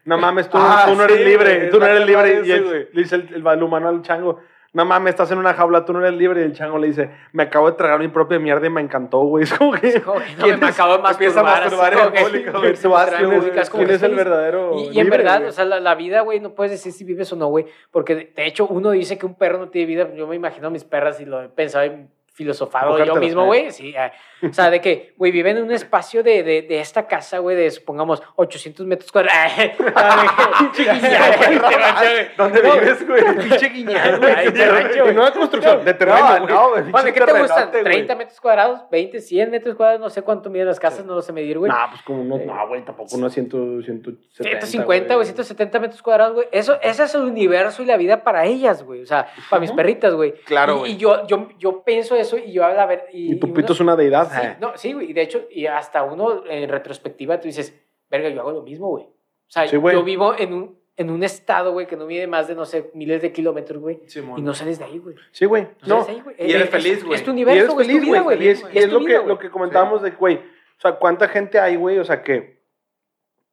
No 0.04 0.16
mames, 0.18 0.48
tú, 0.48 0.56
Ah, 0.60 0.84
tú 0.88 0.94
no 0.94 1.04
eres 1.04 1.18
sí, 1.18 1.24
libre, 1.24 1.66
tú 1.68 1.80
no 1.80 1.86
eres 1.86 2.06
libre. 2.06 2.42
Y 2.44 2.50
el- 2.52 2.88
le 2.92 3.02
dice 3.02 3.16
el, 3.16 3.28
el, 3.34 3.46
el 3.46 3.62
humano 3.62 3.88
al 3.88 4.02
chango, 4.02 4.40
no 4.76 4.84
mames, 4.84 5.14
estás 5.14 5.30
en 5.30 5.38
una 5.38 5.54
jaula, 5.54 5.86
tú 5.86 5.94
no 5.94 6.00
eres 6.00 6.12
libre. 6.12 6.42
Y 6.42 6.44
el 6.44 6.52
chango 6.52 6.76
le 6.76 6.88
dice, 6.88 7.10
me 7.32 7.44
acabo 7.44 7.70
de 7.70 7.78
tragar 7.78 7.98
mi 7.98 8.08
propia 8.08 8.38
mierda 8.38 8.66
y 8.66 8.70
me 8.70 8.82
encantó, 8.82 9.20
güey. 9.20 9.44
Es 9.46 9.54
como 9.54 9.72
que... 9.72 10.02
como 10.02 10.20
que 10.20 10.36
no, 10.36 10.44
¿quién 10.44 10.60
me 10.60 10.66
acabo 10.66 10.98
de 10.98 11.08
empieza 11.08 11.40
a 11.40 11.42
masturbar. 11.42 11.94
masturbar 11.94 12.24
público, 12.24 12.58
güey, 12.58 12.74
¿Quién 12.74 13.90
es 13.90 14.02
el 14.02 14.14
verdadero 14.14 14.74
Y, 14.78 14.94
y 14.94 15.00
en 15.00 15.08
verdad, 15.08 15.38
güey? 15.38 15.48
o 15.48 15.52
sea, 15.52 15.64
la, 15.64 15.80
la 15.80 15.94
vida, 15.94 16.20
güey, 16.20 16.40
no 16.40 16.50
puedes 16.50 16.72
decir 16.72 16.92
si 16.92 17.04
vives 17.04 17.32
o 17.32 17.36
no, 17.36 17.46
güey. 17.46 17.64
Porque 17.90 18.30
de, 18.36 18.46
hecho, 18.46 18.66
uno 18.66 18.90
dice 18.90 19.16
que 19.16 19.24
un 19.24 19.34
perro 19.36 19.56
no 19.56 19.70
tiene 19.70 19.86
vida. 19.86 20.14
Yo 20.14 20.26
me 20.26 20.36
imagino 20.36 20.66
a 20.66 20.70
mis 20.70 20.84
perras 20.84 21.18
y 21.22 21.24
lo 21.24 21.42
he 21.42 21.48
pensado 21.48 21.86
y 21.86 22.08
filosofado 22.34 23.02
yo 23.02 23.16
mismo, 23.16 23.44
eh. 23.44 23.46
güey. 23.46 23.70
Sí, 23.70 23.94
eh. 23.96 24.12
O 24.42 24.52
sea, 24.52 24.70
de 24.70 24.80
que, 24.80 25.14
güey, 25.16 25.32
viven 25.32 25.56
en 25.56 25.64
un 25.64 25.72
espacio 25.72 26.22
de, 26.22 26.42
de, 26.42 26.62
de 26.62 26.80
esta 26.80 27.06
casa, 27.06 27.38
güey, 27.38 27.56
de 27.56 27.70
supongamos 27.70 28.22
800 28.36 28.86
metros 28.86 29.10
cuadrados. 29.12 29.52
Pinche 30.76 30.84
güey, 30.84 31.58
güey. 31.58 32.28
¿Dónde 32.36 32.62
No, 32.62 32.72
vives, 32.74 33.06
güey? 33.06 33.22
Pinche 33.38 33.68
guiñac, 33.68 34.18
güey. 34.18 35.14
No 35.14 35.24
de 35.24 35.32
construcción, 35.32 35.84
de 35.84 35.94
terreno, 35.94 36.18
No, 36.18 36.40
güey. 36.40 36.54
no, 36.54 36.70
güey. 36.70 36.82
Bueno, 36.90 37.06
¿qué 37.12 37.20
te 37.20 37.32
gustan? 37.40 37.70
terrenote, 37.70 37.82
güey. 37.82 38.06
¿30 38.06 38.16
metros 38.16 38.40
cuadrados? 38.40 38.80
¿20? 38.90 39.12
¿100 39.14 39.50
metros 39.50 39.74
cuadrados? 39.76 40.00
No 40.00 40.10
sé 40.10 40.22
cuánto 40.22 40.50
miden 40.50 40.66
las 40.66 40.80
casas, 40.80 41.04
no 41.04 41.14
lo 41.14 41.22
sé 41.22 41.32
medir, 41.32 41.58
güey. 41.58 41.70
No, 41.70 41.76
pues 41.90 42.02
como 42.02 42.22
unos, 42.22 42.40
Eh, 42.40 42.46
no, 42.46 42.68
güey, 42.68 42.84
tampoco 42.84 43.16
unos 43.16 43.32
100, 43.32 43.50
170. 43.50 44.20
150, 44.66 45.14
güey, 45.14 45.24
170 45.26 45.80
metros 45.80 46.02
cuadrados, 46.02 46.34
güey. 46.34 46.48
Eso, 46.52 46.78
ese 46.82 47.04
es 47.04 47.14
el 47.14 47.22
universo 47.22 47.82
y 47.82 47.86
la 47.86 47.96
vida 47.96 48.22
para 48.22 48.44
ellas, 48.44 48.82
güey. 48.82 49.02
O 49.02 49.06
sea, 49.06 49.28
para 49.50 49.60
mis 49.60 49.72
perritas, 49.72 50.14
güey. 50.14 50.32
Claro, 50.44 50.74
Y- 50.76 50.78
güey. 50.78 50.92
Y, 50.92 50.96
yo, 50.96 51.26
yo, 51.26 51.48
yo 51.58 51.82
pienso 51.82 52.16
eso 52.16 52.36
y 52.38 52.52
yo 52.52 52.64
a 52.64 52.86
ver. 52.86 53.06
Y, 53.12 53.32
Y 53.34 53.36
tu 53.38 53.46
y 53.48 53.50
pito 53.50 53.66
uno- 53.66 53.74
es 53.74 53.80
una 53.80 53.96
deidad. 53.96 54.26
Sí, 54.40 54.46
eh. 54.46 54.56
no, 54.60 54.72
sí, 54.76 54.92
güey. 54.92 55.10
Y 55.10 55.12
de 55.12 55.22
hecho, 55.22 55.46
y 55.50 55.66
hasta 55.66 56.02
uno 56.02 56.44
en 56.48 56.68
retrospectiva, 56.68 57.40
tú 57.40 57.48
dices, 57.48 57.74
verga, 58.10 58.28
yo 58.28 58.40
hago 58.40 58.52
lo 58.52 58.62
mismo, 58.62 58.88
güey. 58.88 59.04
O 59.04 59.10
sea, 59.48 59.66
Sí, 59.68 59.76
yo 59.80 60.02
vivo 60.02 60.34
en 60.38 60.52
un, 60.52 60.78
en 60.96 61.10
un 61.10 61.22
estado, 61.22 61.72
güey, 61.72 61.86
que 61.86 61.96
no 61.96 62.06
mide 62.06 62.26
más 62.26 62.48
de, 62.48 62.54
no 62.54 62.64
sé, 62.64 62.90
miles 62.94 63.22
de 63.22 63.32
kilómetros, 63.32 63.80
güey. 63.80 64.00
Y 64.36 64.42
no 64.42 64.54
sales 64.54 64.78
de 64.78 64.84
ahí, 64.86 64.98
güey. 64.98 65.14
Sí, 65.30 65.44
güey. 65.44 65.64
No, 65.86 65.98
No, 65.98 66.04
sales 66.04 66.06
de 66.06 66.12
ahí, 66.12 66.20
güey. 66.20 66.36
y 66.38 66.52
eres 66.52 66.64
Es- 66.64 66.70
feliz, 66.70 67.04
güey. 67.04 67.14
Es 67.18 67.24
tu 67.24 67.30
universo, 67.30 67.60
eres 67.62 67.74
güey. 67.74 67.86
es 67.86 67.92
tu 67.92 67.98
feliz, 67.98 68.10
vida, 68.10 68.20
güey. 68.22 68.42
Y 68.44 68.48
es, 68.48 68.64
y 68.72 68.78
es 68.78 68.88
tu 68.88 69.00
lo, 69.00 69.06
que, 69.06 69.18
lo 69.26 69.38
que 69.38 69.50
comentábamos 69.50 70.02
de, 70.02 70.10
güey, 70.12 70.36
o 70.36 70.80
sea, 70.80 70.92
cuánta 70.96 71.28
gente 71.28 71.58
hay, 71.58 71.76
güey, 71.76 71.98
o 71.98 72.04
sea, 72.04 72.22
que 72.22 72.55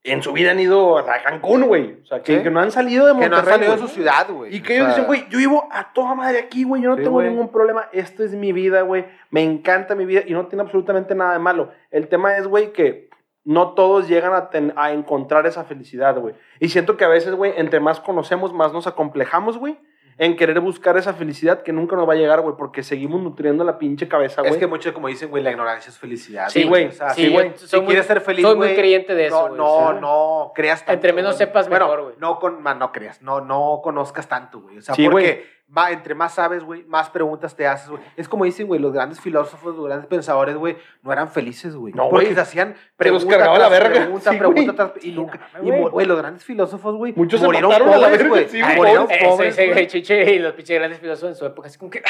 en 0.04 0.22
su 0.22 0.34
vida 0.34 0.52
han 0.52 0.60
ido 0.60 0.98
a 0.98 1.06
Cancún, 1.24 1.64
güey. 1.68 1.98
O 2.04 2.06
sea, 2.06 2.22
que, 2.22 2.38
Sí. 2.38 2.44
que 2.44 2.50
no 2.52 2.60
han 2.60 2.72
salido 2.72 3.06
de 3.06 3.14
Que 3.14 3.20
Monterrey, 3.30 3.32
no 3.32 3.38
han 3.38 3.46
salido 3.60 3.72
de 3.74 3.80
su 3.80 3.88
ciudad, 3.88 4.28
güey. 4.30 4.56
Y 4.56 4.62
que 4.62 4.74
O 4.74 4.76
ellos 4.76 4.86
sea, 4.88 4.96
dicen, 4.96 5.06
güey, 5.08 5.26
yo 5.30 5.38
vivo 5.38 5.68
a 5.72 5.94
toda 5.94 6.14
madre 6.16 6.40
aquí, 6.40 6.64
güey, 6.66 6.82
yo 6.82 6.90
no 6.90 6.98
Sí, 6.98 7.04
tengo 7.04 7.22
ningún 7.22 7.50
problema, 7.52 7.88
esto 7.94 8.24
es 8.24 8.34
mi 8.34 8.52
vida, 8.52 8.82
güey, 8.82 9.06
me 9.32 9.42
encanta 9.44 9.96
mi 9.96 10.06
vida 10.06 10.22
y 10.26 10.34
no 10.34 10.48
tiene 10.48 10.64
absolutamente 10.64 11.16
nada 11.16 11.34
de 11.34 11.40
malo. 11.40 11.72
El 11.90 12.08
tema 12.10 12.36
es, 12.38 12.48
güey, 12.48 12.74
que 12.74 13.10
no 13.46 13.74
todos 13.74 14.08
llegan 14.10 14.34
a, 14.34 14.50
ten- 14.50 14.74
a 14.76 14.92
encontrar 14.92 15.46
esa 15.48 15.64
felicidad, 15.64 16.18
güey. 16.18 16.36
Y 16.60 16.70
siento 16.70 16.96
que 16.98 17.06
a 17.06 17.10
veces, 17.10 17.34
güey, 17.36 17.54
entre 17.58 17.80
más 17.80 18.00
conocemos, 18.00 18.54
más 18.54 18.72
nos 18.74 18.88
acomplejamos, 18.88 19.58
güey, 19.58 19.78
en 20.18 20.36
querer 20.36 20.60
buscar 20.60 20.98
esa 20.98 21.14
felicidad 21.14 21.62
que 21.64 21.74
nunca 21.74 21.96
nos 21.96 22.08
va 22.08 22.14
a 22.14 22.16
llegar, 22.16 22.42
güey, 22.42 22.56
porque 22.58 22.84
seguimos 22.84 23.22
nutriendo 23.22 23.64
la 23.64 23.78
pinche 23.78 24.08
cabeza, 24.08 24.42
güey. 24.42 24.54
Es 24.54 24.60
que 24.60 24.68
muchos, 24.68 24.94
como 24.94 25.08
dicen, 25.08 25.30
güey, 25.30 25.44
la 25.44 25.52
ignorancia 25.52 25.90
es 25.90 25.98
felicidad. 25.98 26.50
Sí, 26.50 26.64
güey. 26.64 26.88
O 26.88 26.92
sea, 26.92 27.10
Sí, 27.12 27.26
si, 27.26 27.30
güey. 27.32 27.52
Si 27.56 27.76
muy- 27.78 27.86
quieres 27.88 28.06
ser 28.06 28.22
feliz, 28.22 28.46
soy 28.46 28.56
muy 28.56 28.68
güey, 28.68 28.76
creyente 28.78 29.16
de 29.16 29.28
eso, 29.28 29.36
No, 29.42 29.48
güey, 29.48 29.58
no, 29.58 29.74
o 29.78 29.92
sea, 29.92 30.00
no 30.02 30.52
creas 30.56 30.80
tanto. 30.82 30.94
entre 30.94 31.14
menos 31.14 31.36
güey. 31.36 31.48
sepas, 31.48 31.68
Bueno, 31.70 31.86
mejor, 31.86 32.04
güey. 32.04 32.16
No, 32.20 32.40
con, 32.40 32.64
no 32.64 32.92
creas, 32.92 33.22
no, 33.22 33.42
no 33.42 33.82
conozcas 33.84 34.28
tanto, 34.28 34.62
güey. 34.62 34.78
O 34.78 34.82
sea, 34.82 34.96
Sí, 34.96 35.08
porque 35.10 35.46
va, 35.76 35.92
entre 35.92 36.14
más 36.16 36.36
sabes, 36.36 36.64
güey, 36.64 36.84
más 36.86 37.10
preguntas 37.10 37.56
te 37.56 37.66
haces, 37.66 37.90
güey. 37.90 38.02
Es 38.16 38.30
como 38.30 38.46
dicen, 38.46 38.68
güey, 38.68 38.80
los 38.80 38.94
grandes 38.94 39.20
filósofos, 39.20 39.76
los 39.76 39.86
grandes 39.88 40.08
pensadores, 40.08 40.56
güey, 40.56 40.78
no 41.02 41.12
eran 41.12 41.28
felices, 41.30 41.76
güey. 41.76 41.94
No, 41.94 42.10
porque 42.10 42.26
güey. 42.26 42.36
se 42.36 42.42
hacían 42.42 42.74
Se 42.74 42.80
los 42.80 42.96
pregunta 43.26 43.38
cargaba 43.38 43.58
la 43.60 43.70
verga. 43.70 43.90
pregunta, 44.02 44.32
Sí, 44.32 44.38
pregunta 44.38 44.74
tras- 44.74 44.98
y 44.98 45.02
Sí, 45.02 45.12
nunca. 45.12 45.40
y, 45.62 45.70
güey. 45.72 46.06
los 46.06 46.18
grandes 46.18 46.44
filósofos, 46.44 46.96
güey, 46.96 47.14
Muchos 47.16 47.40
se 47.40 47.46
murieron 47.48 47.70
mataron 47.72 47.94
a 47.94 47.98
la 47.98 48.08
pobres, 48.10 48.30
güey. 48.30 48.50
sí. 48.50 48.62
Murieron 48.76 49.08
ese- 49.10 49.26
pobres, 49.26 49.54
ese 49.58 49.68
güey. 49.74 49.88
Chiche 49.88 50.34
y 50.36 50.40
los 50.40 50.54
pinches 50.54 50.78
grandes 50.78 51.00
filósofos 51.00 51.30
en 51.32 51.36
su 51.36 51.46
época, 51.46 51.68
así 51.68 51.78
como 51.80 51.90
que. 51.92 52.02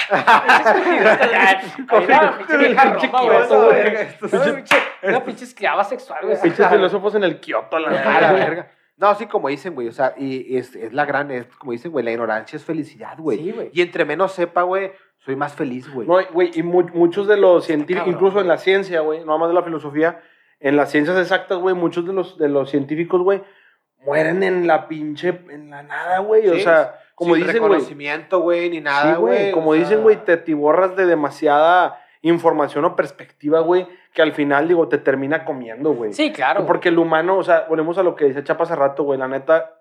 Una 5.03 5.23
pinche 5.23 5.45
esclava 5.45 5.83
sexual, 5.83 6.19
güey. 6.25 6.37
Pinches 6.41 6.67
filósofos 6.67 7.15
en 7.15 7.23
el 7.23 7.39
Kioto, 7.39 7.79
la 7.79 7.89
verga. 7.89 8.67
No, 8.97 9.13
sí, 9.15 9.25
como 9.25 9.47
dicen, 9.49 9.73
güey, 9.75 9.87
o 9.87 9.91
sea, 9.91 10.13
y 10.17 10.55
es, 10.55 10.75
es 10.75 10.93
la 10.93 11.05
gran, 11.05 11.31
es, 11.31 11.47
como 11.57 11.71
dicen, 11.71 11.91
güey, 11.91 12.05
la 12.05 12.11
ignorancia 12.11 12.57
es 12.57 12.63
felicidad, 12.63 13.17
güey. 13.17 13.37
Sí, 13.39 13.51
güey. 13.51 13.69
Y 13.73 13.81
entre 13.81 14.05
menos 14.05 14.31
sepa, 14.33 14.61
güey, 14.61 14.91
soy 15.17 15.35
más 15.35 15.53
feliz, 15.55 15.91
güey. 15.91 16.07
No, 16.07 16.17
güey, 16.31 16.51
y 16.53 16.61
mu- 16.63 16.87
muchos 16.93 17.27
de 17.27 17.37
los 17.37 17.65
científicos, 17.65 18.07
incluso 18.07 18.39
en 18.39 18.47
la 18.47 18.57
ciencia, 18.57 19.01
güey, 19.01 19.25
no 19.25 19.37
más 19.37 19.49
de 19.49 19.55
la 19.55 19.63
filosofía, 19.63 20.21
en 20.59 20.75
las 20.77 20.91
ciencias 20.91 21.17
exactas, 21.17 21.57
güey, 21.57 21.75
muchos 21.75 22.05
de 22.05 22.13
los, 22.13 22.37
de 22.37 22.49
los 22.49 22.69
científicos, 22.69 23.21
güey, 23.21 23.41
mueren 24.05 24.43
en 24.43 24.67
la 24.67 24.87
pinche, 24.87 25.39
en 25.49 25.69
la 25.71 25.81
nada, 25.83 26.19
güey. 26.19 26.47
O 26.49 26.53
Sí, 26.55 26.61
sea, 26.61 26.99
como 27.15 27.35
Sin 27.35 27.45
dicen, 27.45 27.59
güey. 27.61 27.71
reconocimiento, 27.71 28.39
güey, 28.41 28.69
ni 28.69 28.79
nada, 28.81 29.15
Sí, 29.15 29.19
güey. 29.19 29.37
güey. 29.39 29.51
Como 29.53 29.69
o 29.71 29.73
sea, 29.73 29.83
dicen, 29.83 30.03
güey, 30.03 30.23
te 30.23 30.37
tiborras 30.37 30.95
de 30.95 31.05
demasiada 31.05 31.99
información 32.23 32.83
o 32.85 32.95
perspectiva, 32.95 33.59
güey, 33.59 33.87
que 34.13 34.21
al 34.21 34.33
final, 34.33 34.67
digo, 34.67 34.87
te 34.87 34.97
termina 34.97 35.45
comiendo, 35.45 35.91
güey. 35.93 36.13
Sí, 36.13 36.31
claro. 36.33 36.65
Porque 36.65 36.89
el 36.89 36.97
humano, 36.97 37.37
o 37.37 37.43
sea, 37.43 37.65
volvemos 37.69 37.97
a 37.97 38.03
lo 38.03 38.15
que 38.15 38.25
dice 38.25 38.43
Chapa 38.43 38.63
hace 38.63 38.75
rato, 38.75 39.03
güey, 39.03 39.19
la 39.19 39.27
neta, 39.27 39.79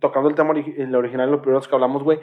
tocando 0.00 0.28
el 0.28 0.34
tema 0.34 0.54
ori- 0.54 0.74
el 0.76 0.94
original, 0.94 1.30
los 1.30 1.40
primeros 1.40 1.68
que 1.68 1.74
hablamos, 1.74 2.02
güey, 2.02 2.18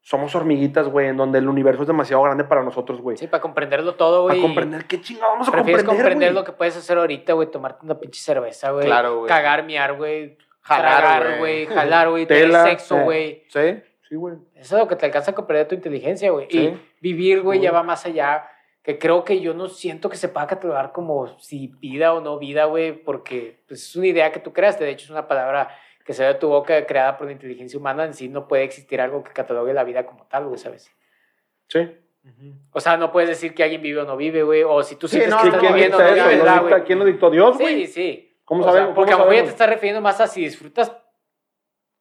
somos 0.00 0.34
hormiguitas, 0.34 0.88
güey, 0.88 1.08
en 1.08 1.16
donde 1.16 1.38
el 1.38 1.48
universo 1.48 1.82
es 1.82 1.88
demasiado 1.88 2.22
grande 2.22 2.44
para 2.44 2.62
nosotros, 2.62 3.00
güey. 3.00 3.16
Sí, 3.16 3.26
para 3.28 3.40
comprenderlo 3.40 3.94
todo, 3.94 4.22
güey. 4.22 4.36
Para 4.36 4.42
comprender 4.48 4.84
qué 4.86 5.00
chingado 5.00 5.32
vamos 5.32 5.48
a 5.48 5.52
Prefieres 5.52 5.84
comprender, 5.84 6.04
comprender 6.12 6.34
lo 6.34 6.44
que 6.44 6.52
puedes 6.52 6.76
hacer 6.76 6.98
ahorita, 6.98 7.34
güey, 7.34 7.50
tomarte 7.50 7.84
una 7.84 7.98
pinche 7.98 8.20
cerveza, 8.20 8.70
güey. 8.70 8.86
Claro, 8.86 9.18
güey. 9.18 9.28
Cagar, 9.28 9.64
miar, 9.64 9.94
güey. 9.96 10.38
Jalar, 10.60 11.00
tragar, 11.00 11.38
güey. 11.38 11.66
Jalar, 11.66 12.10
güey. 12.10 12.26
Tener 12.26 12.44
Tela, 12.44 12.64
sexo, 12.64 12.98
eh. 12.98 13.02
güey. 13.04 13.44
Sí. 13.48 13.82
Sí, 14.08 14.14
güey. 14.16 14.34
Eso 14.54 14.76
es 14.76 14.82
lo 14.82 14.88
que 14.88 14.94
te 14.96 15.06
alcanza 15.06 15.30
a 15.32 15.34
comprender 15.34 15.66
tu 15.68 15.74
inteligencia, 15.74 16.30
güey. 16.30 16.46
Sí. 16.50 16.58
Y 16.68 16.80
vivir, 17.00 17.42
güey, 17.42 17.60
ya 17.60 17.72
va 17.72 17.82
más 17.82 18.04
allá. 18.06 18.44
Que 18.82 18.98
creo 18.98 19.24
que 19.24 19.40
yo 19.40 19.54
no 19.54 19.68
siento 19.68 20.08
que 20.10 20.16
se 20.16 20.28
pueda 20.28 20.46
catalogar 20.48 20.90
como 20.92 21.38
si 21.38 21.68
vida 21.78 22.12
o 22.14 22.20
no 22.20 22.38
vida, 22.38 22.64
güey, 22.64 22.92
porque 22.92 23.62
pues, 23.68 23.82
es 23.82 23.96
una 23.96 24.08
idea 24.08 24.32
que 24.32 24.40
tú 24.40 24.52
creaste. 24.52 24.84
De 24.84 24.90
hecho, 24.90 25.04
es 25.04 25.10
una 25.10 25.28
palabra 25.28 25.68
que 26.04 26.12
se 26.14 26.22
ve 26.22 26.28
de 26.32 26.34
tu 26.40 26.48
boca 26.48 26.84
creada 26.84 27.16
por 27.16 27.26
la 27.28 27.32
inteligencia 27.32 27.78
humana. 27.78 28.04
En 28.04 28.12
sí 28.14 28.28
no 28.28 28.48
puede 28.48 28.64
existir 28.64 29.00
algo 29.00 29.22
que 29.22 29.32
catalogue 29.32 29.72
la 29.72 29.84
vida 29.84 30.04
como 30.04 30.26
tal, 30.26 30.46
güey, 30.46 30.58
¿sabes? 30.58 30.90
Sí. 31.68 31.96
O 32.72 32.80
sea, 32.80 32.96
no 32.96 33.12
puedes 33.12 33.28
decir 33.28 33.54
que 33.54 33.62
alguien 33.62 33.82
vive 33.82 34.00
o 34.00 34.04
no 34.04 34.16
vive, 34.16 34.42
güey. 34.42 34.62
O 34.64 34.82
si 34.82 34.96
tú 34.96 35.06
Sí, 35.06 35.16
sientes 35.18 35.30
no, 35.34 35.40
que 35.42 35.46
estás 35.48 35.60
¿Quién 35.60 35.74
viviendo 35.74 35.98
no 35.98 36.04
eso? 36.04 36.14
vives, 36.14 36.38
¿Lo 36.38 36.44
¿verdad, 36.44 36.54
dicta- 36.62 36.68
güey. 36.76 36.84
¿Quién 36.84 36.98
lo 36.98 37.04
dictó? 37.04 37.30
Dios, 37.30 37.58
güey. 37.58 37.86
Sí, 37.86 37.92
sí. 37.92 38.38
¿Cómo 38.44 38.64
sea, 38.64 38.72
sabemos? 38.72 38.94
porque 38.96 39.12
a 39.12 39.14
¿Cómo 39.14 39.24
lo 39.26 39.30
mejor 39.30 39.44
ya 39.44 39.48
te 39.48 39.52
estás 39.52 39.68
refiriendo 39.68 40.00
más 40.00 40.20
a 40.20 40.26
si 40.26 40.40
disfrutas 40.42 40.92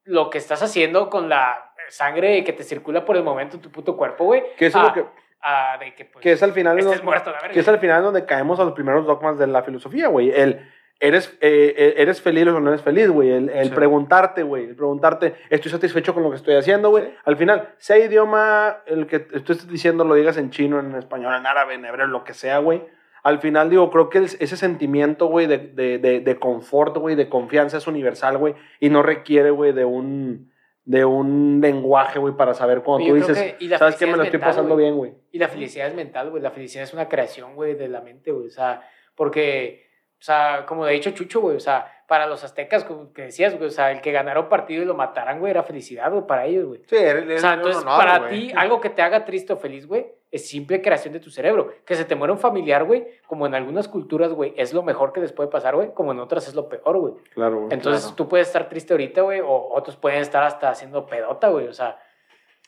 lo 0.03 0.29
que 0.31 0.39
estás 0.39 0.61
haciendo 0.63 1.09
con 1.11 1.29
la 1.29 1.73
sangre 1.89 2.43
que 2.43 2.53
te 2.53 2.63
circula 2.63 3.05
por 3.05 3.15
el 3.17 3.23
momento 3.23 3.57
en 3.57 3.61
tu 3.61 3.71
puto 3.71 3.95
cuerpo, 3.95 4.25
güey. 4.25 4.43
Que 4.57 4.65
eso 4.67 4.79
es 4.79 4.83
a- 4.83 4.87
lo 4.87 4.93
que, 4.93 5.05
a 5.41 5.77
de 5.79 5.95
que, 5.95 6.05
pues, 6.05 6.21
que 6.23 6.31
es 6.33 6.43
al 6.43 6.53
final... 6.53 6.77
estés 6.79 7.03
muerto, 7.03 7.31
la 7.31 7.37
verga. 7.39 7.53
que 7.53 7.59
es 7.59 7.67
al 7.67 7.79
final 7.79 8.03
donde 8.03 8.25
caemos 8.25 8.59
a 8.59 8.63
los 8.63 8.73
primeros 8.73 9.05
dogmas 9.05 9.37
de 9.39 9.47
la 9.47 9.63
filosofía, 9.63 10.07
güey. 10.07 10.29
El, 10.31 10.59
eres, 10.99 11.35
eh, 11.41 11.73
eh, 11.75 11.93
eres 11.97 12.21
feliz 12.21 12.47
o 12.47 12.59
no 12.59 12.69
eres 12.69 12.81
feliz, 12.83 13.09
güey. 13.09 13.31
El, 13.31 13.49
el 13.49 13.69
Sí. 13.69 13.73
preguntarte, 13.73 14.43
güey. 14.43 14.65
El 14.65 14.75
preguntarte, 14.75 15.33
¿estoy 15.49 15.71
satisfecho 15.71 16.13
con 16.13 16.21
lo 16.21 16.29
que 16.29 16.35
estoy 16.35 16.55
haciendo, 16.55 16.89
güey? 16.91 17.05
Sí. 17.05 17.13
Al 17.25 17.37
final, 17.37 17.69
sea 17.79 17.97
idioma, 17.97 18.77
el 18.85 19.07
que 19.07 19.19
tú 19.19 19.53
estés 19.53 19.67
diciendo, 19.67 20.03
lo 20.03 20.13
digas 20.13 20.37
en 20.37 20.51
chino, 20.51 20.79
en 20.79 20.93
español, 20.95 21.33
en 21.35 21.45
árabe, 21.47 21.73
en 21.73 21.85
hebreo, 21.85 22.05
lo 22.07 22.23
que 22.23 22.33
sea, 22.35 22.59
güey. 22.59 22.83
Al 23.23 23.39
final, 23.39 23.69
digo, 23.69 23.89
creo 23.89 24.09
que 24.09 24.17
el- 24.19 24.25
ese 24.25 24.57
sentimiento, 24.57 25.25
güey, 25.27 25.47
de, 25.47 25.57
de, 25.57 25.97
de, 25.97 26.19
de 26.19 26.39
confort, 26.39 26.97
güey, 26.97 27.15
de 27.15 27.29
confianza 27.29 27.77
es 27.77 27.87
universal, 27.87 28.37
güey. 28.37 28.53
Y 28.79 28.89
no 28.89 29.01
requiere, 29.03 29.49
güey, 29.51 29.73
de 29.73 29.85
un, 29.85 30.50
de 30.83 31.05
un 31.05 31.59
lenguaje, 31.61 32.17
güey, 32.19 32.35
para 32.35 32.53
saber 32.53 32.81
cuando 32.81 33.07
tú 33.07 33.13
dices, 33.15 33.37
que- 33.37 33.63
y 33.63 33.67
la 33.67 33.77
¿sabes 33.77 33.95
qué? 33.97 34.05
Me 34.07 34.13
lo 34.17 34.23
es 34.23 34.27
estoy 34.27 34.39
pasando 34.39 34.75
bien, 34.75 34.95
güey. 34.97 35.13
Y 35.31 35.37
la 35.37 35.47
felicidad 35.47 35.87
es 35.87 35.93
mental, 35.95 36.31
güey. 36.31 36.41
La 36.41 36.51
felicidad 36.51 36.83
es 36.83 36.93
una 36.93 37.07
creación, 37.07 37.55
güey, 37.55 37.75
de 37.75 37.87
la 37.87 38.01
mente, 38.01 38.31
güey. 38.31 38.47
O 38.47 38.51
sea, 38.51 38.81
porque, 39.15 39.90
o 40.21 40.23
sea, 40.23 40.65
como 40.67 40.85
de 40.85 40.93
dicho 40.93 41.09
Chucho, 41.09 41.41
güey, 41.41 41.57
o 41.57 41.59
sea, 41.59 41.91
para 42.07 42.27
los 42.27 42.43
aztecas, 42.43 42.83
como 42.83 43.11
que 43.11 43.23
decías, 43.23 43.55
güey, 43.57 43.69
o 43.69 43.71
sea, 43.71 43.91
el 43.91 44.01
que 44.01 44.11
ganara 44.11 44.39
un 44.39 44.49
partido 44.49 44.83
y 44.83 44.85
lo 44.85 44.93
mataran, 44.93 45.39
güey, 45.39 45.49
era 45.49 45.63
felicidad, 45.63 46.11
güey, 46.11 46.27
para 46.27 46.45
ellos, 46.45 46.65
güey. 46.65 46.81
Sí, 46.87 46.95
era- 46.95 47.19
era 47.21 47.35
O 47.35 47.39
sea, 47.39 47.53
entonces, 47.55 47.81
honor, 47.81 47.97
para 47.97 48.19
güey. 48.19 48.29
ti, 48.49 48.53
algo 48.55 48.79
que 48.79 48.91
te 48.91 49.01
haga 49.01 49.25
triste 49.25 49.51
o 49.53 49.57
feliz, 49.57 49.87
güey, 49.87 50.05
es 50.29 50.47
simple 50.47 50.79
creación 50.81 51.13
de 51.13 51.19
tu 51.19 51.29
cerebro. 51.31 51.73
Que 51.85 51.95
se 51.95 52.05
te 52.05 52.13
muera 52.15 52.33
un 52.33 52.39
familiar, 52.39 52.83
güey, 52.83 53.07
como 53.25 53.47
en 53.47 53.55
algunas 53.55 53.87
culturas, 53.87 54.31
güey, 54.31 54.53
es 54.57 54.73
lo 54.73 54.83
mejor 54.83 55.11
que 55.11 55.21
les 55.21 55.33
puede 55.33 55.49
pasar, 55.49 55.75
güey, 55.75 55.91
como 55.93 56.11
en 56.11 56.19
otras 56.19 56.47
es 56.47 56.53
lo 56.53 56.69
peor, 56.69 56.97
güey. 56.99 57.13
Claro, 57.33 57.55
güey. 57.61 57.73
Entonces, 57.73 58.03
claro. 58.03 58.15
tú 58.15 58.27
puedes 58.27 58.45
estar 58.47 58.69
triste 58.69 58.93
ahorita, 58.93 59.21
güey, 59.21 59.39
o 59.39 59.69
otros 59.73 59.95
pueden 59.97 60.19
estar 60.21 60.43
hasta 60.43 60.69
haciendo 60.69 61.07
pedota, 61.07 61.47
güey, 61.49 61.67
o 61.67 61.73
sea, 61.73 61.97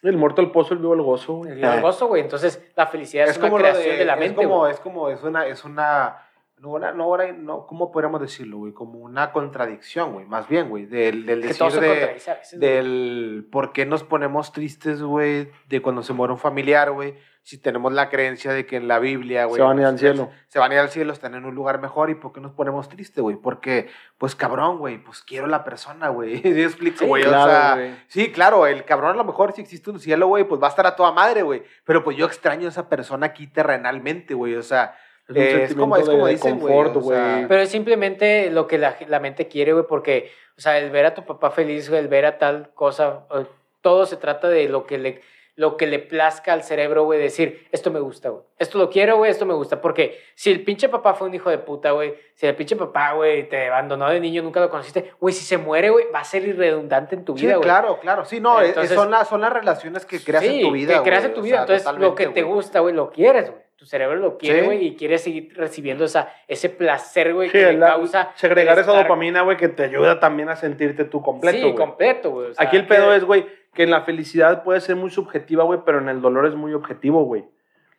El 0.01 0.18
muerto 0.18 0.41
al 0.41 0.51
pozo, 0.51 0.74
el 0.74 0.80
vivo 0.80 0.93
al 0.93 1.01
gozo, 1.01 1.34
güey. 1.36 1.51
el 1.62 1.82
gozo, 1.82 2.08
güey. 2.08 2.22
Entonces, 2.22 2.62
la 2.76 2.88
felicidad 2.88 3.26
es, 3.30 3.38
una 3.38 3.47
como 3.49 3.58
creación 3.60 3.97
de, 3.97 4.06
la 4.06 4.14
es 4.16 4.20
mente, 4.20 4.36
como, 4.43 4.58
güey. 4.60 4.72
es 4.72 4.80
como, 4.80 5.10
es 5.10 5.22
una, 5.24 5.47
es 5.47 5.64
una, 5.64 6.18
no, 6.64 6.70
una, 6.70 6.93
no, 6.93 7.03
ahora, 7.03 7.30
no, 7.34 7.68
¿cómo 7.68 7.91
podríamos 7.91 8.22
decirlo, 8.22 8.59
güey? 8.59 8.72
Como 8.72 8.99
una 8.99 9.34
contradicción, 9.34 10.14
güey, 10.14 10.26
más 10.26 10.47
bien, 10.47 10.70
güey, 10.70 10.86
del, 10.86 11.26
del 11.26 11.41
Que 11.41 11.47
decir 11.47 11.59
todo 11.59 11.72
se 11.72 11.82
de, 11.82 12.22
del 12.53 13.45
por 13.51 13.74
qué 13.74 13.86
nos 13.86 14.03
ponemos 14.03 14.53
tristes, 14.53 15.01
güey, 15.01 15.51
de 15.68 15.82
cuando 15.82 16.03
se 16.03 16.14
muere 16.14 16.32
un 16.32 16.39
familiar, 16.39 16.91
güey, 16.91 17.16
si 17.41 17.57
tenemos 17.57 17.91
la 17.91 18.07
creencia 18.07 18.53
de 18.53 18.66
que 18.66 18.78
en 18.78 18.88
la 18.88 18.99
Biblia, 18.99 19.43
güey, 19.43 19.57
Se 19.57 19.61
van 19.61 19.78
a 19.78 19.82
ir 19.82 19.88
al 19.88 19.93
pues, 19.95 19.99
cielo. 19.99 20.32
Se 20.47 20.59
van 20.59 20.72
a 20.72 20.76
ir 20.76 20.80
al 20.80 20.89
cielo, 20.89 21.11
están 21.11 21.36
en 21.36 21.43
un 21.43 21.53
lugar 21.53 21.82
mejor, 21.82 22.09
¿y 22.09 22.16
por 22.16 22.32
qué 22.32 22.39
nos 22.39 22.53
ponemos 22.53 22.88
tristes, 22.88 23.22
güey? 23.22 23.36
Porque, 23.36 23.89
pues, 24.18 24.34
cabrón, 24.34 24.78
güey, 24.78 25.03
pues 25.03 25.22
quiero 25.22 25.47
la 25.47 25.66
persona, 25.66 26.07
güey, 26.07 26.38
¿sí 26.41 26.64
explico, 26.64 26.99
Sí, 26.99 27.05
güey? 27.07 27.24
claro, 27.24 27.43
o 27.43 27.49
sea, 27.49 28.05
sí, 28.07 28.32
claro, 28.32 28.68
el 28.68 28.86
cabrón 28.86 29.11
a 29.11 29.18
lo 29.18 29.26
mejor 29.26 29.51
si 29.51 29.59
existe 29.59 29.89
un 29.89 29.99
cielo, 29.99 30.28
güey, 30.28 30.45
pues 30.45 30.61
va 30.61 30.68
a 30.68 30.70
estar 30.70 30.88
a 30.88 30.95
toda 30.95 31.11
madre, 31.11 31.41
güey, 31.41 31.64
pero 31.84 32.05
pues 32.05 32.16
yo 32.16 32.26
extraño 32.26 32.68
a 32.68 32.70
esa 32.70 32.88
persona 32.88 33.26
aquí 33.26 33.47
terrenalmente, 33.47 34.34
güey, 34.34 34.55
o 34.55 34.64
sea, 34.64 34.95
Es 35.28 35.36
un 35.36 35.38
Eh, 35.38 35.45
es 35.45 35.51
sentimiento 35.69 35.80
como- 35.82 35.97
es 35.97 36.03
como 36.09 36.17
de, 36.17 36.24
de 36.26 36.32
dicen, 36.36 36.59
güey, 36.59 36.74
o 36.76 37.01
sea. 37.01 37.45
Pero 37.47 37.61
es 37.61 37.69
simplemente 37.69 38.49
lo 38.51 38.67
que 38.67 38.78
la, 38.78 38.95
la 39.07 39.19
mente 39.19 39.47
quiere, 39.47 39.74
güey, 39.74 39.86
porque, 39.88 40.32
o 40.57 40.61
sea, 40.61 40.78
el 40.78 40.89
ver 40.91 41.05
a 41.05 41.13
tu 41.13 41.24
papá 41.26 41.49
feliz, 41.51 41.89
güey, 41.89 42.01
el 42.01 42.07
ver 42.09 42.26
a 42.26 42.38
tal 42.38 42.71
cosa, 42.74 43.26
eh, 43.34 43.45
todo 43.82 44.05
se 44.05 44.17
trata 44.17 44.49
de 44.49 44.67
lo 44.67 44.86
que 44.86 44.97
le, 44.97 45.21
lo 45.55 45.78
que 45.78 45.86
le 45.88 45.99
plazca 45.99 46.51
al 46.51 46.63
cerebro, 46.63 47.03
güey, 47.05 47.19
decir, 47.19 47.67
esto 47.71 47.91
me 47.91 47.99
gusta, 47.99 48.30
güey, 48.30 48.43
esto 48.57 48.78
lo 48.80 48.89
quiero, 48.89 49.17
güey, 49.17 49.30
esto 49.32 49.45
me 49.45 49.53
gusta, 49.53 49.80
porque 49.82 50.19
si 50.36 50.51
el 50.51 50.63
pinche 50.63 50.89
papá 50.89 51.13
fue 51.13 51.28
un 51.28 51.36
hijo 51.36 51.49
de 51.51 51.59
puta, 51.59 51.91
güey, 51.91 52.15
si 52.34 52.47
el 52.47 52.55
pinche 52.55 52.76
papá, 52.76 53.13
güey, 53.13 53.47
te 53.47 53.67
abandonó 53.67 54.09
de 54.09 54.19
niño, 54.19 54.41
nunca 54.41 54.59
lo 54.59 54.69
conociste, 54.69 55.11
güey, 55.21 55.34
si 55.34 55.45
se 55.45 55.57
muere, 55.57 55.89
güey, 55.91 56.05
va 56.13 56.19
a 56.19 56.24
ser 56.26 56.45
irredundante 56.47 57.15
en 57.15 57.24
tu 57.24 57.38
sí, 57.38 57.45
vida, 57.45 57.55
güey. 57.57 57.63
claro, 57.65 57.99
claro, 57.99 58.26
sí, 58.26 58.39
no, 58.41 58.59
es- 58.61 58.69
Entonces- 58.69 58.95
son, 58.95 59.11
las, 59.11 59.28
son 59.30 59.41
las 59.41 59.53
relaciones 59.53 60.05
que 60.07 60.19
creas 60.21 60.43
Sí, 60.43 60.55
en 60.59 60.65
tu 60.67 60.71
vida, 60.71 60.97
que 60.97 61.03
creas 61.09 61.24
en 61.26 61.34
tu 61.34 61.39
o 61.41 61.43
vida. 61.43 61.65
sea, 61.65 61.76
Entonces, 61.78 62.01
lo 62.01 62.15
que 62.15 62.28
te 62.28 62.41
gusta, 62.41 62.80
güey, 62.82 62.93
lo 62.95 63.09
quieres, 63.11 63.49
güey. 63.51 63.62
Tu 63.84 63.88
cerebro 63.90 64.16
lo 64.16 64.38
quiere, 64.38 64.62
Sí. 64.62 64.66
güey, 64.66 64.86
y 64.88 64.96
quiere 64.96 65.18
seguir 65.18 65.52
recibiendo 65.58 66.06
esa, 66.06 66.30
ese 66.48 66.70
placer, 66.70 67.34
güey, 67.34 67.50
Sí, 67.50 67.58
que 67.58 67.74
le 67.74 67.80
causa. 67.80 68.32
segregar 68.36 68.80
esa 68.80 68.94
dopamina, 68.94 69.42
güey, 69.42 69.58
que 69.58 69.68
te 69.68 69.84
ayuda 69.84 70.22
también 70.22 70.48
a 70.48 70.56
sentirte 70.56 71.04
tú 71.04 71.22
completo, 71.22 71.68
Sí, 71.68 71.76
completo, 71.76 72.32
güey. 72.32 72.52
o 72.52 72.54
sea, 72.54 72.66
Aquí 72.66 72.78
el 72.78 72.88
pedo 72.88 73.10
que- 73.10 73.18
es, 73.18 73.26
güey, 73.26 73.46
que 73.74 73.84
en 73.84 73.92
la 73.92 74.04
felicidad 74.04 74.64
puede 74.64 74.80
ser 74.80 74.96
muy 74.96 75.10
subjetiva, 75.10 75.66
güey, 75.66 75.82
pero 75.86 75.98
en 76.00 76.08
el 76.08 76.22
dolor 76.22 76.46
es 76.46 76.56
muy 76.56 76.74
objetivo, 76.74 77.26
güey. 77.26 77.44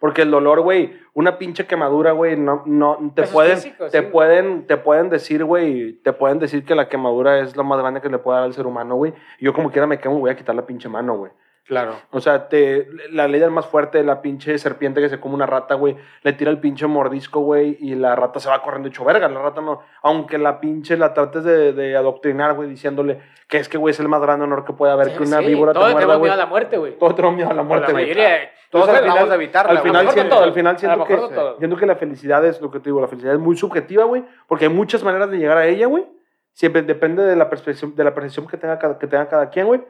Porque 0.01 0.23
el 0.23 0.31
dolor, 0.31 0.63
güey, 0.63 0.97
una 1.13 1.37
pinche 1.37 1.67
quemadura, 1.67 2.13
güey, 2.13 2.35
no, 2.35 2.63
no, 2.65 3.13
te 3.15 3.25
pueden, 3.25 3.57
físico, 3.59 3.91
te 3.91 4.01
sí. 4.01 4.07
pueden, 4.11 4.67
te 4.67 4.79
pueden 4.79 5.11
decir, 5.11 5.45
güey, 5.45 5.93
te 6.03 6.15
pueden 6.15 6.39
decir 6.39 6.65
que 6.65 6.75
la 6.75 6.89
quemadura 6.89 7.41
es 7.41 7.57
lo 7.57 7.65
más 7.65 7.79
grande 7.79 8.01
que 8.01 8.09
le 8.09 8.17
puede 8.17 8.39
dar 8.39 8.47
al 8.47 8.55
ser 8.55 8.67
humano, 8.67 8.95
güey. 8.97 9.13
Y 9.39 9.45
yo 9.45 9.53
como 9.53 9.71
quiera 9.71 9.87
me 9.87 9.99
quemo, 9.99 10.19
voy 10.19 10.31
a 10.31 10.35
quitar 10.37 10.55
la 10.55 10.65
pinche 10.65 10.89
mano, 10.89 11.19
güey. 11.19 11.31
Claro. 11.67 11.95
O 12.11 12.21
sea, 12.21 12.49
te, 12.49 12.89
la 13.11 13.27
ley 13.27 13.41
del 13.41 13.51
más 13.51 13.65
fuerte 13.67 14.05
la 14.05 14.21
pinche 14.21 14.59
serpiente 14.59 15.01
que 15.01 15.09
se 15.09 15.19
come 15.19 15.35
una 15.35 15.47
rata, 15.47 15.75
güey, 15.75 15.97
le 16.23 16.33
tira 16.35 16.51
el 16.51 16.59
pinche 16.59 16.87
mordisco, 16.87 17.41
güey, 17.41 17.79
y 17.81 17.95
la 17.95 18.15
rata 18.15 18.39
se 18.39 18.51
va 18.51 18.61
corriendo 18.63 18.89
hecho 18.89 19.05
verga. 19.05 19.29
La 19.29 19.41
rata 19.41 19.63
no, 19.63 19.81
aunque 20.03 20.37
la 20.37 20.61
pinche 20.61 20.97
la 20.99 21.15
trates 21.15 21.43
de, 21.43 21.73
de 21.73 21.97
adoctrinar, 21.97 22.53
güey, 22.53 22.69
diciéndole 22.69 23.21
que 23.49 23.59
es 23.59 23.69
que, 23.69 23.79
güey, 23.79 23.93
es 23.93 24.01
el 24.01 24.09
más 24.09 24.21
grande 24.21 24.45
honor 24.45 24.65
que 24.65 24.75
puede 24.75 24.93
haber 24.93 25.13
que 25.17 25.23
una 25.23 25.39
Sí, 25.39 25.47
víbora 25.47 25.73
te 25.73 25.79
Todos 25.79 25.93
muerda, 25.93 26.07
tenemos 26.07 26.21
miedo 26.23 26.35
a 26.35 26.37
la 26.37 26.47
muerte, 26.47 26.77
güey. 26.77 26.99
Todos 26.99 27.15
tenemos 27.17 27.37
miedo 27.37 27.51
a 27.51 27.55
la 27.55 27.63
muerte, 27.63 27.87
la 27.87 27.93
güey. 27.93 28.05
mayoría. 28.05 28.51
Todos 28.71 28.89
Entonces, 28.89 29.05
tratamos 29.05 29.29
de 29.29 29.35
evitarla, 29.37 29.71
Al 29.73 29.79
final, 29.79 30.09
A 30.09 30.11
siento, 30.11 30.39
al 30.43 30.53
final 30.53 30.75
A 30.75 31.05
que, 31.07 31.19
siento 31.59 31.77
que 31.77 31.87
la 31.87 31.97
felicidad 31.97 32.45
es 32.45 32.61
lo 32.61 32.71
que 32.71 32.81
te 32.81 32.87
digo, 32.87 33.01
la 33.01 33.07
felicidad 33.09 33.35
es 33.35 33.41
muy 33.41 33.57
subjetiva, 33.57 34.05
güey, 34.05 34.25
porque 34.49 34.65
hay 34.65 34.73
muchas 34.73 35.05
maneras 35.05 35.31
de 35.31 35.39
llegar 35.39 35.57
a 35.57 35.67
ella, 35.67 35.87
güey. 35.87 36.05
Siempre 36.53 36.83
depende 36.83 37.23
de 37.23 37.37
la 37.37 37.49
percepción, 37.49 37.95
de 37.95 38.05
la 38.05 38.13
percepción 38.15 38.47
que 38.47 38.57
tenga 38.57 38.79
cada, 38.79 38.99
que 38.99 39.07
tenga 39.07 39.29
cada 39.29 39.49
quien, 39.51 39.67
güey. 39.67 39.83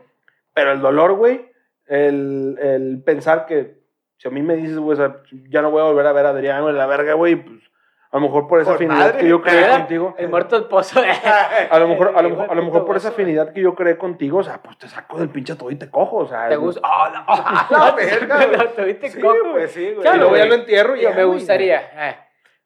Pero 0.52 0.72
el 0.72 0.80
dolor, 0.80 1.14
güey, 1.14 1.50
el, 1.86 2.56
el 2.60 3.02
pensar 3.04 3.46
que 3.46 3.82
si 4.16 4.28
a 4.28 4.30
mí 4.30 4.42
me 4.42 4.54
dices, 4.56 4.78
güey, 4.78 4.94
o 4.94 4.96
sea, 4.96 5.16
ya 5.50 5.60
no 5.62 5.70
voy 5.70 5.80
a 5.80 5.84
volver 5.84 6.06
a 6.06 6.12
ver 6.12 6.26
a 6.26 6.30
Adrián, 6.30 6.62
güey, 6.62 6.74
la 6.74 6.86
verga, 6.86 7.14
güey, 7.14 7.36
pues 7.36 7.58
a 8.10 8.18
lo 8.18 8.22
mejor 8.22 8.46
por 8.46 8.60
esa 8.60 8.70
Por 8.70 8.76
afinidad 8.76 8.98
madre. 9.06 9.18
que 9.18 9.28
yo 9.28 9.42
creé 9.42 9.68
contigo. 9.70 10.14
El 10.18 10.28
muerto 10.28 10.54
del 10.56 10.68
pozo. 10.68 11.00
A 11.70 11.78
lo 11.80 11.88
mejor, 11.88 12.12
a 12.14 12.22
lo 12.22 12.30
mejor, 12.30 12.46
a 12.48 12.54
lo 12.54 12.62
mejor 12.62 12.84
por 12.86 12.96
esa 12.96 13.08
afinidad 13.08 13.52
que 13.52 13.60
yo 13.60 13.74
creé 13.74 13.98
contigo, 13.98 14.38
o 14.38 14.42
sea, 14.44 14.62
pues 14.62 14.78
te 14.78 14.86
saco 14.88 15.18
del 15.18 15.30
pinche 15.30 15.56
todo 15.56 15.68
y 15.72 15.76
te 15.76 15.90
cojo, 15.90 16.18
o 16.18 16.26
sea. 16.28 16.48
¿Te 16.48 16.54
gusta? 16.54 16.80
¡Oh, 16.84 17.10
la, 17.10 17.24
oh, 17.26 17.66
La 17.70 17.90
verga, 17.96 18.46
güey. 18.46 18.56
No, 18.56 18.64
te 18.76 18.84
viste 18.84 19.10
Sí, 19.10 19.20
cojo, 19.20 19.34
pues 19.54 19.72
sí, 19.72 19.80
güey. 19.86 19.98
Y 19.98 20.00
Claro, 20.02 20.18
luego 20.18 20.36
ya 20.36 20.44
lo 20.46 20.54
entierro 20.54 20.94
y 20.96 21.00
ya, 21.02 21.10
me 21.10 21.24
güey. 21.24 21.38
gustaría. 21.38 21.80
eh. 22.10 22.16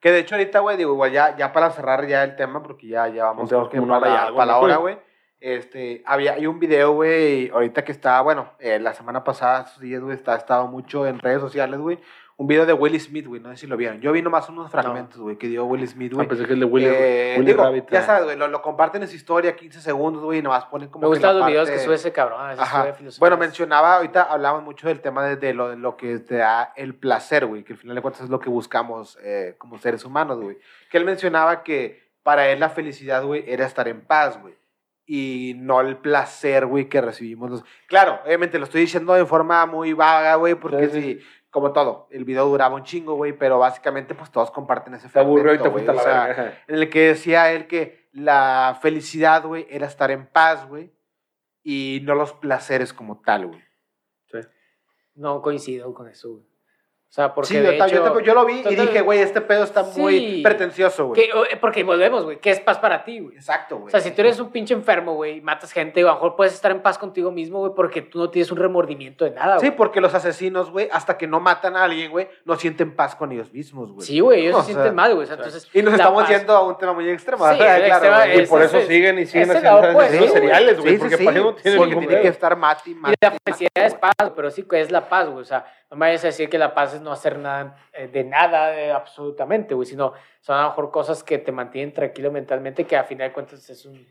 Que 0.00 0.12
de 0.12 0.18
hecho 0.18 0.34
ahorita, 0.34 0.58
güey, 0.60 0.76
digo, 0.76 0.92
igual 0.92 1.10
ya, 1.12 1.34
ya 1.36 1.50
para 1.52 1.70
cerrar 1.70 2.06
ya 2.06 2.22
el 2.24 2.36
tema, 2.36 2.62
porque 2.62 2.86
ya, 2.86 3.08
ya 3.08 3.24
vamos 3.24 3.48
creo 3.48 3.70
que 3.70 3.80
para, 3.80 4.28
y 4.30 4.32
para 4.34 4.46
la 4.46 4.58
hora, 4.58 4.76
güey. 4.76 4.98
Este, 5.40 6.02
había, 6.04 6.32
hay 6.34 6.46
un 6.46 6.58
video, 6.58 6.92
güey, 6.94 7.48
ahorita 7.50 7.84
que 7.84 7.92
está, 7.92 8.20
bueno, 8.22 8.50
eh, 8.58 8.78
la 8.80 8.92
semana 8.94 9.22
pasada, 9.22 9.66
días, 9.80 10.02
güey, 10.02 10.16
está, 10.16 10.34
ha 10.34 10.38
estado 10.38 10.66
mucho 10.66 11.06
en 11.06 11.18
redes 11.20 11.40
sociales, 11.40 11.78
güey. 11.78 11.98
Un 12.36 12.46
video 12.46 12.66
de 12.66 12.72
Will 12.72 12.98
Smith, 13.00 13.26
güey, 13.26 13.40
no 13.40 13.50
sé 13.50 13.56
si 13.56 13.66
lo 13.66 13.76
vieron. 13.76 14.00
Yo 14.00 14.12
vi 14.12 14.22
nomás 14.22 14.48
unos 14.48 14.70
fragmentos, 14.70 15.18
güey, 15.20 15.36
que 15.36 15.48
dio 15.48 15.64
Will 15.64 15.86
Smith, 15.88 16.12
Ah, 16.12 16.16
güey. 16.16 16.28
pensé 16.28 16.46
que 16.46 16.52
el 16.52 16.60
de 16.60 16.66
Willy, 16.66 16.86
Eh, 16.88 17.40
digo, 17.44 17.64
Rabbit. 17.64 17.90
ya 17.90 17.98
ah. 17.98 18.02
sabes, 18.02 18.24
güey, 18.26 18.36
lo, 18.36 18.46
lo 18.46 18.62
comparten 18.62 19.02
en 19.02 19.08
su 19.08 19.16
historia, 19.16 19.56
15 19.56 19.80
segundos, 19.80 20.22
güey, 20.22 20.38
y 20.38 20.42
nomás 20.42 20.64
ponen 20.66 20.88
como 20.88 21.02
Me 21.02 21.08
gustan 21.08 21.36
los 21.36 21.46
videos 21.48 21.68
que 21.68 21.72
parte- 21.74 21.84
sube 21.84 21.94
ese 21.96 22.12
cabrón. 22.12 22.40
a 22.40 22.48
veces 22.50 22.62
Ajá. 22.62 22.94
sube. 22.96 23.10
Bueno, 23.18 23.36
mencionaba, 23.38 23.96
ahorita 23.96 24.22
hablamos 24.22 24.62
mucho 24.62 24.86
del 24.86 25.00
tema 25.00 25.24
de, 25.24 25.34
de 25.36 25.52
lo, 25.52 25.70
de 25.70 25.76
lo 25.76 25.96
que 25.96 26.18
te 26.20 26.36
da 26.36 26.72
el 26.76 26.94
placer, 26.94 27.46
güey, 27.46 27.64
que 27.64 27.72
al 27.72 27.78
final 27.78 27.96
de 27.96 28.02
cuentas 28.02 28.22
es 28.22 28.30
lo 28.30 28.38
que 28.38 28.50
buscamos 28.50 29.18
eh, 29.22 29.56
como 29.58 29.78
seres 29.78 30.04
humanos, 30.04 30.40
güey. 30.40 30.58
Que 30.90 30.98
él 30.98 31.04
mencionaba 31.04 31.64
que 31.64 32.08
para 32.22 32.48
él 32.50 32.60
la 32.60 32.68
felicidad, 32.70 33.24
güey, 33.24 33.44
era 33.48 33.66
estar 33.66 33.88
en 33.88 34.00
paz, 34.00 34.40
güey. 34.40 34.54
Y 35.10 35.54
no 35.56 35.80
el 35.80 35.96
placer, 35.96 36.66
güey, 36.66 36.90
que 36.90 37.00
recibimos. 37.00 37.50
Los... 37.50 37.64
Claro, 37.86 38.20
obviamente 38.26 38.58
lo 38.58 38.64
estoy 38.64 38.82
diciendo 38.82 39.14
de 39.14 39.24
forma 39.24 39.64
muy 39.64 39.94
vaga, 39.94 40.34
güey, 40.34 40.54
porque 40.54 40.90
Sí, 40.90 41.00
sí, 41.00 41.20
como 41.50 41.72
todo, 41.72 42.08
el 42.10 42.26
video 42.26 42.46
duraba 42.46 42.74
un 42.74 42.84
chingo, 42.84 43.14
güey, 43.14 43.32
pero 43.32 43.58
básicamente 43.58 44.14
pues 44.14 44.30
todos 44.30 44.50
comparten 44.50 44.92
ese 44.94 45.08
Te 45.08 45.18
aburrió 45.18 45.54
y 45.54 45.58
te 45.58 45.70
fuiste 45.70 45.90
a 45.90 45.94
la 45.94 46.02
güey, 46.02 46.30
o 46.30 46.34
sea, 46.34 46.62
en 46.66 46.74
el 46.74 46.90
que 46.90 47.00
decía 47.08 47.50
él 47.52 47.66
que 47.66 48.10
la 48.12 48.78
felicidad, 48.82 49.44
güey, 49.44 49.66
era 49.70 49.86
estar 49.86 50.10
en 50.10 50.26
paz, 50.26 50.68
güey, 50.68 50.92
y 51.62 52.00
no 52.04 52.14
los 52.14 52.34
placeres 52.34 52.92
como 52.92 53.20
tal, 53.22 53.46
güey. 53.46 53.64
No 55.14 55.42
coincido 55.42 55.92
con 55.94 56.06
eso, 56.06 56.30
güey. 56.30 56.44
O 57.08 57.10
sea, 57.10 57.34
porque 57.34 57.48
Sí, 57.48 57.54
de 57.56 57.78
yo, 57.78 57.86
yo, 57.86 57.86
hecho- 57.86 58.12
te- 58.12 58.22
yo 58.24 58.34
lo 58.34 58.44
vi 58.44 58.62
y 58.68 58.74
dije, 58.74 59.00
güey, 59.00 59.20
este 59.20 59.40
pedo 59.40 59.64
está 59.64 59.82
muy 59.82 60.18
Sí. 60.18 60.40
pretencioso, 60.44 61.06
güey. 61.06 61.30
o- 61.32 61.44
porque 61.58 61.82
volvemos, 61.82 62.22
güey. 62.24 62.38
¿Qué 62.38 62.50
es 62.50 62.60
paz 62.60 62.78
para 62.78 63.02
ti, 63.02 63.18
güey? 63.20 63.34
Exacto, 63.34 63.76
güey. 63.76 63.86
O 63.86 63.90
sea, 63.90 64.00
si 64.00 64.10
tú 64.10 64.20
eres 64.20 64.38
un 64.40 64.50
pinche 64.50 64.74
enfermo, 64.74 65.14
güey, 65.14 65.38
y 65.38 65.40
matas 65.40 65.72
gente, 65.72 66.02
güey, 66.02 66.10
a 66.10 66.14
lo 66.16 66.20
mejor 66.22 66.36
puedes 66.36 66.52
estar 66.52 66.70
en 66.70 66.82
paz 66.82 66.98
contigo 66.98 67.30
mismo, 67.30 67.60
güey, 67.60 67.72
porque 67.74 68.02
tú 68.02 68.18
no 68.18 68.28
tienes 68.28 68.52
un 68.52 68.58
remordimiento 68.58 69.24
de 69.24 69.30
nada, 69.30 69.58
Sí, 69.58 69.68
güey. 69.68 69.76
porque 69.78 70.02
los 70.02 70.12
asesinos, 70.14 70.70
güey, 70.70 70.90
hasta 70.92 71.16
que 71.16 71.26
no 71.26 71.40
matan 71.40 71.76
a 71.76 71.84
alguien, 71.84 72.10
güey, 72.10 72.28
no 72.44 72.56
sienten 72.56 72.94
paz 72.94 73.16
con 73.16 73.32
ellos 73.32 73.50
mismos, 73.54 73.90
güey. 73.90 74.06
Sí, 74.06 74.20
güey, 74.20 74.42
ellos 74.46 74.56
se 74.60 74.64
sienten 74.66 74.84
sea, 74.84 74.92
mal, 74.92 75.14
güey. 75.14 75.24
O 75.24 75.26
sea, 75.26 75.36
entonces, 75.36 75.66
Y 75.72 75.80
nos 75.80 75.92
la 75.92 75.96
estamos 76.04 76.22
paz- 76.24 76.30
yendo 76.30 76.52
a 76.54 76.62
un 76.68 76.76
tema 76.76 76.92
muy 76.92 77.08
extremo. 77.08 77.48
Sí, 77.50 77.56
claro, 77.56 77.84
extremo 77.86 78.16
güey. 78.16 78.36
Y 78.36 78.40
es- 78.42 78.48
por 78.50 78.62
ese- 78.62 78.78
eso 78.80 78.86
siguen 78.86 79.18
y 79.18 79.24
siguen 79.24 79.48
ese 79.50 79.56
haciendo 79.66 79.80
pues, 79.94 79.96
asesinos 80.08 80.26
sí, 80.26 80.32
seriales, 80.34 80.76
Sí, 80.76 80.80
güey. 80.82 80.92
sí, 80.92 80.98
porque 80.98 81.16
sí, 81.16 81.24
para 81.24 81.38
no 81.40 81.54
tiene 81.54 82.20
que 82.20 82.28
estar 82.28 82.54
mati, 82.56 82.90
Y 82.90 82.94
mati. 82.96 83.14
la 83.18 83.30
mati, 83.30 83.38
felicidad 83.46 83.70
es 83.86 83.94
paz, 83.94 84.12
pero 84.36 84.50
sí 84.50 84.62
que 84.64 84.78
es 84.82 84.90
la 84.90 85.08
paz, 85.08 85.26
güey. 85.26 85.40
O 85.40 85.44
sea, 85.46 85.64
no 85.90 85.96
me 85.96 86.06
vayas 86.06 86.24
a 86.24 86.28
decir 86.28 86.50
que 86.50 86.58
la 86.58 86.74
paz 86.74 86.94
es 86.94 87.00
no 87.00 87.12
hacer 87.12 87.38
nada 87.38 87.76
eh, 87.92 88.08
de 88.08 88.24
nada, 88.24 88.94
absolutamente, 88.94 89.74
güey, 89.74 89.86
sino 89.86 90.12
son 90.40 90.56
a 90.56 90.62
lo 90.62 90.68
mejor 90.68 90.90
cosas 90.90 91.22
que 91.22 91.38
te 91.38 91.52
mantienen 91.52 91.94
tranquilo 91.94 92.30
mentalmente, 92.30 92.84
que 92.84 92.96
a 92.96 93.04
final 93.04 93.28
de 93.28 93.34
cuentas 93.34 93.68
es 93.70 93.84
un. 93.86 94.06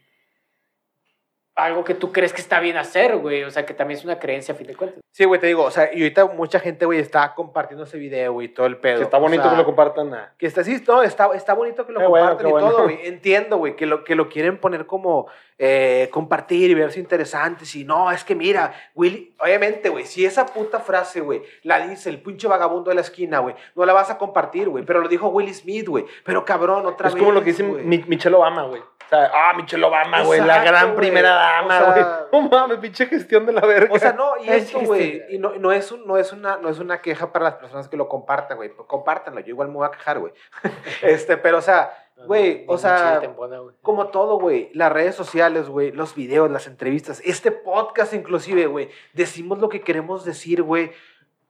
Algo 1.57 1.83
que 1.83 1.93
tú 1.95 2.11
crees 2.13 2.31
que 2.33 2.39
está 2.41 2.59
bien 2.59 2.77
hacer, 2.77 3.17
güey. 3.17 3.43
O 3.43 3.49
sea, 3.51 3.65
que 3.65 3.73
también 3.73 3.97
es 3.97 4.05
una 4.05 4.19
creencia 4.19 4.53
a 4.53 4.57
fin 4.57 4.67
de 4.67 4.75
cuentas. 4.75 5.01
Sí, 5.11 5.25
güey, 5.25 5.41
te 5.41 5.47
digo, 5.47 5.63
o 5.63 5.71
sea, 5.71 5.89
y 5.91 6.03
ahorita 6.03 6.25
mucha 6.27 6.59
gente, 6.59 6.85
güey, 6.85 6.99
está 6.99 7.33
compartiendo 7.33 7.83
ese 7.85 7.97
video, 7.97 8.33
güey, 8.33 8.47
todo 8.49 8.67
el 8.67 8.77
pedo. 8.77 8.97
Que 8.99 9.03
está 9.03 9.17
o 9.17 9.21
bonito 9.21 9.41
sea, 9.43 9.51
que 9.51 9.57
lo 9.57 9.65
compartan. 9.65 10.13
ah. 10.13 10.33
Que 10.37 10.45
está, 10.45 10.63
sí, 10.63 10.81
no, 10.87 11.01
está, 11.03 11.29
está 11.33 11.53
bonito 11.53 11.85
que 11.85 11.91
lo 11.93 11.99
Qué 11.99 12.05
compartan 12.05 12.47
y 12.47 12.51
bueno. 12.51 12.69
todo, 12.69 12.83
güey. 12.83 12.99
Entiendo, 13.07 13.57
güey, 13.57 13.75
que 13.75 13.85
lo, 13.87 14.03
que 14.03 14.13
lo 14.15 14.29
quieren 14.29 14.59
poner 14.59 14.85
como 14.85 15.27
eh, 15.57 16.09
compartir 16.11 16.69
y 16.69 16.75
verse 16.75 16.99
interesantes. 16.99 17.73
Y 17.75 17.83
no, 17.83 18.11
es 18.11 18.23
que 18.23 18.35
mira, 18.35 18.73
Willy, 18.93 19.33
obviamente, 19.39 19.89
güey, 19.89 20.05
si 20.05 20.23
esa 20.25 20.45
puta 20.45 20.79
frase, 20.79 21.21
güey, 21.21 21.41
la 21.63 21.79
dice 21.87 22.09
el 22.09 22.21
pinche 22.21 22.47
vagabundo 22.47 22.89
de 22.89 22.95
la 22.95 23.01
esquina, 23.01 23.39
güey, 23.39 23.55
no 23.75 23.83
la 23.85 23.93
vas 23.93 24.11
a 24.11 24.19
compartir, 24.19 24.69
güey. 24.69 24.85
Pero 24.85 25.01
lo 25.01 25.07
dijo 25.09 25.29
Will 25.29 25.51
Smith, 25.55 25.87
güey. 25.87 26.05
Pero 26.23 26.45
cabrón, 26.45 26.85
otra 26.85 27.07
Es 27.07 27.15
vez. 27.15 27.23
como 27.23 27.33
lo 27.33 27.39
que 27.43 27.51
dice 27.53 27.63
Michelle 27.63 28.35
Obama, 28.35 28.63
güey. 28.65 28.81
O 28.81 29.09
sea, 29.09 29.31
ah, 29.33 29.53
Michelle 29.55 29.83
Obama, 29.85 30.21
güey, 30.23 30.41
la 30.41 30.61
gran 30.63 30.87
güey. 30.87 30.97
primera 30.97 31.46
O 31.65 31.69
sea- 31.69 32.27
No 32.31 32.41
mames, 32.41 32.77
pinche 32.79 33.05
gestión 33.05 33.45
de 33.45 33.53
la 33.53 33.61
verga. 33.61 33.93
O 33.93 33.99
sea, 33.99 34.13
no, 34.13 34.33
y 34.43 34.49
Es 34.49 34.65
esto, 34.65 34.79
güey, 34.81 35.23
y 35.29 35.37
no, 35.39 35.53
no, 35.55 35.71
es 35.71 35.91
un, 35.91 36.05
no, 36.07 36.17
es 36.17 36.31
una, 36.33 36.57
no 36.57 36.69
es 36.69 36.79
una 36.79 37.01
queja 37.01 37.31
para 37.31 37.45
las 37.45 37.55
personas 37.55 37.87
que 37.87 37.97
lo 37.97 38.07
compartan, 38.07 38.57
güey. 38.57 38.71
Compártanlo, 38.75 39.39
yo 39.41 39.49
igual 39.49 39.69
me 39.69 39.75
voy 39.75 39.87
a 39.87 39.91
quejar, 39.91 40.19
güey. 40.19 40.33
este, 41.01 41.37
pero, 41.37 41.57
o 41.57 41.61
sea, 41.61 41.91
Güey, 42.25 42.65
No, 42.65 42.73
o 42.73 42.77
sea, 42.79 43.21
como 43.83 44.07
todo, 44.07 44.39
güey, 44.39 44.71
las 44.73 44.91
redes 44.91 45.13
sociales, 45.13 45.69
güey, 45.69 45.91
los 45.91 46.15
videos, 46.15 46.49
las 46.49 46.65
entrevistas, 46.65 47.21
este 47.23 47.51
podcast 47.51 48.13
inclusive, 48.13 48.65
güey, 48.65 48.89
decimos 49.13 49.59
lo 49.59 49.69
que 49.69 49.81
queremos 49.81 50.25
decir, 50.25 50.63
güey, 50.63 50.91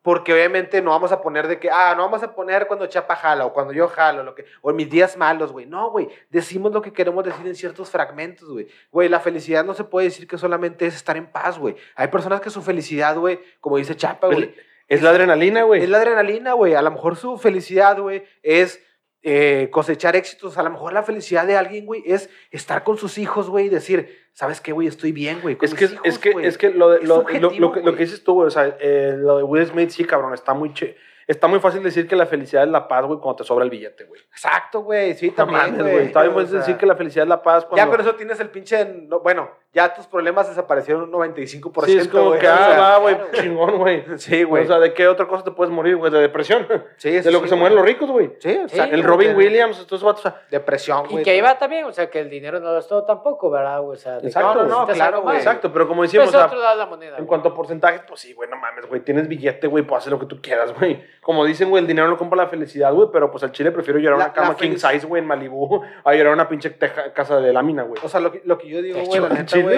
porque 0.02 0.34
obviamente 0.34 0.82
no 0.82 0.92
vamos 0.92 1.12
a 1.12 1.22
poner 1.22 1.48
de 1.48 1.60
que, 1.60 1.70
ah, 1.70 1.94
no 1.96 2.04
vamos 2.04 2.24
a 2.24 2.34
poner 2.34 2.68
cuando 2.68 2.88
Chapa 2.88 3.16
jala 3.16 3.46
o 3.46 3.54
cuando 3.54 3.74
yo 3.74 3.88
jalo, 3.88 4.24
lo 4.24 4.36
que, 4.36 4.46
o 4.62 4.70
en 4.70 4.76
mis 4.78 4.90
días 4.90 5.18
malos, 5.18 5.52
güey. 5.52 5.66
No, 5.66 5.92
güey, 5.92 6.08
decimos 6.30 6.72
lo 6.72 6.82
que 6.82 6.94
queremos 6.94 7.26
decir 7.26 7.46
en 7.46 7.56
ciertos 7.56 7.90
fragmentos, 7.90 8.50
güey. 8.50 8.68
Güey, 8.92 9.10
la 9.10 9.20
felicidad 9.20 9.66
no 9.66 9.74
se 9.74 9.84
puede 9.84 10.08
decir 10.08 10.28
que 10.28 10.38
solamente 10.38 10.86
es 10.86 10.96
estar 10.96 11.18
en 11.18 11.28
paz, 11.28 11.60
güey. 11.60 11.76
Hay 11.96 12.08
personas 12.08 12.40
que 12.42 12.50
su 12.50 12.62
felicidad, 12.62 13.18
güey, 13.18 13.40
como 13.60 13.78
dice 13.78 13.96
Chapa, 13.96 14.28
güey, 14.28 14.56
Es 14.88 15.02
la 15.02 15.10
adrenalina, 15.10 15.64
güey. 15.64 15.84
es 15.84 15.90
la 15.90 15.98
adrenalina, 15.98 16.54
güey. 16.54 16.74
A 16.74 16.82
lo 16.82 16.92
mejor 16.92 17.18
su 17.18 17.38
felicidad, 17.38 18.00
güey, 18.00 18.24
es 18.42 18.82
eh, 19.24 19.70
cosechar 19.72 20.16
éxitos. 20.16 20.58
A 20.58 20.64
lo 20.64 20.70
mejor 20.70 20.94
la 20.94 21.04
felicidad 21.04 21.46
de 21.48 21.58
alguien, 21.58 21.86
güey, 21.86 22.04
es 22.06 22.30
estar 22.52 22.84
con 22.84 22.98
sus 22.98 23.18
hijos, 23.18 23.50
güey, 23.50 23.66
y 23.66 23.70
decir, 23.70 24.16
¿sabes 24.34 24.62
qué, 24.62 24.72
güey? 24.72 24.88
Estoy 24.88 25.12
bien, 25.12 25.40
güey. 25.42 25.58
Es 25.62 25.74
que, 25.74 25.86
hijos, 25.86 26.00
es 26.04 26.20
que, 26.20 26.32
güey". 26.32 26.46
es 26.46 26.58
que 26.58 26.70
lo, 26.70 26.90
de- 26.92 26.98
Es 27.02 27.08
lo, 27.08 27.18
lo- 27.18 27.26
que, 27.26 27.40
lo 27.60 27.70
güey. 27.72 27.84
que 27.96 28.04
dices 28.04 28.24
tú, 28.24 28.34
güey, 28.36 28.48
o 28.48 28.52
sea, 28.52 28.76
eh, 28.80 29.16
lo 29.18 29.38
de 29.38 29.44
Will 29.44 29.66
Smith, 29.66 29.90
sí, 29.90 30.06
cabrón, 30.06 30.34
está 30.34 30.54
muy, 30.54 30.74
che- 30.74 30.96
está 31.26 31.48
muy 31.48 31.60
fácil 31.60 31.84
decir 31.84 32.08
que 32.08 32.16
la 32.16 32.26
felicidad 32.26 32.64
es 32.64 32.70
la 32.70 32.88
paz, 32.88 33.06
güey, 33.06 33.20
cuando 33.20 33.38
te 33.38 33.44
sobra 33.44 33.66
el 33.66 33.70
billete, 33.70 34.06
güey. 34.06 34.22
Exacto, 34.32 34.82
güey. 34.82 35.14
Sí, 35.16 35.28
No 35.30 35.34
también, 35.36 35.60
mames, 35.78 35.82
güey. 35.94 36.06
Está 36.06 36.22
bien 36.22 36.34
fácil 36.34 36.58
decir 36.58 36.78
que 36.78 36.86
la 36.86 36.96
felicidad 36.96 37.24
es 37.24 37.30
la 37.30 37.42
paz 37.42 37.66
cuando... 37.66 37.84
Ya 37.84 37.90
con 37.92 38.00
eso 38.00 38.16
tienes 38.16 38.40
el 38.40 38.50
pinche... 38.50 38.86
no, 38.86 39.20
bueno, 39.20 39.50
ya 39.78 39.94
tus 39.94 40.08
problemas 40.08 40.50
desaparecieron 40.50 41.04
un 41.04 41.12
95%, 41.12 41.86
Sí, 41.86 41.98
es 42.00 42.08
como 42.08 42.32
que, 42.32 42.48
o 42.48 42.52
ah, 42.52 42.58
sea, 42.58 42.80
va, 42.80 42.98
güey, 42.98 43.16
claro, 43.16 43.30
chingón, 43.34 43.78
güey. 43.78 44.04
Sí, 44.18 44.42
güey. 44.44 44.64
O 44.64 44.68
sea, 44.68 44.80
¿de 44.80 44.92
qué 44.96 45.08
otra 45.08 45.28
cosa 45.28 45.44
te 45.44 45.52
puedes 45.52 45.72
morir, 45.72 45.96
güey? 45.98 46.12
De 46.12 46.20
depresión. 46.20 46.68
sí, 46.98 47.12
De 47.12 47.22
sí, 47.24 47.32
lo 47.32 47.44
que 47.44 47.48
se 47.48 47.56
mueren 47.56 47.76
los 47.78 47.86
ricos, 47.86 48.10
güey. 48.10 48.32
Sí, 48.40 48.50
exacto. 48.50 48.96
El 48.96 49.02
Sí, 49.02 49.06
Robin. 49.08 49.36
Williams, 49.36 49.78
estos 49.80 50.02
vatos, 50.04 50.26
o 50.26 50.30
sea, 50.30 50.42
Depresión, 50.50 51.06
güey. 51.08 51.22
Y 51.22 51.24
que 51.24 51.30
ahí 51.30 51.42
va 51.42 51.58
también, 51.60 51.86
o 51.86 51.92
sea, 51.92 52.10
que 52.10 52.20
el 52.20 52.30
dinero 52.30 52.60
no 52.60 52.72
lo 52.72 52.80
es 52.80 52.88
todo 52.88 53.04
tampoco, 53.06 53.52
¿verdad, 53.52 53.80
güey? 53.82 53.96
O 53.98 54.00
sea, 54.00 54.18
de 54.20 54.28
Exacto, 54.28 54.64
no, 54.66 54.86
no, 54.86 54.88
claro, 54.88 55.22
güey. 55.22 55.38
Exacto, 55.38 55.72
pero 55.72 55.88
como 55.88 56.00
Pues 56.02 56.10
decíamos, 56.12 56.30
es 56.30 56.36
o 56.36 56.38
sea, 56.40 56.48
otro 56.48 56.60
lado 56.60 56.72
de 56.76 56.84
la 56.84 56.90
moneda. 56.90 57.18
En 57.20 57.26
cuanto 57.28 57.50
a 57.50 57.54
porcentajes, 57.54 58.02
pues 58.08 58.20
sí, 58.22 58.34
güey, 58.34 58.50
no 58.50 58.56
mames, 58.58 58.88
güey. 58.88 59.02
Tienes 59.02 59.28
billete, 59.28 59.68
güey, 59.68 59.84
puedes 59.84 60.02
hacer 60.04 60.14
lo 60.14 60.20
que 60.20 60.26
tú 60.26 60.42
quieras, 60.42 60.74
güey. 60.78 61.04
Como 61.22 61.46
dicen, 61.46 61.70
güey, 61.70 61.82
el 61.82 61.88
dinero 61.88 62.08
no 62.08 62.18
compra 62.18 62.38
la 62.38 62.48
felicidad, 62.48 62.92
güey, 62.94 63.10
pero 63.14 63.30
pues 63.30 63.44
al 63.44 63.52
chile 63.52 63.72
prefiero 63.72 64.00
llorar 64.00 64.18
La- 64.18 64.26
una 64.26 64.34
cama 64.34 64.56
king 64.56 64.76
size, 64.78 65.06
güey, 65.06 65.22
en 65.22 65.28
Malibú, 65.28 65.82
a 66.04 66.14
llorar 66.16 66.34
una 66.34 66.50
pinche 66.50 66.72
teja- 66.72 67.14
casa 67.14 67.40
de 67.40 67.54
lámina, 67.54 67.84
güey. 67.84 68.02
O 68.04 68.10
sea, 68.10 68.20
lo 68.20 68.32
que, 68.32 68.42
lo 68.46 68.58
que 68.58 68.68
yo 68.70 68.82
digo, 68.82 69.00
güey, 69.02 69.20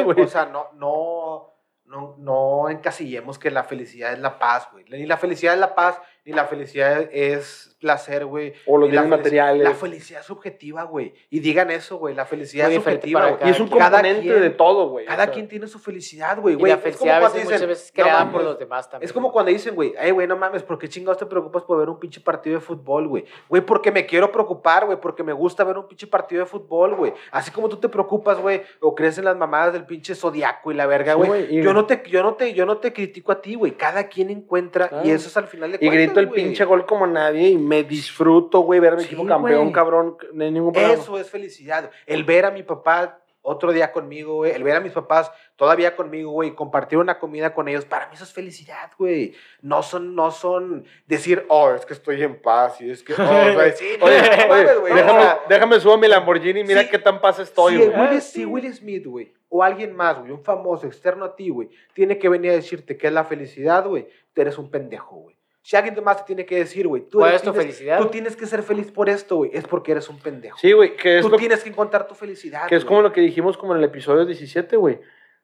güey. 0.04 0.22
o 0.22 0.28
sea, 0.28 0.46
no, 0.46 0.70
no, 0.74 1.54
no, 1.86 2.16
no 2.18 2.70
encasillemos 2.70 3.40
que 3.40 3.52
la 3.52 3.64
felicidad 3.64 4.14
es 4.14 4.20
la 4.20 4.38
paz, 4.38 4.70
güey. 4.72 4.86
Ni 4.90 5.06
la 5.06 5.18
felicidad 5.18 5.54
es 5.54 5.60
la 5.60 5.76
paz, 5.76 6.00
ni 6.26 6.34
la 6.34 6.46
felicidad 6.46 7.10
es 7.12 7.76
placer, 7.80 8.26
güey. 8.26 8.54
O 8.66 8.78
los 8.78 8.90
bienes 8.92 9.08
materiales. 9.10 9.64
La 9.64 9.74
felicidad 9.74 10.20
es 10.20 10.26
subjetiva, 10.28 10.84
güey. 10.84 11.14
Y 11.30 11.40
digan 11.40 11.72
eso, 11.72 11.96
güey. 11.98 12.14
La 12.14 12.26
felicidad 12.26 12.66
Muy 12.68 12.76
es 12.76 12.84
subjetiva, 12.84 13.30
güey. 13.32 13.48
y 13.48 13.52
es 13.52 13.60
un 13.62 13.70
componente 13.70 14.22
quien- 14.24 14.42
de 14.42 14.50
todo, 14.50 14.90
güey. 14.90 15.06
o 15.06 15.08
Cada 15.08 15.24
sea, 15.26 15.34
quien 15.34 15.48
tiene 15.48 15.66
su 15.68 15.80
felicidad, 15.80 16.40
güey. 16.42 16.56
La 16.58 16.68
Es 16.68 16.74
como 16.74 16.82
felicidad 16.84 17.16
a 17.16 17.20
cuando 17.22 17.36
veces, 17.36 17.50
dicen, 17.50 17.68
muchas 17.68 17.68
veces 17.70 17.94
"No 17.96 18.04
creada 18.04 18.20
mames". 18.20 18.34
por 18.34 18.44
los 18.44 18.60
demás 18.60 18.90
también. 18.90 19.06
Es 19.08 19.14
como 19.14 19.32
cuando 19.32 19.52
dicen, 19.54 19.76
güey, 19.76 19.94
ay, 19.98 20.12
güey, 20.12 20.28
no 20.28 20.36
mames, 20.36 20.62
¿por 20.64 20.78
qué 20.78 20.90
chingados 20.90 21.18
te 21.20 21.26
preocupas 21.26 21.64
por 21.64 21.80
ver 21.80 21.88
un 21.90 22.00
pinche 22.00 22.20
partido 22.20 22.56
de 22.56 22.62
fútbol, 22.62 23.08
güey? 23.08 23.24
Güey, 23.48 23.62
porque 23.66 23.94
me 23.94 24.06
quiero 24.06 24.30
preocupar, 24.30 24.86
güey, 24.86 25.00
porque 25.00 25.24
me 25.24 25.32
gusta 25.32 25.64
ver 25.64 25.78
un 25.78 25.88
pinche 25.88 26.06
partido 26.08 26.42
de 26.42 26.48
fútbol, 26.48 26.96
güey. 26.96 27.14
Así 27.32 27.50
como 27.50 27.70
tú 27.70 27.78
te 27.78 27.88
preocupas, 27.88 28.40
güey, 28.42 28.62
o 28.82 28.94
crees 28.94 29.18
en 29.18 29.24
las 29.26 29.38
mamadas 29.38 29.72
del 29.72 29.86
pinche 29.86 30.16
zodiaco 30.16 30.72
y 30.72 30.76
la 30.76 30.86
verga, 30.86 31.14
güey. 31.14 31.62
yo 31.64 31.74
no 31.74 31.86
te, 31.86 32.04
yo 32.10 32.24
no 32.24 32.34
te, 32.34 32.54
yo 32.54 32.66
no 32.66 32.78
te 32.80 32.92
critico 32.92 33.32
a 33.32 33.42
ti, 33.42 33.56
güey. 33.56 33.72
Cada 33.78 34.10
quien 34.10 34.30
encuentra, 34.30 34.90
Claro. 34.90 35.08
y 35.08 35.12
eso 35.12 35.30
es 35.30 35.38
al 35.38 35.48
final 35.48 35.72
de 35.72 35.80
cuentas, 35.80 35.96
grito 36.10 36.20
el 36.20 36.28
güey. 36.28 36.44
pinche 36.44 36.66
gol 36.66 36.86
como 36.86 37.08
nadie 37.08 37.50
y 37.50 37.58
me 37.58 37.84
disfruto, 37.84 38.60
güey, 38.62 38.80
ver 38.80 38.94
a 38.94 38.96
mi 38.98 39.02
Sí, 39.04 39.08
equipo 39.08 39.26
campeón, 39.26 39.62
güey. 39.64 39.74
cabrón. 39.74 40.18
No 40.34 40.44
hay 40.44 40.52
ningún 40.52 40.74
problema. 40.74 40.94
Eso 40.94 41.18
es 41.20 41.30
felicidad. 41.30 41.90
El 42.06 42.24
ver 42.24 42.46
a 42.46 42.52
mi 42.52 42.64
papá 42.64 43.20
otro 43.42 43.72
día 43.72 43.92
conmigo, 43.94 44.36
güey. 44.36 44.52
El 44.52 44.64
ver 44.64 44.76
a 44.76 44.80
mis 44.82 44.92
papás 44.92 45.32
todavía 45.56 45.96
conmigo, 45.96 46.30
güey. 46.32 46.54
Compartir 46.54 47.00
una 47.00 47.18
comida 47.20 47.54
con 47.54 47.68
ellos. 47.70 47.86
Para 47.86 48.08
mí 48.08 48.16
eso 48.16 48.26
es 48.26 48.34
felicidad, 48.34 48.92
güey. 48.98 49.34
No 49.62 49.82
son, 49.82 50.14
no 50.14 50.30
son 50.30 50.86
decir, 51.08 51.46
oh, 51.48 51.72
es 51.72 51.86
que 51.86 51.94
estoy 51.94 52.22
en 52.22 52.42
paz. 52.42 52.80
Y 52.82 52.92
es 52.92 53.02
que, 53.02 53.14
oh, 53.14 53.16
güey. 53.56 53.72
Sí, 53.72 53.96
no, 53.98 54.06
Oye, 54.06 54.18
no 54.22 54.84
oye, 54.84 54.94
déjame, 54.94 55.20
O 55.20 55.22
sea, 55.24 55.40
déjame 55.48 55.80
subo 55.80 55.98
mi 55.98 56.08
Lamborghini 56.08 56.60
y 56.60 56.64
mira 56.66 56.82
Sí. 56.84 56.90
qué 56.92 57.00
tan 57.00 57.22
paz 57.22 57.40
estoy, 57.40 57.78
si, 57.78 57.86
güey. 57.88 58.00
Will, 58.10 58.22
si 58.22 58.46
Will 58.46 58.74
Smith, 58.74 59.06
güey, 59.08 59.34
o 59.48 59.64
alguien 59.64 59.96
más, 59.96 60.20
güey, 60.20 60.32
un 60.32 60.44
famoso 60.44 60.86
externo 60.86 61.26
a 61.26 61.36
ti, 61.36 61.50
güey, 61.50 61.70
tiene 61.94 62.20
que 62.20 62.28
venir 62.30 62.52
a 62.52 62.56
decirte 62.56 62.98
qué 62.98 63.08
es 63.08 63.14
la 63.14 63.24
felicidad, 63.24 63.88
güey, 63.88 64.08
tú 64.34 64.42
eres 64.42 64.58
un 64.60 64.70
pendejo, 64.70 65.16
güey. 65.16 65.39
Si 65.62 65.76
alguien 65.76 66.02
más 66.04 66.18
te 66.18 66.24
tiene 66.24 66.46
que 66.46 66.56
decir, 66.58 66.88
güey, 66.88 67.04
tú, 67.04 67.20
¿Cuál 67.20 67.32
eres- 67.32 67.42
es 67.42 67.46
tu 67.46 67.52
tienes- 67.52 67.66
felicidad, 67.76 68.00
tú 68.00 68.08
tienes 68.08 68.36
que 68.36 68.46
ser 68.46 68.64
feliz 68.64 68.92
por 68.92 69.10
esto, 69.10 69.36
güey, 69.38 69.52
es 69.54 69.66
porque 69.68 69.92
eres 69.92 70.08
un 70.10 70.18
pendejo. 70.20 70.58
Sí, 70.58 70.72
güey, 70.72 70.96
que 70.96 71.18
es, 71.20 71.22
tú 71.22 71.30
lo, 71.30 71.38
tienes 71.38 71.62
que 71.64 71.70
encontrar 71.70 72.08
tu 72.08 72.16
felicidad. 72.16 72.68
que 72.68 72.76
es 72.76 72.86
como 72.86 73.02
lo 73.02 73.12
que 73.12 73.22
dijimos 73.22 73.58
como 73.58 73.74
en 73.74 73.80
el 73.80 73.84
episodio 73.86 74.26
17, 74.26 74.78
güey. 74.78 75.00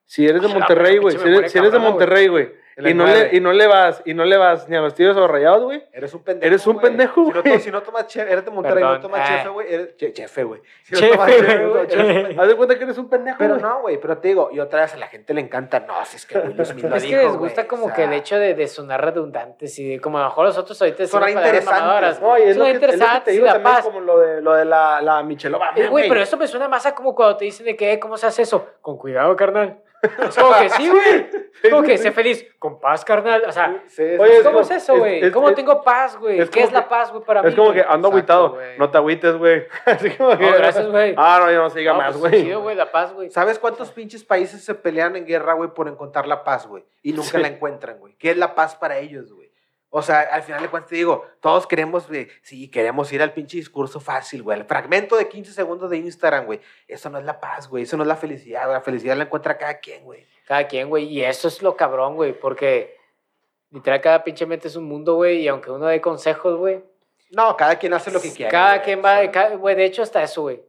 Si 0.05 0.25
eres 0.25 0.41
de 0.41 0.47
Ah, 0.47 0.53
Monterrey, 0.53 0.97
güey, 0.99 1.17
si 1.17 1.27
eres, 1.27 1.51
si 1.51 1.57
eres 1.57 1.71
de. 1.71 1.79
Monterrey, 1.79 2.27
güey, 2.27 2.51
y 2.77 2.93
no, 2.93 3.05
le, 3.05 3.29
y 3.35 3.39
no 3.39 3.53
le 3.53 3.67
vas, 3.67 4.01
y 4.05 4.13
no 4.13 4.25
le 4.25 4.35
vas 4.35 4.67
ni 4.67 4.75
a 4.75 4.81
los 4.81 4.93
tiros 4.93 5.15
o 5.15 5.27
rayados, 5.27 5.63
güey, 5.63 5.83
Eres 5.93 6.13
un 6.13 6.23
pendejo. 6.23 6.45
Eres 6.47 6.67
un 6.67 6.73
güey. 6.73 6.85
pendejo, 6.85 7.25
Si 7.31 7.49
no, 7.49 7.59
si 7.59 7.71
no 7.71 7.81
tomas 7.83 8.07
chef, 8.07 8.29
eres 8.29 8.43
de 8.43 8.51
Monterrey, 8.51 8.83
Perdón, 8.83 8.95
no 8.95 9.01
tomas 9.01 9.21
ah. 9.23 9.35
chefe, 9.37 9.49
güey. 9.49 9.73
Eres 9.73 9.95
che- 9.97 10.11
chefe, 10.13 10.43
güey. 10.43 10.61
Si 10.83 10.93
no 10.93 10.99
Chefe, 10.99 11.13
tomas 11.13 11.31
chefe, 11.31 12.21
güey. 12.23 12.37
haz 12.39 12.47
de 12.49 12.55
cuenta 12.55 12.77
que 12.77 12.83
eres 12.83 12.97
un 12.97 13.09
pendejo, 13.09 13.37
Pero 13.39 13.57
no, 13.57 13.81
güey, 13.81 13.97
pero 13.99 14.17
te 14.17 14.27
digo, 14.27 14.49
y 14.51 14.59
otra 14.59 14.81
vez 14.81 14.93
a 14.93 14.97
la 14.97 15.07
gente 15.07 15.33
le 15.33 15.41
encanta, 15.41 15.79
no, 15.79 15.93
si 16.05 16.17
es 16.17 16.25
que 16.25 16.37
Will 16.37 16.65
Smith 16.65 16.83
lo 16.89 16.95
Es 16.97 17.03
que 17.03 17.09
dijo, 17.17 17.21
les 17.21 17.37
gusta 17.37 17.65
como 17.67 17.83
o 17.85 17.87
sea, 17.87 17.95
que 17.95 18.03
el 18.03 18.13
hecho 18.13 18.37
de, 18.37 18.53
de 18.55 18.67
sonar 18.67 19.03
redundantes 19.03 19.79
y 19.79 19.89
de- 19.91 20.01
como 20.01 20.17
a 20.17 20.23
lo 20.23 20.27
mejor 20.27 20.45
nosotros 20.47 20.81
ahorita 20.81 21.07
Sonar 21.07 21.29
interesantes. 21.29 22.19
No, 22.21 22.37
y 22.37 22.41
es, 22.41 22.57
lo 22.57 22.65
Suena 22.65 22.79
que, 22.79 22.85
es 22.85 22.85
lo 22.85 22.89
que 22.89 22.93
interesante, 22.95 23.31
digo 23.31 23.45
la 23.45 23.53
también 23.53 23.75
paz. 23.75 23.85
como 23.85 23.99
lo 24.01 24.19
de, 24.19 24.41
lo 24.41 24.53
de 24.53 24.65
la, 24.65 25.01
la 25.01 25.23
Michelle 25.23 25.55
Obama, 25.55 25.73
Eh, 25.77 25.87
Güey, 25.87 26.09
pero 26.09 26.21
eso 26.21 26.35
me 26.35 26.47
suena 26.47 26.67
más 26.67 26.85
a 26.85 26.93
como 26.93 27.15
cuando 27.15 27.37
te 27.37 27.45
dicen 27.45 27.65
de 27.65 27.75
que, 27.77 27.93
eh, 27.93 27.99
¿cómo 27.99 28.17
se 28.17 28.27
hace 28.27 28.41
eso? 28.41 28.67
Con 28.81 28.97
cuidado, 28.97 29.33
carnal. 29.35 29.79
Es 30.27 30.35
como 30.39 30.59
que 30.59 30.69
sí, 30.69 30.89
güey. 30.89 31.27
Es 31.63 31.69
como 31.71 31.83
que 31.83 31.97
sé 31.97 32.11
feliz. 32.11 32.45
Con 32.59 32.79
paz, 32.79 33.03
carnal. 33.05 33.43
O 33.47 33.51
sea, 33.51 33.81
Sí, 33.87 33.95
sí, 33.95 34.17
Oye, 34.19 34.37
sí. 34.37 34.43
¿cómo 34.43 34.59
es 34.61 34.71
es 34.71 34.83
eso, 34.83 34.97
güey? 34.97 35.23
es- 35.23 35.31
¿Cómo 35.31 35.49
es- 35.49 35.55
tengo 35.55 35.83
paz, 35.83 36.17
güey? 36.17 36.47
¿Qué 36.49 36.63
es 36.63 36.71
la 36.71 36.87
paz, 36.87 37.11
güey, 37.11 37.23
para 37.23 37.41
mí? 37.41 37.49
Es 37.49 37.55
como 37.55 37.73
que 37.73 37.83
ando 37.87 38.07
agüitado, 38.09 38.51
güey. 38.51 38.77
no 38.77 38.89
te 38.89 38.97
agüites, 38.97 39.35
güey. 39.37 39.65
Así 39.85 40.09
como 40.11 40.37
que... 40.37 40.45
No, 40.49 40.57
gracias, 40.57 40.87
güey. 40.87 41.13
Ah, 41.17 41.39
no, 41.43 41.51
ya 41.51 41.57
no 41.57 41.69
se 41.69 41.79
diga 41.79 41.93
No, 41.93 41.97
más, 41.99 42.17
pues, 42.17 42.31
güey. 42.31 42.43
chido, 42.43 42.61
güey, 42.61 42.75
la 42.75 42.91
paz, 42.91 43.13
güey. 43.13 43.29
¿Sabes 43.29 43.59
cuántos 43.59 43.91
pinches 43.91 44.23
países 44.23 44.63
se 44.63 44.75
pelean 44.75 45.15
en 45.15 45.25
guerra, 45.25 45.53
güey, 45.53 45.69
por 45.73 45.87
encontrar 45.87 46.27
la 46.27 46.43
paz, 46.43 46.67
güey? 46.67 46.83
Y 47.01 47.13
nunca 47.13 47.29
Sí. 47.31 47.37
la 47.39 47.47
encuentran, 47.47 47.99
güey. 47.99 48.15
¿Qué 48.15 48.31
es 48.31 48.37
la 48.37 48.55
paz 48.55 48.75
para 48.75 48.97
ellos, 48.97 49.31
güey? 49.33 49.44
O 49.89 50.01
sea, 50.01 50.21
al 50.21 50.43
final 50.43 50.61
de 50.61 50.67
cuentas 50.69 50.89
te 50.89 50.95
digo, 50.97 51.25
todos 51.39 51.65
queremos, 51.67 52.07
güey, 52.09 52.27
sí, 52.41 52.69
queremos 52.69 53.11
ir 53.13 53.21
al 53.21 53.31
pinche 53.33 53.55
discurso 53.57 53.99
fácil, 54.01 54.43
güey. 54.43 54.59
El 54.59 54.65
fragmento 54.65 55.15
de 55.15 55.29
15 55.29 55.53
segundos 55.53 55.89
de 55.89 55.97
Instagram, 55.97 56.45
güey. 56.45 56.59
Eso 56.87 57.09
no 57.09 57.17
es 57.17 57.23
la 57.23 57.39
paz, 57.39 57.69
güey. 57.69 57.83
Eso 57.83 57.95
no 57.95 58.03
es 58.03 58.07
la 58.07 58.17
felicidad, 58.17 58.63
güey. 58.63 58.73
La 58.73 58.81
felicidad 58.81 59.15
la 59.15 59.23
encuentra 59.23 59.57
cada 59.57 59.79
quien, 59.79 60.03
güey. 60.03 60.25
Cada 60.45 60.67
quien, 60.67 60.89
güey. 60.89 61.05
Y 61.05 61.23
eso 61.23 61.47
es 61.47 61.61
lo 61.61 61.77
cabrón, 61.77 62.15
güey. 62.15 62.33
Porque 62.37 62.97
literal 63.71 64.01
cada 64.01 64.23
pinche 64.23 64.45
mente 64.45 64.67
es 64.67 64.75
un 64.75 64.83
mundo, 64.83 65.15
güey. 65.15 65.41
Y 65.43 65.47
aunque 65.47 65.71
uno 65.71 65.85
dé 65.85 66.01
consejos, 66.01 66.57
güey. 66.57 66.83
No, 67.31 67.55
cada 67.55 67.77
quien 67.79 67.93
hace 67.93 68.11
lo 68.11 68.19
que 68.21 68.33
quiere. 68.33 68.51
Cada 68.51 68.73
güey, 68.75 68.83
quien 68.85 68.99
o 68.99 69.03
va, 69.03 69.19
sea. 69.21 69.31
cada- 69.31 69.55
güey, 69.55 69.75
de 69.75 69.85
hecho 69.85 70.03
hasta 70.03 70.21
eso, 70.21 70.41
güey. 70.41 70.61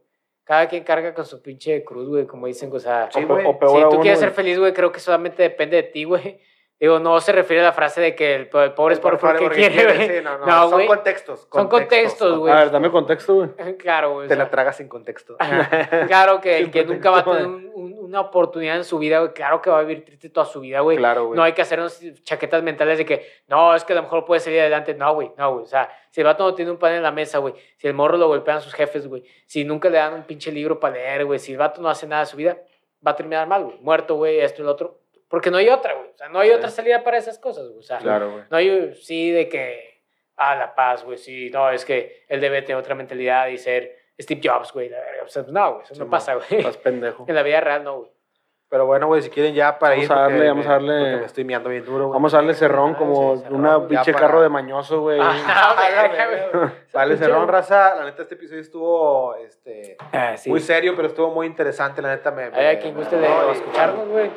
Cada 0.45 0.69
quien 0.69 0.85
carga 0.85 1.13
con 1.13 1.25
su 1.25 1.41
pinche 1.41 1.83
cruz, 1.83 2.07
güey, 2.07 2.25
como 2.25 2.47
dicen, 2.47 2.71
o 2.73 2.79
sea, 2.79 3.09
Sí, 3.11 3.19
O, 3.27 3.33
o 3.49 3.59
peor 3.59 3.71
si 3.71 3.77
tú 3.81 3.85
aún, 3.87 4.01
quieres 4.01 4.19
güey. 4.19 4.29
ser 4.29 4.31
feliz, 4.31 4.57
güey, 4.57 4.73
creo 4.73 4.91
que 4.93 5.01
solamente 5.01 5.43
depende 5.43 5.75
de 5.75 5.83
ti, 5.83 6.05
güey. 6.05 6.39
Digo, 6.79 6.99
no 6.99 7.19
se 7.19 7.31
refiere 7.31 7.61
a 7.61 7.65
la 7.65 7.71
frase 7.73 7.99
de 8.01 8.15
que 8.15 8.35
el, 8.35 8.49
pobre 8.49 8.93
es 8.93 8.99
pobre 8.99 9.17
porque 9.17 9.49
quiere, 9.49 9.83
güey. 9.83 10.07
Sí, 10.07 10.23
no, 10.23 10.37
no, 10.37 10.45
No, 10.45 10.69
son 10.69 10.85
contextos, 10.85 11.47
Son 11.51 11.67
contextos, 11.67 12.37
güey. 12.37 12.53
A 12.53 12.57
ver, 12.57 12.71
dame 12.71 12.91
contexto, 12.91 13.33
güey. 13.33 13.49
Claro, 13.79 14.11
güey. 14.13 14.25
o 14.25 14.29
Te 14.29 14.35
sea, 14.35 14.43
la 14.43 14.49
tragas 14.51 14.77
sin 14.77 14.87
contexto. 14.87 15.37
claro 16.07 16.39
que 16.39 16.57
el 16.57 16.69
que 16.69 16.85
nunca 16.85 17.09
va 17.09 17.19
a 17.19 17.23
tener 17.23 17.47
un- 17.47 17.71
un- 17.73 17.97
una 18.07 18.21
oportunidad 18.21 18.77
en 18.77 18.83
su 18.85 18.99
vida, 18.99 19.19
güey, 19.19 19.33
claro 19.33 19.61
que 19.61 19.69
va 19.69 19.79
a 19.79 19.81
vivir 19.81 20.05
triste 20.05 20.29
toda 20.29 20.45
su 20.45 20.59
vida, 20.61 20.79
güey. 20.81 20.97
Claro, 20.97 21.25
güey. 21.25 21.35
No 21.35 21.43
hay 21.43 21.51
que 21.53 21.61
hacernos 21.61 21.99
chaquetas 22.23 22.63
mentales 22.63 22.99
de 22.99 23.05
que, 23.05 23.25
no, 23.47 23.75
es 23.75 23.83
que 23.83 23.93
a 23.93 23.95
lo 23.97 24.03
mejor 24.03 24.23
puede 24.23 24.39
salir 24.39 24.59
adelante. 24.61 24.93
No, 24.93 25.13
güey, 25.15 25.31
no, 25.35 25.53
güey. 25.53 25.63
O 25.63 25.67
sea, 25.67 25.89
si 26.11 26.21
el 26.21 26.25
vato 26.27 26.43
no 26.45 26.53
tiene 26.55 26.71
un 26.71 26.77
pan 26.77 26.93
en 26.93 27.03
la 27.03 27.11
mesa, 27.11 27.39
güey. 27.39 27.53
Si 27.77 27.87
el 27.87 27.93
morro 27.95 28.17
lo 28.17 28.27
golpean 28.27 28.61
sus 28.61 28.73
jefes, 28.73 29.07
güey. 29.07 29.23
Si 29.45 29.65
nunca 29.65 29.89
le 29.89 29.97
dan 29.97 30.13
un 30.13 30.23
pinche 30.23 30.51
libro 30.51 30.79
para 30.79 30.93
leer, 30.93 31.25
güey. 31.25 31.39
Si 31.39 31.51
el 31.51 31.57
vato 31.57 31.81
no 31.81 31.89
hace 31.89 32.07
nada 32.07 32.21
de 32.21 32.27
su 32.27 32.37
vida, 32.37 32.57
va 33.05 33.11
a 33.11 33.15
terminar 33.15 33.45
mal, 33.47 33.63
güey. 33.65 33.77
Muerto, 33.81 34.15
güey, 34.15 34.39
esto 34.39 34.61
y 34.61 34.65
lo 34.65 34.71
otro. 34.71 34.99
Porque 35.29 35.51
no 35.51 35.57
hay 35.57 35.69
otra, 35.69 35.93
güey. 35.93 36.09
O 36.09 36.17
sea, 36.17 36.29
no 36.29 36.39
hay 36.39 36.49
Sí. 36.49 36.55
otra 36.55 36.69
salida 36.69 37.03
para 37.03 37.17
esas 37.17 37.37
cosas, 37.39 37.67
güey. 37.67 37.79
O 37.79 37.83
sea, 37.83 37.97
Claro, 37.99 38.31
güey. 38.31 38.43
no 38.49 38.57
hay, 38.57 38.93
sí, 38.95 39.31
de 39.31 39.49
que, 39.49 40.01
ah, 40.37 40.55
la 40.55 40.73
paz, 40.75 41.03
güey, 41.03 41.17
sí. 41.17 41.49
No, 41.49 41.69
es 41.71 41.83
que 41.85 42.25
él 42.27 42.39
debe 42.41 42.61
tener 42.61 42.77
otra 42.79 42.95
mentalidad 42.95 43.47
y 43.47 43.57
ser 43.57 43.95
Steve 44.19 44.41
Jobs, 44.43 44.71
güey. 44.73 44.89
la 44.89 44.99
verga. 44.99 45.23
O 45.23 45.27
sea, 45.27 45.43
no, 45.47 45.73
güey, 45.73 45.83
eso 45.83 45.93
Sí, 45.95 45.99
no 45.99 46.09
pasa, 46.09 46.35
güey. 46.35 46.45
Estás 46.51 46.77
pendejo. 46.77 47.25
En 47.27 47.35
la 47.35 47.43
vida 47.43 47.59
real, 47.61 47.83
no, 47.83 47.97
güey. 47.99 48.11
Pero 48.69 48.85
bueno, 48.85 49.07
güey, 49.07 49.21
si 49.21 49.29
quieren 49.29 49.53
ya 49.55 49.79
para 49.79 49.93
Vamos 49.95 50.05
ir. 50.05 50.11
a 50.11 50.15
porque 50.15 50.33
darle, 50.33 50.47
vamos 50.49 50.65
a 50.67 50.69
darle- 50.71 51.23
estoy 51.23 51.45
miando 51.45 51.69
bien 51.69 51.85
duro, 51.85 52.07
güey. 52.07 52.13
Vamos 52.15 52.33
a 52.33 52.37
darle 52.37 52.53
cerrón 52.53 52.95
como 52.95 53.37
sí, 53.37 53.43
cerrón, 53.43 53.59
una 53.61 53.87
pinche 53.87 54.11
para- 54.11 54.25
carro 54.27 54.41
de 54.41 54.49
mañoso, 54.49 54.99
güey. 55.01 55.19
Ah, 55.21 55.73
A. 55.77 56.71
Vale, 56.93 57.15
cerrón, 57.17 57.47
raza. 57.47 57.95
La 57.95 58.03
neta, 58.03 58.23
este 58.23 58.35
episodio 58.35 58.59
estuvo 58.61 59.35
este, 59.35 59.95
Ah, 60.11 60.35
sí. 60.35 60.49
muy 60.49 60.59
serio, 60.59 60.93
pero 60.97 61.07
estuvo 61.07 61.29
muy 61.31 61.47
interesante. 61.47 62.01
La 62.01 62.09
neta, 62.09 62.31
me. 62.31 62.43
Hay 62.43 62.51
me- 62.51 62.67
a 62.71 62.79
quien 62.79 62.93
guste 62.93 63.15
de 63.17 63.29
no, 63.29 63.51
escucharnos, 63.51 64.07
güey. 64.09 64.31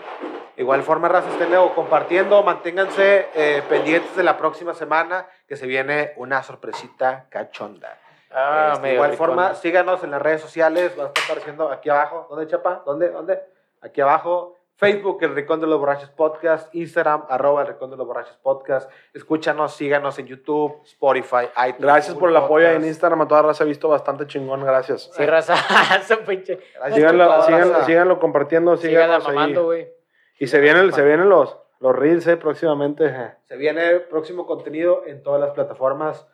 Igual 0.57 0.83
forma, 0.85 1.09
raza, 1.09 1.29
estén 1.31 1.49
luego 1.51 1.75
compartiendo. 1.75 2.41
Manténganse 2.45 3.29
eh, 3.35 3.63
pendientes 3.69 4.15
de 4.15 4.23
la 4.23 4.37
próxima 4.37 4.75
semana, 4.75 5.27
que 5.49 5.57
se 5.57 5.67
viene 5.67 6.13
una 6.17 6.43
sorpresita 6.45 7.27
cachonda. 7.31 7.99
Ah, 8.31 8.69
Este, 8.75 8.83
medio 8.83 8.95
igual 8.95 9.15
forma, 9.15 9.55
síganos 9.55 10.05
en 10.05 10.13
las 10.13 10.23
redes 10.23 10.41
sociales. 10.41 10.93
Va 10.97 11.05
a 11.05 11.07
estar 11.09 11.25
apareciendo 11.25 11.69
aquí 11.73 11.89
abajo. 11.91 12.27
¿Dónde, 12.31 12.47
Chapa? 12.47 12.83
¿Dónde? 12.87 13.09
¿Dónde? 13.11 13.41
Aquí 13.81 14.01
abajo. 14.01 14.57
Facebook, 14.81 15.19
El 15.21 15.35
Rincón 15.35 15.61
de 15.61 15.67
los 15.67 15.79
Borrachos 15.79 16.09
Podcast. 16.09 16.75
Instagram, 16.75 17.25
arroba 17.29 17.61
El 17.61 17.69
Rincón 17.69 17.91
de 17.91 17.99
los 17.99 18.07
Borrachos 18.07 18.39
Podcast. 18.39 18.91
Escúchanos, 19.13 19.75
síganos 19.75 20.19
en 20.19 20.27
YouTube, 20.27 20.81
Spotify, 20.85 21.51
iTunes. 21.69 21.81
Gracias 21.81 22.17
por 22.17 22.31
el 22.31 22.37
apoyo 22.37 22.67
en. 22.67 22.87
Instagram. 22.87 23.21
A 23.21 23.29
toda 23.29 23.43
raza 23.43 23.65
he 23.65 23.67
visto 23.67 23.91
bastante 23.91 24.27
chingón. 24.27 24.65
Gracias. 24.65 25.11
Sí, 25.13 25.27
raza. 25.27 25.55
Esa 26.01 26.17
pinche. 26.25 26.59
Gracias 26.75 26.81
por 26.81 26.95
Síganlo, 26.95 27.43
síganlo, 27.43 27.85
síganlo 27.85 28.19
compartiendo. 28.19 28.79
Mamando, 29.23 29.65
güey. 29.65 29.93
Y 30.39 30.47
se 30.47 30.59
vienen, 30.61 30.91
se 30.95 31.05
vienen 31.05 31.29
los, 31.29 31.59
los 31.81 31.95
reels 31.95 32.27
eh, 32.27 32.39
próximamente. 32.39 33.35
Se 33.45 33.59
viene 33.59 34.01
próximo 34.01 34.47
contenido 34.47 35.03
en 35.07 35.23
todas 35.23 35.43
las 35.43 35.51
plataformas. 35.51 36.27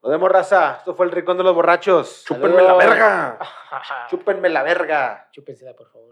Nos 0.00 0.12
vemos, 0.12 0.30
raza. 0.30 0.76
Esto 0.78 0.94
fue 0.94 1.06
El 1.06 1.12
Rincón 1.12 1.36
de 1.36 1.42
los 1.42 1.54
Borrachos. 1.56 2.24
Chúpenme 2.28 2.62
la 2.62 2.74
verga. 2.74 3.38
Chúpenme 4.08 4.48
la 4.48 4.62
verga. 4.62 5.28
Chúpensela, 5.32 5.74
por 5.74 5.90
favor. 5.90 6.06